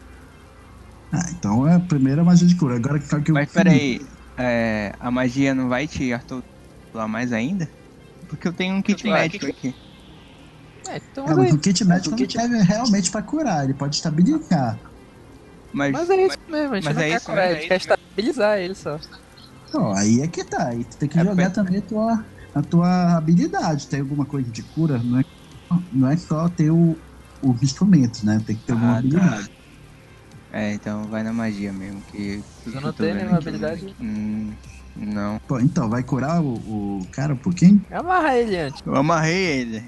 Ah, 1.12 1.30
então 1.32 1.68
é 1.68 1.76
a 1.76 1.80
primeira 1.80 2.24
magia 2.24 2.48
de 2.48 2.56
cura. 2.58 2.76
Agora 2.76 3.00
que 3.00 3.08
que 3.24 3.32
eu 3.32 3.36
Mas 3.36 3.52
peraí, 3.52 4.08
é, 4.40 4.92
a 5.00 5.12
magia 5.12 5.54
não 5.56 5.70
vai 5.70 5.88
te 5.88 6.14
articular 6.14 7.08
mais 7.08 7.32
ainda? 7.32 7.74
Porque 8.28 8.48
eu 8.48 8.54
tenho 8.56 8.76
um 8.76 8.82
kit 8.82 9.06
Vai. 9.06 9.08
médico 9.08 9.46
aqui. 9.46 9.76
É, 10.88 10.98
então 10.98 11.26
É, 11.26 11.34
mas 11.34 11.52
o 11.52 11.60
kit 11.60 11.84
médico 11.86 12.16
não 12.16 12.30
serve 12.30 12.62
realmente 12.64 13.10
pra 13.12 13.24
curar, 13.24 13.64
ele 13.64 13.74
pode 13.74 13.96
estabilizar. 13.96 14.82
Mas, 15.72 15.94
Mas 15.94 16.10
é 16.10 16.26
isso 16.26 16.38
mesmo, 16.48 16.74
a 16.74 16.80
gente 16.80 16.86
mas 16.86 16.94
não 16.94 17.04
é 17.04 17.10
quer 17.10 17.16
isso 17.16 17.24
curar, 17.24 17.48
mesmo, 17.50 17.52
a 17.52 17.56
gente 17.56 17.68
quer 17.68 17.78
estabilizar 17.78 18.60
ele 18.60 18.76
só. 18.76 19.00
Então, 19.68 19.92
aí 19.94 20.22
é 20.22 20.28
que 20.28 20.44
tá. 20.46 20.70
Aí 20.70 20.86
tu 20.86 20.98
tem 20.98 21.10
que 21.10 21.18
É, 21.18 21.24
jogar 21.24 21.36
bem- 21.36 21.52
também 21.52 21.78
a 21.80 21.86
tua, 21.86 22.33
a 22.54 22.62
tua 22.62 23.18
habilidade. 23.18 23.88
Tem 23.88 24.02
alguma 24.02 24.26
coisa 24.26 24.50
de 24.52 24.64
cura? 24.64 25.02
Não 25.04 25.20
é, 25.20 25.24
não 25.92 26.08
é 26.08 26.18
só 26.18 26.48
ter 26.50 26.72
o, 26.72 26.98
o 27.42 27.56
instrumento, 27.62 28.26
né? 28.26 28.42
Tem 28.46 28.56
que 28.56 28.64
ter 28.64 28.74
alguma 28.74 28.92
Ah, 28.92 28.94
tá. 28.96 29.00
habilidade. 29.00 29.52
É, 30.52 30.74
então 30.76 31.04
vai 31.06 31.24
na 31.24 31.34
magia 31.34 31.74
mesmo. 31.74 32.02
Que 32.04 32.44
Você 32.64 32.78
eu 32.78 32.82
não 32.82 32.94
tem 32.94 33.14
nenhuma 33.16 33.38
aqui. 33.38 33.48
habilidade? 33.50 33.96
Hum, 34.00 34.54
não. 34.96 35.38
Pô, 35.48 35.60
então, 35.60 35.90
vai 35.90 36.04
curar 36.04 36.42
o, 36.44 37.00
o 37.00 37.08
cara 37.12 37.34
um 37.34 37.38
pouquinho? 37.38 37.82
Amarra 37.90 38.38
ele 38.38 38.56
antes. 38.58 38.80
Eu 38.86 38.96
amarrei 38.96 39.46
ele. 39.62 39.84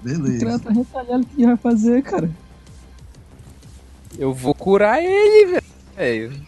Beleza. 0.00 0.38
Trata 0.58 0.72
retalhado 0.72 1.22
o 1.22 1.26
que 1.26 1.44
vai 1.44 1.56
fazer, 1.58 2.02
cara. 2.02 2.30
Eu 4.18 4.32
vou 4.32 4.54
curar 4.54 5.02
ele, 5.02 5.60
velho. 5.96 6.42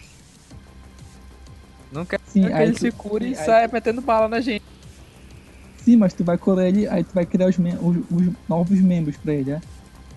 Não 1.92 2.04
quero 2.04 2.22
Sim, 2.26 2.46
que 2.46 2.52
aí 2.52 2.62
ele 2.68 2.72
tu- 2.72 2.80
se 2.80 2.90
cure 2.92 3.26
e 3.26 3.28
aí 3.28 3.34
saia 3.36 3.68
metendo 3.72 4.00
bala 4.00 4.26
na 4.28 4.40
gente. 4.40 4.64
Sim, 5.84 5.96
mas 5.96 6.14
tu 6.14 6.24
vai 6.24 6.38
curar 6.38 6.66
ele, 6.66 6.88
aí 6.88 7.04
tu 7.04 7.12
vai 7.14 7.26
criar 7.26 7.48
os, 7.48 7.58
mem- 7.58 7.76
os- 7.80 7.98
os 8.10 8.32
novos 8.48 8.80
membros 8.80 9.16
pra 9.16 9.34
ele, 9.34 9.50
né? 9.52 9.60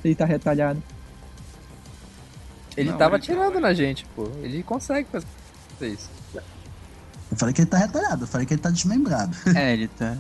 Se 0.02 0.07
ele 0.07 0.15
tá 0.15 0.26
retalhado. 0.26 0.81
Ele 2.77 2.91
Não, 2.91 2.98
tava 2.98 3.15
ele- 3.15 3.23
atirando 3.23 3.60
na 3.60 3.73
gente, 3.73 4.06
pô. 4.15 4.30
Ele 4.41 4.64
consegue 4.64 5.07
fazer 5.11 5.26
isso. 5.94 6.10
Eu 7.30 7.35
falei 7.35 7.53
que 7.53 7.61
ele 7.61 7.69
tá 7.69 7.77
retalhado, 7.77 8.23
eu 8.23 8.27
falei 8.27 8.48
que 8.48 8.53
ele 8.53 8.61
tá 8.61 8.69
desmembrado. 8.69 9.35
É, 9.56 9.73
ele 9.73 9.88
tá. 9.89 10.15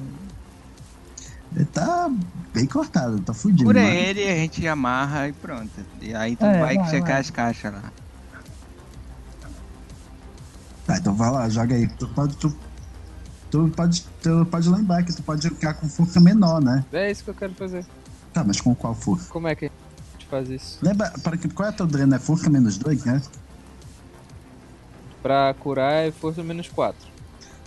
Ele 1.55 1.65
tá 1.65 2.11
bem 2.53 2.65
cortado, 2.65 3.19
tá 3.21 3.33
fudido. 3.33 3.63
Cura 3.63 3.81
mas- 3.81 3.93
ele, 3.95 4.23
a 4.23 4.35
gente 4.35 4.67
amarra 4.67 5.29
e 5.29 5.33
pronto. 5.33 5.71
E 6.01 6.13
aí 6.13 6.35
tu 6.35 6.45
É, 6.45 6.59
vai, 6.59 6.75
vai, 6.75 6.89
checar 6.89 7.07
vai. 7.13 7.21
as 7.21 7.29
caixas 7.29 7.73
lá. 7.73 7.83
Tá, 10.85 10.97
então 10.97 11.13
vai 11.15 11.31
lá, 11.31 11.47
joga 11.49 11.75
aí. 11.75 11.87
Tu 11.87 12.07
pode, 12.09 12.35
tu, 12.37 12.53
tu 13.49 13.71
pode, 13.75 14.05
tu 14.21 14.45
pode 14.49 14.69
lembrar 14.69 15.03
que 15.03 15.13
tu 15.13 15.23
pode 15.23 15.47
jogar 15.47 15.73
com 15.75 15.87
força 15.87 16.19
menor, 16.19 16.61
né? 16.61 16.85
É 16.91 17.11
isso 17.11 17.23
que 17.23 17.29
eu 17.29 17.35
quero 17.35 17.53
fazer. 17.53 17.85
Tá, 18.33 18.43
mas 18.43 18.61
com 18.61 18.75
qual 18.75 18.93
força? 18.93 19.29
Como 19.29 19.47
é 19.47 19.55
que 19.55 19.65
a 19.65 19.69
gente 20.13 20.27
faz 20.29 20.49
isso? 20.49 20.77
Lembra, 20.81 21.11
para 21.23 21.37
que, 21.37 21.47
qual 21.49 21.67
é 21.67 21.69
a 21.69 21.73
tua 21.73 21.87
drena? 21.87 22.17
É 22.17 22.19
força 22.19 22.49
menos 22.49 22.77
2, 22.77 23.05
né? 23.05 23.21
Pra 25.21 25.53
curar 25.53 26.07
é 26.07 26.11
força 26.11 26.43
menos 26.43 26.67
4. 26.67 27.07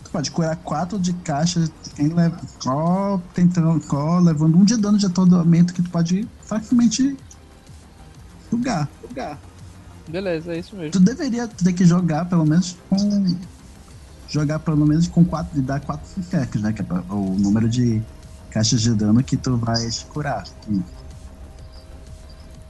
Tu 0.05 0.11
pode 0.11 0.31
curar 0.31 0.57
4 0.57 0.99
de 0.99 1.13
caixa, 1.13 1.69
quem 1.95 2.09
leva, 2.09 2.41
só, 2.61 3.21
tentando, 3.35 3.83
só 3.85 4.19
levando 4.19 4.57
um 4.57 4.65
de 4.65 4.77
dano 4.77 4.99
de 4.99 5.07
atordoamento 5.07 5.75
que 5.75 5.83
tu 5.83 5.91
pode 5.91 6.27
facilmente 6.43 7.17
sugar. 8.51 8.89
sugar. 9.07 9.39
Beleza, 10.09 10.53
é 10.55 10.59
isso 10.59 10.75
mesmo. 10.75 10.91
Tu 10.91 11.01
deveria 11.01 11.47
ter 11.47 11.73
que 11.73 11.85
jogar 11.85 12.25
pelo 12.25 12.45
menos 12.45 12.77
com. 12.89 13.37
Jogar 14.31 14.61
pelo 14.61 14.87
menos 14.87 15.09
com 15.09 15.25
4 15.25 15.59
e 15.59 15.63
dar 15.63 15.81
4 15.81 16.09
sucessos, 16.09 16.63
né? 16.63 16.73
Que 16.73 16.83
é 16.83 16.85
o 17.13 17.35
número 17.37 17.69
de 17.69 18.01
caixas 18.51 18.81
de 18.81 18.95
dano 18.95 19.23
que 19.25 19.37
tu 19.37 19.57
vais 19.57 20.05
curar. 20.05 20.45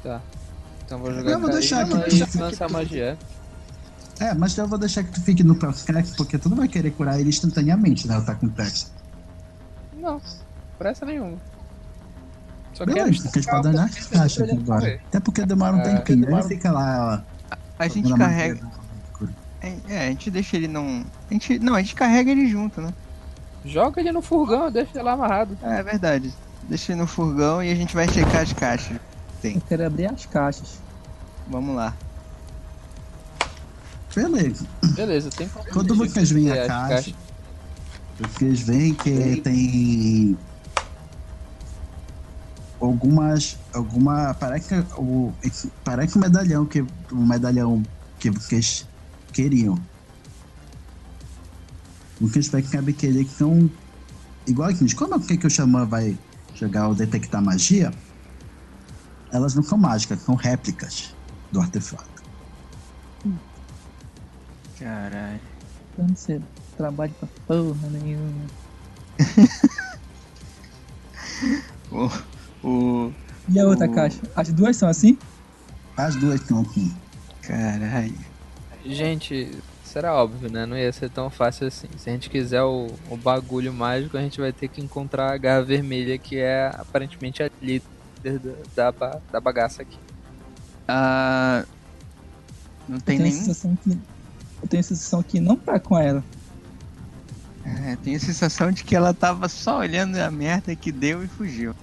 Tá. 0.03 0.21
Então 0.85 0.99
vou 0.99 1.13
jogar 1.13 1.31
Eu 1.33 1.41
vou 1.41 1.51
deixar 1.51 1.87
carisma 1.87 2.01
aqui, 2.05 2.17
e 2.17 2.27
tu- 2.27 2.39
lançar 2.41 2.71
magia. 2.71 3.19
É, 4.19 4.35
mas 4.35 4.57
eu 4.57 4.67
vou 4.67 4.79
deixar 4.79 5.03
que 5.05 5.13
tu 5.13 5.21
fique 5.23 5.43
no 5.43 5.55
processo, 5.55 6.15
porque 6.17 6.39
tu 6.39 6.49
não 6.49 6.57
vai 6.57 6.69
querer 6.69 6.91
curar 6.93 7.21
ele 7.21 7.29
instantaneamente, 7.29 8.07
né? 8.09 8.21
Tá 8.23 8.35
com 8.35 8.49
pressa. 8.49 8.87
Não, 9.99 10.21
pressa 10.79 11.05
nenhuma. 11.05 11.37
Só 12.75 12.85
Beleza, 12.87 13.05
porque 13.23 13.39
eles 13.39 13.47
estancar 13.47 13.55
podem 13.63 13.73
o 13.73 13.77
dar 13.77 13.83
pouquinho 13.85 14.07
que 14.07 14.19
caixa 14.19 14.45
agora. 14.45 15.01
Até 15.09 15.21
porque 15.21 15.45
demora 15.47 15.77
um 15.77 15.81
Ah, 15.81 15.83
tempinho. 15.83 16.21
demora 16.25 16.45
Ele 16.45 16.55
fica 16.55 16.73
lá, 16.73 17.25
ó. 17.51 17.57
A 17.79 17.89
gente 17.89 18.15
carrega. 18.15 18.80
É, 19.63 20.07
a 20.07 20.09
gente 20.11 20.31
deixa 20.31 20.57
ele 20.57 20.69
não. 20.69 21.05
A 21.31 21.33
gente, 21.33 21.59
não, 21.59 21.75
a 21.75 21.83
gente 21.83 21.95
carrega 21.95 22.31
ele 22.31 22.47
junto, 22.49 22.81
né? 22.81 22.93
Joga 23.65 24.01
ele 24.01 24.11
no 24.11 24.23
furgão, 24.23 24.71
deixa 24.71 24.91
ele 24.95 25.03
lá 25.03 25.13
amarrado. 25.13 25.57
É, 25.63 25.81
é 25.81 25.83
verdade. 25.83 26.33
Deixa 26.63 26.93
ele 26.93 27.01
no 27.01 27.07
furgão 27.07 27.63
e 27.63 27.71
a 27.71 27.75
gente 27.75 27.95
vai 27.95 28.09
checar 28.09 28.43
as 28.43 28.53
caixas. 28.53 28.99
Eu 29.45 29.61
quero 29.69 29.87
abrir 29.87 30.07
as 30.07 30.25
caixas. 30.27 30.79
Vamos 31.49 31.75
lá. 31.75 31.95
Beleza. 34.15 34.67
Beleza, 34.95 35.31
tem 35.31 35.49
Quando 35.73 35.95
vocês 35.95 36.31
veem 36.31 36.51
a 36.51 36.67
caixa, 36.67 37.13
vocês 38.19 38.61
veem 38.61 38.95
que 38.95 39.41
tem 39.43 40.37
algumas. 42.81 43.57
alguma 43.73 44.35
parece 44.35 44.69
que 44.69 44.95
o 44.97 45.33
parece 45.85 46.19
um 46.19 46.21
medalhão 46.21 46.67
que 46.67 46.85
um 47.13 47.27
medalhão 47.27 47.83
que 48.19 48.31
vocês 48.31 48.87
queriam. 49.33 49.79
Percebem 52.33 52.95
que 52.95 53.07
eles 53.07 53.31
são 53.33 53.71
igual 54.47 54.69
aqui. 54.69 54.95
Como 54.95 55.15
é 55.15 55.19
que, 55.21 55.37
que 55.39 55.47
o 55.47 55.51
xamã 55.51 55.87
vai 55.87 56.19
jogar 56.55 56.89
o 56.89 56.95
detectar 56.95 57.43
magia? 57.43 57.93
Elas 59.33 59.55
não 59.55 59.63
são 59.63 59.79
mágicas, 59.79 60.21
são 60.23 60.35
réplicas 60.35 61.15
do 61.51 61.61
artefato. 61.61 62.09
Caralho. 64.79 65.41
Ficando 65.91 66.17
cedo. 66.17 66.45
trabalho 66.77 67.15
pra 67.19 67.29
porra 67.47 67.89
nenhuma. 67.91 68.47
O, 71.91 72.09
o. 72.63 73.13
E 73.49 73.59
a 73.59 73.65
outra 73.67 73.87
O- 73.91 73.93
caixa? 73.95 74.21
As 74.37 74.53
duas 74.53 74.77
são 74.77 74.89
assim? 74.89 75.19
As 75.97 76.15
duas 76.17 76.41
estão 76.41 76.61
aqui. 76.61 76.95
Caralho. 77.43 78.15
Gente, 78.85 79.51
será 79.85 80.15
óbvio, 80.15 80.51
né? 80.51 80.65
Não 80.65 80.77
ia 80.77 80.93
ser 80.93 81.11
tão 81.11 81.29
fácil 81.29 81.67
assim. 81.67 81.89
Se 81.99 82.09
a 82.09 82.13
gente 82.13 82.31
quiser 82.31 82.63
o, 82.63 82.89
o 83.11 83.17
bagulho 83.17 83.73
mágico, 83.73 84.17
a 84.17 84.21
gente 84.21 84.41
vai 84.41 84.53
ter 84.53 84.69
que 84.69 84.81
encontrar 84.81 85.33
a 85.33 85.37
garra 85.37 85.63
vermelha, 85.63 86.17
que 86.17 86.39
é 86.39 86.71
aparentemente 86.75 87.43
a 87.43 87.51
líder 87.61 87.83
da, 88.75 88.91
da, 88.91 89.21
da 89.31 89.41
bagaça 89.41 89.83
aqui. 89.83 89.99
Ah. 90.89 91.65
Não 92.89 92.99
tem 92.99 93.19
eu 93.19 93.23
nenhum. 93.25 93.37
sensação 93.37 93.77
que. 93.77 93.91
Eu 94.63 94.69
tenho 94.69 94.81
a 94.81 94.85
sensação 94.85 95.23
que 95.23 95.41
não 95.41 95.57
tá 95.57 95.79
com 95.79 95.99
ela. 95.99 96.25
É, 97.65 97.97
tenho 97.97 98.17
a 98.17 98.21
sensação 98.21 98.73
de 98.73 98.83
que 98.83 98.97
ela 98.97 99.13
tava 99.13 99.49
só 99.49 99.79
olhando 99.79 100.17
a 100.17 100.31
merda 100.31 100.75
que 100.75 100.91
deu 100.91 101.23
e 101.23 101.29
fugiu. 101.29 101.75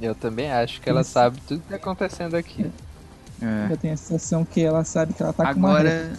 Eu 0.00 0.14
também 0.14 0.50
acho 0.50 0.80
que 0.80 0.88
ela 0.88 1.02
Isso. 1.02 1.10
sabe 1.10 1.40
tudo 1.46 1.62
que 1.62 1.68
tá 1.68 1.76
acontecendo 1.76 2.34
aqui. 2.34 2.64
É. 2.64 2.91
Eu 3.68 3.76
tenho 3.78 3.94
a 3.94 3.96
sensação 3.96 4.44
que 4.44 4.60
ela 4.60 4.84
sabe 4.84 5.14
que 5.14 5.22
ela 5.22 5.32
tá 5.32 5.46
com 5.46 5.58
uma 5.58 5.70
Agora. 5.70 6.12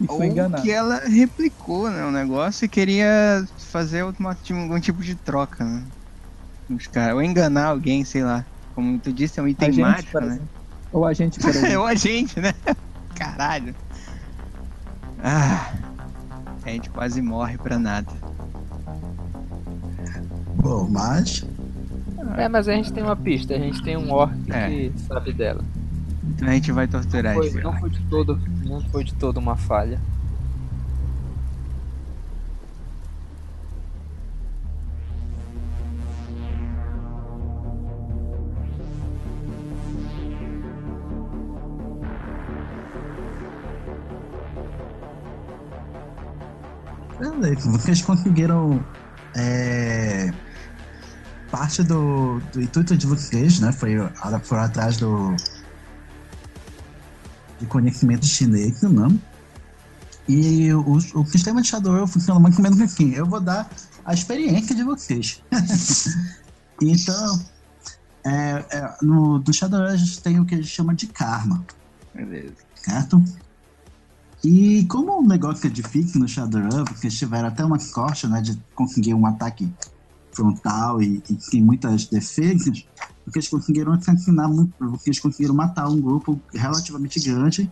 E 0.00 0.06
Ou 0.08 0.18
foi 0.18 0.26
enganada. 0.26 0.62
que 0.62 0.70
ela 0.70 0.98
replicou 1.00 1.90
né, 1.90 2.04
o 2.04 2.10
negócio 2.10 2.64
e 2.64 2.68
queria 2.68 3.42
fazer 3.70 4.00
alguma, 4.00 4.36
algum 4.50 4.80
tipo 4.80 5.02
de 5.02 5.16
troca, 5.16 5.64
né? 5.64 5.90
Os 6.70 6.86
caras, 6.88 7.14
ou 7.14 7.22
enganar 7.22 7.66
alguém, 7.68 8.04
sei 8.04 8.24
lá. 8.24 8.46
Como 8.74 9.00
tu 9.00 9.12
disse, 9.12 9.40
é 9.40 9.42
um 9.42 9.48
A 9.58 9.70
item 9.70 9.70
gente, 9.70 9.78
mágico, 9.82 10.24
né? 10.24 10.38
exemplo. 10.38 10.50
Ou 10.92 11.04
a 11.04 11.12
gente, 11.14 11.40
por 11.40 11.56
É 11.64 11.76
exemplo. 11.76 11.78
o 11.78 11.86
agente, 11.86 12.40
né? 12.40 12.52
Caralho. 13.14 13.76
Ah, 15.18 15.72
a 16.64 16.70
gente 16.70 16.90
quase 16.90 17.22
morre 17.22 17.58
pra 17.58 17.78
nada. 17.78 18.12
Bom, 20.54 20.88
mas 20.90 21.42
É, 22.36 22.48
mas 22.48 22.68
a 22.68 22.72
gente 22.72 22.92
tem 22.92 23.02
uma 23.02 23.16
pista, 23.16 23.54
a 23.54 23.58
gente 23.58 23.82
tem 23.82 23.96
um 23.96 24.10
orc 24.12 24.34
É. 24.50 24.68
que 24.68 24.92
sabe 25.00 25.32
dela. 25.32 25.62
Então 26.28 26.48
a 26.48 26.52
gente 26.52 26.72
vai 26.72 26.86
torturar 26.88 27.34
Foi- 27.34 27.46
esse 27.46 27.60
não 27.60 27.70
orc. 27.70 27.80
foi 27.80 27.90
de 27.90 28.00
todo, 28.02 28.40
não 28.64 28.80
foi 28.80 29.04
de 29.04 29.14
todo 29.14 29.36
uma 29.38 29.56
falha. 29.56 30.00
vocês 47.54 48.02
conseguiram 48.02 48.84
é, 49.34 50.32
parte 51.50 51.82
do, 51.82 52.40
do 52.52 52.60
intuito 52.60 52.96
de 52.96 53.06
vocês, 53.06 53.60
né? 53.60 53.72
Foi 53.72 53.94
foi 54.42 54.58
atrás 54.58 54.96
do 54.96 55.34
de 57.58 57.66
conhecimento 57.66 58.26
chinês, 58.26 58.82
né? 58.82 59.18
E 60.28 60.72
o, 60.72 60.92
o 60.92 61.26
sistema 61.26 61.62
de 61.62 61.68
Shadowrun 61.68 62.06
funciona 62.06 62.40
mais 62.40 62.56
ou 62.56 62.62
menos 62.62 62.80
assim. 62.80 63.12
Eu 63.12 63.26
vou 63.26 63.40
dar 63.40 63.70
a 64.04 64.12
experiência 64.12 64.74
de 64.74 64.82
vocês. 64.82 65.42
então, 66.82 67.44
é, 68.24 68.64
é, 68.70 68.96
no, 69.02 69.38
do 69.38 69.52
Shadowrun 69.52 69.86
a 69.86 69.96
gente 69.96 70.20
tem 70.20 70.40
o 70.40 70.44
que 70.44 70.54
a 70.54 70.58
gente 70.58 70.68
chama 70.68 70.94
de 70.94 71.06
karma 71.06 71.64
Beleza. 72.12 72.54
certo? 72.74 73.22
E 74.44 74.84
como 74.86 75.20
o 75.20 75.26
negócio 75.26 75.66
é 75.66 75.70
difícil 75.70 76.20
no 76.20 76.28
Shadowrun, 76.28 76.84
porque 76.84 77.08
tiveram 77.08 77.48
até 77.48 77.64
uma 77.64 77.78
sorte 77.78 78.26
né, 78.26 78.40
de 78.40 78.60
conseguir 78.74 79.14
um 79.14 79.26
ataque 79.26 79.72
frontal 80.36 81.02
e, 81.02 81.22
e 81.28 81.34
tem 81.50 81.62
muitas 81.62 82.06
defesas, 82.06 82.86
porque 83.24 83.38
eles 83.38 83.48
conseguiram 83.48 83.92
assassinar 83.92 84.48
muito, 84.48 84.72
porque 84.76 85.08
eles 85.08 85.18
conseguiram 85.18 85.54
matar 85.54 85.88
um 85.88 86.00
grupo 86.00 86.38
relativamente 86.52 87.18
grande 87.20 87.70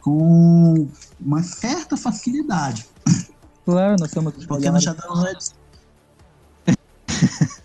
com 0.00 0.88
uma 1.20 1.42
certa 1.42 1.96
facilidade. 1.96 2.86
Claro, 3.64 3.96
nós 4.00 4.10
somos 4.10 4.36
os 4.36 4.46
Porque 4.46 4.70
no. 4.70 4.80
Shadowrun. 4.80 5.32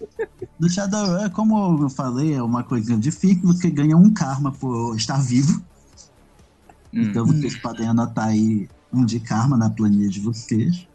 No 0.60 0.68
Shadowrun, 0.68 1.30
como 1.30 1.84
eu 1.84 1.90
falei, 1.90 2.34
é 2.34 2.42
uma 2.42 2.64
coisa 2.64 2.98
difícil, 2.98 3.44
você 3.44 3.70
ganha 3.70 3.96
um 3.96 4.12
karma 4.12 4.52
por 4.52 4.96
estar 4.96 5.22
vivo. 5.22 5.62
Hum, 6.92 7.04
Então 7.04 7.28
vocês 7.28 7.56
podem 7.58 7.88
anotar 7.88 8.30
aí 8.30 8.68
um 8.92 9.06
de 9.06 9.20
karma 9.20 9.56
na 9.56 9.70
planilha 9.70 10.10
de 10.10 10.20
vocês. 10.20 10.88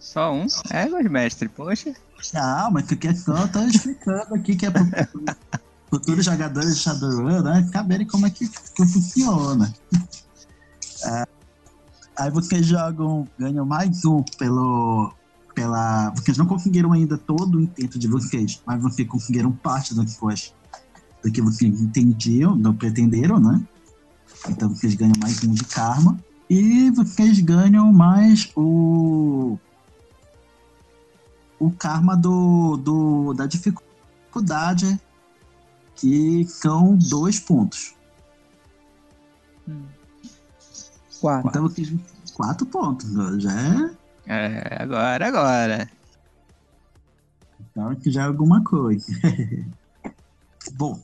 Só 0.00 0.32
um? 0.32 0.46
É, 0.70 0.88
mas 0.88 1.08
mestre, 1.08 1.48
poxa. 1.48 1.94
Ah, 2.34 2.68
mas 2.72 2.86
que 2.86 3.08
é 3.08 3.12
tô 3.12 3.60
explicando 3.60 4.34
aqui 4.34 4.56
que 4.56 4.66
é 4.66 4.70
pro 4.70 4.84
futuros 5.88 6.24
jogadores 6.24 6.76
de 6.76 6.80
Shadowrun, 6.80 7.42
né? 7.42 7.68
Saberem 7.72 8.06
como 8.06 8.26
é 8.26 8.30
que, 8.30 8.48
que 8.48 8.86
funciona. 8.86 9.72
É, 11.04 11.26
aí 12.16 12.30
vocês 12.30 12.66
jogam, 12.66 13.26
ganham 13.38 13.64
mais 13.64 14.04
um 14.04 14.22
pelo. 14.38 15.12
Pela, 15.54 16.10
vocês 16.10 16.38
não 16.38 16.46
conseguiram 16.46 16.92
ainda 16.92 17.18
todo 17.18 17.58
o 17.58 17.60
intento 17.60 17.98
de 17.98 18.06
vocês, 18.06 18.62
mas 18.64 18.80
vocês 18.80 19.08
conseguiram 19.08 19.50
parte 19.50 19.92
das 19.92 20.16
coisas 20.16 20.54
do 21.20 21.32
que 21.32 21.42
vocês 21.42 21.80
entendiam, 21.80 22.54
não 22.54 22.72
pretenderam, 22.74 23.40
né? 23.40 23.60
Então 24.48 24.68
vocês 24.68 24.94
ganham 24.94 25.14
mais 25.20 25.42
um 25.42 25.52
de 25.52 25.64
karma. 25.64 26.16
E 26.48 26.90
vocês 26.90 27.40
ganham 27.40 27.92
mais 27.92 28.50
o. 28.56 29.58
O 31.58 31.70
karma 31.70 32.16
do, 32.16 32.76
do, 32.76 33.34
da 33.34 33.46
dificuldade, 33.46 35.00
que 35.96 36.44
são 36.46 36.96
dois 36.96 37.40
pontos. 37.40 37.94
Quatro. 41.20 41.66
Então. 41.66 41.98
Quatro 42.34 42.66
pontos. 42.66 43.10
Já 43.42 43.52
é. 43.52 43.98
É, 44.26 44.82
agora, 44.82 45.26
agora. 45.26 45.90
Então 47.60 47.94
que 47.96 48.10
já 48.10 48.22
é 48.22 48.26
alguma 48.26 48.62
coisa. 48.62 49.06
Bom, 50.74 51.02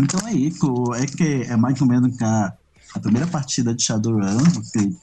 então 0.00 0.26
é 0.28 0.32
isso. 0.32 0.92
É 0.94 1.06
que 1.06 1.42
é 1.42 1.56
mais 1.56 1.80
ou 1.80 1.86
menos 1.86 2.20
a, 2.22 2.56
a 2.94 3.00
primeira 3.00 3.26
partida 3.26 3.74
de 3.74 3.82
Shadowrun. 3.82 4.38
Vocês 4.54 4.96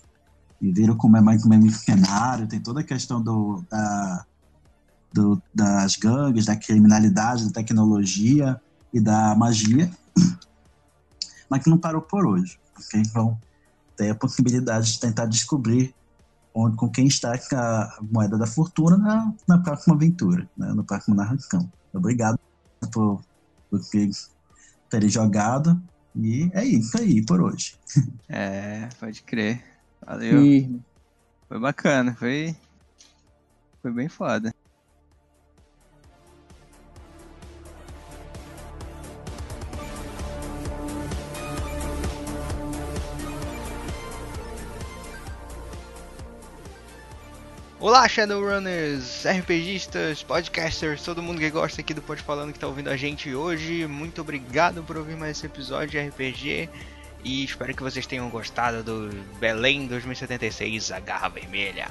viram 0.62 0.96
como 0.96 1.18
é 1.18 1.22
mais 1.22 1.44
ou 1.44 1.50
menos 1.50 1.76
o 1.76 1.80
cenário, 1.80 2.48
tem 2.48 2.60
toda 2.60 2.82
a 2.82 2.84
questão 2.84 3.22
do, 3.22 3.64
da, 3.70 4.26
do- 5.14 5.42
das 5.54 5.96
gangues, 5.96 6.46
da 6.46 6.56
criminalidade, 6.56 7.46
da 7.46 7.52
tecnologia 7.52 8.60
e 8.94 9.00
da 9.00 9.36
magia. 9.36 9.90
Mas 11.50 11.64
que 11.64 11.70
não 11.70 11.78
parou 11.78 12.02
por 12.02 12.26
hoje. 12.26 12.60
Vocês 12.76 13.12
vão 13.12 13.38
ter 13.98 14.10
a 14.10 14.16
possibilidade 14.16 14.94
de 14.94 15.00
tentar 15.00 15.26
descobrir 15.26 15.94
onde, 16.54 16.76
com 16.76 16.90
quem 16.90 17.08
está 17.08 17.34
a 17.54 18.00
moeda 18.02 18.38
da 18.38 18.48
fortuna 18.48 18.98
na, 18.98 19.34
na 19.48 19.58
próxima 19.60 19.96
aventura, 19.96 20.50
né, 20.58 20.74
no 20.74 20.84
próximo 20.84 21.16
narração. 21.16 21.72
Obrigado 21.94 22.40
por 22.92 23.22
vocês 23.70 24.32
terem 24.90 25.10
jogado. 25.10 25.82
E 26.16 26.50
é 26.54 26.66
isso 26.66 26.98
aí 26.98 27.24
por 27.26 27.42
hoje. 27.42 27.76
É, 28.28 28.88
pode 29.00 29.22
crer. 29.24 29.62
Valeu. 30.06 30.42
Foi 31.48 31.60
bacana, 31.60 32.16
foi. 32.16 32.56
Foi 33.82 33.92
bem 33.92 34.08
foda. 34.08 34.51
Olá, 47.92 48.08
Shadowrunners, 48.08 49.26
RPGistas, 49.26 50.24
podcasters, 50.24 51.04
todo 51.04 51.22
mundo 51.22 51.40
que 51.42 51.50
gosta 51.50 51.82
aqui 51.82 51.94
do 51.94 52.02
Pod 52.02 52.22
Falando 52.22 52.54
que 52.54 52.58
tá 52.58 52.66
ouvindo 52.66 52.90
a 52.90 52.96
gente 52.96 53.36
hoje. 53.36 53.86
Muito 53.86 54.22
obrigado 54.22 54.82
por 54.82 54.96
ouvir 54.96 55.18
mais 55.18 55.32
esse 55.32 55.46
episódio 55.46 55.90
de 55.90 56.00
RPG. 56.00 56.70
E 57.22 57.44
espero 57.44 57.76
que 57.76 57.84
vocês 57.84 58.08
tenham 58.08 58.30
gostado 58.30 58.82
do 58.82 59.10
Belém 59.42 59.88
2076, 59.88 60.90
a 60.90 61.02
Garra 61.02 61.28
Vermelha. 61.28 61.90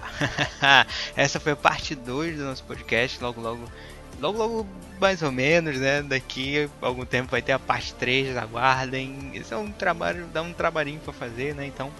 Essa 1.14 1.38
foi 1.38 1.52
a 1.52 1.56
parte 1.56 1.94
2 1.94 2.38
do 2.38 2.44
nosso 2.44 2.64
podcast. 2.64 3.22
Logo, 3.22 3.38
logo, 3.38 3.70
logo, 4.18 4.38
logo, 4.38 4.66
mais 4.98 5.20
ou 5.20 5.30
menos, 5.30 5.76
né? 5.76 6.00
Daqui 6.00 6.66
a 6.80 6.86
algum 6.86 7.04
tempo 7.04 7.30
vai 7.30 7.42
ter 7.42 7.52
a 7.52 7.58
parte 7.58 7.92
3, 7.96 8.38
aguardem. 8.38 9.32
Isso 9.34 9.52
é 9.52 9.58
um 9.58 9.70
trabalho, 9.70 10.26
dá 10.32 10.40
um 10.40 10.54
trabalhinho 10.54 11.00
pra 11.00 11.12
fazer, 11.12 11.54
né? 11.54 11.66
Então, 11.66 11.92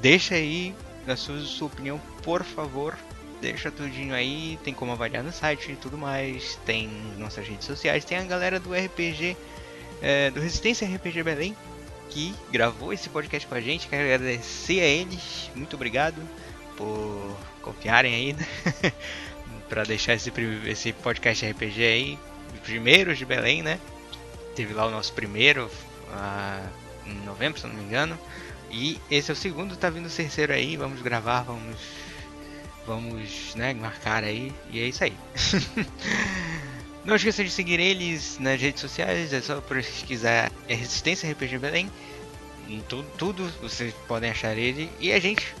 deixa 0.00 0.34
aí 0.34 0.74
a 1.12 1.16
sua, 1.16 1.40
sua 1.40 1.66
opinião, 1.66 2.00
por 2.22 2.42
favor. 2.42 2.96
Deixa 3.40 3.70
tudinho 3.70 4.14
aí, 4.14 4.58
tem 4.64 4.74
como 4.74 4.92
avaliar 4.92 5.22
no 5.22 5.32
site 5.32 5.72
e 5.72 5.76
tudo 5.76 5.96
mais. 5.96 6.58
Tem 6.66 6.88
nossas 7.16 7.46
redes 7.46 7.66
sociais, 7.66 8.04
tem 8.04 8.18
a 8.18 8.24
galera 8.24 8.58
do 8.58 8.74
RPG, 8.74 9.36
é, 10.02 10.30
do 10.30 10.40
Resistência 10.40 10.86
RPG 10.88 11.22
Belém 11.22 11.56
que 12.08 12.34
gravou 12.50 12.92
esse 12.92 13.08
podcast 13.08 13.46
com 13.46 13.54
a 13.54 13.60
gente. 13.60 13.88
Quero 13.88 14.04
agradecer 14.04 14.80
a 14.80 14.84
eles. 14.84 15.50
Muito 15.54 15.76
obrigado 15.76 16.20
por 16.76 17.36
confiarem 17.62 18.14
aí, 18.14 18.32
né? 18.32 18.46
pra 19.68 19.84
deixar 19.84 20.14
esse, 20.14 20.32
esse 20.66 20.92
podcast 20.92 21.46
RPG 21.46 21.82
aí. 21.82 22.18
Os 22.54 22.60
primeiros 22.60 23.18
de 23.18 23.24
Belém, 23.24 23.62
né? 23.62 23.78
Teve 24.54 24.72
lá 24.72 24.86
o 24.86 24.90
nosso 24.90 25.12
primeiro 25.12 25.70
ah, 26.10 26.66
em 27.06 27.14
novembro, 27.24 27.60
se 27.60 27.66
não 27.66 27.74
me 27.74 27.82
engano. 27.82 28.18
E 28.70 29.00
esse 29.10 29.30
é 29.30 29.34
o 29.34 29.36
segundo, 29.36 29.76
tá 29.76 29.88
vindo 29.90 30.06
o 30.06 30.10
terceiro 30.10 30.52
aí. 30.52 30.76
Vamos 30.76 31.00
gravar, 31.02 31.42
vamos. 31.42 31.76
Vamos, 32.86 33.54
né, 33.54 33.74
marcar 33.74 34.24
aí. 34.24 34.52
E 34.70 34.80
é 34.80 34.84
isso 34.84 35.04
aí. 35.04 35.14
Não 37.04 37.16
esqueça 37.16 37.42
de 37.42 37.50
seguir 37.50 37.80
eles 37.80 38.38
nas 38.38 38.60
redes 38.60 38.80
sociais, 38.80 39.32
é 39.32 39.40
só 39.40 39.60
pesquisar 39.60 40.52
é 40.68 40.74
Resistência 40.74 41.30
RPG 41.30 41.58
Belém. 41.58 41.90
Em 42.68 42.80
tudo, 42.80 43.06
tudo 43.16 43.52
vocês 43.62 43.94
podem 44.06 44.30
achar 44.30 44.56
ele. 44.56 44.90
E 45.00 45.12
a 45.12 45.18
gente, 45.18 45.54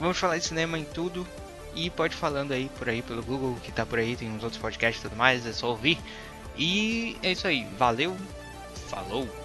vamos 0.00 0.16
falar 0.16 0.38
de 0.38 0.46
cinema 0.46 0.78
em 0.78 0.84
tudo. 0.84 1.26
E 1.74 1.90
pode 1.90 2.14
falando 2.14 2.52
aí 2.52 2.70
por 2.78 2.88
aí 2.88 3.02
pelo 3.02 3.22
Google 3.22 3.58
que 3.62 3.72
tá 3.72 3.84
por 3.84 3.98
aí, 3.98 4.16
tem 4.16 4.30
uns 4.30 4.44
outros 4.44 4.62
podcasts 4.62 5.00
e 5.00 5.08
tudo 5.08 5.16
mais, 5.16 5.44
é 5.44 5.52
só 5.52 5.68
ouvir. 5.70 5.98
E 6.56 7.16
é 7.22 7.32
isso 7.32 7.46
aí, 7.46 7.66
valeu, 7.76 8.16
falou! 8.88 9.43